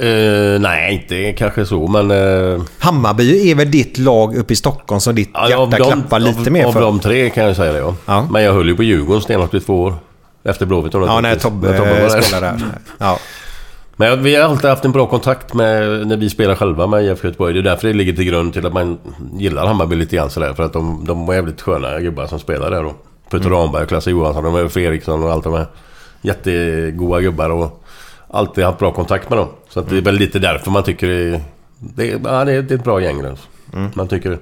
Eh, 0.00 0.60
nej, 0.60 0.94
inte 0.94 1.32
kanske 1.32 1.66
så, 1.66 1.86
men... 1.86 2.10
eh, 2.10 2.62
Hammarby 2.78 3.50
är 3.50 3.54
väl 3.54 3.70
ditt 3.70 3.98
lag 3.98 4.36
uppe 4.36 4.52
i 4.52 4.56
Stockholm 4.56 5.00
som 5.00 5.14
ditt 5.14 5.30
ja, 5.34 5.48
hjärta 5.48 5.76
klappar 5.76 6.18
lite 6.20 6.40
av, 6.40 6.52
mer 6.52 6.64
av 6.64 6.72
för? 6.72 6.80
de 6.80 7.00
tre 7.00 7.30
kan 7.30 7.44
jag 7.44 7.56
säga 7.56 7.72
det, 7.72 7.78
ja. 7.78 7.94
Ja. 8.06 8.26
Men 8.30 8.42
jag 8.42 8.52
höll 8.52 8.68
ju 8.68 8.76
på 8.76 8.82
Djurgården 8.82 9.22
stenhårt 9.22 9.54
i 9.54 9.60
två 9.60 9.82
år. 9.82 9.94
Efter 10.44 10.66
Blåvitt. 10.66 10.94
Ja, 10.94 11.20
när 11.20 11.36
Tobbe, 11.36 12.22
spelade 12.22 12.46
där. 12.46 12.62
Ja. 12.98 13.18
Men 13.96 14.22
vi 14.22 14.36
har 14.36 14.44
alltid 14.44 14.70
haft 14.70 14.84
en 14.84 14.92
bra 14.92 15.06
kontakt 15.06 15.54
med, 15.54 16.06
när 16.06 16.16
vi 16.16 16.30
spelar 16.30 16.54
själva 16.54 16.86
med 16.86 17.04
IFK 17.04 17.26
Göteborg. 17.26 17.54
Det 17.54 17.60
är 17.60 17.62
därför 17.62 17.88
det 17.88 17.94
ligger 17.94 18.12
till 18.12 18.24
grund 18.24 18.52
till 18.52 18.66
att 18.66 18.72
man 18.72 18.98
gillar 19.38 19.66
Hammarby 19.66 19.96
lite 19.96 20.16
grann 20.16 20.30
sådär. 20.30 20.54
För 20.54 20.62
att 20.62 20.72
de, 20.72 21.04
de 21.04 21.26
var 21.26 21.34
jävligt 21.34 21.60
sköna 21.60 22.00
gubbar 22.00 22.26
som 22.26 22.38
spelar 22.38 22.70
där 22.70 22.82
då. 22.82 22.94
Peter 23.30 23.46
Mm. 23.46 23.58
Ramberg, 23.58 23.86
Klasse 23.86 24.10
Johansson, 24.10 24.44
de 24.44 24.54
är 24.54 24.68
Fredriksson 24.68 25.24
och 25.24 25.32
allt 25.32 25.44
de 25.44 25.52
här. 25.52 25.66
Jättegoda 26.22 27.20
gubbar 27.20 27.50
och 27.50 27.84
alltid 28.30 28.64
haft 28.64 28.78
bra 28.78 28.92
kontakt 28.92 29.30
med 29.30 29.38
dem. 29.38 29.48
Så 29.68 29.80
att 29.80 29.88
det 29.88 29.96
är 29.96 30.02
väl 30.02 30.14
lite 30.14 30.38
därför 30.38 30.70
man 30.70 30.82
tycker 30.82 31.06
det, 31.08 31.40
det, 31.78 32.10
är- 32.12 32.20
ja, 32.24 32.44
det, 32.44 32.52
är, 32.52 32.72
ett 32.72 32.84
bra 32.84 33.00
gäng. 33.02 33.24
Alltså. 33.24 33.44
Man 33.94 34.08
tycker 34.08 34.38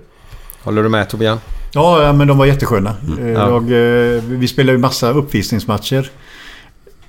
Håller 0.62 0.82
du 0.82 0.88
med 0.88 1.08
Tobias? 1.08 1.38
Ja, 1.72 2.02
ja, 2.02 2.12
men 2.12 2.28
de 2.28 2.38
var 2.38 2.46
jättesköna. 2.46 2.94
Eh, 3.20 3.28
Ja. 3.28 3.48
Jag, 3.50 3.62
eh, 4.16 4.22
vi 4.24 4.48
spelade 4.48 4.72
ju 4.72 4.78
massa 4.78 5.10
uppvisningsmatcher. 5.10 6.10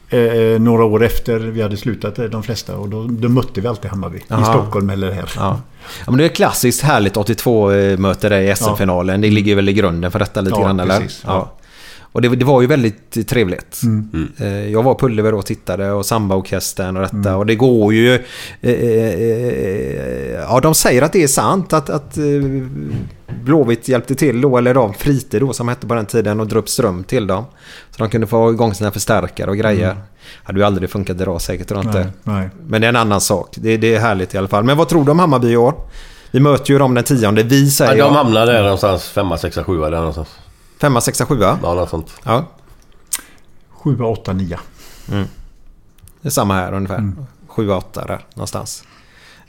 Eh, 0.10 0.60
några 0.60 0.84
år 0.86 1.04
efter 1.04 1.40
vi 1.40 1.62
hade 1.62 1.78
slutat 1.78 2.20
eh, 2.20 2.26
de 2.26 2.44
flesta 2.44 2.78
och 2.78 2.90
då, 2.90 3.08
då 3.10 3.30
mötte 3.30 3.62
vi 3.62 3.68
alltid 3.68 3.92
Hammarby. 3.92 4.20
Aha. 4.30 4.42
I 4.42 4.46
Stockholm 4.46 4.90
eller 4.90 5.12
här. 5.12 5.32
Ja. 5.36 5.62
ja 6.06 6.12
men 6.12 6.18
det 6.18 6.26
är 6.26 6.30
klassiskt 6.30 6.82
härligt 6.84 7.16
82-möte 7.16 8.30
där 8.30 8.42
i 8.42 8.56
SM-finalen. 8.56 9.22
Det 9.22 9.30
ligger 9.30 9.56
väl 9.56 9.70
i 9.70 9.74
grunden 9.74 10.12
för 10.12 10.20
detta 10.20 10.42
lite 10.42 10.56
Ja, 10.60 10.66
grann 10.66 10.80
eller? 10.80 11.00
precis. 11.00 11.24
Ja. 11.26 11.52
Och 12.18 12.22
det, 12.22 12.30
det 12.36 12.46
var 12.46 12.62
ju 12.62 12.68
väldigt 12.68 13.28
trevligt. 13.28 13.82
Mm. 13.84 14.32
Eh, 14.38 14.70
Jag 14.72 14.84
var 14.84 14.94
på 14.94 15.06
Ullevi 15.06 15.32
och 15.32 15.46
tittade 15.46 15.92
och 15.92 16.06
sambaorkestern 16.06 16.96
och 16.98 17.02
detta. 17.04 17.16
Mm. 17.18 17.36
Och 17.36 17.46
det 17.46 17.56
går 17.56 17.94
ju... 17.94 18.14
eh, 18.62 18.72
eh, 18.72 19.14
eh, 19.14 20.40
Ja, 20.50 20.60
de 20.60 20.76
säger 20.76 21.02
att 21.02 21.14
det 21.14 21.24
är 21.24 21.28
sant 21.28 21.74
att, 21.74 21.90
att 21.90 22.18
eh, 22.18 22.24
Blåvitt 23.44 23.88
hjälpte 23.88 24.16
till 24.16 24.42
då, 24.42 24.58
eller 24.58 24.74
de 24.74 24.94
Frite 24.94 25.40
då 25.40 25.54
som 25.54 25.68
hette 25.68 25.88
på 25.88 25.94
den 25.96 26.06
tiden 26.06 26.40
och 26.40 26.48
drog 26.48 26.70
ström 26.70 27.04
till 27.04 27.28
dem. 27.28 27.46
Så 27.92 27.98
de 27.98 28.10
kunde 28.10 28.28
få 28.28 28.52
igång 28.52 28.74
sina 28.74 28.92
förstärkare 28.92 29.50
och 29.50 29.58
grejer. 29.58 29.92
Mm. 29.92 30.04
Hade 30.44 30.60
ju 30.60 30.66
aldrig 30.66 30.90
funkat 30.90 31.22
idag 31.22 31.42
säkert 31.42 31.68
tror 31.68 31.80
jag 31.80 31.86
inte. 31.90 32.00
Nej, 32.00 32.36
nej. 32.40 32.50
Men 32.68 32.82
det 32.82 32.88
är 32.88 32.90
en 32.90 32.96
annan 32.96 33.22
sak. 33.22 33.56
Det, 33.58 33.78
det 33.78 33.96
är 33.96 34.00
härligt 34.00 34.34
i 34.34 34.38
alla 34.38 34.48
fall. 34.48 34.64
Men 34.64 34.78
vad 34.78 34.90
tror 34.90 35.06
du 35.06 35.12
om 35.12 35.20
Hammarby 35.20 35.48
i 35.52 35.58
år? 35.58 35.74
Vi 36.32 36.40
möter 36.40 36.72
ju 36.72 36.80
dem 36.80 36.94
den 36.94 37.04
tionde. 37.04 37.44
Vi 37.44 37.70
säger 37.70 37.96
ja, 37.96 38.06
de 38.06 38.16
hamnar 38.16 38.46
där 38.46 38.64
någonstans. 38.64 39.04
Femma, 39.10 39.38
sexa, 39.38 39.64
sjua 39.64 39.90
där 39.90 39.98
någonstans. 39.98 40.28
Femma, 40.80 41.02
sexa, 41.02 41.26
sjua. 41.26 41.60
Ja, 41.64 41.74
något 41.74 41.90
sånt. 41.90 42.12
Ja, 42.24 42.46
7, 43.70 44.00
8, 44.04 44.34
9. 44.34 44.60
det 46.22 46.28
är 46.28 46.30
samma 46.30 46.54
här 46.54 46.74
ungefär. 46.74 46.98
Mm. 46.98 47.26
Sjua, 47.48 47.78
åtta 47.78 48.06
där 48.06 48.20
någonstans. 48.34 48.84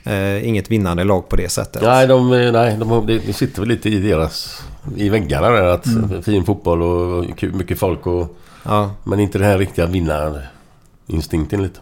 Eh, 0.03 0.47
inget 0.47 0.71
vinnande 0.71 1.03
lag 1.03 1.29
på 1.29 1.35
det 1.35 1.49
sättet. 1.49 1.81
Nej, 1.81 2.07
de, 2.07 2.29
nej 2.29 2.77
de, 2.77 3.05
det 3.07 3.19
det 3.19 3.33
sitter 3.33 3.59
väl 3.61 3.69
lite 3.69 3.89
i 3.89 3.99
deras... 3.99 4.63
I 4.95 5.09
väggarna 5.09 5.49
där 5.49 5.63
att 5.65 5.85
Mm. 5.85 6.23
fin 6.23 6.45
fotboll 6.45 6.81
och 6.81 7.37
kul- 7.37 7.53
mycket 7.53 7.79
folk 7.79 8.07
och... 8.07 8.37
Ja. 8.63 8.91
Men 9.03 9.19
inte 9.19 9.37
den 9.37 9.47
här 9.47 9.57
riktiga 9.57 9.85
vinnarinstinkten 9.85 11.63
lite. 11.63 11.79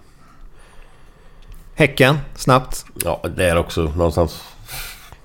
Häcken, 1.76 2.18
snabbt. 2.36 2.86
Ja, 3.03 3.24
det 3.36 3.45
är 3.49 3.57
också 3.57 3.82
någonstans... 3.82 4.41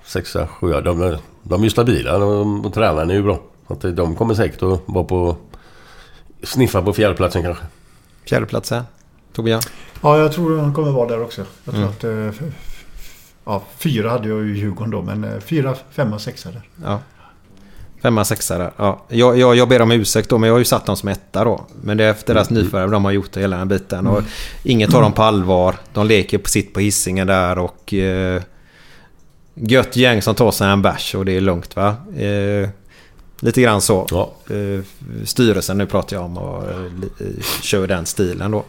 Sexa, 0.05 0.47
sjua. 0.47 0.81
De, 0.81 1.01
är- 1.01 1.19
de 1.43 1.61
är 1.61 1.63
ju 1.63 1.69
stabila 1.69 2.17
de, 2.17 2.65
och 2.65 2.73
tränaren 2.73 3.09
är 3.09 3.13
ju 3.15 3.23
bra. 3.23 3.39
Att 3.67 3.81
de 3.81 4.15
kommer 4.15 4.33
säkert 4.33 4.63
att 4.63 4.81
vara 4.85 5.03
på... 5.03 5.35
Sniffa 6.43 6.81
på 6.81 6.93
fjärdeplatsen 6.93 7.43
kanske. 7.43 7.63
Fjärdeplatsen. 8.27 8.83
Tobias? 9.33 9.67
Ja, 10.01 10.17
jag 10.17 10.31
tror 10.33 10.59
han 10.59 10.73
kommer 10.73 10.91
vara 10.91 11.07
där 11.09 11.21
också. 11.23 11.45
Jag 11.65 11.73
tror 11.75 11.83
Mm. 12.09 12.29
att... 12.29 12.39
eh, 12.39 12.47
Ja, 13.45 13.63
fyra 13.77 14.09
hade 14.09 14.27
jag 14.29 14.43
ju 14.43 14.55
i 14.55 14.59
Djurgården 14.59 14.91
då, 14.91 15.01
men 15.01 15.23
eh, 15.23 15.39
fyra, 15.39 15.75
femma, 15.91 16.19
sexa 16.19 16.51
där. 16.51 16.61
Ja. 16.83 16.99
Femma, 18.01 18.25
sexa 18.25 18.57
där. 18.57 18.71
Ja. 18.77 19.05
Jag, 19.09 19.37
jag, 19.37 19.55
jag 19.55 19.69
ber 19.69 19.81
om 19.81 19.91
ursäkt 19.91 20.29
då, 20.29 20.37
men 20.37 20.47
jag 20.47 20.53
har 20.53 20.59
ju 20.59 20.65
satt 20.65 20.85
dem 20.85 20.95
som 20.95 21.09
etta 21.09 21.43
då. 21.43 21.65
Men 21.81 21.97
det 21.97 22.03
är 22.03 22.09
efter 22.11 22.33
deras 22.33 22.49
nyförvärv 22.49 22.91
de 22.91 23.05
har 23.05 23.11
gjort 23.11 23.31
det 23.31 23.39
hela 23.39 23.57
den 23.57 23.69
här 23.71 23.77
biten. 23.77 24.07
Och 24.07 24.17
Mm. 24.17 24.29
ingen 24.63 24.91
tar 24.91 25.01
dem 25.01 25.13
på 25.13 25.23
allvar. 25.23 25.75
De 25.93 26.07
leker 26.07 26.37
på 26.37 26.49
sitt 26.49 26.73
på 26.73 26.79
hissingen 26.79 27.27
där 27.27 27.57
och... 27.57 27.93
Eh, 27.93 28.41
gött 29.55 29.95
gäng 29.95 30.21
som 30.21 30.35
tar 30.35 30.51
sig 30.51 30.67
en 30.69 30.81
bärs 30.81 31.15
och 31.15 31.25
det 31.25 31.31
är 31.37 31.41
lugnt 31.41 31.75
va. 31.75 31.87
Eh, 32.17 32.69
lite 33.43 33.61
grann 33.61 33.81
så. 33.81 34.07
Ja. 34.11 34.31
Eh, 34.49 34.83
styrelsen 35.25 35.77
nu 35.77 35.85
pratar 35.85 36.15
jag 36.17 36.25
om 36.25 36.37
och 36.37 36.63
eh, 36.63 36.77
eh, 37.19 37.43
kör 37.61 37.87
den 37.87 38.05
stilen 38.05 38.51
då. 38.51 38.63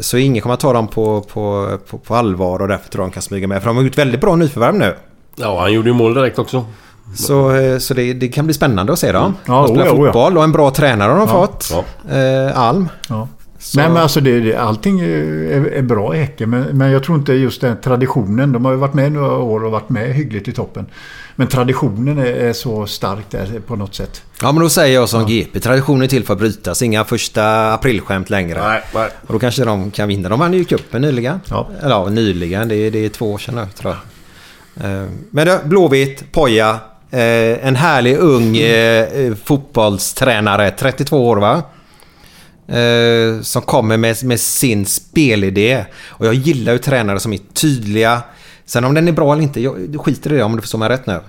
Så 0.00 0.16
ingen 0.16 0.42
kommer 0.42 0.54
att 0.54 0.60
ta 0.60 0.72
dem 0.72 0.88
på, 0.88 1.20
på, 1.20 1.78
på, 1.90 1.98
på 1.98 2.14
allvar 2.14 2.62
och 2.62 2.68
därför 2.68 2.88
tror 2.90 3.02
jag 3.04 3.10
de 3.10 3.14
kan 3.14 3.22
smyga 3.22 3.48
med. 3.48 3.62
För 3.62 3.68
de 3.70 3.76
har 3.76 3.84
gjort 3.84 3.98
väldigt 3.98 4.20
bra 4.20 4.36
nyförvärv 4.36 4.74
nu. 4.74 4.94
Ja, 5.36 5.60
han 5.60 5.72
gjorde 5.72 5.88
ju 5.88 5.94
mål 5.94 6.14
direkt 6.14 6.38
också. 6.38 6.64
Så, 7.16 7.52
så 7.80 7.94
det, 7.94 8.12
det 8.12 8.28
kan 8.28 8.44
bli 8.44 8.54
spännande 8.54 8.92
att 8.92 8.98
se 8.98 9.12
dem. 9.12 9.34
Ja, 9.46 9.62
de 9.66 9.68
spelar 9.68 9.84
oja, 9.84 9.92
oja. 10.00 10.12
fotboll 10.12 10.38
och 10.38 10.44
en 10.44 10.52
bra 10.52 10.70
tränare 10.70 11.10
har 11.12 11.18
de 11.18 11.28
Ja, 11.28 11.46
fått. 11.46 11.70
ja. 12.08 12.16
Eh, 12.16 12.58
Alm. 12.58 12.88
Ja. 13.08 13.28
Så- 13.58 13.78
Nej, 13.78 13.88
men 13.88 13.96
alltså 14.02 14.20
det, 14.20 14.40
det, 14.40 14.56
allting 14.56 15.00
är, 15.00 15.66
är 15.72 15.82
bra 15.82 16.16
i 16.16 16.18
Häcken. 16.18 16.50
Men, 16.50 16.62
men 16.62 16.90
jag 16.90 17.04
tror 17.04 17.18
inte 17.18 17.32
just 17.32 17.60
den 17.60 17.76
traditionen. 17.80 18.52
De 18.52 18.64
har 18.64 18.72
ju 18.72 18.78
varit 18.78 18.94
med 18.94 19.12
några 19.12 19.36
år 19.36 19.64
och 19.64 19.72
varit 19.72 19.88
med 19.88 20.14
hyggligt 20.14 20.48
i 20.48 20.52
toppen. 20.52 20.86
Men 21.40 21.48
traditionen 21.48 22.18
är, 22.18 22.52
så 22.52 22.86
stark 22.86 23.24
där 23.30 23.60
på 23.66 23.76
något 23.76 23.94
sätt. 23.94 24.22
Ja 24.42 24.52
men 24.52 24.62
då 24.62 24.68
säger 24.68 24.94
jag 24.94 25.08
som 25.08 25.26
GP. 25.26 25.60
Traditionen 25.60 26.02
är 26.02 26.06
till 26.06 26.24
för 26.24 26.32
att 26.32 26.38
brytas. 26.38 26.82
Inga 26.82 27.04
första 27.04 27.72
aprilskämt 27.72 28.30
längre. 28.30 28.62
Nej, 28.62 28.82
nej. 28.94 29.08
Och 29.26 29.32
då 29.32 29.38
kanske 29.38 29.64
de 29.64 29.90
kan 29.90 30.08
vinna. 30.08 30.28
De 30.28 30.38
vann 30.38 30.52
ju 30.52 30.64
cupen 30.64 31.02
nyligen. 31.02 31.40
Ja. 31.50 31.68
Eller 31.78 31.90
ja, 31.90 32.08
nyligen. 32.08 32.68
Det 32.68 32.76
är, 32.76 32.90
det 32.90 33.04
är 33.04 33.08
två 33.08 33.32
år 33.32 33.38
sedan 33.38 33.54
nu 33.54 33.66
tror 33.78 33.94
jag. 34.74 34.90
Eh, 34.90 35.08
Men 35.30 35.46
det, 35.46 35.60
Blåvitt, 35.64 36.32
Poja. 36.32 36.78
Eh, 37.10 37.66
en 37.66 37.76
härlig 37.76 38.16
ung 38.16 38.56
eh, 38.56 39.34
fotbollstränare. 39.44 40.70
32 40.70 41.28
år 41.28 41.36
va? 41.36 41.62
Som 43.42 43.62
kommer 43.62 43.96
med, 43.96 44.24
med 44.24 44.40
sin 44.40 44.86
spelidé. 44.86 45.84
Och 46.08 46.26
jag 46.26 46.34
gillar 46.34 46.72
ju 46.72 46.78
tränare 46.78 47.20
som 47.20 47.32
är 47.32 47.38
tydliga. 47.54 48.22
Sen 48.70 48.84
om 48.84 48.94
den 48.94 49.08
är 49.08 49.12
bra 49.12 49.32
eller 49.32 49.42
inte, 49.42 49.60
jag 49.60 50.00
skiter 50.00 50.32
i 50.32 50.36
det 50.36 50.42
om 50.42 50.56
du 50.56 50.62
förstår 50.62 50.78
mig 50.78 50.88
rätt 50.88 51.06
nu. 51.06 51.20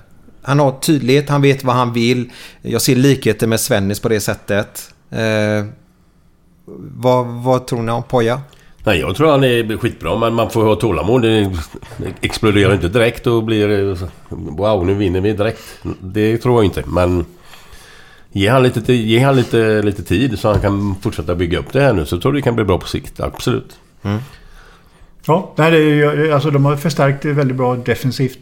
Han 0.42 0.60
har 0.60 0.72
tydlighet, 0.80 1.30
han 1.30 1.42
vet 1.42 1.64
vad 1.64 1.76
han 1.76 1.94
vill. 1.94 2.30
Jag 2.62 2.82
ser 2.82 2.96
likheter 2.96 3.48
med 3.48 3.60
Svennis 3.60 4.00
på 4.00 4.10
det 4.10 4.20
sättet. 4.20 4.94
Eh, 5.10 5.66
vad, 6.96 7.26
vad 7.26 7.68
tror 7.68 7.82
ni 7.82 7.92
om 7.92 8.04
Poja? 8.04 8.42
Nej, 8.84 9.00
jag 9.00 9.16
tror 9.16 9.32
han 9.32 9.44
är 9.44 9.78
skitbra, 9.78 10.18
men 10.18 10.34
man 10.34 10.50
får 10.50 10.66
ha 10.66 10.76
tålamod. 10.76 11.22
Det 11.22 11.52
exploderar 12.22 12.74
inte 12.74 12.88
direkt 12.88 13.28
och 13.28 13.44
blir... 13.44 13.98
Wow, 14.30 14.86
nu 14.86 14.94
vinner 14.94 15.22
vi 15.22 15.34
direkt. 15.34 15.64
Det 16.02 16.38
tror 16.38 16.56
jag 16.56 16.66
inte, 16.66 16.84
men... 16.88 17.26
Ge 18.32 18.50
han 18.50 18.64
lite, 18.64 18.94
ge 18.94 19.20
han 19.20 19.36
lite, 19.36 19.82
lite 19.82 20.04
tid 20.04 20.40
så 20.40 20.52
han 20.52 20.62
kan 20.62 20.96
fortsätta 21.02 21.36
bygga 21.36 21.60
upp 21.60 21.74
det 21.74 21.82
här 21.82 21.94
nu. 21.94 22.06
Så 22.06 22.20
tror 22.20 22.34
jag 22.34 22.42
det 22.42 22.46
kan 22.46 22.56
bli 22.56 22.66
bra 22.66 22.78
på 22.78 22.88
sikt. 22.88 23.20
Absolut. 23.20 23.80
Ja, 25.26 25.54
nej, 25.58 25.72
det 25.72 25.78
är, 25.78 25.82
ju- 26.16 26.32
alltså 26.32 26.52
de 26.52 26.66
har 26.66 26.76
förstärkt 26.76 27.24
det 27.24 27.34
väldigt 27.34 27.58
bra 27.58 27.76
defensivt. 27.76 28.40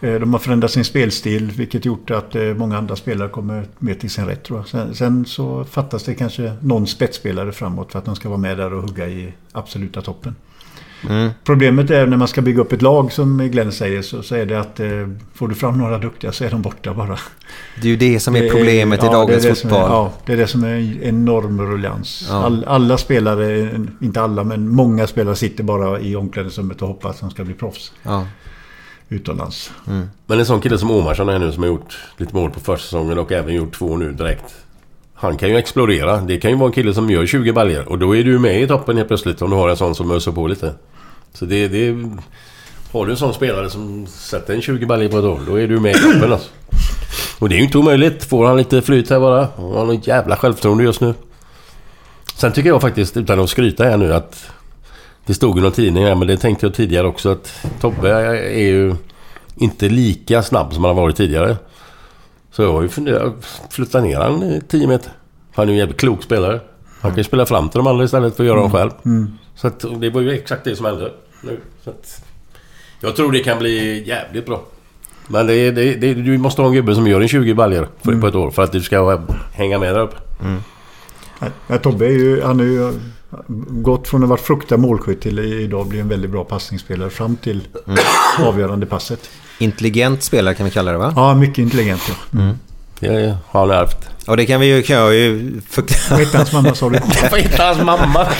Eh, 0.00 0.14
de 0.14 0.32
har 0.32 0.40
förändrat 0.40 0.70
sin 0.70 0.84
spelstil 0.84 1.50
vilket 1.50 1.84
gjort 1.84 2.10
att 2.10 2.34
eh, 2.36 2.42
många 2.42 2.78
andra 2.78 2.96
spelare 2.96 3.28
kommer 3.28 3.64
mer 3.78 3.94
till 3.94 4.10
sin 4.10 4.26
rätt 4.26 4.42
tror 4.44 4.58
jag. 4.58 4.68
Sen, 4.68 4.94
sen 4.94 5.24
så 5.26 5.64
fattas 5.64 6.04
det 6.04 6.14
kanske 6.14 6.52
någon 6.60 6.86
spetsspelare 6.86 7.52
framåt 7.52 7.92
för 7.92 7.98
att 7.98 8.04
de 8.04 8.16
ska 8.16 8.28
vara 8.28 8.38
med 8.38 8.56
där 8.58 8.72
och 8.72 8.82
hugga 8.82 9.08
i 9.08 9.32
absoluta 9.52 10.02
toppen. 10.02 10.34
Mm. 11.08 11.30
Problemet 11.44 11.90
är 11.90 12.06
när 12.06 12.16
man 12.16 12.28
ska 12.28 12.42
bygga 12.42 12.60
upp 12.60 12.72
ett 12.72 12.82
lag 12.82 13.12
som 13.12 13.38
Glenn 13.38 13.72
säger 13.72 14.02
så, 14.02 14.22
så 14.22 14.34
är 14.34 14.46
det 14.46 14.60
att 14.60 14.80
eh, 14.80 14.88
får 15.34 15.48
du 15.48 15.54
fram 15.54 15.78
några 15.78 15.98
duktiga 15.98 16.32
så 16.32 16.44
är 16.44 16.50
de 16.50 16.62
borta 16.62 16.94
bara. 16.94 17.18
Det 17.82 17.88
är 17.88 17.90
ju 17.90 17.96
det 17.96 18.20
som 18.20 18.36
är 18.36 18.42
Det 18.42 18.50
problemet 18.50 19.02
i 19.02 19.06
ja, 19.06 19.12
dagens 19.12 19.42
det 19.42 19.48
är 19.48 19.50
det 19.50 19.56
som 19.56 19.70
fotboll. 19.70 19.90
Är, 19.90 19.94
ja, 19.94 20.12
det 20.26 20.32
är 20.32 20.36
det 20.36 20.46
som 20.46 20.64
är 20.64 20.68
en 20.68 21.02
enorm 21.02 21.60
ruljans. 21.60 22.26
Ja. 22.28 22.44
All, 22.44 22.64
alla 22.64 22.98
spelare, 22.98 23.70
inte 24.00 24.20
alla 24.20 24.44
men 24.44 24.68
många 24.68 25.06
spelare 25.06 25.36
sitter 25.36 25.64
bara 25.64 26.00
i 26.00 26.16
omklädningsrummet 26.16 26.82
och 26.82 26.88
hoppas 26.88 27.14
att 27.14 27.20
de 27.20 27.30
ska 27.30 27.44
bli 27.44 27.54
proffs 27.54 27.92
Ja. 28.02 28.26
utomlands. 29.08 29.72
Men 30.26 30.38
en 30.38 30.46
sån 30.46 30.60
kille 30.60 30.78
som 30.78 30.90
Omarsson 30.90 31.28
är 31.28 31.38
nu 31.38 31.52
som 31.52 31.62
har 31.62 31.70
gjort 31.70 31.98
lite 32.16 32.34
mål 32.36 32.50
på 32.50 32.60
försäsongen 32.60 33.18
och 33.18 33.32
även 33.32 33.54
gjort 33.54 33.74
två 33.74 33.96
nu 33.96 34.12
direkt. 34.12 34.54
Han 35.20 35.36
kan 35.36 35.48
ju 35.48 35.56
explodera. 35.56 36.16
Det 36.16 36.38
kan 36.38 36.50
ju 36.50 36.56
vara 36.56 36.66
en 36.66 36.72
kille 36.72 36.94
som 36.94 37.10
gör 37.10 37.26
20 37.26 37.52
baljor 37.52 37.88
och 37.88 37.98
då 37.98 38.16
är 38.16 38.24
du 38.24 38.38
med 38.38 38.62
i 38.62 38.66
toppen 38.66 38.96
helt 38.96 39.08
plötsligt 39.08 39.42
om 39.42 39.50
du 39.50 39.56
har 39.56 39.68
en 39.68 39.76
sån 39.76 39.94
som 39.94 40.10
öser 40.10 40.32
på 40.32 40.46
lite. 40.46 40.74
Så 41.32 41.44
det, 41.44 41.68
det... 41.68 42.08
Har 42.92 43.06
du 43.06 43.12
en 43.12 43.18
sån 43.18 43.34
spelare 43.34 43.70
som 43.70 44.06
sätter 44.06 44.54
en 44.54 44.62
20 44.62 44.86
baljor 44.86 45.08
på 45.08 45.18
ett 45.18 45.24
år, 45.24 45.40
då 45.46 45.60
är 45.60 45.68
du 45.68 45.80
med 45.80 45.96
i 45.96 45.98
toppen 45.98 46.32
alltså. 46.32 46.50
Och 47.38 47.48
det 47.48 47.54
är 47.54 47.56
ju 47.56 47.64
inte 47.64 47.78
omöjligt. 47.78 48.24
Får 48.24 48.46
han 48.46 48.56
lite 48.56 48.82
flyt 48.82 49.10
här 49.10 49.20
bara. 49.20 49.48
Han 49.56 49.72
har 49.72 49.84
något 49.84 50.06
jävla 50.06 50.36
självförtroende 50.36 50.84
just 50.84 51.00
nu. 51.00 51.14
Sen 52.34 52.52
tycker 52.52 52.68
jag 52.68 52.80
faktiskt, 52.80 53.16
utan 53.16 53.40
att 53.40 53.50
skryta 53.50 53.84
här 53.84 53.96
nu, 53.96 54.14
att... 54.14 54.50
Det 55.26 55.34
stod 55.34 55.58
i 55.58 55.60
någon 55.60 55.72
tidning 55.72 56.04
här, 56.04 56.14
men 56.14 56.28
det 56.28 56.36
tänkte 56.36 56.66
jag 56.66 56.74
tidigare 56.74 57.06
också 57.06 57.32
att 57.32 57.66
Tobbe 57.80 58.10
är 58.10 58.66
ju 58.66 58.94
inte 59.56 59.88
lika 59.88 60.42
snabb 60.42 60.74
som 60.74 60.84
han 60.84 60.96
har 60.96 61.02
varit 61.02 61.16
tidigare. 61.16 61.56
Så 62.52 62.62
jag 62.62 62.72
har 62.72 62.82
ju 62.82 62.88
funderat, 62.88 63.60
flytta 63.70 64.00
ner 64.00 64.18
han 64.20 64.60
10 64.68 64.86
meter. 64.86 65.12
Han 65.54 65.64
är 65.64 65.68
ju 65.68 65.72
en 65.72 65.78
jävligt 65.78 66.00
klok 66.00 66.22
spelare. 66.22 66.60
Han 67.00 67.10
kan 67.10 67.18
ju 67.18 67.24
spela 67.24 67.46
fram 67.46 67.68
till 67.68 67.78
de 67.78 67.86
andra 67.86 68.04
istället 68.04 68.36
för 68.36 68.42
att 68.44 68.48
göra 68.48 68.60
dem 68.60 68.70
själv. 68.70 68.90
Mm. 69.04 69.32
Så 69.54 69.66
att, 69.66 69.84
det 70.00 70.10
var 70.10 70.20
ju 70.20 70.30
exakt 70.32 70.64
det 70.64 70.76
som 70.76 70.86
hände 70.86 71.12
nu. 71.42 71.60
Så 71.84 71.90
att, 71.90 72.24
jag 73.00 73.16
tror 73.16 73.32
det 73.32 73.38
kan 73.40 73.58
bli 73.58 74.08
jävligt 74.08 74.46
bra. 74.46 74.62
Men 75.28 75.46
det, 75.46 75.54
är- 75.54 75.72
det, 75.72 75.94
det, 75.94 76.14
du 76.14 76.38
måste 76.38 76.62
ha 76.62 76.68
en 76.68 76.74
gubbe 76.74 76.94
som 76.94 77.06
gör 77.06 77.20
en 77.20 77.28
20 77.28 77.54
baljor 77.54 77.88
på, 78.02 78.20
på 78.20 78.26
ett 78.26 78.34
år 78.34 78.50
för 78.50 78.62
att 78.62 78.72
du 78.72 78.80
ska 78.80 79.20
hänga 79.52 79.78
med 79.78 79.94
där 79.94 80.00
uppe. 80.02 80.16
Nej, 81.68 81.78
Tobbe 81.78 82.06
är 82.06 82.10
ju, 82.10 82.42
han 82.42 82.60
är 82.60 82.64
ju 82.64 82.92
Gått 83.68 84.08
från 84.08 84.22
att 84.22 84.28
ha 84.28 84.30
varit 84.30 84.46
fruktad 84.46 84.76
målskytt 84.76 85.20
till 85.20 85.38
idag 85.38 85.86
bli 85.86 86.00
en 86.00 86.08
väldigt 86.08 86.30
bra 86.30 86.44
passningsspelare 86.44 87.10
fram 87.10 87.36
till 87.36 87.68
avgörande 88.38 88.86
passet. 88.86 89.30
Intelligent 89.58 90.22
spelare 90.22 90.54
kan 90.54 90.64
vi 90.64 90.70
kalla 90.70 90.92
det 90.92 90.98
va? 90.98 91.12
Ja, 91.16 91.34
mycket 91.34 91.58
intelligent 91.58 92.02
ja. 92.08 92.38
Mm. 92.40 92.56
Det 93.00 93.36
har 93.46 93.60
han 93.60 93.70
ärvt. 93.70 94.08
Och 94.26 94.36
det 94.36 94.46
kan 94.46 94.60
vi 94.60 94.66
ju... 94.66 94.82
Kan 94.82 94.96
jag 94.96 95.14
ju 95.14 95.60
Vad 96.10 96.18
hette 96.18 96.36
hans 96.36 96.52
mamma 96.52 96.74
sa 96.74 96.90
du? 96.90 97.00
Vad 97.30 97.40
heter 97.40 97.64
hans 97.64 97.82
mamma? 97.82 98.26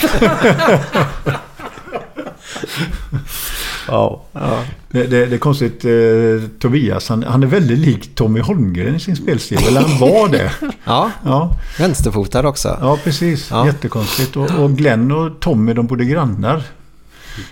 ja. 3.87 4.21
Ja. 4.33 4.63
Det, 4.91 5.03
det, 5.03 5.25
det 5.25 5.35
är 5.35 5.37
konstigt. 5.39 5.85
Eh, 5.85 6.49
Tobias, 6.59 7.09
han, 7.09 7.23
han 7.23 7.43
är 7.43 7.47
väldigt 7.47 7.77
lik 7.79 8.15
Tommy 8.15 8.39
Holmgren 8.39 8.95
i 8.95 8.99
sin 8.99 9.15
spelstil. 9.15 9.57
Eller 9.67 9.81
han 9.81 9.99
var 9.99 10.27
det. 10.27 10.51
Ja, 10.83 11.11
Ja, 11.25 11.55
vänsterfotad 11.79 12.45
också. 12.47 12.77
ja 12.81 12.97
precis. 13.03 13.47
Ja. 13.51 13.65
Jättekonstigt. 13.65 14.35
Och, 14.37 14.51
och 14.59 14.71
Glenn 14.71 15.11
och 15.11 15.39
Tommy, 15.39 15.73
de 15.73 15.87
bodde 15.87 16.05
grannar. 16.05 16.63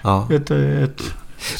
Ja. 0.02 0.28
Ett, 0.32 0.52
ett, 0.52 1.02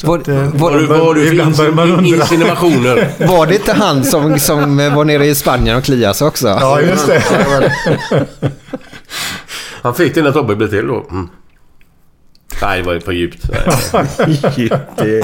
Var- 0.04 0.18
att, 0.18 0.28
eh, 0.28 0.34
var- 0.54 0.78
du- 0.78 0.86
för 0.86 2.04
insinuationer? 2.04 3.12
Var 3.28 3.46
det 3.46 3.54
inte 3.54 3.72
han 3.72 4.04
som, 4.04 4.38
som 4.38 4.76
var 4.76 5.04
nere 5.04 5.26
i 5.26 5.34
Spanien 5.34 5.76
och 5.76 5.84
kliade 5.84 6.14
sig 6.14 6.26
också? 6.26 6.48
Ja, 6.48 6.80
just 6.80 7.06
det. 7.06 7.22
Han 9.82 9.94
fick 9.94 10.14
det 10.14 10.22
när 10.22 10.32
Tobbe 10.32 10.56
blev 10.56 10.68
till 10.68 10.86
då. 10.86 11.06
Mm. 11.10 11.28
Nej, 12.62 12.78
det 12.78 12.86
var 12.86 12.92
ju 12.92 13.00
för 13.00 13.12
djupt. 13.12 13.50
Nej. 13.50 15.22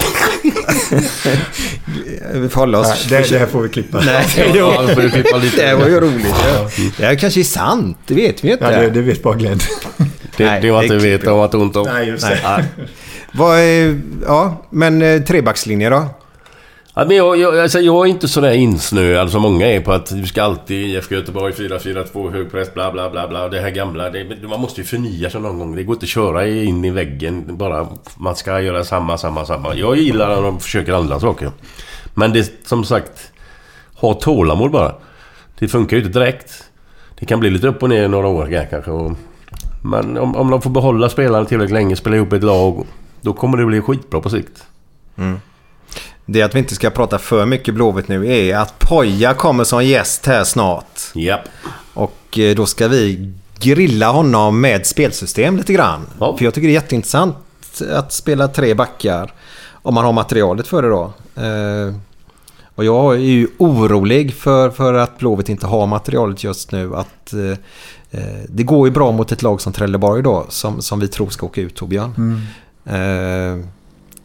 Vi 2.32 2.48
får 2.48 2.60
hålla 2.60 2.78
oss... 2.78 3.06
Nej, 3.10 3.22
det, 3.22 3.30
det 3.30 3.38
här 3.38 3.46
får 3.46 3.62
vi 3.62 3.68
klippa. 3.68 4.00
Nej, 4.00 4.26
Ja, 4.54 4.82
då 4.82 4.94
får 4.94 5.02
du 5.02 5.10
klippa 5.10 5.36
lite. 5.36 5.66
det 5.66 5.74
var 5.74 5.88
ju 5.88 6.00
roligt. 6.00 6.34
Ja. 6.54 6.70
Det 6.98 7.06
här 7.06 7.14
kanske 7.14 7.40
är 7.40 7.44
sant, 7.44 7.98
det 8.06 8.14
vet 8.14 8.44
vi 8.44 8.52
inte. 8.52 8.64
Ja, 8.64 8.80
det, 8.80 8.90
det 8.90 9.00
vet 9.00 9.22
bara 9.22 9.34
Glenn. 9.34 9.58
Det, 10.36 10.44
Nej, 10.44 10.60
det 10.60 10.70
var 10.70 10.82
det 10.82 10.84
inte 10.86 11.06
är 11.06 11.10
vet 11.18 11.26
om 11.26 11.40
att 11.40 11.54
ont 11.54 11.76
om. 11.76 11.86
Nej, 11.92 12.08
just 12.08 12.24
Nej. 12.24 12.40
det. 12.42 12.64
Vad 13.32 13.58
är, 13.58 14.00
ja, 14.26 14.66
men 14.70 15.02
eh, 15.02 15.22
trebackslinje 15.22 15.90
då? 15.90 16.08
Ja, 16.98 17.05
men 17.05 17.16
jag, 17.16 17.36
jag, 17.36 17.59
alltså, 17.59 17.81
jag 17.81 18.06
är 18.06 18.10
inte 18.10 18.28
sådär 18.28 18.52
insnöad 18.52 19.31
som 19.31 19.43
många 19.43 19.66
är 19.66 19.81
på 19.81 19.93
att 19.93 20.06
du 20.06 20.27
ska 20.27 20.43
alltid 20.43 20.86
IFK 20.86 21.14
Göteborg 21.14 21.52
4-4-2 21.52 22.32
hög 22.32 22.51
press 22.51 22.74
bla 22.74 22.93
bla 22.93 23.10
bla 23.10 23.28
bla. 23.28 23.48
Det 23.48 23.60
här 23.60 23.70
gamla. 23.70 24.10
Det, 24.10 24.48
man 24.48 24.60
måste 24.60 24.81
ju 24.81 24.86
förnya 24.86 25.31
sig 25.31 25.40
någon 25.40 25.59
gång. 25.59 25.77
Det 25.77 25.82
går 25.82 25.94
inte 25.94 26.05
att 26.05 26.09
köra 26.09 26.47
in 26.47 26.85
i 26.85 26.90
väggen 26.90 27.56
bara. 27.56 27.89
Man 28.16 28.36
ska 28.36 28.60
göra 28.60 28.85
samma, 28.85 29.18
samma, 29.18 29.47
samma. 29.47 29.74
Jag 29.74 29.97
gillar 29.97 30.28
när 30.28 30.43
de 30.43 30.60
försöker 30.60 30.93
andra 30.93 31.20
saker. 31.20 31.51
Men 32.14 32.32
det 32.32 32.66
som 32.66 32.85
sagt... 32.85 33.32
Ha 33.94 34.14
tålamod 34.14 34.70
bara. 34.70 34.94
Det 35.59 35.68
funkar 35.68 35.97
ju 35.97 36.02
inte 36.02 36.18
direkt. 36.18 36.64
Det 37.18 37.27
kan 37.27 37.40
bli 37.40 37.51
lite 37.51 37.68
upp 37.68 37.82
och 37.82 37.89
ner 37.89 38.05
i 38.05 38.09
några 38.09 38.28
år 38.28 38.66
kanske. 38.70 38.90
Och, 38.90 39.12
men 39.85 40.18
om, 40.18 40.36
om 40.36 40.51
de 40.51 40.62
får 40.62 40.70
behålla 40.70 41.09
spelarna 41.09 41.44
tillräckligt 41.44 41.74
länge, 41.74 41.97
spela 41.97 42.16
ihop 42.16 42.32
ett 42.32 42.43
lag. 42.43 42.86
Då 43.20 43.32
kommer 43.32 43.59
det 43.59 43.66
bli 43.66 43.81
skitbra 43.81 44.20
på 44.20 44.31
sikt. 44.31 44.64
Mm. 45.16 45.40
Det 46.26 46.42
att 46.42 46.54
vi 46.54 46.58
inte 46.58 46.74
ska 46.74 46.90
prata 46.90 47.18
för 47.18 47.46
mycket 47.46 47.74
Blåvitt 47.74 48.08
nu 48.08 48.32
är 48.32 48.56
att 48.56 48.78
Poja 48.78 49.34
kommer 49.34 49.64
som 49.64 49.84
gäst 49.84 50.26
här 50.26 50.44
snart. 50.44 51.00
Japp. 51.14 51.48
Och 51.94 52.38
eh, 52.38 52.54
då 52.54 52.66
ska 52.66 52.88
vi 52.88 53.32
grilla 53.58 54.10
honom 54.10 54.60
med 54.60 54.86
spelsystem 54.86 55.56
lite 55.56 55.72
grann. 55.72 56.06
Ja. 56.20 56.36
För 56.36 56.44
jag 56.44 56.54
tycker 56.54 56.68
det 56.68 56.72
är 56.72 56.82
jätteintressant 56.82 57.36
att 57.92 58.12
spela 58.12 58.48
tre 58.48 58.74
backar. 58.74 59.32
Om 59.72 59.94
man 59.94 60.04
har 60.04 60.12
materialet 60.12 60.66
för 60.66 60.82
det 60.82 60.88
då. 60.88 61.12
Eh, 61.42 61.94
och 62.74 62.84
jag 62.84 63.14
är 63.14 63.18
ju 63.18 63.48
orolig 63.58 64.34
för, 64.34 64.70
för 64.70 64.94
att 64.94 65.18
Blåvitt 65.18 65.48
inte 65.48 65.66
har 65.66 65.86
materialet 65.86 66.44
just 66.44 66.72
nu. 66.72 66.96
Att 66.96 67.32
eh, 67.32 68.20
eh, 68.20 68.40
Det 68.48 68.62
går 68.62 68.88
ju 68.88 68.92
bra 68.92 69.12
mot 69.12 69.32
ett 69.32 69.42
lag 69.42 69.60
som 69.60 69.72
Trelleborg 69.72 70.22
då. 70.22 70.46
Som, 70.48 70.82
som 70.82 71.00
vi 71.00 71.08
tror 71.08 71.28
ska 71.28 71.46
åka 71.46 71.60
ut 71.60 71.74
Torbjörn. 71.74 72.14
Mm. 72.16 72.40
Eh, 72.86 73.66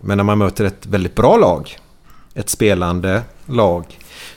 men 0.01 0.17
när 0.17 0.23
man 0.23 0.37
möter 0.37 0.65
ett 0.65 0.85
väldigt 0.85 1.15
bra 1.15 1.37
lag, 1.37 1.77
ett 2.35 2.49
spelande 2.49 3.21
lag, 3.45 3.85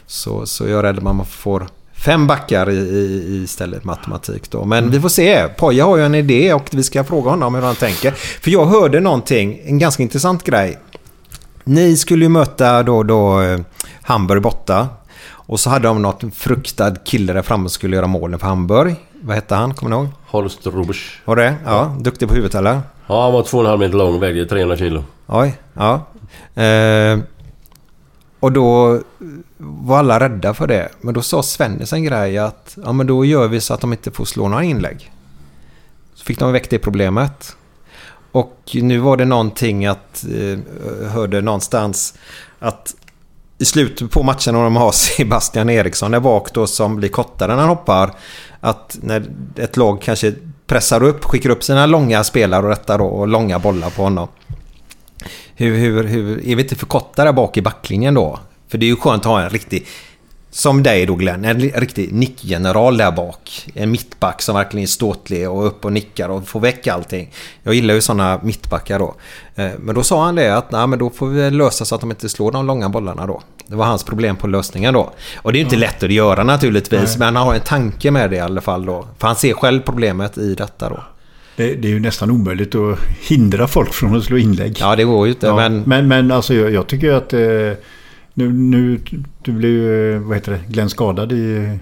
så, 0.07 0.47
så 0.47 0.65
är 0.65 0.69
jag 0.69 0.83
rädd 0.83 0.97
att 0.97 1.03
man 1.03 1.27
får 1.27 1.67
fem 2.05 2.27
backar 2.27 2.71
i, 2.71 2.77
i, 2.77 3.43
istället 3.45 3.85
matematik 3.85 4.51
då. 4.51 4.65
Men 4.65 4.91
vi 4.91 5.01
får 5.01 5.09
se. 5.09 5.49
Poja 5.49 5.85
har 5.85 5.97
ju 5.97 6.05
en 6.05 6.15
idé 6.15 6.55
och 6.55 6.69
vi 6.71 6.83
ska 6.83 7.05
fråga 7.05 7.31
honom 7.31 7.55
hur 7.55 7.63
han 7.63 7.75
tänker. 7.75 8.11
För 8.11 8.51
jag 8.51 8.67
hörde 8.67 9.01
någonting, 9.01 9.61
en 9.65 9.79
ganska 9.79 10.03
intressant 10.03 10.45
grej. 10.45 10.79
Ni 11.65 11.97
skulle 11.97 12.25
ju 12.25 12.29
möta 12.29 12.83
då, 12.83 13.03
då 13.03 13.41
eh, 13.43 13.61
Hamburg 14.03 14.43
borta. 14.43 14.89
Och 15.47 15.61
så 15.61 15.71
hade 15.71 15.89
de 15.89 16.03
något 16.03 16.23
fruktad 16.35 16.97
kille 17.05 17.33
där 17.33 17.43
framme 17.43 17.69
som 17.69 17.75
skulle 17.75 17.97
göra 17.97 18.07
målen 18.07 18.39
för 18.39 18.47
Hamburg. 18.47 18.95
Vad 19.21 19.37
hette 19.37 19.55
han? 19.55 19.75
Kommer 19.75 19.91
ni 19.91 19.97
ihåg? 19.97 20.09
Holst 20.27 20.67
Rubers. 20.67 21.21
Var 21.25 21.37
det? 21.37 21.55
Ja. 21.65 21.97
Duktig 22.01 22.29
på 22.29 22.35
huvudet 22.35 22.55
eller? 22.55 22.81
Ja, 23.07 23.23
han 23.23 23.33
var 23.33 23.43
2,5 23.43 23.79
meter 23.79 23.97
lång 23.99 24.15
och 24.15 24.23
vägde 24.23 24.47
300 24.47 24.77
kilo. 24.77 25.05
Oj, 25.27 25.59
ja. 25.75 26.07
Eh, 26.63 27.19
och 28.45 28.53
då 28.53 29.01
var 29.59 29.99
alla 29.99 30.21
rädda 30.21 30.55
för 30.55 30.67
det. 30.67 30.89
Men 31.01 31.15
då 31.15 31.23
sa 31.23 31.43
Svennis 31.43 31.93
en 31.93 32.05
grej 32.05 32.39
att 32.39 32.79
ja, 32.85 32.93
men 32.93 33.07
då 33.07 33.25
gör 33.25 33.49
vi 33.49 33.61
så 33.61 33.75
att 33.75 33.81
de 33.81 33.93
inte 33.93 34.11
får 34.11 34.25
slå 34.25 34.49
några 34.49 34.65
inlägg. 34.65 35.13
Så 36.15 36.25
fick 36.25 36.39
de 36.39 36.53
väck 36.53 36.71
det 36.71 36.79
problemet. 36.79 37.57
Och 38.33 38.61
nu 38.75 38.99
var 38.99 39.17
det 39.17 39.25
någonting 39.25 39.87
att, 39.87 40.25
eh, 40.25 40.59
hörde 41.11 41.41
någonstans 41.41 42.15
att 42.59 42.95
i 43.59 43.65
slutet 43.65 44.11
på 44.11 44.23
matchen 44.23 44.55
när 44.55 44.63
de 44.63 44.77
har 44.77 44.93
Sebastian 45.17 45.71
Eriksson 45.71 46.11
där 46.11 46.21
bak 46.21 46.53
då 46.55 46.67
som 46.67 46.97
blir 46.97 47.09
kortare 47.09 47.53
när 47.53 47.61
han 47.61 47.69
hoppar. 47.69 48.15
Att 48.61 48.99
när 49.03 49.25
ett 49.57 49.77
lag 49.77 50.03
kanske 50.03 50.35
pressar 50.67 51.03
upp, 51.03 51.25
skickar 51.25 51.51
upp 51.51 51.65
sina 51.65 51.87
långa 51.87 52.25
spelare 52.25 52.63
och 52.63 52.69
rättar 52.69 52.99
då, 52.99 53.05
och 53.05 53.29
långa 53.29 53.59
bollar 53.59 53.91
på 53.91 54.03
honom. 54.03 54.29
Hur, 55.55 55.77
hur, 55.77 56.05
hur, 56.05 56.49
är 56.49 56.57
vi 56.57 56.63
inte 56.63 56.75
för 56.75 56.87
korta 56.87 57.25
där 57.25 57.33
bak 57.33 57.57
i 57.57 57.63
backlinjen 57.63 58.15
då? 58.15 58.39
För 58.69 58.79
det 58.79 58.87
är 58.87 58.89
ju 58.89 58.97
skönt 58.97 59.23
att 59.23 59.33
ha 59.33 59.43
en 59.43 59.51
riktig, 59.51 59.87
som 60.51 60.83
dig 60.83 61.07
då 61.07 61.15
Glenn, 61.15 61.45
en 61.45 61.61
riktig 61.61 62.13
nickgeneral 62.13 62.97
där 62.97 63.11
bak. 63.11 63.69
En 63.75 63.91
mittback 63.91 64.43
som 64.43 64.55
verkligen 64.55 64.83
är 64.83 64.87
ståtlig 64.87 65.51
och 65.51 65.67
upp 65.67 65.85
och 65.85 65.93
nickar 65.93 66.29
och 66.29 66.49
får 66.49 66.61
väck 66.61 66.87
allting. 66.87 67.31
Jag 67.63 67.75
gillar 67.75 67.95
ju 67.95 68.01
sådana 68.01 68.41
mittbackar 68.43 68.99
då. 68.99 69.15
Eh, 69.55 69.71
Men 69.79 69.95
då 69.95 70.03
sa 70.03 70.25
han 70.25 70.35
det 70.35 70.57
att 70.57 70.71
nej, 70.73 70.87
men 70.87 70.99
då 70.99 71.11
får 71.11 71.27
vi 71.27 71.51
lösa 71.51 71.85
så 71.85 71.95
att 71.95 72.01
de 72.01 72.11
inte 72.11 72.29
slår 72.29 72.53
de 72.53 72.67
långa 72.67 72.89
bollarna 72.89 73.27
då. 73.27 73.43
Det 73.67 73.77
var 73.77 73.85
hans 73.85 74.05
problem 74.05 74.37
på 74.37 74.47
lösningen 74.47 74.95
då. 74.95 75.13
Och 75.37 75.53
det 75.53 75.57
är 75.57 75.61
ju 75.61 75.65
inte 75.65 75.77
lätt 75.77 76.03
att 76.03 76.13
göra 76.13 76.45
naturligtvis, 76.45 77.17
men 77.19 77.37
han 77.37 77.47
har 77.47 77.55
en 77.55 77.61
tanke 77.61 78.11
med 78.11 78.31
det 78.31 78.37
i 78.37 78.41
alla 78.41 78.61
fall 78.61 78.87
då. 78.87 79.07
För 79.19 79.27
han 79.27 79.37
ser 79.37 79.53
själv 79.55 79.81
problemet 79.81 80.39
i 80.39 80.55
detta 80.55 80.89
då. 80.89 81.01
Det, 81.57 81.75
det 81.75 81.89
är 81.89 81.93
ju 81.93 82.01
nästan 82.01 82.31
omöjligt 82.31 82.75
att 82.75 82.99
hindra 83.21 83.67
folk 83.69 83.93
från 83.95 84.17
att 84.17 84.25
slå 84.25 84.37
inlägg. 84.39 84.77
Ja, 84.81 84.97
det 84.97 85.05
går 85.05 85.27
ju 85.27 85.33
inte, 85.33 85.47
Ja, 85.47 85.57
men... 85.57 85.83
men, 85.87 86.09
men 86.09 86.31
alltså 86.31 86.55
jag, 86.55 86.73
jag 86.73 86.87
tycker 86.87 87.13
att 87.13 87.33
eh, 87.33 87.41
nu, 88.35 88.53
nu 88.53 89.01
du 89.43 89.53
blev 89.53 89.71
ju, 89.73 90.19
vad 90.19 90.37
heter 90.37 90.53
det, 90.53 90.61
Glenn 90.69 90.91
skadad 90.91 91.33
i, 91.33 91.79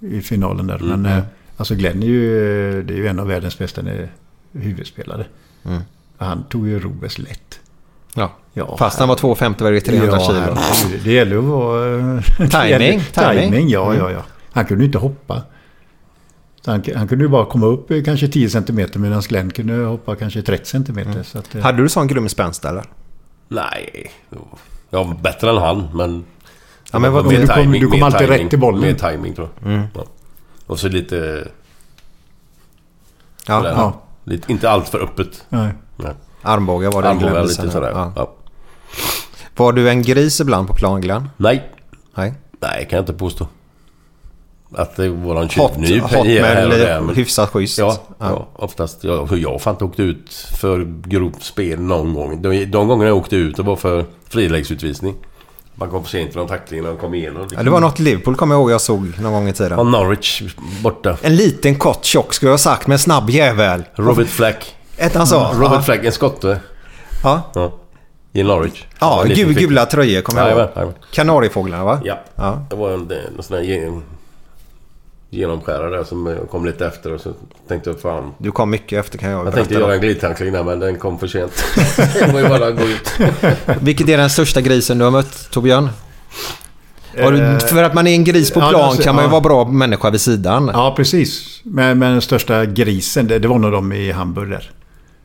i 0.00 0.20
finalen 0.20 0.66
där. 0.66 0.76
Mm. 0.82 0.88
Men 1.02 1.12
eh, 1.18 1.24
alltså 1.56 1.74
Glenn 1.74 2.02
är 2.02 2.06
ju, 2.06 2.38
eh, 2.78 2.84
det 2.84 2.94
är 2.94 2.98
ju 2.98 3.06
en 3.06 3.18
av 3.18 3.26
världens 3.26 3.58
bästa 3.58 3.80
eh, 3.80 4.08
huvudspelare. 4.52 5.24
Mm. 5.64 5.80
Han 6.18 6.44
tog 6.44 6.68
ju 6.68 6.78
Robes 6.78 7.18
lätt. 7.18 7.60
Ja. 8.14 8.32
Ja, 8.52 8.76
Fast 8.76 8.98
han 8.98 9.08
var 9.08 9.16
2,50 9.16 9.62
väger 9.64 9.80
300 9.80 10.18
ja, 10.20 10.20
kilo. 10.26 10.96
Det 11.04 11.12
gäller 11.12 11.36
att 11.38 11.44
vara... 11.44 12.22
Timing, 12.50 13.00
timing. 13.12 13.50
timing. 13.50 13.68
Ja, 13.68 13.86
Mm. 13.92 13.98
ja, 13.98 14.10
ja. 14.10 14.22
Han 14.52 14.64
kunde 14.64 14.82
ju 14.84 14.86
inte 14.86 14.98
hoppa. 14.98 15.42
Han, 16.66 16.82
han 16.96 17.08
kunde 17.08 17.24
ju 17.24 17.28
bara 17.28 17.46
komma 17.46 17.66
upp 17.66 17.88
kanske 18.04 18.28
10 18.28 18.50
cm 18.50 18.86
medan 18.94 19.20
Glenn 19.20 19.50
kunde 19.50 19.74
hoppa 19.84 20.16
kanske 20.16 20.42
30 20.42 20.64
cm. 20.66 21.24
Så 21.24 21.38
att, 21.38 21.54
eh, 21.54 21.62
Hade 21.62 21.82
du 21.82 21.88
sån 21.88 22.06
grym 22.06 22.28
spänst 22.28 22.64
eller? 22.64 22.84
Nej. 23.48 24.10
Jag 24.90 25.04
var 25.04 25.14
bättre 25.14 25.50
än 25.50 25.56
han, 25.56 25.88
men... 25.94 26.24
Ja, 26.92 26.98
men 26.98 27.12
vad- 27.12 27.30
du 27.30 27.46
kom- 27.46 27.72
du 27.72 27.86
kom 27.88 28.02
alltid 28.02 28.18
timing, 28.28 28.44
rätt 28.44 28.52
i 28.52 28.56
bollen. 28.56 28.80
Mer 28.80 28.94
timing 28.94 29.34
tror 29.34 29.48
jag. 29.62 29.72
Mm. 29.72 29.86
Ja. 29.94 30.04
Och 30.66 30.78
så 30.78 30.88
lite... 30.88 31.48
Ja, 33.46 33.58
sådär. 33.58 33.70
ja. 33.72 34.02
Lite, 34.24 34.52
inte 34.52 34.70
allt 34.70 34.88
för 34.88 34.98
öppet. 35.02 35.44
nej. 35.48 35.74
Nej. 35.96 36.12
Armbågar 36.42 36.92
var 36.92 37.02
det 37.02 37.08
Armbågar 37.08 37.42
lite 37.42 37.70
sådär. 37.70 37.90
Ja. 37.94 38.12
Ja. 38.16 38.32
Var 39.56 39.72
du 39.72 39.90
en 39.90 40.02
gris 40.02 40.40
ibland 40.40 40.68
på 40.68 40.74
plan 40.74 41.00
Glenn? 41.00 41.28
Nej. 41.36 41.70
Nej. 42.14 42.34
Nej, 42.60 42.86
kan 42.90 42.96
jag 42.96 43.02
inte 43.02 43.12
påstå. 43.12 43.46
Att 44.74 44.96
det 44.96 45.08
var 45.08 45.36
en 45.36 45.42
Hot, 45.42 45.50
tjuvnyp 45.52 46.02
hot 46.02 46.12
men 46.12 46.64
och 46.72 46.78
där. 46.78 47.00
Men, 47.00 47.14
hyfsat 47.14 47.50
schysst. 47.50 47.78
ja, 47.78 47.96
ja, 48.18 48.48
oftast. 48.56 49.04
Jag, 49.04 49.38
jag 49.38 49.50
har 49.50 49.58
fan 49.58 49.74
inte 49.74 49.84
åkt 49.84 50.00
ut 50.00 50.32
för 50.60 50.86
grovt 51.08 51.42
spel 51.42 51.80
någon 51.80 52.14
gång. 52.14 52.42
De, 52.42 52.64
de 52.64 52.88
gångerna 52.88 53.08
jag 53.08 53.16
åkte 53.16 53.36
ut 53.36 53.56
det 53.56 53.62
var 53.62 53.76
för 53.76 54.04
friläggsutvisning. 54.28 55.14
Man 55.74 55.90
kom 55.90 56.02
för 56.04 56.10
sent 56.10 56.30
till 56.30 56.38
någon 56.38 56.48
tackling 56.48 56.82
när 56.82 56.88
de 56.88 56.98
kom 56.98 57.14
igenom. 57.14 57.48
Ja, 57.56 57.62
det 57.62 57.70
var 57.70 57.80
något 57.80 57.98
Liverpool 57.98 58.34
kommer 58.36 58.54
jag 58.54 58.60
ihåg 58.60 58.70
jag 58.70 58.80
såg 58.80 59.12
någon 59.20 59.32
gång 59.32 59.48
i 59.48 59.52
tiden. 59.52 59.78
Och 59.78 59.86
Norwich 59.86 60.42
borta. 60.82 61.16
En 61.22 61.36
liten 61.36 61.74
kort 61.74 62.04
tjock 62.04 62.34
skulle 62.34 62.48
jag 62.48 62.52
ha 62.52 62.58
sagt 62.58 62.86
med 62.86 62.94
en 62.94 62.98
snabb 62.98 63.30
jävel. 63.30 63.82
Robert 63.94 64.28
Flack. 64.28 64.74
Ett 64.96 65.14
han 65.14 65.26
sa. 65.26 65.50
Robert 65.54 65.72
Ja. 65.72 65.82
Flack, 65.82 66.04
en 66.04 66.12
skotte. 66.12 66.60
Ja, 67.22 67.42
Ja. 67.54 67.72
I 68.32 68.42
Norwich. 68.42 68.84
ja 69.00 69.24
gul, 69.26 69.54
gula 69.54 69.86
tröjor 69.86 70.22
kommer 70.22 70.48
jag 70.48 70.68
ihåg. 70.84 70.92
Kanariefåglarna 71.12 71.84
va? 71.84 72.00
Ja. 72.04 72.18
Ja. 72.34 72.64
Det 72.70 72.76
var 72.76 72.90
en, 72.90 73.00
en 73.36 73.42
sån 73.42 73.56
där... 73.56 74.00
ge- 75.30 75.38
genomskärare 75.38 75.96
där 75.96 76.04
som 76.04 76.36
kom 76.50 76.66
lite 76.66 76.86
efter 76.86 77.12
och 77.12 77.20
så 77.20 77.32
tänkte 77.68 77.90
jag 77.90 78.00
fan. 78.00 78.32
Du 78.38 78.52
kom 78.52 78.70
mycket 78.70 79.04
efter 79.04 79.18
kan 79.18 79.30
jag 79.30 79.46
Jag 79.46 79.54
tänkte 79.54 79.74
göra 79.74 79.94
en 79.94 80.00
glidtackling 80.00 80.52
där 80.52 80.64
men 80.64 80.80
den 80.80 80.98
kom 80.98 81.18
för 81.18 81.26
sent. 81.26 81.64
det 82.14 82.32
var 82.32 82.40
ju 82.40 82.48
bara 82.48 82.66
att 82.66 82.76
gå 82.76 82.84
ut. 82.84 83.12
Vilket 83.80 84.08
är 84.08 84.16
den 84.16 84.30
största 84.30 84.60
grisen 84.60 84.98
du 84.98 85.04
har 85.04 85.10
mött, 85.10 85.50
Torbjörn? 85.50 85.84
Du, 85.84 85.90
Eh, 87.14 87.58
för 87.58 87.82
att 87.82 87.94
man 87.94 88.06
är 88.06 88.14
en 88.14 88.24
gris 88.24 88.50
på 88.50 88.60
ja, 88.60 88.68
plan 88.68 88.84
alltså, 88.84 89.02
kan 89.02 89.14
man 89.14 89.24
ju 89.24 89.28
ja. 89.28 89.30
vara 89.30 89.40
bra 89.40 89.64
människa 89.64 90.10
vid 90.10 90.20
sidan. 90.20 90.70
Ja, 90.74 90.94
precis. 90.96 91.60
Men, 91.64 91.98
men 91.98 92.12
den 92.12 92.22
största 92.22 92.64
grisen, 92.66 93.26
det, 93.26 93.38
det 93.38 93.48
var 93.48 93.58
nog 93.58 93.72
de 93.72 93.92
i 93.92 94.12
Hamburg 94.12 94.50
där. 94.50 94.70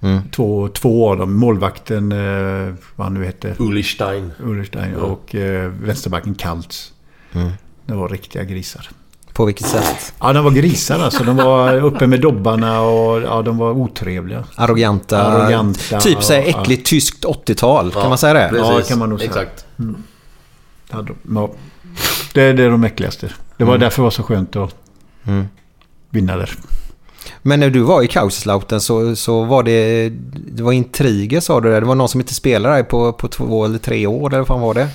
Mm. 0.01 0.21
Två, 0.31 0.67
två 0.67 1.09
av 1.09 1.17
dem. 1.17 1.33
Målvakten, 1.33 2.11
eh, 2.11 2.73
vad 2.95 3.05
han 3.07 3.13
nu 3.13 3.25
hette. 3.25 3.55
Ullichstein. 3.59 4.31
Ulrichstein 4.43 4.95
och 4.95 5.35
eh, 5.35 5.69
vänsterbacken 5.69 6.35
Kaltz. 6.35 6.91
Mm. 7.33 7.51
Det 7.85 7.93
var 7.93 8.09
riktiga 8.09 8.43
grisar. 8.43 8.89
På 9.35 9.45
vilket 9.45 9.67
sätt? 9.67 10.13
Ja, 10.19 10.33
de 10.33 10.43
var 10.43 10.51
grisar 10.51 10.99
alltså. 10.99 11.23
De 11.23 11.35
var 11.37 11.73
uppe 11.73 12.07
med 12.07 12.21
dobbarna 12.21 12.81
och 12.81 13.21
ja, 13.21 13.41
de 13.41 13.57
var 13.57 13.71
otrevliga. 13.71 14.43
Arroganta. 14.55 15.21
Arroganta, 15.23 15.99
typ 15.99 16.23
såhär 16.23 16.39
ja, 16.41 16.61
äckligt 16.61 16.85
tyskt 16.89 17.25
80-tal. 17.25 17.91
Kan 17.91 18.01
Ja, 18.01 18.09
man 18.09 18.17
säga 18.17 18.33
det? 18.33 18.49
precis. 18.49 18.67
Ja, 18.69 18.81
kan 18.81 18.99
man 18.99 19.09
nog 19.09 19.19
säga. 19.19 19.29
Exakt. 19.29 19.65
Ja, 20.91 21.01
de, 21.01 21.15
ja. 21.35 21.49
Det, 22.33 22.53
det 22.53 22.63
är 22.63 22.69
de 22.69 22.83
äckligaste. 22.83 23.29
Det 23.57 23.63
var 23.63 23.71
Mm. 23.73 23.81
därför 23.81 24.01
det 24.01 24.03
var 24.03 24.09
så 24.11 24.23
skönt 24.23 24.55
att 24.55 24.75
Mm. 25.27 25.45
vinna 26.09 26.37
där. 26.37 26.51
Men 27.41 27.59
när 27.59 27.69
du 27.69 27.79
var 27.79 28.01
i 28.03 28.07
Kaiserslautern 28.07 28.79
så, 28.79 29.15
så 29.15 29.43
var 29.43 29.63
det... 29.63 30.09
Det 30.33 30.63
var 30.63 30.71
intriger 30.71 31.39
sa 31.39 31.61
du 31.61 31.69
där. 31.69 31.81
Det 31.81 31.87
var 31.87 31.95
någon 31.95 32.09
som 32.09 32.21
inte 32.21 32.33
spelade 32.33 32.75
där 32.75 32.83
på, 32.83 33.13
på 33.13 33.27
två 33.27 33.65
eller 33.65 33.77
tre 33.77 34.07
år 34.07 34.27
eller 34.29 34.37
vad 34.37 34.47
fan 34.47 34.61
var 34.61 34.73
det? 34.73 34.87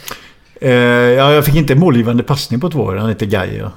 Eh, 0.60 0.70
ja, 1.18 1.32
jag 1.32 1.44
fick 1.44 1.54
inte 1.54 1.74
målgivande 1.74 2.22
passning 2.22 2.60
på 2.60 2.70
två 2.70 2.80
år. 2.80 2.96
Han 2.96 3.08
heter 3.08 3.26
Gaia. 3.26 3.72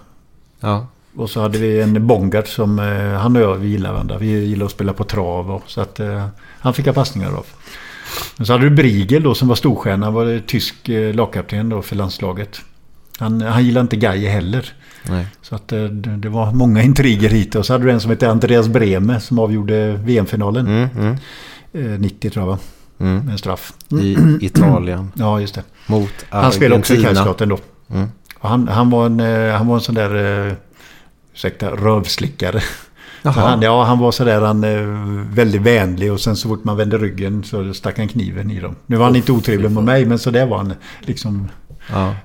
Ja. 0.64 0.88
Och 1.16 1.30
så 1.30 1.42
hade 1.42 1.58
vi 1.58 1.82
en 1.82 2.08
Bongard 2.08 2.48
som 2.48 2.80
eh, 2.80 3.20
han 3.20 3.36
och 3.36 3.42
jag 3.42 3.56
vi 3.56 3.68
gillar 3.68 3.92
varandra. 3.92 4.18
Vi 4.18 4.46
gillar 4.46 4.66
att 4.66 4.72
spela 4.72 4.94
på 4.94 5.04
trav 5.04 5.52
och 5.52 5.64
så 5.68 5.82
att 5.82 6.00
eh, 6.00 6.26
han 6.60 6.74
fick 6.74 6.88
jag 6.88 6.96
passningar 6.96 7.30
av. 7.30 7.46
Men 8.38 8.46
så 8.46 8.54
hade 8.54 8.64
du 8.64 8.76
Briegel 8.76 9.24
då 9.24 9.36
som 9.36 9.48
var 9.48 9.56
storstjärna. 9.56 10.06
Han 10.06 10.14
var 10.14 10.40
tysk 10.48 10.90
eh, 10.90 11.14
lagkapten 11.14 11.70
då 11.70 11.82
för 11.82 11.96
landslaget. 11.96 12.62
Han, 13.20 13.42
han 13.42 13.66
gillade 13.66 13.82
inte 13.82 13.96
Gaia 13.96 14.32
heller. 14.32 14.74
Nej. 15.10 15.28
Så 15.42 15.56
att 15.56 15.68
det, 15.68 15.88
det 16.18 16.30
var 16.30 16.52
många 16.52 16.82
intriger 16.84 17.30
hit. 17.30 17.56
Och 17.56 17.66
så 17.66 17.74
hade 17.74 17.86
du 17.86 17.92
en 17.92 18.00
som 18.00 18.10
hette 18.10 18.30
Andreas 18.30 18.68
Breme 18.68 19.20
som 19.20 19.40
avgjorde 19.40 19.92
VM-finalen. 19.94 20.68
Mm, 20.68 20.90
mm, 20.98 21.16
Eh, 21.76 22.00
90 22.00 22.30
tror 22.30 22.46
jag 22.46 22.52
va? 22.52 22.60
mm. 23.00 23.16
Med 23.26 23.32
en 23.32 23.38
straff. 23.38 23.74
I 24.02 24.18
Italien. 24.42 25.12
Ja, 25.16 25.40
just 25.40 25.56
det. 25.56 25.64
Mot 25.88 26.10
Han 26.30 26.52
spelade 26.52 26.80
också 26.80 26.94
i 26.94 26.98
Argentina. 26.98 27.10
Kaiserslautern 27.10 27.50
då. 27.50 27.58
Mm. 27.90 28.08
Han, 28.50 28.68
han, 28.68 28.90
var 28.90 29.06
en, 29.06 29.20
eh, 29.20 29.56
han 29.56 29.68
var 29.68 29.76
en 29.76 29.82
sån 29.82 29.96
där, 29.96 30.46
eh, 30.48 30.54
ursäkta, 31.34 31.70
rövslickare. 31.72 32.62
Han, 33.24 33.62
ja, 33.62 33.84
han 33.84 34.00
var 34.00 34.12
sådär 34.12 34.42
han, 34.42 34.64
eh, 34.64 35.34
väldigt 35.36 35.62
vänlig 35.62 36.14
och 36.14 36.20
sen 36.20 36.36
så 36.36 36.48
fort 36.50 36.64
man 36.64 36.78
vände 36.78 36.98
ryggen 36.98 37.44
så 37.44 37.74
stack 37.74 37.98
han 37.98 38.08
kniven 38.08 38.52
i 38.52 38.60
dem. 38.60 38.76
Nu 38.86 38.96
var 38.96 39.06
han 39.06 39.16
inte 39.16 39.32
otrevlig 39.32 39.72
mot 39.72 39.84
mig 39.84 40.06
men 40.06 40.20
så 40.20 40.32
där 40.32 40.46
var 40.46 40.58
han 40.58 40.74
liksom. 41.02 41.50
Ja. 41.92 42.16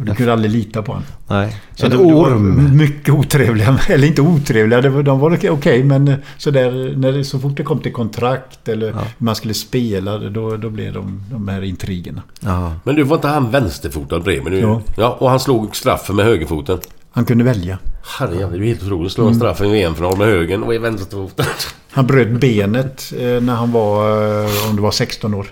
Och 0.00 0.06
du 0.06 0.14
kunde 0.14 0.32
aldrig 0.32 0.52
lita 0.52 0.82
på 0.82 0.92
honom. 0.92 1.06
Nej. 1.28 1.56
Så 1.74 1.86
en 1.86 1.98
var 1.98 2.04
orm. 2.04 2.76
mycket 2.76 3.14
otrevliga, 3.14 3.78
eller 3.88 4.06
inte 4.06 4.22
otrevliga, 4.22 4.80
det 4.80 4.88
var, 4.88 5.02
de 5.02 5.20
var 5.20 5.34
okej 5.36 5.50
okej, 5.50 5.84
men 5.84 6.08
eh, 6.08 6.14
så, 6.38 6.50
där, 6.50 6.96
när 6.96 7.12
det, 7.12 7.24
så 7.24 7.38
fort 7.38 7.56
det 7.56 7.62
kom 7.62 7.78
till 7.78 7.92
kontrakt 7.92 8.68
eller 8.68 8.86
Ja. 8.90 9.02
man 9.18 9.34
skulle 9.36 9.54
spela 9.54 10.18
då, 10.18 10.56
då 10.56 10.70
blev 10.70 10.92
de, 10.92 11.22
de 11.30 11.48
här 11.48 11.62
intrigerna. 11.62 12.22
Ja. 12.40 12.72
Men 12.84 12.94
du 12.94 13.02
var 13.02 13.16
inte 13.16 13.28
han 13.28 13.50
vänsterfotad 13.50 14.20
Bremen 14.20 14.52
nu? 14.52 14.60
Jo. 14.60 14.82
Ja, 14.96 15.16
och 15.20 15.30
han 15.30 15.40
slog 15.40 15.76
straffen 15.76 16.16
med 16.16 16.24
högerfoten. 16.24 16.78
Han 17.12 17.24
kunde 17.24 17.44
välja. 17.44 17.78
Herrejävlar, 18.18 18.50
det 18.50 18.56
är 18.56 18.58
ju 18.58 18.66
helt 18.66 18.82
otroligt. 18.82 19.12
Slå 19.12 19.28
en 19.28 19.34
straff 19.34 19.60
i 19.60 19.64
en 19.64 19.72
VM-final 19.72 20.18
med 20.18 20.26
högern 20.26 20.62
och 20.62 20.74
i 20.74 20.78
vänsterfoten. 20.78 21.46
Han 21.90 22.06
bröt 22.06 22.40
benet 22.40 23.12
eh, 23.18 23.40
när 23.42 23.54
han 23.54 23.72
var, 23.72 24.22
eh, 24.44 24.70
om 24.70 24.76
det 24.76 24.82
var 24.82 24.90
16 24.90 25.34
år. 25.34 25.46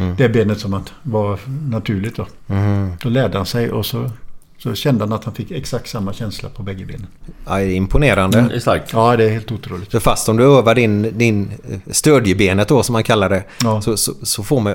Mm. 0.00 0.16
Det 0.16 0.28
benet 0.28 0.60
som 0.60 0.72
han 0.72 0.82
var 1.02 1.38
naturligt 1.68 2.16
då. 2.16 2.26
Mm. 2.48 2.92
Då 3.02 3.08
lärde 3.08 3.36
han 3.36 3.46
sig 3.46 3.70
och 3.72 3.86
så, 3.86 4.10
så 4.58 4.74
kände 4.74 5.04
han 5.04 5.12
att 5.12 5.24
han 5.24 5.34
fick 5.34 5.50
exakt 5.50 5.88
samma 5.88 6.12
känsla 6.12 6.48
på 6.48 6.62
bägge 6.62 6.84
benen. 6.84 7.06
Ja, 7.46 7.54
det 7.56 7.62
är 7.64 7.70
imponerande. 7.70 8.40
Det 8.40 8.54
är 8.54 8.60
starkt. 8.60 8.92
Ja, 8.92 9.16
det 9.16 9.24
är 9.24 9.30
helt 9.30 9.52
otroligt. 9.52 9.90
För 9.90 10.00
fast 10.00 10.28
om 10.28 10.36
du 10.36 10.44
övar 10.44 10.74
din, 10.74 11.18
din 11.18 11.50
eh, 11.70 11.78
stödjebenet 11.90 12.68
då 12.68 12.82
som 12.82 12.92
man 12.92 13.02
kallar 13.02 13.30
det. 13.30 13.44
Ja. 13.62 13.80
Så, 13.82 13.96
så, 13.96 14.12
så 14.22 14.42
får 14.42 14.60
man... 14.60 14.74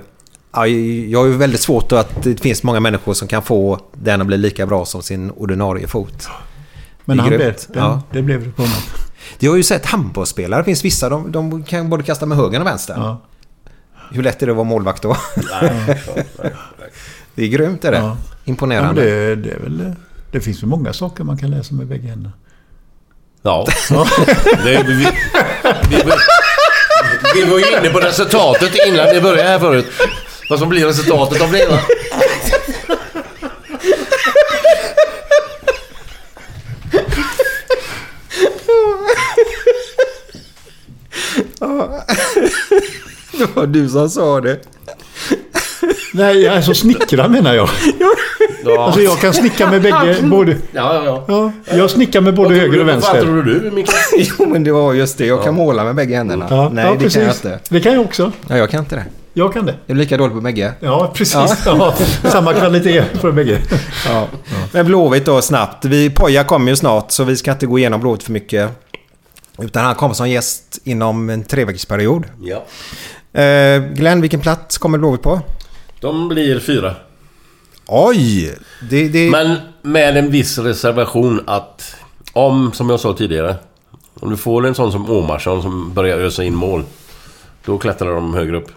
Ja, 0.53 0.68
jag 0.68 1.19
har 1.19 1.26
ju 1.26 1.34
väldigt 1.38 1.61
svårt 1.61 1.91
att 1.91 2.23
det 2.23 2.41
finns 2.41 2.64
många 2.64 2.80
människor 2.80 3.14
som 3.14 3.27
kan 3.27 3.41
få 3.41 3.80
den 3.93 4.22
att 4.22 4.27
bli 4.27 4.38
lika 4.38 4.65
bra 4.65 4.85
som 4.85 5.02
sin 5.02 5.31
ordinarie 5.31 5.88
fot. 5.88 6.27
Men 7.06 7.19
han 7.19 7.30
blev, 7.30 7.39
den, 7.39 7.53
Ja. 7.73 8.02
det 8.11 8.22
blev 8.22 8.45
det 8.45 8.52
på 8.52 8.61
honom. 8.61 8.77
Jag 9.39 9.52
har 9.52 9.57
ju 9.57 9.64
sett 9.64 9.85
handbollsspelare. 9.85 10.61
Det 10.61 10.65
finns 10.65 10.85
vissa, 10.85 11.10
de, 11.10 11.31
de 11.31 11.64
kan 11.64 11.89
både 11.89 12.03
kasta 12.03 12.26
med 12.26 12.38
höger 12.38 12.60
och 12.60 12.65
vänster. 12.65 12.93
Ja. 12.98 13.22
Hur 14.11 14.23
lätt 14.23 14.41
är 14.41 14.45
det 14.45 14.51
att 14.51 14.55
vara 14.55 14.67
målvakt 14.67 15.01
då? 15.03 15.17
det 17.35 17.43
är 17.43 17.47
grymt 17.47 17.85
är 17.85 17.91
det. 17.91 17.97
Ja. 17.97 18.03
Ja, 18.03 18.17
Imponerande. 18.45 19.01
det, 19.01 19.35
det, 19.35 19.51
är 19.51 19.59
väl, 19.59 19.95
det 20.31 20.39
finns 20.39 20.63
väl 20.63 20.69
många 20.69 20.93
saker 20.93 21.23
man 21.23 21.38
kan 21.38 21.49
läsa 21.51 21.73
med 21.73 21.88
bägge 21.88 22.07
händerna. 22.07 22.33
Ja. 23.41 23.67
Det, 24.63 24.83
vi, 24.83 24.93
vi, 24.93 25.07
vi, 25.89 26.01
vi 27.33 27.43
var 27.49 27.59
ju 27.59 27.77
inne 27.77 27.89
på 27.89 27.99
resultatet 27.99 28.71
innan 28.88 29.07
vi 29.13 29.21
började 29.21 29.49
här 29.49 29.59
förut. 29.59 29.85
Vad 30.49 30.59
som 30.59 30.69
blir 30.69 30.85
resultatet 30.85 31.41
av 31.41 31.51
det 31.51 31.65
va? 31.69 31.79
Det 43.41 43.55
var 43.55 43.68
du 43.68 43.89
som 43.89 44.09
sa 44.09 44.41
det. 44.41 44.59
Nej, 46.13 46.47
alltså 46.47 46.73
snickra 46.73 47.27
menar 47.27 47.53
jag. 47.53 47.69
Ja. 48.65 48.85
Alltså 48.85 49.01
jag 49.01 49.19
kan 49.19 49.34
snicka 49.34 49.69
med 49.72 49.81
bägge, 49.81 50.18
både... 50.23 50.51
Ja, 50.51 51.03
ja, 51.05 51.23
ja. 51.27 51.51
Ja, 51.65 51.76
jag 51.77 51.89
snickar 51.89 52.22
med 52.22 52.35
både 52.35 52.49
Vad 52.49 52.57
höger 52.57 52.80
och 52.80 52.85
Vad 52.85 52.93
vänster. 52.95 53.22
tror 53.22 53.43
du 53.43 53.72
Mikael? 53.72 53.97
Jo 54.39 54.45
men 54.45 54.63
det 54.63 54.72
var 54.72 54.93
just 54.93 55.18
det. 55.18 55.26
Jag 55.26 55.43
kan 55.43 55.55
måla 55.55 55.84
med 55.84 55.95
bägge 55.95 56.15
händerna. 56.15 56.47
Ja, 56.49 56.69
Nej 56.73 56.85
ja, 56.85 56.91
det 56.91 56.97
precis. 56.97 57.13
kan 57.13 57.23
jag 57.23 57.35
inte. 57.35 57.59
Det 57.69 57.80
kan 57.80 57.93
jag 57.93 58.01
också. 58.01 58.31
Ja, 58.47 58.57
jag 58.57 58.69
kan 58.69 58.80
inte 58.80 58.95
det. 58.95 59.05
Jag 59.34 59.53
kan 59.53 59.65
det. 59.65 59.76
Jag 59.85 59.95
är 59.95 59.99
lika 59.99 60.18
dålig 60.18 60.34
på 60.35 60.41
bägge. 60.41 60.73
Ja, 60.80 61.11
precis. 61.15 61.34
Ja. 61.65 61.93
Ja. 62.23 62.30
samma 62.30 62.53
kvalitet 62.53 63.03
på 63.22 63.31
bägge. 63.31 63.61
Ja. 64.07 64.27
Men 64.72 64.85
Blåvitt 64.85 65.26
då 65.26 65.41
snabbt. 65.41 65.85
Vi, 65.85 66.09
Poja 66.09 66.43
kommer 66.43 66.72
ju 66.72 66.76
snart 66.76 67.11
så 67.11 67.23
vi 67.23 67.38
ska 67.38 67.51
inte 67.51 67.65
gå 67.65 67.80
igenom 67.80 68.01
Blåvitt 68.01 68.23
för 68.23 68.31
mycket. 68.31 68.69
Utan 69.61 69.85
han 69.85 69.95
kommer 69.95 70.13
som 70.13 70.30
gäst 70.30 70.80
inom 70.84 71.30
en 71.30 71.43
treveckorsperiod. 71.43 72.23
Ja. 72.41 72.63
Eh, 73.33 73.83
Glenn, 73.93 74.21
vilken 74.21 74.39
plats 74.39 74.77
kommer 74.77 74.97
Blåvitt 74.97 75.21
på? 75.21 75.41
De 75.99 76.27
blir 76.29 76.59
fyra. 76.59 76.95
Oj! 77.87 78.55
Det, 78.89 79.07
det... 79.07 79.29
Men 79.31 79.57
med 79.81 80.17
en 80.17 80.31
viss 80.31 80.57
reservation 80.57 81.43
att 81.47 81.95
om, 82.33 82.71
som 82.73 82.89
jag 82.89 82.99
sa 82.99 83.13
tidigare, 83.13 83.55
om 84.19 84.29
du 84.29 84.37
får 84.37 84.67
en 84.67 84.75
sån 84.75 84.91
som 84.91 85.09
Omarsson 85.11 85.61
som 85.61 85.93
börjar 85.93 86.17
ösa 86.17 86.43
in 86.43 86.55
mål. 86.55 86.83
Då 87.65 87.77
klättrar 87.77 88.15
de 88.15 88.33
högre 88.33 88.57
upp. 88.57 88.71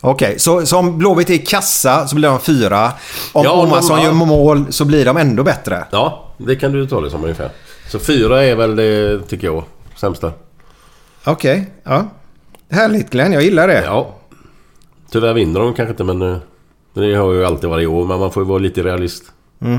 Okej, 0.00 0.38
så, 0.38 0.66
så 0.66 0.78
om 0.78 0.98
Blåvitt 0.98 1.30
är 1.30 1.34
i 1.34 1.38
kassa 1.38 2.06
så 2.06 2.16
blir 2.16 2.28
de 2.28 2.40
fyra. 2.40 2.92
Om 3.32 3.44
Ja, 3.44 3.50
om 3.52 3.58
de- 3.58 3.72
Omarsson 3.72 3.98
ja. 3.98 4.04
gör 4.04 4.12
mål 4.12 4.72
så 4.72 4.84
blir 4.84 5.04
de 5.04 5.16
ändå 5.16 5.42
bättre. 5.42 5.84
Ja, 5.90 6.24
det 6.36 6.56
kan 6.56 6.72
du 6.72 6.86
ta 6.86 7.00
det 7.00 7.10
som 7.10 7.22
ungefär. 7.22 7.50
Så 7.88 7.98
fyra 7.98 8.44
är 8.44 8.54
väl 8.54 8.76
det, 8.76 9.20
tycker 9.28 9.46
jag, 9.46 9.64
sämsta. 9.96 10.32
Okej, 11.24 11.70
ja. 11.84 12.04
Härligt 12.70 13.10
Glenn, 13.10 13.32
jag 13.32 13.42
gillar 13.42 13.68
det. 13.68 13.82
Ja. 13.84 14.14
Tyvärr 15.12 15.34
vinner 15.34 15.60
de 15.60 15.74
kanske 15.74 15.90
inte 15.90 16.04
men... 16.04 16.22
eh, 16.22 16.38
Det 16.94 17.14
har 17.14 17.32
ju 17.32 17.44
alltid 17.44 17.70
varje 17.70 17.86
år 17.86 18.06
men 18.06 18.18
man 18.20 18.32
får 18.32 18.42
ju 18.42 18.48
vara 18.48 18.58
lite 18.58 18.82
realist. 18.82 19.22
Mm. 19.62 19.78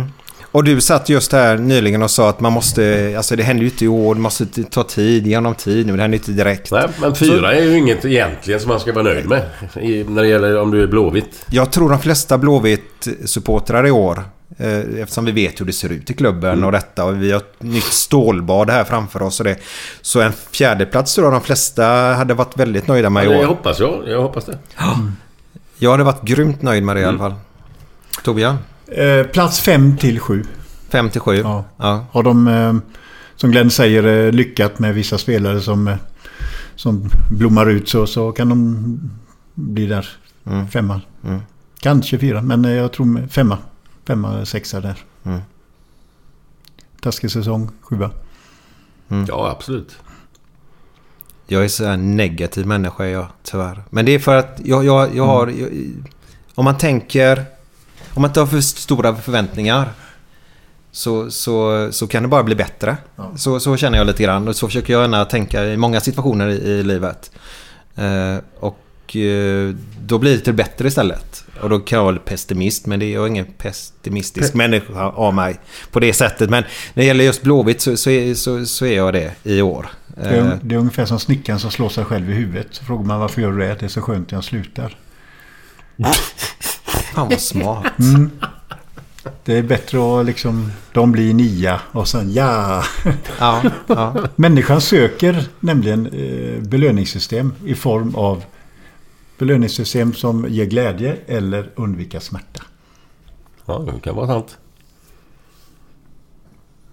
Och 0.51 0.63
du 0.63 0.81
satt 0.81 1.09
just 1.09 1.31
här 1.31 1.57
nyligen 1.57 2.03
och 2.03 2.11
sa 2.11 2.29
att 2.29 2.39
man 2.39 2.53
måste, 2.53 3.13
alltså 3.17 3.35
det 3.35 3.43
händer 3.43 3.63
ju 3.63 3.69
inte 3.69 3.85
i 3.85 3.87
år, 3.87 4.15
det 4.15 4.21
måste 4.21 4.45
ta 4.63 4.83
tid, 4.83 5.27
ge 5.27 5.35
honom 5.35 5.55
tid 5.55 5.87
nu, 5.87 5.95
det 5.95 6.01
händer 6.01 6.17
inte 6.17 6.31
direkt. 6.31 6.71
Nej, 6.71 6.87
men 7.01 7.15
fyra 7.15 7.53
är 7.53 7.63
ju 7.63 7.77
inget 7.77 8.05
egentligen 8.05 8.59
som 8.59 8.69
man 8.69 8.79
ska 8.79 8.93
vara 8.93 9.03
nöjd 9.03 9.29
med. 9.29 9.41
I, 9.81 10.03
när 10.03 10.21
det 10.21 10.27
gäller 10.27 10.61
om 10.61 10.71
du 10.71 10.83
är 10.83 10.87
Blåvitt. 10.87 11.45
Jag 11.51 11.71
tror 11.71 11.89
de 11.89 11.99
flesta 11.99 12.37
Blåvitt-supportrar 12.37 13.87
i 13.87 13.91
år, 13.91 14.23
eftersom 14.57 15.25
vi 15.25 15.31
vet 15.31 15.61
hur 15.61 15.65
det 15.65 15.73
ser 15.73 15.89
ut 15.89 16.09
i 16.09 16.13
klubben 16.13 16.51
Mm. 16.53 16.63
och 16.65 16.71
detta 16.71 17.05
och 17.05 17.21
vi 17.23 17.31
har 17.31 17.37
ett 17.39 17.63
nytt 17.63 17.83
stålbad 17.83 18.69
här 18.69 18.83
framför 18.83 19.21
oss 19.21 19.39
och 19.39 19.43
det. 19.43 19.57
Så 20.01 20.21
en 20.21 20.33
fjärdeplats 20.51 21.15
tror 21.15 21.25
jag 21.27 21.33
de 21.33 21.41
flesta 21.41 21.85
hade 22.13 22.33
varit 22.33 22.57
väldigt 22.57 22.87
nöjda 22.87 23.09
med 23.09 23.25
Ja, 23.25 23.31
i 23.33 23.37
år. 23.37 23.45
hoppas 23.45 23.79
jag. 23.79 24.03
Jag 24.07 24.21
hoppas 24.21 24.45
det. 24.45 24.57
Jag 25.81 25.91
hade 25.91 26.03
varit 26.03 26.21
grymt 26.23 26.61
nöjd 26.61 26.83
med 26.83 26.95
det 26.95 26.99
i 26.99 27.03
alla 27.05 27.17
Mm. 27.19 27.31
fall. 27.31 27.39
Torbjörn? 28.23 28.55
Eh, 28.87 29.23
plats 29.27 29.59
5 29.59 29.97
till 29.97 30.19
7. 30.19 30.43
5 30.89 31.09
till 31.09 31.21
7? 31.21 31.35
Ja. 31.37 31.63
ja. 31.77 32.05
Har 32.11 32.23
de, 32.23 32.47
eh, 32.47 32.73
som 33.35 33.51
Glenn 33.51 33.69
säger, 33.71 34.03
eh, 34.27 34.31
lyckat 34.31 34.79
med 34.79 34.93
vissa 34.93 35.17
spelare 35.17 35.61
som, 35.61 35.87
eh, 35.87 35.95
som 36.75 37.09
blommar 37.31 37.69
ut 37.69 37.89
så, 37.89 38.07
så 38.07 38.31
kan 38.31 38.49
de 38.49 38.99
bli 39.53 39.85
där. 39.85 40.07
Mm. 40.45 40.67
Femma. 40.67 41.01
Mm. 41.25 41.39
Kanske 41.79 42.17
fyra, 42.19 42.41
men 42.41 42.65
eh, 42.65 42.71
jag 42.73 42.91
tror 42.93 43.05
med 43.05 43.31
femma. 43.31 43.57
Femma, 44.09 44.45
sexa 44.45 44.81
där. 44.81 44.97
Mm. 45.23 45.41
taskig 47.01 47.31
säsong, 47.31 47.69
sjua. 47.81 48.11
Ja, 49.27 49.49
absolut. 49.49 49.97
Jag 51.47 51.63
är 51.63 51.67
så 51.67 51.85
här 51.85 51.97
negativ 51.97 52.65
människa 52.65 53.05
jag, 53.05 53.27
tyvärr. 53.43 53.83
Men 53.89 54.05
det 54.05 54.11
är 54.11 54.19
för 54.19 54.35
att 54.35 54.61
jag, 54.63 54.85
jag, 54.85 55.15
jag 55.15 55.25
har... 55.25 55.47
Jag, 55.47 55.69
om 56.55 56.65
man 56.65 56.77
tänker... 56.77 57.45
Om 58.13 58.21
man 58.21 58.29
inte 58.29 58.39
har 58.39 58.47
för 58.47 58.61
stora 58.61 59.15
förväntningar. 59.15 59.89
Så, 60.91 61.31
så, 61.31 61.87
så 61.91 62.07
kan 62.07 62.23
det 62.23 62.29
bara 62.29 62.43
bli 62.43 62.55
bättre. 62.55 62.97
Så, 63.35 63.59
så 63.59 63.77
känner 63.77 63.97
jag 63.97 64.07
lite 64.07 64.23
grann. 64.23 64.47
Och 64.47 64.55
så 64.55 64.67
försöker 64.67 64.93
jag 64.93 65.01
gärna 65.01 65.25
tänka 65.25 65.65
i 65.65 65.77
många 65.77 65.99
situationer 65.99 66.47
i, 66.47 66.53
i 66.53 66.83
livet. 66.83 67.31
Eh, 67.95 68.37
och 68.59 68.79
eh, 69.15 69.75
då 70.05 70.17
blir 70.17 70.31
det 70.31 70.39
till 70.39 70.53
bättre 70.53 70.87
istället. 70.87 71.43
Och 71.61 71.69
då 71.69 71.79
kan 71.79 71.97
jag 71.97 72.03
vara 72.03 72.11
lite 72.11 72.25
pessimist. 72.25 72.85
Men 72.85 72.99
det 72.99 73.05
är 73.05 73.13
jag 73.13 73.27
ingen 73.27 73.45
pessimistisk 73.45 74.53
Pe- 74.53 74.57
människa 74.57 75.03
av 75.09 75.33
mig 75.33 75.59
på 75.91 75.99
det 75.99 76.13
sättet. 76.13 76.49
Men 76.49 76.63
när 76.93 77.03
det 77.03 77.07
gäller 77.07 77.23
just 77.23 77.41
Blåvitt 77.41 77.81
så, 77.81 77.97
så, 77.97 78.09
är, 78.09 78.33
så, 78.33 78.65
så 78.65 78.85
är 78.85 78.95
jag 78.95 79.13
det 79.13 79.31
i 79.43 79.61
år. 79.61 79.87
Det 80.07 80.29
är, 80.29 80.41
Eh, 80.41 80.53
det 80.61 80.75
är 80.75 80.79
ungefär 80.79 81.05
som 81.05 81.19
snickaren 81.19 81.59
som 81.59 81.71
slår 81.71 81.89
sig 81.89 82.05
själv 82.05 82.29
i 82.29 82.33
huvudet. 82.33 82.67
Så 82.71 82.83
frågar 82.85 83.03
man 83.05 83.19
varför 83.19 83.41
gör 83.41 83.51
du 83.51 83.57
det? 83.57 83.75
Det 83.79 83.85
är 83.85 83.89
så 83.89 84.01
skönt 84.01 84.31
när 84.31 84.37
jag 84.37 84.43
slutar. 84.43 84.97
Fan 87.13 87.29
vad 87.29 87.41
smart. 87.41 87.99
Mm. 87.99 88.29
Det 89.45 89.57
är 89.57 89.63
bättre 89.63 90.19
att 90.19 90.25
liksom... 90.25 90.71
De 90.93 91.11
blir 91.11 91.33
nia 91.33 91.81
och 91.91 92.07
sen 92.07 92.33
ja. 92.33 92.83
Ja, 93.39 93.61
ja. 93.87 94.15
Människan 94.35 94.81
söker 94.81 95.43
nämligen 95.59 96.05
eh, 96.05 96.61
belöningssystem 96.63 97.53
i 97.65 97.75
form 97.75 98.15
av 98.15 98.43
belöningssystem 99.39 100.13
som 100.13 100.45
ger 100.49 100.65
glädje 100.65 101.17
eller 101.27 101.69
undvika 101.75 102.19
smärta. 102.19 102.63
Ja, 103.65 103.79
det 103.93 103.99
kan 104.01 104.15
vara 104.15 104.27
sant. 104.27 104.57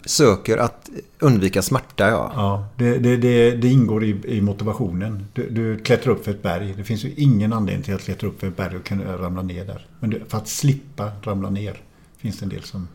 Söker 0.07 0.57
att 0.59 0.89
undvika 1.19 1.63
smärta, 1.63 2.09
ja. 2.09 2.33
Ja, 2.35 2.67
det, 2.77 2.99
det, 2.99 3.17
det, 3.17 3.51
det 3.51 3.69
ingår 3.69 4.05
i, 4.05 4.17
i 4.25 4.41
motivationen. 4.41 5.27
Du, 5.33 5.51
du 5.51 5.79
klättrar 5.79 6.13
upp 6.13 6.25
för 6.25 6.31
ett 6.31 6.43
berg. 6.43 6.75
Det 6.77 6.85
finns 6.85 7.05
ju 7.05 7.13
ingen 7.17 7.53
anledning 7.53 7.85
till 7.85 7.95
att 7.95 8.01
klättra 8.03 8.29
upp 8.29 8.41
för 8.41 8.47
ett 8.47 8.57
berg 8.57 8.77
och 8.77 8.85
kunna 8.85 9.17
ramla 9.19 9.43
ner 9.43 9.65
där. 9.65 9.87
Men 10.01 10.11
du, 10.11 10.23
för 10.29 10.39
att 10.39 10.49
slippa 10.49 11.11
ramla 11.23 11.51
ner 11.51 11.81
finns 12.19 12.39
det 12.39 12.45
en 12.45 12.49
del 12.49 12.63
som... 12.63 12.89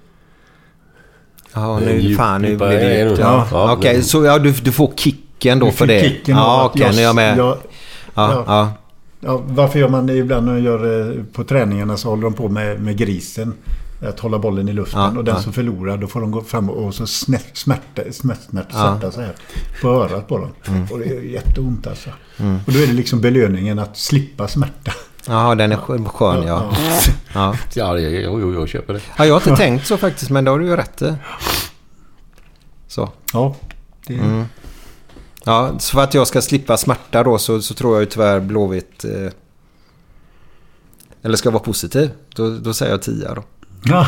Ja, 1.53 1.79
Det 1.79 1.85
är 1.91 1.93
nu 1.93 1.99
djup- 2.01 2.15
fan, 2.17 2.41
nu 2.41 2.57
blir 2.57 2.67
det 2.67 3.03
djupt. 3.09 3.19
Ja. 3.19 3.47
Ja, 3.51 3.73
Okej, 3.73 3.95
det- 3.95 4.03
så 4.03 4.25
ja, 4.25 4.39
du, 4.39 4.51
du 4.51 4.71
får 4.71 4.91
kicken 4.95 5.59
då 5.59 5.65
Du 5.65 5.71
för 5.71 5.87
det? 5.87 6.01
kicken 6.01 6.35
ja, 6.37 6.65
okej, 6.73 6.89
nu 6.91 6.97
är 6.97 7.03
jag 7.03 7.15
med. 7.15 7.37
jag- 7.37 7.57
ja, 8.13 8.43
ja. 8.47 8.73
Ja, 9.21 9.41
varför 9.45 9.79
gör 9.79 9.89
man 9.89 10.07
det 10.07 10.13
ibland 10.15 10.45
när 10.45 10.53
man 10.53 10.63
gör 10.63 11.17
eh, 11.17 11.23
på 11.33 11.43
träningarna 11.43 11.97
så 11.97 12.09
håller 12.09 12.23
de 12.23 12.33
på 12.33 12.49
med, 12.49 12.81
med 12.81 12.97
grisen. 12.97 13.53
Att 14.07 14.19
hålla 14.19 14.39
bollen 14.39 14.69
i 14.69 14.73
luften. 14.73 14.99
Ja, 15.01 15.07
och 15.17 15.23
den 15.23 15.35
ja. 15.35 15.41
som 15.41 15.53
förlorar 15.53 15.97
då 15.97 16.07
får 16.07 16.21
de 16.21 16.31
gå 16.31 16.41
fram 16.41 16.69
och 16.69 16.95
så 16.95 17.07
snett, 17.07 17.45
smärta, 17.53 18.01
smärt, 18.11 18.41
smärt, 18.49 18.65
Ja. 18.71 18.95
sätta 18.95 19.11
så 19.11 19.21
här 19.21 19.33
på 19.81 19.87
örat 19.89 20.27
på 20.27 20.37
dem. 20.37 20.49
Mm. 20.67 20.83
Och 20.91 20.99
det 20.99 21.05
är 21.05 21.21
jätteont 21.21 21.87
alltså. 21.87 22.09
Mm. 22.37 22.59
Och 22.67 22.73
då 22.73 22.79
är 22.79 22.87
det 22.87 22.93
liksom 22.93 23.21
belöningen 23.21 23.79
att 23.79 23.97
slippa 23.97 24.47
smärta. 24.47 24.91
Ja, 25.27 25.55
den 25.55 25.71
är 25.71 25.75
skön, 25.75 26.43
ja. 26.47 26.71
Ja. 27.33 27.55
Ja, 27.73 27.93
det- 27.93 28.01
jo, 28.09 28.39
jo, 28.41 28.53
jag 28.53 28.67
köper 28.69 28.93
det. 28.93 29.01
ja, 29.17 29.25
jag 29.25 29.33
har 29.33 29.41
inte 29.51 29.55
tänkt 29.63 29.87
så 29.87 29.97
faktiskt, 29.97 30.31
men 30.31 30.45
det 30.45 30.51
har 30.51 30.59
du 30.59 30.65
ju 30.65 30.75
rätt 30.75 31.01
i. 31.01 31.13
Så. 32.87 33.09
Ja, 33.33 33.55
det 34.07 34.13
Mm. 34.13 34.45
Ja, 35.43 35.71
så 35.79 35.91
för 35.91 36.03
att 36.03 36.13
jag 36.13 36.27
ska 36.27 36.41
slippa 36.41 36.77
smärta 36.77 37.23
då 37.23 37.37
så, 37.37 37.61
så 37.61 37.73
tror 37.73 37.93
jag 37.95 37.99
ju 38.01 38.05
tyvärr 38.05 38.39
Blåvitt... 38.39 39.03
Eh, 39.05 39.31
eller 41.23 41.37
ska 41.37 41.47
jag 41.47 41.53
vara 41.53 41.63
positiv, 41.63 42.09
då, 42.35 42.49
då 42.49 42.73
säger 42.73 42.91
jag 42.91 43.01
10 43.01 43.27
då. 43.35 43.43
Ja. 43.83 44.07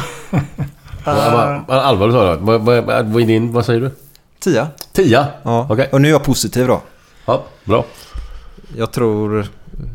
Allvarligt 1.67 2.15
talat, 2.15 2.39
vad, 2.41 2.61
vad, 2.61 2.85
vad 2.85 3.21
är 3.21 3.25
din... 3.27 3.51
Vad 3.51 3.65
säger 3.65 3.81
du? 3.81 3.91
10. 4.39 4.67
10? 4.93 5.25
Ja. 5.43 5.67
Okej. 5.69 5.89
Och 5.91 6.01
nu 6.01 6.07
är 6.07 6.11
jag 6.11 6.23
positiv 6.23 6.67
då. 6.67 6.81
Ja, 7.25 7.43
bra. 7.63 7.85
Jag 8.77 8.91
tror 8.91 9.47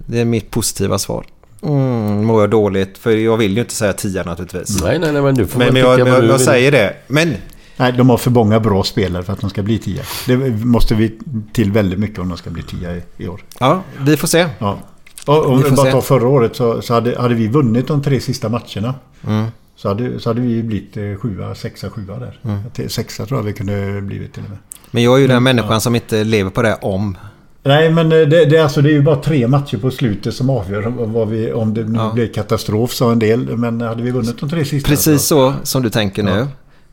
det 0.06 0.20
är 0.20 0.24
mitt 0.24 0.50
positiva 0.50 0.98
svar. 0.98 1.26
Mm, 1.62 2.24
mår 2.24 2.40
jag 2.40 2.50
dåligt? 2.50 2.98
För 2.98 3.10
jag 3.10 3.36
vill 3.36 3.54
ju 3.54 3.60
inte 3.60 3.74
säga 3.74 3.92
10 3.92 4.22
naturligtvis. 4.24 4.82
Nej, 4.82 4.98
nej, 4.98 5.12
nej, 5.12 5.22
men 5.22 5.34
du 5.34 5.46
får 5.46 5.58
Men, 5.58 5.66
väl 5.66 5.74
men 5.74 5.82
jag, 5.82 6.00
jag, 6.00 6.08
jag 6.08 6.20
vill. 6.20 6.38
säger 6.38 6.72
det. 6.72 6.96
Men 7.06 7.34
Nej, 7.78 7.92
de 7.92 8.10
har 8.10 8.16
för 8.18 8.30
många 8.30 8.60
bra 8.60 8.82
spelare 8.84 9.22
för 9.22 9.32
att 9.32 9.40
de 9.40 9.50
ska 9.50 9.62
bli 9.62 9.78
tia. 9.78 10.02
Det 10.26 10.36
måste 10.64 10.94
vi 10.94 11.18
till 11.52 11.72
väldigt 11.72 11.98
mycket 11.98 12.18
om 12.18 12.28
de 12.28 12.38
ska 12.38 12.50
bli 12.50 12.62
tia 12.62 12.96
i, 12.96 13.02
i 13.16 13.28
år. 13.28 13.40
ja, 13.60 13.82
vi 14.00 14.16
får 14.16 14.28
se. 14.28 14.46
Ja. 14.58 14.78
Och 15.26 15.46
om 15.46 15.58
Vi 15.58 15.64
vi 15.64 15.70
bara 15.76 15.86
se. 15.86 15.92
tar 15.92 16.00
förra 16.00 16.28
året 16.28 16.56
så, 16.56 16.82
så 16.82 16.94
hade, 16.94 17.20
hade 17.20 17.34
vi 17.34 17.48
vunnit 17.48 17.86
de 17.88 18.02
tre 18.02 18.20
sista 18.20 18.48
matcherna. 18.48 18.94
Mm. 19.26 19.46
Så 19.76 19.88
hade, 19.88 20.20
så 20.20 20.30
hade 20.30 20.40
vi 20.40 20.62
blivit 20.62 20.96
eh, 20.96 21.02
sjua, 21.22 21.54
sexa, 21.54 21.90
sjua 21.90 22.18
där. 22.18 22.38
Mm. 22.44 22.88
Sexa 22.88 23.26
tror 23.26 23.38
jag 23.40 23.44
vi 23.44 23.52
kunde 23.52 24.00
blivit 24.00 24.32
till 24.34 24.42
och 24.44 24.50
med. 24.50 24.58
Men 24.90 25.02
jag 25.02 25.14
är 25.16 25.18
ju 25.18 25.26
den 25.26 25.36
Mm, 25.36 25.44
människan 25.44 25.72
ja. 25.72 25.80
som 25.80 25.94
inte 25.94 26.24
lever 26.24 26.50
på 26.50 26.62
det 26.62 26.74
om. 26.82 27.16
Nej, 27.62 27.90
men 27.90 28.12
eh, 28.12 28.18
det, 28.18 28.44
det, 28.44 28.58
alltså, 28.58 28.82
det 28.82 28.88
är 28.88 28.92
ju 28.92 29.02
bara 29.02 29.16
tre 29.16 29.48
matcher 29.48 29.76
på 29.78 29.90
slutet 29.90 30.34
som 30.34 30.50
avgör 30.50 30.86
om, 31.16 31.30
vi, 31.30 31.52
om 31.52 31.74
det 31.74 31.84
nu 31.84 31.98
Ja. 31.98 32.10
blir 32.14 32.26
katastrof, 32.32 32.92
sa 32.92 33.12
en 33.12 33.18
del. 33.18 33.56
Men 33.56 33.80
hade 33.80 34.02
vi 34.02 34.10
vunnit 34.10 34.40
de 34.40 34.50
tre 34.50 34.64
sista... 34.64 34.88
Precis 34.88 35.22
så 35.22 35.54
som 35.62 35.82
du 35.82 35.90
tänker 35.90 36.22
nu. 36.22 36.30
Ja. 36.30 36.46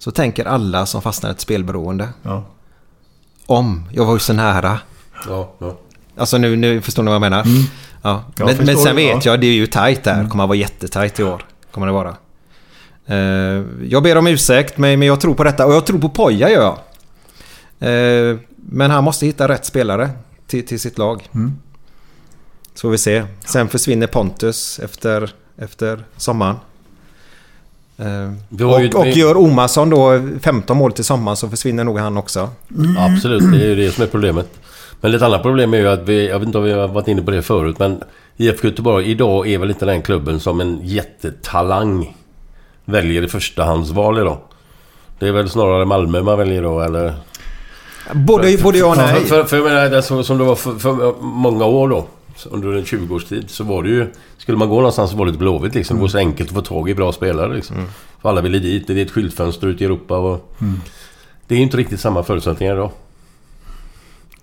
Så 0.06 0.12
tänker 0.12 0.46
alla 0.46 0.86
som 0.86 1.02
fastnar 1.02 1.30
i 1.30 1.34
ett 1.34 1.40
spelberoende. 1.40 2.10
Ja. 2.22 2.44
Om. 3.46 3.90
Jag 3.92 4.06
var 4.06 4.14
ju 4.14 4.20
så 4.20 4.34
nära. 4.34 4.80
Ja, 5.28 5.54
ja. 5.60 5.78
Alltså 6.18 6.38
nu, 6.38 6.56
nu 6.56 6.82
förstår 6.82 7.04
ni 7.04 7.08
vad 7.08 7.16
jag 7.16 7.22
menar? 7.22 7.42
Mm. 7.42 7.64
Ja. 8.02 8.24
Jag 8.38 8.46
Men, 8.66 8.78
sen 8.78 8.96
vet 8.96 9.06
ja. 9.06 9.12
Mm. 9.12 9.22
jag, 9.24 9.42
det 9.42 9.48
är 9.48 9.54
ju 9.54 9.68
tajt 9.68 10.04
där. 10.04 10.30
Kommer 10.30 10.44
att 10.44 10.48
vara 10.48 10.58
jättetajt 10.58 11.20
i 11.20 11.24
år. 11.24 11.46
Kommer 11.72 11.88
det 11.88 11.94
vara. 11.94 12.16
Eh, 13.06 13.64
jag 13.90 14.04
ber 14.04 14.18
om 14.18 14.28
ursäkt, 14.28 14.78
men, 14.78 15.00
men 15.00 15.08
jag 15.08 15.22
tror 15.22 15.34
på 15.36 15.44
detta. 15.44 15.66
Och 15.66 15.74
jag 15.74 15.86
tror 15.86 16.00
på 16.00 16.10
Poja 16.10 16.50
gör 16.50 16.62
jag. 16.62 16.78
Eh, 17.90 18.38
men 18.56 18.92
han 18.92 19.04
måste 19.04 19.26
hitta 19.26 19.48
rätt 19.48 19.66
spelare 19.66 20.10
till, 20.48 20.68
till 20.68 20.80
sitt 20.80 20.98
lag. 20.98 21.30
Mm. 21.36 21.54
Så 22.74 22.82
får 22.82 22.90
vi 22.90 22.98
se. 22.98 23.26
Sen 23.46 23.68
försvinner 23.70 24.08
Pontus 24.08 24.80
efter, 24.80 25.34
efter 25.58 26.04
sommaren. 26.18 26.56
Eh, 26.56 26.60
Vi 26.60 26.62
har 26.62 26.62
ju- 26.62 27.84
och, 28.94 29.00
och 29.00 29.06
vi- 29.06 29.20
gör 29.20 29.38
Omarsson 29.38 29.90
då 29.90 30.22
15 30.42 30.78
mål 30.78 30.92
till 30.92 31.04
sommaren 31.04 31.38
så 31.38 31.50
försvinner 31.50 31.84
nog 31.84 32.00
han 32.00 32.18
också. 32.18 32.50
Absolut, 32.98 33.52
det 33.52 33.58
är 33.66 33.68
ju 33.70 33.76
det 33.76 33.92
som 33.92 34.04
är 34.04 34.08
problemet. 34.08 34.48
Men 35.02 35.14
ett 35.14 35.22
annat 35.22 35.42
problem 35.42 35.74
är 35.74 35.78
ju 35.78 35.88
att 35.88 36.10
vi, 36.10 36.30
jag 36.30 36.40
vet 36.40 36.46
inte 36.46 36.58
om 36.58 36.64
vi 36.64 36.72
har 36.74 36.88
varit 36.88 37.08
inne 37.08 37.22
på 37.22 37.32
det 37.32 37.42
förut, 37.42 37.80
men 37.80 38.04
IFK 38.38 38.68
Göteborg 38.68 39.12
idag 39.12 39.48
är 39.48 39.58
väl 39.58 39.70
inte 39.70 39.86
den 39.86 40.02
klubben 40.02 40.40
som 40.40 40.62
en 40.62 40.80
jättetalang 40.84 42.16
väljer 42.86 43.22
i 43.24 43.28
förstahandsval 43.28 44.18
idag. 44.20 44.38
Det 45.20 45.28
är 45.28 45.32
väl 45.32 45.50
snarare 45.50 45.86
Malmö 45.86 46.22
man 46.22 46.38
väljer 46.38 46.62
då, 46.62 46.80
eller? 46.80 47.14
Både, 48.14 48.58
både 48.58 48.78
ja 48.78 48.86
och 48.88 48.98
nej. 48.98 49.16
För, 49.16 49.26
för, 49.26 49.44
för 49.44 49.58
jag 49.58 49.66
menar, 49.66 50.02
som, 50.02 50.24
som 50.24 50.38
det 50.38 50.44
var 50.44 50.56
för, 50.56 50.74
för 50.76 51.22
många 51.22 51.66
år 51.66 51.90
då. 51.90 52.06
Under 52.46 52.74
en 52.74 52.84
20-års 52.84 53.26
tid 53.26 53.50
så 53.50 53.64
var 53.64 53.84
det 53.84 53.90
ju... 53.90 54.08
Skulle 54.38 54.58
man 54.58 54.70
gå 54.70 54.76
någonstans 54.76 55.12
så 55.12 55.18
var 55.18 55.26
det 55.26 55.32
ett 55.32 55.40
Blåvitt 55.40 55.76
liksom. 55.76 55.98
Det 55.98 56.02
var 56.02 56.08
så 56.08 56.18
enkelt 56.18 56.50
att 56.50 56.56
få 56.56 56.62
tag 56.62 56.90
i 56.90 56.96
bra 56.96 57.12
spelare 57.12 57.54
liksom. 57.56 57.76
Mm. 57.76 57.90
För 58.22 58.30
alla 58.30 58.42
ville 58.42 58.60
dit. 58.60 58.88
Det 58.88 58.94
är 58.94 59.06
ett 59.06 59.12
skyltfönster 59.12 59.68
ut 59.68 59.82
i 59.82 59.86
Europa 59.86 60.18
och... 60.18 60.52
Mm. 60.62 60.82
Det 61.48 61.56
är 61.56 61.58
ju 61.58 61.64
inte 61.64 61.78
riktigt 61.78 62.00
samma 62.00 62.24
förutsättningar 62.24 62.74
idag. 62.74 62.92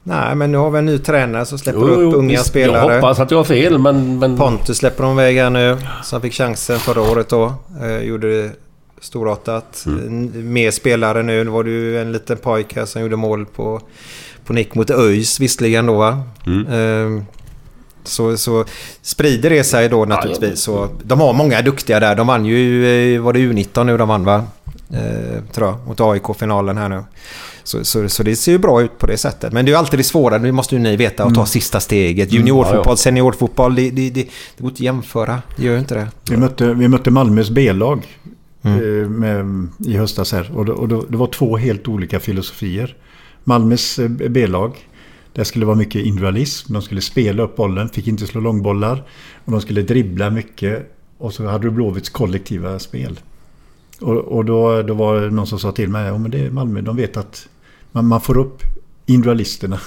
Nej, 0.02 0.34
men 0.34 0.52
nu 0.52 0.58
har 0.58 0.70
vi 0.70 0.78
en 0.78 0.86
ny 0.86 0.98
tränare 0.98 1.46
som 1.46 1.58
släpper 1.58 1.80
Jo, 1.80 1.86
upp 1.86 2.00
jo, 2.00 2.12
unga 2.12 2.30
visst, 2.30 2.46
spelare. 2.46 2.86
Jag 2.86 2.94
hoppas 2.94 3.20
att 3.20 3.30
jag 3.30 3.38
har 3.38 3.44
fel, 3.44 3.78
men... 3.78 4.18
men... 4.18 4.36
Pontus 4.36 4.76
släpper 4.78 5.04
de 5.04 5.12
iväg 5.12 5.36
här 5.36 5.50
nu. 5.50 5.78
Som 6.02 6.20
fick 6.20 6.32
chansen 6.32 6.78
förra 6.78 7.00
året 7.00 7.28
då. 7.28 7.54
Eh, 7.82 7.98
gjorde 7.98 8.42
det 8.42 8.50
storartat. 9.00 9.84
Mm. 9.86 10.30
Eh, 10.34 10.38
Mer 10.42 10.70
spelare 10.70 11.22
nu. 11.22 11.44
Nu 11.44 11.50
var 11.50 11.64
det 11.64 11.70
ju 11.70 12.00
en 12.00 12.12
liten 12.12 12.36
pojk 12.36 12.76
här 12.76 12.84
som 12.84 13.02
gjorde 13.02 13.16
mål 13.16 13.46
på, 13.46 13.80
på 14.44 14.52
nick 14.52 14.74
mot 14.74 14.90
ÖIS 14.90 15.40
visserligen 15.40 15.86
då 15.86 15.94
va. 15.98 16.22
Mm. 16.46 16.66
Eh, 16.66 17.22
så, 18.04 18.36
så 18.36 18.64
sprider 19.02 19.50
det 19.50 19.64
sig 19.64 19.88
då 19.88 20.04
naturligtvis. 20.04 20.60
Så, 20.60 20.88
de 21.02 21.20
har 21.20 21.32
många 21.32 21.62
duktiga 21.62 22.00
där. 22.00 22.16
De 22.16 22.26
vann 22.26 22.46
ju, 22.46 22.86
eh, 23.14 23.20
var 23.22 23.32
det 23.32 23.38
U19 23.38 23.84
nu 23.84 23.96
de 23.96 24.08
vann 24.08 24.24
va? 24.24 24.44
Eh, 24.92 25.42
tror 25.52 25.68
jag. 25.68 25.86
Mot 25.86 26.00
AIK-finalen 26.00 26.78
här 26.78 26.88
nu. 26.88 27.04
Så, 27.64 27.84
så, 27.84 28.08
så 28.08 28.22
det 28.22 28.36
ser 28.36 28.52
ju 28.52 28.58
bra 28.58 28.82
ut 28.82 28.98
på 28.98 29.06
det 29.06 29.16
sättet. 29.16 29.52
Men 29.52 29.64
det 29.64 29.68
är 29.68 29.72
ju 29.72 29.78
alltid 29.78 29.98
det 29.98 30.04
svåra, 30.04 30.38
det 30.38 30.52
måste 30.52 30.74
ju 30.74 30.80
ni 30.80 30.96
veta, 30.96 31.24
att 31.24 31.34
ta 31.34 31.40
Mm. 31.40 31.46
sista 31.46 31.80
steget. 31.80 32.28
Mm. 32.30 32.36
Juniorfotboll, 32.38 32.82
Ja, 32.84 32.90
ja. 32.92 32.96
seniorfotboll, 32.96 33.74
det, 33.74 33.90
det, 33.90 34.10
det, 34.10 34.22
det 34.56 34.62
går 34.62 34.70
inte 34.70 34.76
att 34.76 34.80
jämföra. 34.80 35.42
Det 35.56 35.62
gör 35.64 35.72
ju 35.72 35.78
inte 35.78 35.94
det. 35.94 36.08
Vi 36.30 36.36
mötte, 36.36 36.74
vi 36.74 36.88
mötte 36.88 37.10
Malmös 37.10 37.50
B-lag 37.50 38.06
Mm. 38.64 38.78
eh, 39.02 39.08
med, 39.08 39.68
i 39.86 39.96
höstas 39.96 40.32
här. 40.32 40.50
Och, 40.56 40.64
det, 40.64 40.72
och 40.72 40.88
det, 40.88 41.00
det 41.08 41.16
var 41.16 41.26
två 41.26 41.56
helt 41.56 41.88
olika 41.88 42.20
filosofier. 42.20 42.96
Malmös 43.44 43.98
eh, 43.98 44.08
B-lag. 44.08 44.76
Där 45.32 45.44
skulle 45.44 45.66
vara 45.66 45.76
mycket 45.76 46.06
individualism. 46.06 46.72
De 46.72 46.82
skulle 46.82 47.00
spela 47.00 47.42
upp 47.42 47.56
bollen, 47.56 47.88
fick 47.88 48.08
inte 48.08 48.26
slå 48.26 48.40
långbollar. 48.40 49.04
Och 49.44 49.52
de 49.52 49.60
skulle 49.60 49.82
dribbla 49.82 50.30
mycket. 50.30 50.96
Och 51.18 51.34
så 51.34 51.46
hade 51.46 51.64
du 51.66 51.70
Blåvitts 51.70 52.08
kollektiva 52.08 52.78
spel. 52.78 53.20
Och, 54.00 54.16
och 54.16 54.44
då, 54.44 54.82
då 54.82 54.94
var 54.94 55.20
det 55.20 55.30
någon 55.30 55.46
som 55.46 55.58
sa 55.58 55.72
till 55.72 55.88
mig, 55.88 56.06
ja 56.06 56.18
men 56.18 56.30
det 56.30 56.46
är 56.46 56.50
Malmö, 56.50 56.80
de 56.80 56.96
vet 56.96 57.16
att 57.16 57.48
man, 57.92 58.06
man 58.06 58.20
får 58.20 58.38
upp 58.38 58.62
individualisterna. 59.06 59.80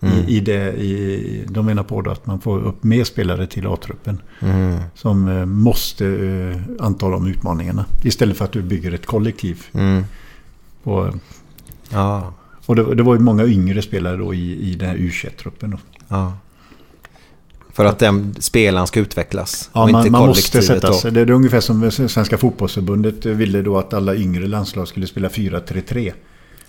Mm. 0.00 0.14
I, 0.14 0.36
i 0.36 0.40
det, 0.40 0.72
i, 0.72 1.44
de 1.48 1.66
menar 1.66 1.82
på 1.82 2.00
att 2.00 2.26
man 2.26 2.40
får 2.40 2.58
upp 2.58 2.84
mer 2.84 3.04
spelare 3.04 3.46
till 3.46 3.66
A-truppen. 3.66 4.20
Mm. 4.40 4.78
Som 4.94 5.28
eh, 5.28 5.46
måste 5.46 6.06
eh, 6.06 6.86
anta 6.86 7.08
de 7.08 7.26
utmaningarna. 7.26 7.84
Istället 8.04 8.36
för 8.36 8.44
att 8.44 8.52
du 8.52 8.62
bygger 8.62 8.92
ett 8.92 9.06
kollektiv. 9.06 9.64
Mm. 9.72 10.04
Och, 10.82 11.14
Ja. 11.90 12.34
Och 12.66 12.76
det, 12.76 12.94
det 12.94 13.02
var 13.02 13.14
ju 13.14 13.20
många 13.20 13.44
yngre 13.44 13.82
spelare 13.82 14.16
då 14.16 14.34
i, 14.34 14.70
i 14.70 14.74
den 14.74 14.88
här 14.88 14.96
U21-truppen. 14.96 15.70
Då. 15.70 15.78
ja. 16.08 16.32
För 17.72 17.84
att 17.84 17.98
den 17.98 18.34
spelaren 18.38 18.86
ska 18.86 19.00
utvecklas. 19.00 19.70
Ja, 19.72 19.82
och 19.82 19.90
man, 19.90 20.00
inte 20.00 20.10
man 20.10 20.26
måste 20.26 20.62
sätta 20.62 20.92
sig. 20.92 21.12
Det 21.12 21.20
är 21.20 21.30
ungefär 21.30 21.60
som 21.60 21.90
Svenska 21.90 22.38
fotbollsförbundet 22.38 23.26
ville 23.26 23.62
då 23.62 23.78
att 23.78 23.94
alla 23.94 24.14
yngre 24.14 24.46
landslag 24.46 24.88
skulle 24.88 25.06
spela 25.06 25.28
4-3-3. 25.28 26.12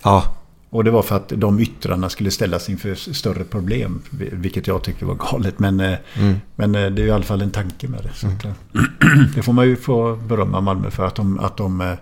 Ja. 0.02 0.34
Och 0.70 0.84
det 0.84 0.90
var 0.90 1.02
för 1.02 1.16
att 1.16 1.28
de 1.28 1.60
yttrarna 1.60 2.08
skulle 2.08 2.30
ställas 2.30 2.68
inför 2.68 2.94
större 2.94 3.44
problem. 3.44 4.02
Vilket 4.32 4.66
jag 4.66 4.82
tycker 4.82 5.06
var 5.06 5.14
galet. 5.14 5.58
Men, 5.58 5.80
eh, 5.80 5.98
Mm. 6.14 6.34
men 6.56 6.74
eh, 6.74 6.90
det 6.90 7.02
är 7.02 7.06
i 7.06 7.10
alla 7.10 7.24
fall 7.24 7.42
en 7.42 7.50
tanke 7.50 7.88
med 7.88 8.00
det. 8.02 8.26
Eh, 8.26 8.52
det 9.34 9.42
får 9.42 9.52
man 9.52 9.66
ju 9.66 9.76
få 9.76 10.16
berömma 10.16 10.60
Malmö 10.60 10.90
för. 10.90 11.06
Att 11.06 11.14
de, 11.14 11.38
att 11.38 11.56
de, 11.56 11.96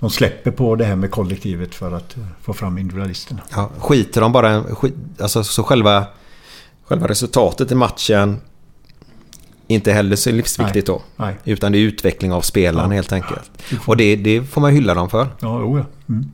de 0.00 0.10
släpper 0.10 0.50
på 0.50 0.76
det 0.76 0.84
här 0.84 0.96
med 0.96 1.10
kollektivet 1.10 1.74
för 1.74 1.92
att 1.92 2.16
eh, 2.16 2.22
få 2.42 2.52
fram 2.52 2.78
individualisterna. 2.78 3.40
Ja, 3.54 3.70
skiter 3.78 4.20
de 4.20 4.32
bara... 4.32 4.64
Skit, 4.64 4.94
alltså, 5.20 5.44
så 5.44 5.62
själva, 5.62 6.06
själva 6.84 7.08
resultatet 7.08 7.72
i 7.72 7.74
matchen 7.74 8.40
inte 9.66 9.92
heller 9.92 10.16
så 10.16 10.30
livsviktigt 10.30 10.86
då. 10.86 11.02
Nej. 11.16 11.36
Utan 11.44 11.72
det 11.72 11.78
är 11.78 11.80
utveckling 11.80 12.32
av 12.32 12.40
spelaren 12.40 12.90
Ja. 12.90 12.94
helt 12.94 13.12
enkelt. 13.12 13.50
Och 13.86 13.96
det, 13.96 14.16
det 14.16 14.42
får 14.42 14.60
man 14.60 14.72
hylla 14.72 14.94
dem 14.94 15.10
för. 15.10 15.26
Ja, 15.40 15.60
jo, 15.60 15.78
ja. 15.78 15.84
Mm. 16.08 16.30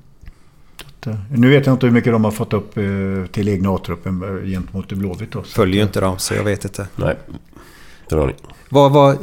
Eh, 1.06 1.14
nu 1.30 1.50
vet 1.50 1.66
jag 1.66 1.74
inte 1.74 1.86
hur 1.86 1.92
mycket 1.92 2.12
de 2.12 2.24
har 2.24 2.30
fått 2.30 2.52
upp 2.52 2.76
eh, 2.78 2.84
till 3.32 3.48
egna 3.48 3.70
A-truppen 3.74 4.20
gentemot 4.46 4.88
Blåvitt. 4.92 5.34
Följer 5.44 5.76
ju 5.76 5.82
inte 5.82 6.00
dem, 6.00 6.18
så 6.18 6.34
jag 6.34 6.44
vet 6.44 6.64
inte. 6.64 6.86
Nej. 6.96 7.16
Ni. 8.10 8.34
Vad, 8.68 8.92
vad, 8.92 9.12
eh, 9.14 9.18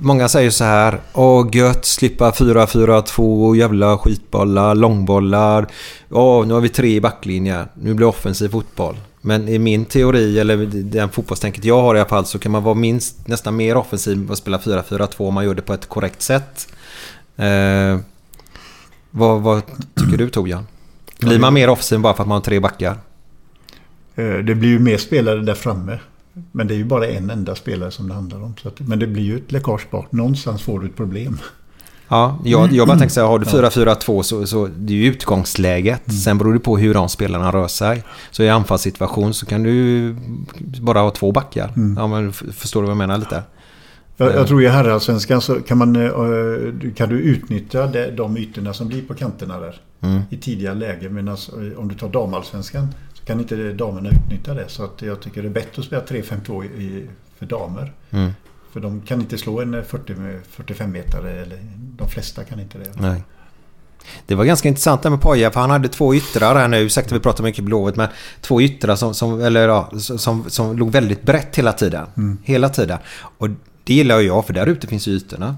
många 0.00 0.28
säger 0.28 0.50
så 0.50 0.64
här. 0.64 1.00
Åh 1.12 1.48
gött, 1.52 1.84
slippa 1.84 2.30
4-4-2, 2.30 3.56
jävla 3.56 3.98
skitbollar, 3.98 4.74
långbollar. 4.74 5.66
Åh, 6.10 6.46
nu 6.46 6.54
har 6.54 6.60
vi 6.60 6.68
tre 6.68 6.94
i 6.94 7.00
backlinjen. 7.00 7.68
Nu 7.74 7.94
blir 7.94 8.06
det 8.06 8.10
offensiv 8.10 8.48
fotboll. 8.48 8.96
Men 9.20 9.48
i 9.48 9.58
min 9.58 9.84
teori, 9.84 10.38
eller 10.38 10.56
den 10.66 11.08
fotbollstänket 11.08 11.64
jag 11.64 11.82
har 11.82 11.94
i 11.94 12.00
alla 12.00 12.08
fall, 12.08 12.24
så 12.26 12.38
kan 12.38 12.52
man 12.52 12.62
vara 12.62 12.74
minst 12.74 13.28
nästan 13.28 13.56
mer 13.56 13.76
offensiv 13.76 14.30
och 14.30 14.38
spela 14.38 14.58
4-4-2 14.58 15.28
om 15.28 15.34
man 15.34 15.44
gör 15.44 15.54
det 15.54 15.62
på 15.62 15.74
ett 15.74 15.86
korrekt 15.88 16.22
sätt. 16.22 16.68
Eh, 17.36 17.98
vad, 19.10 19.40
vad 19.42 19.62
tycker 19.94 20.18
du 20.18 20.30
Torbjörn? 20.30 20.66
Blir 21.20 21.38
man 21.38 21.54
mer 21.54 21.68
offensiv 21.68 22.00
bara 22.00 22.14
för 22.14 22.22
att 22.22 22.28
man 22.28 22.36
har 22.36 22.42
tre 22.42 22.60
backar? 22.60 22.96
Eh, 24.14 24.24
Det 24.34 24.54
blir 24.54 24.68
ju 24.68 24.78
mer 24.78 24.98
spelare 24.98 25.40
där 25.42 25.54
framme. 25.54 25.98
Men 26.52 26.66
det 26.66 26.74
är 26.74 26.78
ju 26.78 26.84
bara 26.84 27.06
en 27.06 27.30
enda 27.30 27.54
spelare 27.54 27.90
som 27.90 28.08
det 28.08 28.14
handlar 28.14 28.42
om. 28.42 28.54
Så 28.62 28.68
att, 28.68 28.80
men 28.80 28.98
det 28.98 29.06
blir 29.06 29.22
ju 29.22 29.36
ett 29.36 29.52
läckage 29.52 29.90
bort. 29.90 30.12
Någonstans 30.12 30.62
får 30.62 30.80
du 30.80 30.86
ett 30.86 30.96
problem. 30.96 31.38
Ja, 32.08 32.38
jag, 32.44 32.72
jag 32.72 32.88
bara 32.88 32.98
tänker 32.98 33.14
så 33.14 33.20
här, 33.20 33.28
har 33.28 33.38
du 33.38 33.44
4-4-2 33.44 34.22
så, 34.22 34.46
så 34.46 34.68
det 34.76 34.92
är 34.92 34.96
ju 34.96 35.06
utgångsläget. 35.06 36.12
Sen 36.24 36.38
beror 36.38 36.52
det 36.52 36.60
på 36.60 36.78
hur 36.78 36.94
de 36.94 37.08
spelarna 37.08 37.52
rör 37.52 37.68
sig. 37.68 38.04
Så 38.30 38.42
i 38.42 38.48
anfallssituation 38.48 39.34
så 39.34 39.46
kan 39.46 39.62
du 39.62 40.16
bara 40.80 41.00
ha 41.00 41.10
två 41.10 41.32
backar. 41.32 41.72
Ja, 41.96 42.06
men 42.06 42.32
förstår 42.32 42.80
du 42.80 42.86
vad 42.86 42.90
jag 42.90 42.98
menar 42.98 43.18
lite? 43.18 43.42
Jag, 44.16 44.34
jag 44.34 44.46
tror 44.46 44.62
i 44.62 44.68
herrallsvenskan 44.68 45.40
så 45.40 45.54
kan, 45.54 45.78
man, 45.78 45.96
eh, 45.96 46.92
kan 46.94 47.08
du 47.08 47.20
utnyttja 47.20 47.86
de, 48.16 48.36
ytorna 48.36 48.72
som 48.72 48.88
blir 48.88 49.02
på 49.02 49.14
kanterna 49.14 49.60
där. 49.60 49.80
Mm. 50.00 50.22
I 50.30 50.36
tidiga 50.36 50.74
lägen. 50.74 51.14
Medan 51.14 51.36
eh, 51.36 51.78
om 51.78 51.88
du 51.88 51.94
tar 51.94 52.08
damallsvenskan 52.08 52.88
kan 53.26 53.40
inte 53.40 53.72
damerna 53.72 54.10
utnyttja 54.10 54.54
det. 54.54 54.68
Så 54.68 54.84
att 54.84 55.02
jag 55.02 55.20
tycker 55.20 55.42
det 55.42 55.48
är 55.48 55.52
bättre 55.52 55.80
att 55.80 55.84
spela 55.84 56.02
3-5-2 56.02 56.64
i- 56.64 57.06
för 57.38 57.46
damer. 57.46 57.92
Mm. 58.10 58.30
För 58.72 58.80
de 58.80 59.00
kan 59.00 59.20
inte 59.20 59.38
slå 59.38 59.60
en 59.60 59.84
40, 59.84 60.14
med 60.14 60.40
45 60.50 60.92
meter 60.92 61.24
eller 61.24 61.58
de 61.98 62.08
flesta 62.08 62.44
kan 62.44 62.60
inte 62.60 62.78
det. 62.78 62.90
Nej. 63.00 63.22
Det 64.26 64.34
var 64.34 64.44
ganska 64.44 64.68
intressant 64.68 65.02
där 65.02 65.10
med 65.10 65.20
Poja 65.20 65.50
för 65.50 65.60
han 65.60 65.70
hade 65.70 65.88
två 65.88 66.14
yttrar 66.14 66.54
här 66.54 66.68
nu. 66.68 66.76
Ursäkta 66.80 67.14
vi 67.14 67.20
pratar 67.20 67.44
mycket 67.44 67.64
Blåvitt 67.64 67.96
men 67.96 68.08
två 68.40 68.60
yttrar 68.60 68.96
som, 68.96 69.14
som, 69.14 69.40
eller, 69.40 69.68
ja, 69.68 69.90
som, 69.98 70.50
som 70.50 70.78
låg 70.78 70.90
väldigt 70.90 71.22
brett 71.22 71.56
hela 71.56 71.72
tiden. 71.72 72.06
Mm. 72.16 72.38
Hela 72.42 72.68
tiden. 72.68 72.98
Och 73.38 73.48
det 73.84 73.94
gillar 73.94 74.20
jag 74.20 74.46
för 74.46 74.52
där 74.52 74.66
ute 74.66 74.86
finns 74.86 75.08
ju 75.08 75.12
ytorna. 75.12 75.56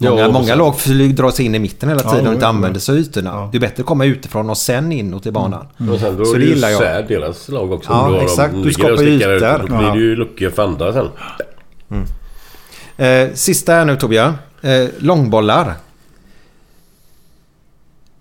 Ja, 0.00 0.10
Många, 0.10 0.26
och 0.26 0.32
många 0.32 0.46
sen- 0.46 0.58
lag 0.58 0.74
flyg- 0.78 1.14
drar 1.14 1.30
sig 1.30 1.44
in 1.46 1.54
i 1.54 1.58
mitten 1.58 1.88
hela 1.88 2.00
Ja, 2.04 2.10
tiden 2.10 2.26
och 2.26 2.30
jo, 2.30 2.34
inte 2.34 2.44
jo, 2.44 2.48
använder 2.48 2.76
jo. 2.76 2.80
sig 2.80 2.92
av 2.92 2.98
ytorna. 2.98 3.48
Det 3.52 3.58
är 3.58 3.60
bättre 3.60 3.80
att 3.80 3.86
komma 3.86 4.04
utifrån 4.04 4.50
och 4.50 4.58
sen 4.58 4.92
inåt 4.92 5.26
i 5.26 5.30
banan. 5.30 5.66
Och 5.92 6.00
sen 6.00 6.16
då 6.16 6.24
Så 6.24 6.34
det 6.36 6.44
gillar 6.44 6.68
jag. 6.68 6.80
isär 6.82 7.04
deras 7.08 7.48
lag 7.48 7.72
också. 7.72 7.90
Ja, 7.90 7.96
har 7.96 8.20
exakt. 8.22 8.54
Du 8.54 8.66
och 8.66 8.72
skapar 8.72 8.96
stickar 8.96 9.30
ut, 9.32 9.42
ytor. 9.42 9.58
Då 9.58 9.76
blir 9.76 9.86
Ja. 9.88 9.94
det 9.94 10.00
ju 10.00 10.16
luckor 10.16 10.50
för 10.50 10.62
andra 10.62 10.92
sen. 10.92 11.08
Eh, 12.96 13.28
sista 13.34 13.72
här 13.72 13.84
nu 13.84 13.96
Torbjörn. 13.96 14.34
Eh, 14.62 14.88
långbollar. 14.98 15.74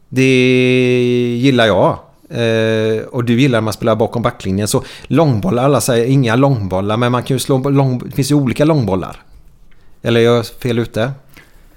Det 0.09 1.37
gillar 1.41 1.65
jag. 1.65 1.97
Eh, 2.29 3.01
och 3.03 3.23
du 3.23 3.41
gillar 3.41 3.57
när 3.57 3.63
man 3.63 3.73
spelar 3.73 3.95
bakom 3.95 4.21
backlinjen. 4.21 4.67
Så 4.67 4.83
långbollar, 5.07 5.63
alla 5.63 5.81
säger 5.81 6.05
inga 6.05 6.35
långbollar. 6.35 6.97
Men 6.97 7.11
man 7.11 7.23
kan 7.23 7.35
ju 7.35 7.39
slå 7.39 7.69
lång, 7.69 7.99
det 8.05 8.11
finns 8.15 8.31
ju 8.31 8.35
olika 8.35 8.65
långbollar. 8.65 9.21
Eller 10.01 10.21
är 10.21 10.25
jag 10.25 10.45
fel 10.45 10.79
ute? 10.79 11.11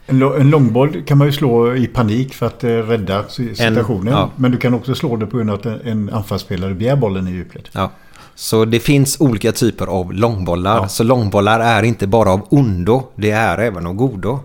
En, 0.07 0.23
en 0.23 0.51
långboll 0.51 1.03
kan 1.07 1.19
man 1.19 1.27
ju 1.27 1.33
slå 1.33 1.75
i 1.75 1.87
panik 1.87 2.35
för 2.35 2.47
att 2.47 2.65
eh, 2.65 2.69
rädda 2.69 3.25
si- 3.29 3.55
situationen. 3.55 4.13
ja. 4.13 4.31
Men 4.37 4.51
du 4.51 4.59
kan 4.59 4.75
också 4.75 4.95
slå 4.95 5.17
det 5.17 5.27
på 5.27 5.37
grund 5.37 5.51
av 5.51 5.57
att 5.59 5.67
en, 5.67 5.81
en 5.85 6.11
anfallsspelare 6.13 6.75
begär 6.75 6.97
bollen 6.97 7.29
i 7.29 7.31
djupled. 7.31 7.69
Ja. 7.73 7.91
Så 8.35 8.65
det 8.65 8.81
finns 8.81 9.21
olika 9.21 9.53
typer 9.53 9.87
av 9.87 10.13
långbollar. 10.13 10.77
Ja. 10.77 10.89
Så 10.89 11.05
långbollar 11.05 11.61
är 11.61 11.83
inte 11.83 12.07
bara 12.07 12.31
av 12.33 12.41
ondo. 12.51 13.03
Det 13.17 13.31
är 13.31 13.59
även 13.59 13.87
av 13.87 13.95
godo. 13.95 14.41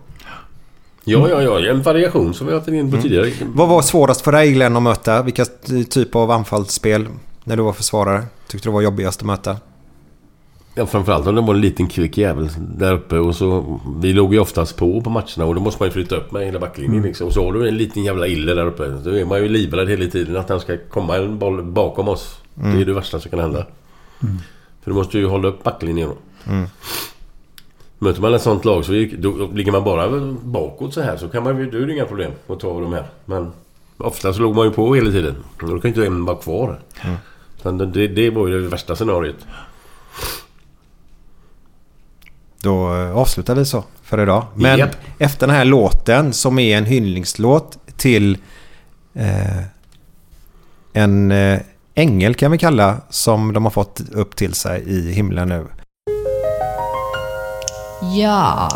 Ja, 1.04 1.30
ja, 1.30 1.42
ja. 1.42 1.70
En 1.72 1.82
variation 1.82 2.34
som 2.34 2.48
vi 2.48 2.54
har 2.54 2.60
varit 2.60 2.68
inne 2.68 2.92
på 2.92 3.02
tidigare. 3.02 3.32
Vad 3.54 3.68
var 3.70 3.82
svårast 3.82 4.22
för 4.22 4.32
dig 4.32 4.52
Glenn 4.54 4.78
att 4.78 4.84
möta? 4.84 5.22
Vilka 5.22 5.46
ty- 5.46 5.84
typ 5.84 6.16
av 6.16 6.32
anfallsspel 6.32 7.08
när 7.44 7.58
du 7.58 7.64
var 7.64 7.74
försvarare? 7.74 8.24
Tyckte 8.48 8.68
du 8.70 8.74
var 8.74 8.82
jobbigast 8.82 9.20
att 9.22 9.26
möta? 9.28 9.58
Ja, 10.78 10.86
framförallt 10.86 11.28
om 11.28 11.36
det 11.36 11.42
var 11.42 11.54
en 11.54 11.62
liten 11.62 11.88
kvick 11.88 12.18
jävel 12.18 12.50
där 12.58 12.94
uppe 12.94 13.18
och 13.18 13.36
så... 13.36 13.80
Vi 14.02 14.14
låg 14.14 14.34
ju 14.34 14.40
oftast 14.40 14.78
på 14.78 15.02
på 15.02 15.10
matcherna 15.10 15.46
och 15.46 15.56
då 15.56 15.62
måste 15.62 15.82
man 15.82 15.88
ju 15.88 15.94
flytta 15.94 16.16
upp 16.16 16.32
med 16.32 16.46
hela 16.46 16.60
backlinjen 16.60 17.04
liksom. 17.04 17.28
Och 17.28 17.34
så 17.34 17.46
har 17.46 17.54
du 17.54 17.68
en 17.68 17.78
liten 17.78 18.04
jävla 18.04 18.28
ille 18.28 18.54
där 18.54 18.66
uppe. 18.66 18.88
Då 18.88 19.18
är 19.18 19.26
man 19.26 19.42
ju 19.42 19.50
livrädd 19.50 19.90
hela 19.90 20.12
tiden 20.12 20.38
att 20.38 20.50
han 20.50 20.60
ska 20.60 20.78
komma 20.90 21.18
en 21.18 21.40
boll 21.40 21.64
bakom 21.64 22.08
oss. 22.08 22.38
Det 22.54 22.82
är 22.82 22.86
det 22.86 22.94
värsta 22.94 23.20
som 23.20 23.32
kan 23.32 23.40
hända. 23.40 23.66
För 24.84 24.92
du 24.92 24.94
måste 24.94 25.18
ju 25.18 25.26
hålla 25.26 25.48
upp 25.48 25.64
backlinjen 25.64 26.10
då. 26.10 26.52
Mm. 26.52 26.68
Möter 28.00 28.22
man 28.22 28.34
ett 28.34 28.42
sånt 28.42 28.66
lag 28.66 28.86
så 28.86 28.92
då 29.18 29.50
ligger 29.54 29.72
man 29.72 29.84
bara 29.84 30.36
bakåt 30.44 30.94
så 30.94 31.02
här 31.02 31.18
så 31.18 31.30
kan 31.30 31.44
man 31.44 31.58
ju... 31.58 31.72
Då 31.72 31.78
är 31.78 31.88
det 31.88 31.94
inga 31.94 32.06
problem 32.06 32.32
att 32.48 32.60
ta 32.60 32.80
de 32.80 32.94
här. 32.94 33.06
Men 33.26 33.52
ofta 33.98 34.34
så 34.34 34.42
låg 34.42 34.56
man 34.56 34.66
ju 34.66 34.72
på 34.72 34.96
hela 34.96 35.12
tiden. 35.12 35.36
Och 35.62 35.70
då 35.70 35.80
kan 35.80 35.82
ju 35.82 35.88
inte 35.88 36.06
en 36.06 36.26
vara 36.26 36.38
kvar. 36.38 36.80
Så 37.62 37.72
det, 37.72 38.08
det 38.08 38.30
var 38.30 38.48
ju 38.48 38.62
det 38.62 38.68
värsta 38.68 38.96
scenariot. 38.96 39.46
Då 42.66 42.88
avslutar 43.16 43.56
vi 43.56 43.66
så 43.66 43.84
för 44.04 44.24
idag. 44.24 44.46
Men 44.56 44.80
Japp. 44.80 44.96
efter 45.20 45.48
den 45.48 45.56
här 45.56 45.66
låten 45.66 46.34
som 46.34 46.60
är 46.60 46.78
en 46.78 46.86
hyllningslåt 46.86 47.78
till 47.98 48.38
eh, 49.14 49.64
en 50.94 51.32
eh, 51.32 51.60
ängel 51.96 52.36
kan 52.36 52.52
vi 52.52 52.58
kalla 52.58 52.98
som 53.10 53.54
de 53.54 53.64
har 53.64 53.72
fått 53.72 54.02
upp 54.12 54.36
till 54.36 54.54
sig 54.54 54.84
i 54.88 55.12
himlen 55.12 55.50
nu. 55.50 55.68
Jag 58.18 58.72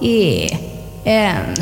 är 0.00 0.58
en 1.04 1.54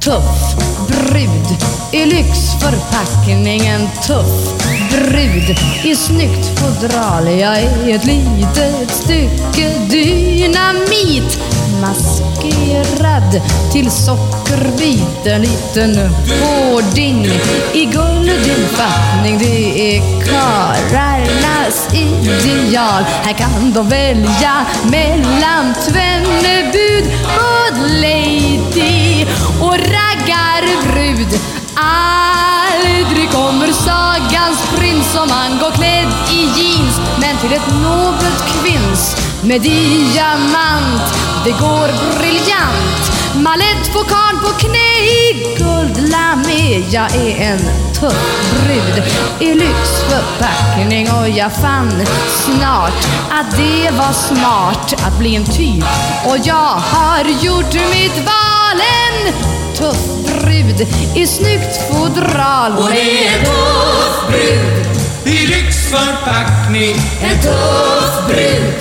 tuff 0.00 0.55
brud 0.88 1.56
i 1.92 2.04
lyxförpackningen 2.04 3.88
tuff 4.06 4.66
brud 4.90 5.58
i 5.84 5.96
snyggt 5.96 6.58
fodral. 6.58 7.28
Jag 7.28 7.58
är 7.58 7.94
ett 7.94 8.04
litet 8.04 8.90
stycke 8.90 9.78
dynamit 9.88 11.38
maskerad 11.80 13.42
till 13.72 13.90
sockerbit. 13.90 15.26
En 15.26 15.40
liten 15.40 16.10
hårding 16.40 17.26
i 17.72 17.84
guldinfattning. 17.84 19.38
Det 19.38 19.96
är 19.96 20.02
karlarnas 20.24 21.88
ideal. 21.94 23.04
Här 23.22 23.32
kan 23.32 23.72
de 23.72 23.88
välja 23.88 24.66
mellan 24.90 25.74
tvennebud, 25.74 27.04
både 27.24 27.88
lady 27.88 29.26
och 29.60 29.78
brud 30.26 31.40
Aldrig 31.74 33.30
kommer 33.30 33.72
sagans 33.72 34.58
prins 34.76 35.16
om 35.16 35.30
han 35.30 35.58
går 35.58 35.70
klädd 35.70 36.12
i 36.30 36.40
jeans 36.56 37.00
men 37.20 37.36
till 37.36 37.52
ett 37.52 37.68
nobelt 37.82 38.44
kvinns 38.60 39.16
med 39.44 39.60
diamant. 39.60 41.14
Det 41.44 41.50
går 41.50 42.18
briljant. 42.18 43.12
Malett 43.34 43.92
får 43.92 44.04
karln 44.04 44.38
på 44.40 44.48
knä 44.48 44.98
i 44.98 45.54
guldlamé. 45.58 46.84
Jag 46.90 47.14
är 47.14 47.52
en 47.52 47.58
tuff 47.94 48.52
brud 48.64 49.02
i 49.40 49.54
lyxförpackning 49.54 51.08
och 51.10 51.28
jag 51.28 51.52
fann 51.52 51.92
snart 52.28 53.06
att 53.30 53.56
det 53.56 53.90
var 53.90 54.12
smart 54.12 54.94
att 55.06 55.18
bli 55.18 55.36
en 55.36 55.44
typ 55.44 55.84
och 56.26 56.38
jag 56.42 56.80
har 56.94 57.24
gjort 57.24 57.74
mitt 57.74 58.16
val. 58.16 58.80
En 58.80 59.55
tuff 59.76 60.06
brud 60.24 60.86
i 61.14 61.26
snyggt 61.26 61.76
fodral. 61.90 62.72
Hon 62.72 62.92
är 62.92 63.38
en 63.38 63.44
tuff 63.44 64.28
brud. 64.28 64.86
I 65.24 65.46
lyxförpackning. 65.46 66.96
En 67.22 67.42
tuff 67.42 68.26
brud. 68.28 68.74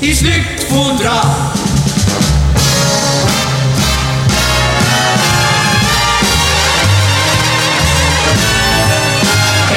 I 0.00 0.14
snyggt 0.14 0.62
fodral. 0.68 1.26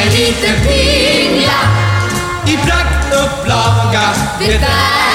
En 0.02 0.10
liten 0.10 0.56
pingla. 0.64 1.62
I 2.46 2.58
praktupplaga 2.58 4.14
Det 4.40 4.54
är 4.54 5.11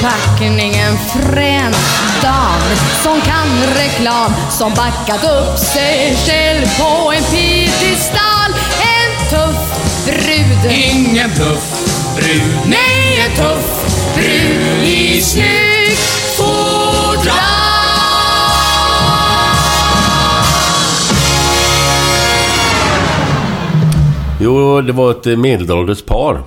lyxförpackning. 0.00 0.74
En 0.74 0.96
frän 0.96 1.72
dam 2.22 2.60
som 3.02 3.20
kan 3.20 3.46
reklam. 3.74 4.32
Som 4.50 4.74
backat 4.74 5.24
upp 5.24 5.58
sig 5.58 6.16
själv 6.26 6.66
på 6.78 7.12
en 7.12 7.22
piedestal. 7.24 8.52
En 8.80 9.30
tuff 9.30 10.04
brud. 10.06 10.72
Ingen 10.72 11.30
tuff 11.30 12.16
brud 12.16 12.66
Nej, 12.66 13.26
en 13.26 13.36
tuff 13.36 14.14
brud 14.14 14.88
i 14.88 15.20
snyggt 15.20 16.00
fodral. 16.36 17.34
Jo, 24.42 24.80
det 24.80 24.92
var 24.92 25.10
ett 25.10 25.38
medelålders 25.38 26.02
par. 26.02 26.42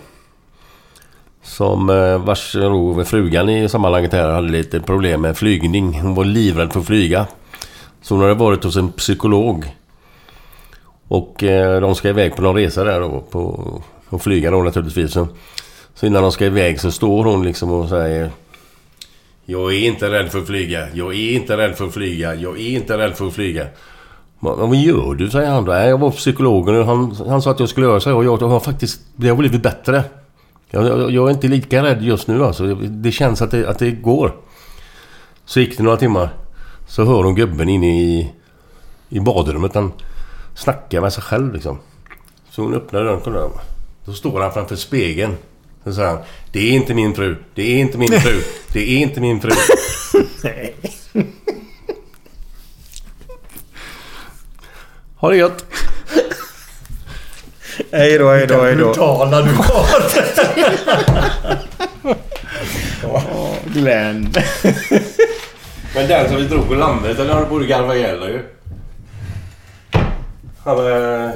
Som 1.58 1.90
eh, 1.90 2.18
vars 2.18 2.56
oh, 2.56 2.98
då, 2.98 3.04
frugan 3.04 3.50
i 3.50 3.70
sammanhanget 3.70 4.14
här 4.14 4.30
hade 4.30 4.50
lite 4.52 4.80
problem 4.80 5.22
med 5.22 5.38
flygning. 5.38 6.02
Hon 6.02 6.16
var 6.16 6.26
livrädd 6.26 6.74
för 6.74 6.80
att 6.80 6.86
flyga. 6.86 7.28
Så 8.02 8.14
hon 8.16 8.22
hade 8.22 8.34
varit 8.34 8.64
hos 8.64 8.76
en 8.76 8.92
psykolog. 8.92 9.66
Och 11.08 11.44
eh, 11.44 11.82
de 11.82 11.96
ska 11.96 12.10
iväg 12.10 12.36
på 12.36 12.42
någon 12.42 12.56
resa 12.56 12.84
där 12.84 13.00
då. 13.00 13.24
På, 13.32 13.72
och 14.10 14.22
flyga 14.22 14.52
då 14.52 14.64
naturligtvis. 14.64 15.12
Så, 15.12 15.28
så 15.96 16.06
innan 16.06 16.22
de 16.24 16.32
ska 16.32 16.46
iväg 16.46 16.80
så 16.80 16.92
står 16.92 17.24
hon 17.24 17.44
liksom 17.44 17.72
och 17.72 17.90
säger 17.90 18.30
Jag 19.46 19.74
är 19.74 19.80
inte 19.88 20.12
rädd 20.12 20.32
för 20.32 20.40
att 20.40 20.48
flyga. 20.48 20.88
Jag 20.94 21.14
är 21.16 21.32
inte 21.32 21.58
rädd 21.58 21.76
för 21.76 21.86
att 21.86 21.94
flyga. 21.94 22.36
Jag 22.36 22.60
är 22.60 22.70
inte 22.70 22.98
rädd 22.98 23.14
för 23.14 23.28
att 23.28 23.34
flyga. 23.34 23.68
Men 24.40 24.58
vad 24.58 24.76
gör 24.76 25.16
du? 25.16 25.30
säger 25.30 25.50
han 25.50 25.66
då. 25.66 25.72
"Nej, 25.72 25.90
Jag 25.90 25.98
var 25.98 26.10
på 26.10 26.16
psykologen 26.18 26.76
och 26.76 26.86
han, 26.86 27.16
han 27.28 27.42
sa 27.42 27.52
att 27.52 27.60
jag 27.60 27.70
skulle 27.70 27.86
göra 27.86 28.00
så 28.00 28.16
och 28.18 28.26
jag 28.26 28.38
har 28.38 28.60
faktiskt... 28.60 29.02
Det 29.16 29.30
har 29.30 29.36
blivit 29.36 29.64
bättre. 29.64 30.04
Jag, 30.76 31.12
jag, 31.12 31.30
är 31.30 31.34
inte 31.34 31.48
lika 31.48 31.84
rädd 31.84 32.04
just 32.04 32.28
nu 32.28 32.44
alltså. 32.44 32.76
Det 32.76 33.12
känns 33.12 33.42
att 33.42 33.52
det, 33.52 33.70
att 33.70 33.80
det 33.80 33.92
går. 33.92 34.36
Så 35.46 35.60
gick 35.60 35.78
det 35.78 35.84
några 35.84 35.98
timmar. 35.98 36.30
Så 36.88 37.06
hör 37.06 37.24
hon 37.24 37.36
gubben 37.36 37.70
inne 37.70 38.02
i, 38.02 38.32
i 39.10 39.20
badrummet. 39.20 39.76
Han 39.76 39.92
snackar 40.56 41.02
med 41.02 41.14
sig 41.14 41.24
själv 41.24 41.54
liksom. 41.54 41.80
Så 42.50 42.62
hon 42.62 42.74
öppnar 42.74 43.04
dörren 43.04 43.18
och 43.18 43.24
kollar. 43.24 43.50
Då 44.06 44.14
står 44.14 44.42
han 44.42 44.54
framför 44.54 44.76
spegeln. 44.76 45.36
Så 45.84 45.94
säger 45.94 46.10
han. 46.10 46.20
Det 46.52 46.60
är 46.60 46.72
inte 46.72 46.94
min 46.94 47.16
fru. 47.16 47.36
Det 47.56 47.64
är 47.64 47.80
inte 47.80 47.98
min 47.98 48.12
fru. 48.12 48.42
Det 48.74 48.80
är 48.80 48.98
inte 48.98 49.22
min 49.22 49.42
fru. 49.42 49.52
Ha 55.16 55.30
det 55.30 55.38
gött! 55.38 55.66
Hej 57.92 58.18
då, 58.18 58.30
hej 58.32 58.48
då, 58.48 58.62
hej 58.64 58.76
då. 58.76 58.86
brutala 58.86 59.42
du 59.42 59.52
var. 59.52 59.86
Glenn. 63.74 64.34
Men 65.96 66.08
den 66.08 66.28
som 66.28 66.38
vi 66.38 66.44
drog 66.44 66.68
på 66.68 66.74
landet, 66.76 67.20
eller 67.20 67.34
har 67.34 67.42
du 67.42 67.48
borde 67.48 67.66
garva 67.66 67.96
ihjäl 67.96 68.22
ju. 68.24 68.44
Han, 70.64 70.78
eh, 70.78 71.30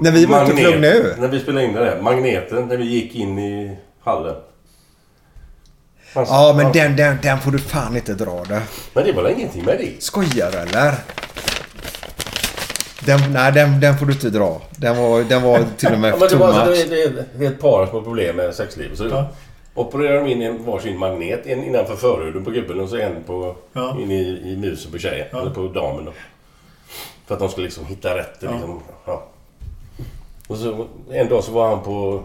När 0.00 0.10
vi 0.10 0.26
var 0.26 0.44
ute 0.44 0.68
och 0.68 0.80
nu. 0.80 1.14
När 1.18 1.28
vi 1.28 1.40
spelade 1.40 1.66
in 1.66 1.72
det 1.74 1.80
där. 1.84 2.00
Magneten, 2.02 2.68
när 2.68 2.76
vi 2.76 2.84
gick 2.84 3.14
in 3.14 3.38
i 3.38 3.76
hallen. 4.04 4.34
Han- 6.14 6.24
Ja, 6.28 6.54
men 6.56 6.72
den, 6.72 6.96
den, 6.96 7.18
den 7.22 7.40
får 7.40 7.50
du 7.50 7.58
fan 7.58 7.96
inte 7.96 8.14
dra 8.14 8.44
det. 8.48 8.62
Men 8.94 9.04
det 9.04 9.12
var 9.12 9.22
väl 9.22 9.32
ingenting 9.32 9.64
med 9.64 9.78
det? 9.78 10.02
Skojar 10.02 10.50
du 10.52 10.58
eller? 10.58 10.94
Den, 13.06 13.32
nej, 13.32 13.52
den, 13.52 13.80
den 13.80 13.98
får 13.98 14.06
du 14.06 14.12
inte 14.12 14.30
dra. 14.30 14.60
Den 14.70 14.96
var, 14.96 15.22
den 15.24 15.42
var 15.42 15.64
till 15.76 15.92
och 15.92 15.98
med 15.98 16.10
Ja, 16.12 16.16
men 16.20 16.28
det, 16.28 16.36
var, 16.36 16.48
alltså, 16.52 16.88
det, 16.88 17.08
det, 17.08 17.24
det 17.38 17.46
är 17.46 17.50
ett 17.50 17.60
par 17.60 17.86
som 17.86 17.94
har 17.94 18.02
problem 18.02 18.36
med 18.36 18.54
sexlivet. 18.54 18.98
Så 18.98 19.06
Ja. 19.08 19.28
opererar 19.74 20.24
de 20.24 20.30
in 20.30 20.42
en 20.42 20.64
varsin 20.64 20.98
magnet. 20.98 21.46
En 21.46 21.64
innanför 21.64 21.96
förhuden 21.96 22.44
på 22.44 22.50
gubben 22.50 22.80
och 22.80 22.88
så 22.88 22.96
en 22.96 23.22
på, 23.26 23.56
Ja. 23.72 23.96
in 24.00 24.10
i, 24.10 24.42
i 24.44 24.56
musen 24.56 24.92
på 24.92 24.98
tjejen. 24.98 25.26
Ja. 25.32 25.40
Eller 25.40 25.50
på 25.50 25.68
damen 25.68 26.04
då. 26.04 26.12
För 27.26 27.34
att 27.34 27.40
de 27.40 27.48
skulle 27.48 27.64
liksom 27.66 27.86
hitta 27.86 28.16
rätt. 28.16 28.36
Ja. 28.40 28.50
Liksom, 28.50 28.80
ja. 29.06 29.24
Och 30.48 30.56
så 30.56 30.86
en 31.10 31.28
dag 31.28 31.44
så 31.44 31.52
var 31.52 31.68
han 31.68 31.82
på 31.82 32.22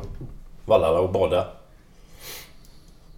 Vallala 0.65 0.99
och 0.99 1.11
badade. 1.11 1.45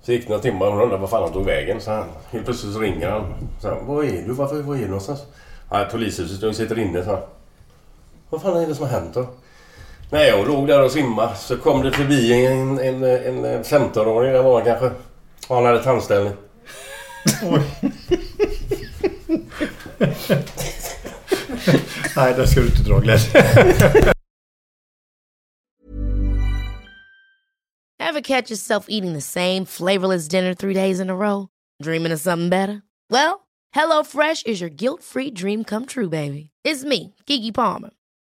Så 0.02 0.12
gick 0.12 0.24
det 0.24 0.30
några 0.30 0.42
timmar 0.42 0.66
och 0.66 0.72
hon 0.74 0.82
undrade 0.82 1.02
var 1.02 1.08
fan 1.08 1.24
han 1.24 1.32
tog 1.34 1.46
vägen. 1.46 1.82
Så 1.82 1.92
han, 1.92 2.06
helt 2.32 2.46
plötsligt 2.46 2.74
så 2.74 2.80
ringer 2.80 3.10
han. 3.10 3.34
Så 3.62 3.68
han, 3.70 3.86
Var 3.88 4.04
är 4.04 4.24
du? 4.28 4.34
Varför, 4.34 4.62
var 4.62 4.76
är 4.76 4.80
du 4.80 4.86
någonstans? 4.86 5.20
Ja, 5.70 5.88
polishuset. 5.92 6.42
Jag 6.42 6.56
sitter 6.56 6.80
inne, 6.80 7.04
så. 7.06 7.20
Vad 8.34 8.42
fan 8.42 8.58
är 8.58 8.68
det 8.68 8.76
som 8.76 8.86
har 8.86 8.92
hänt 9.00 9.14
då? 9.14 9.28
Nej, 10.10 10.30
jag 10.30 10.48
låg 10.48 10.68
där 10.68 10.84
och 10.84 10.92
simmade. 10.92 11.36
Så 11.36 11.58
kom 11.58 11.82
det 11.82 11.92
förbi 11.92 12.46
en, 12.46 12.80
en, 12.80 13.04
en 13.04 13.64
15-åring, 13.64 14.34
där 14.34 14.44
var 14.44 14.54
han 14.56 14.66
kanske. 14.66 14.92
Och 15.48 15.56
han 15.56 15.66
hade 15.66 15.84
tandställning. 15.84 16.34
Nej, 22.16 22.34
det 22.34 22.48
ska 22.48 22.60
du 22.60 22.66
inte 22.66 22.84
dra 22.84 23.00
Glenn. 23.00 23.20
Ever 28.00 28.22
catch 28.22 28.52
yourself 28.52 28.86
eating 28.90 29.14
the 29.14 29.22
same 29.22 29.66
flavorless 29.66 30.28
dinner 30.28 30.54
three 30.54 30.74
days 30.74 31.00
in 31.00 31.10
a 31.10 31.16
row? 31.16 31.48
Dreaming 31.84 32.14
of 32.14 32.20
something 32.20 32.50
better? 32.50 32.82
Well, 33.10 33.48
HelloFresh 33.76 34.48
is 34.48 34.62
your 34.62 34.72
guilt-free 34.72 35.32
dream 35.32 35.64
come 35.64 35.86
true, 35.86 36.10
baby. 36.10 36.50
It's 36.64 36.84
me, 36.84 37.14
Kiki 37.28 37.52
Palmer. 37.52 37.90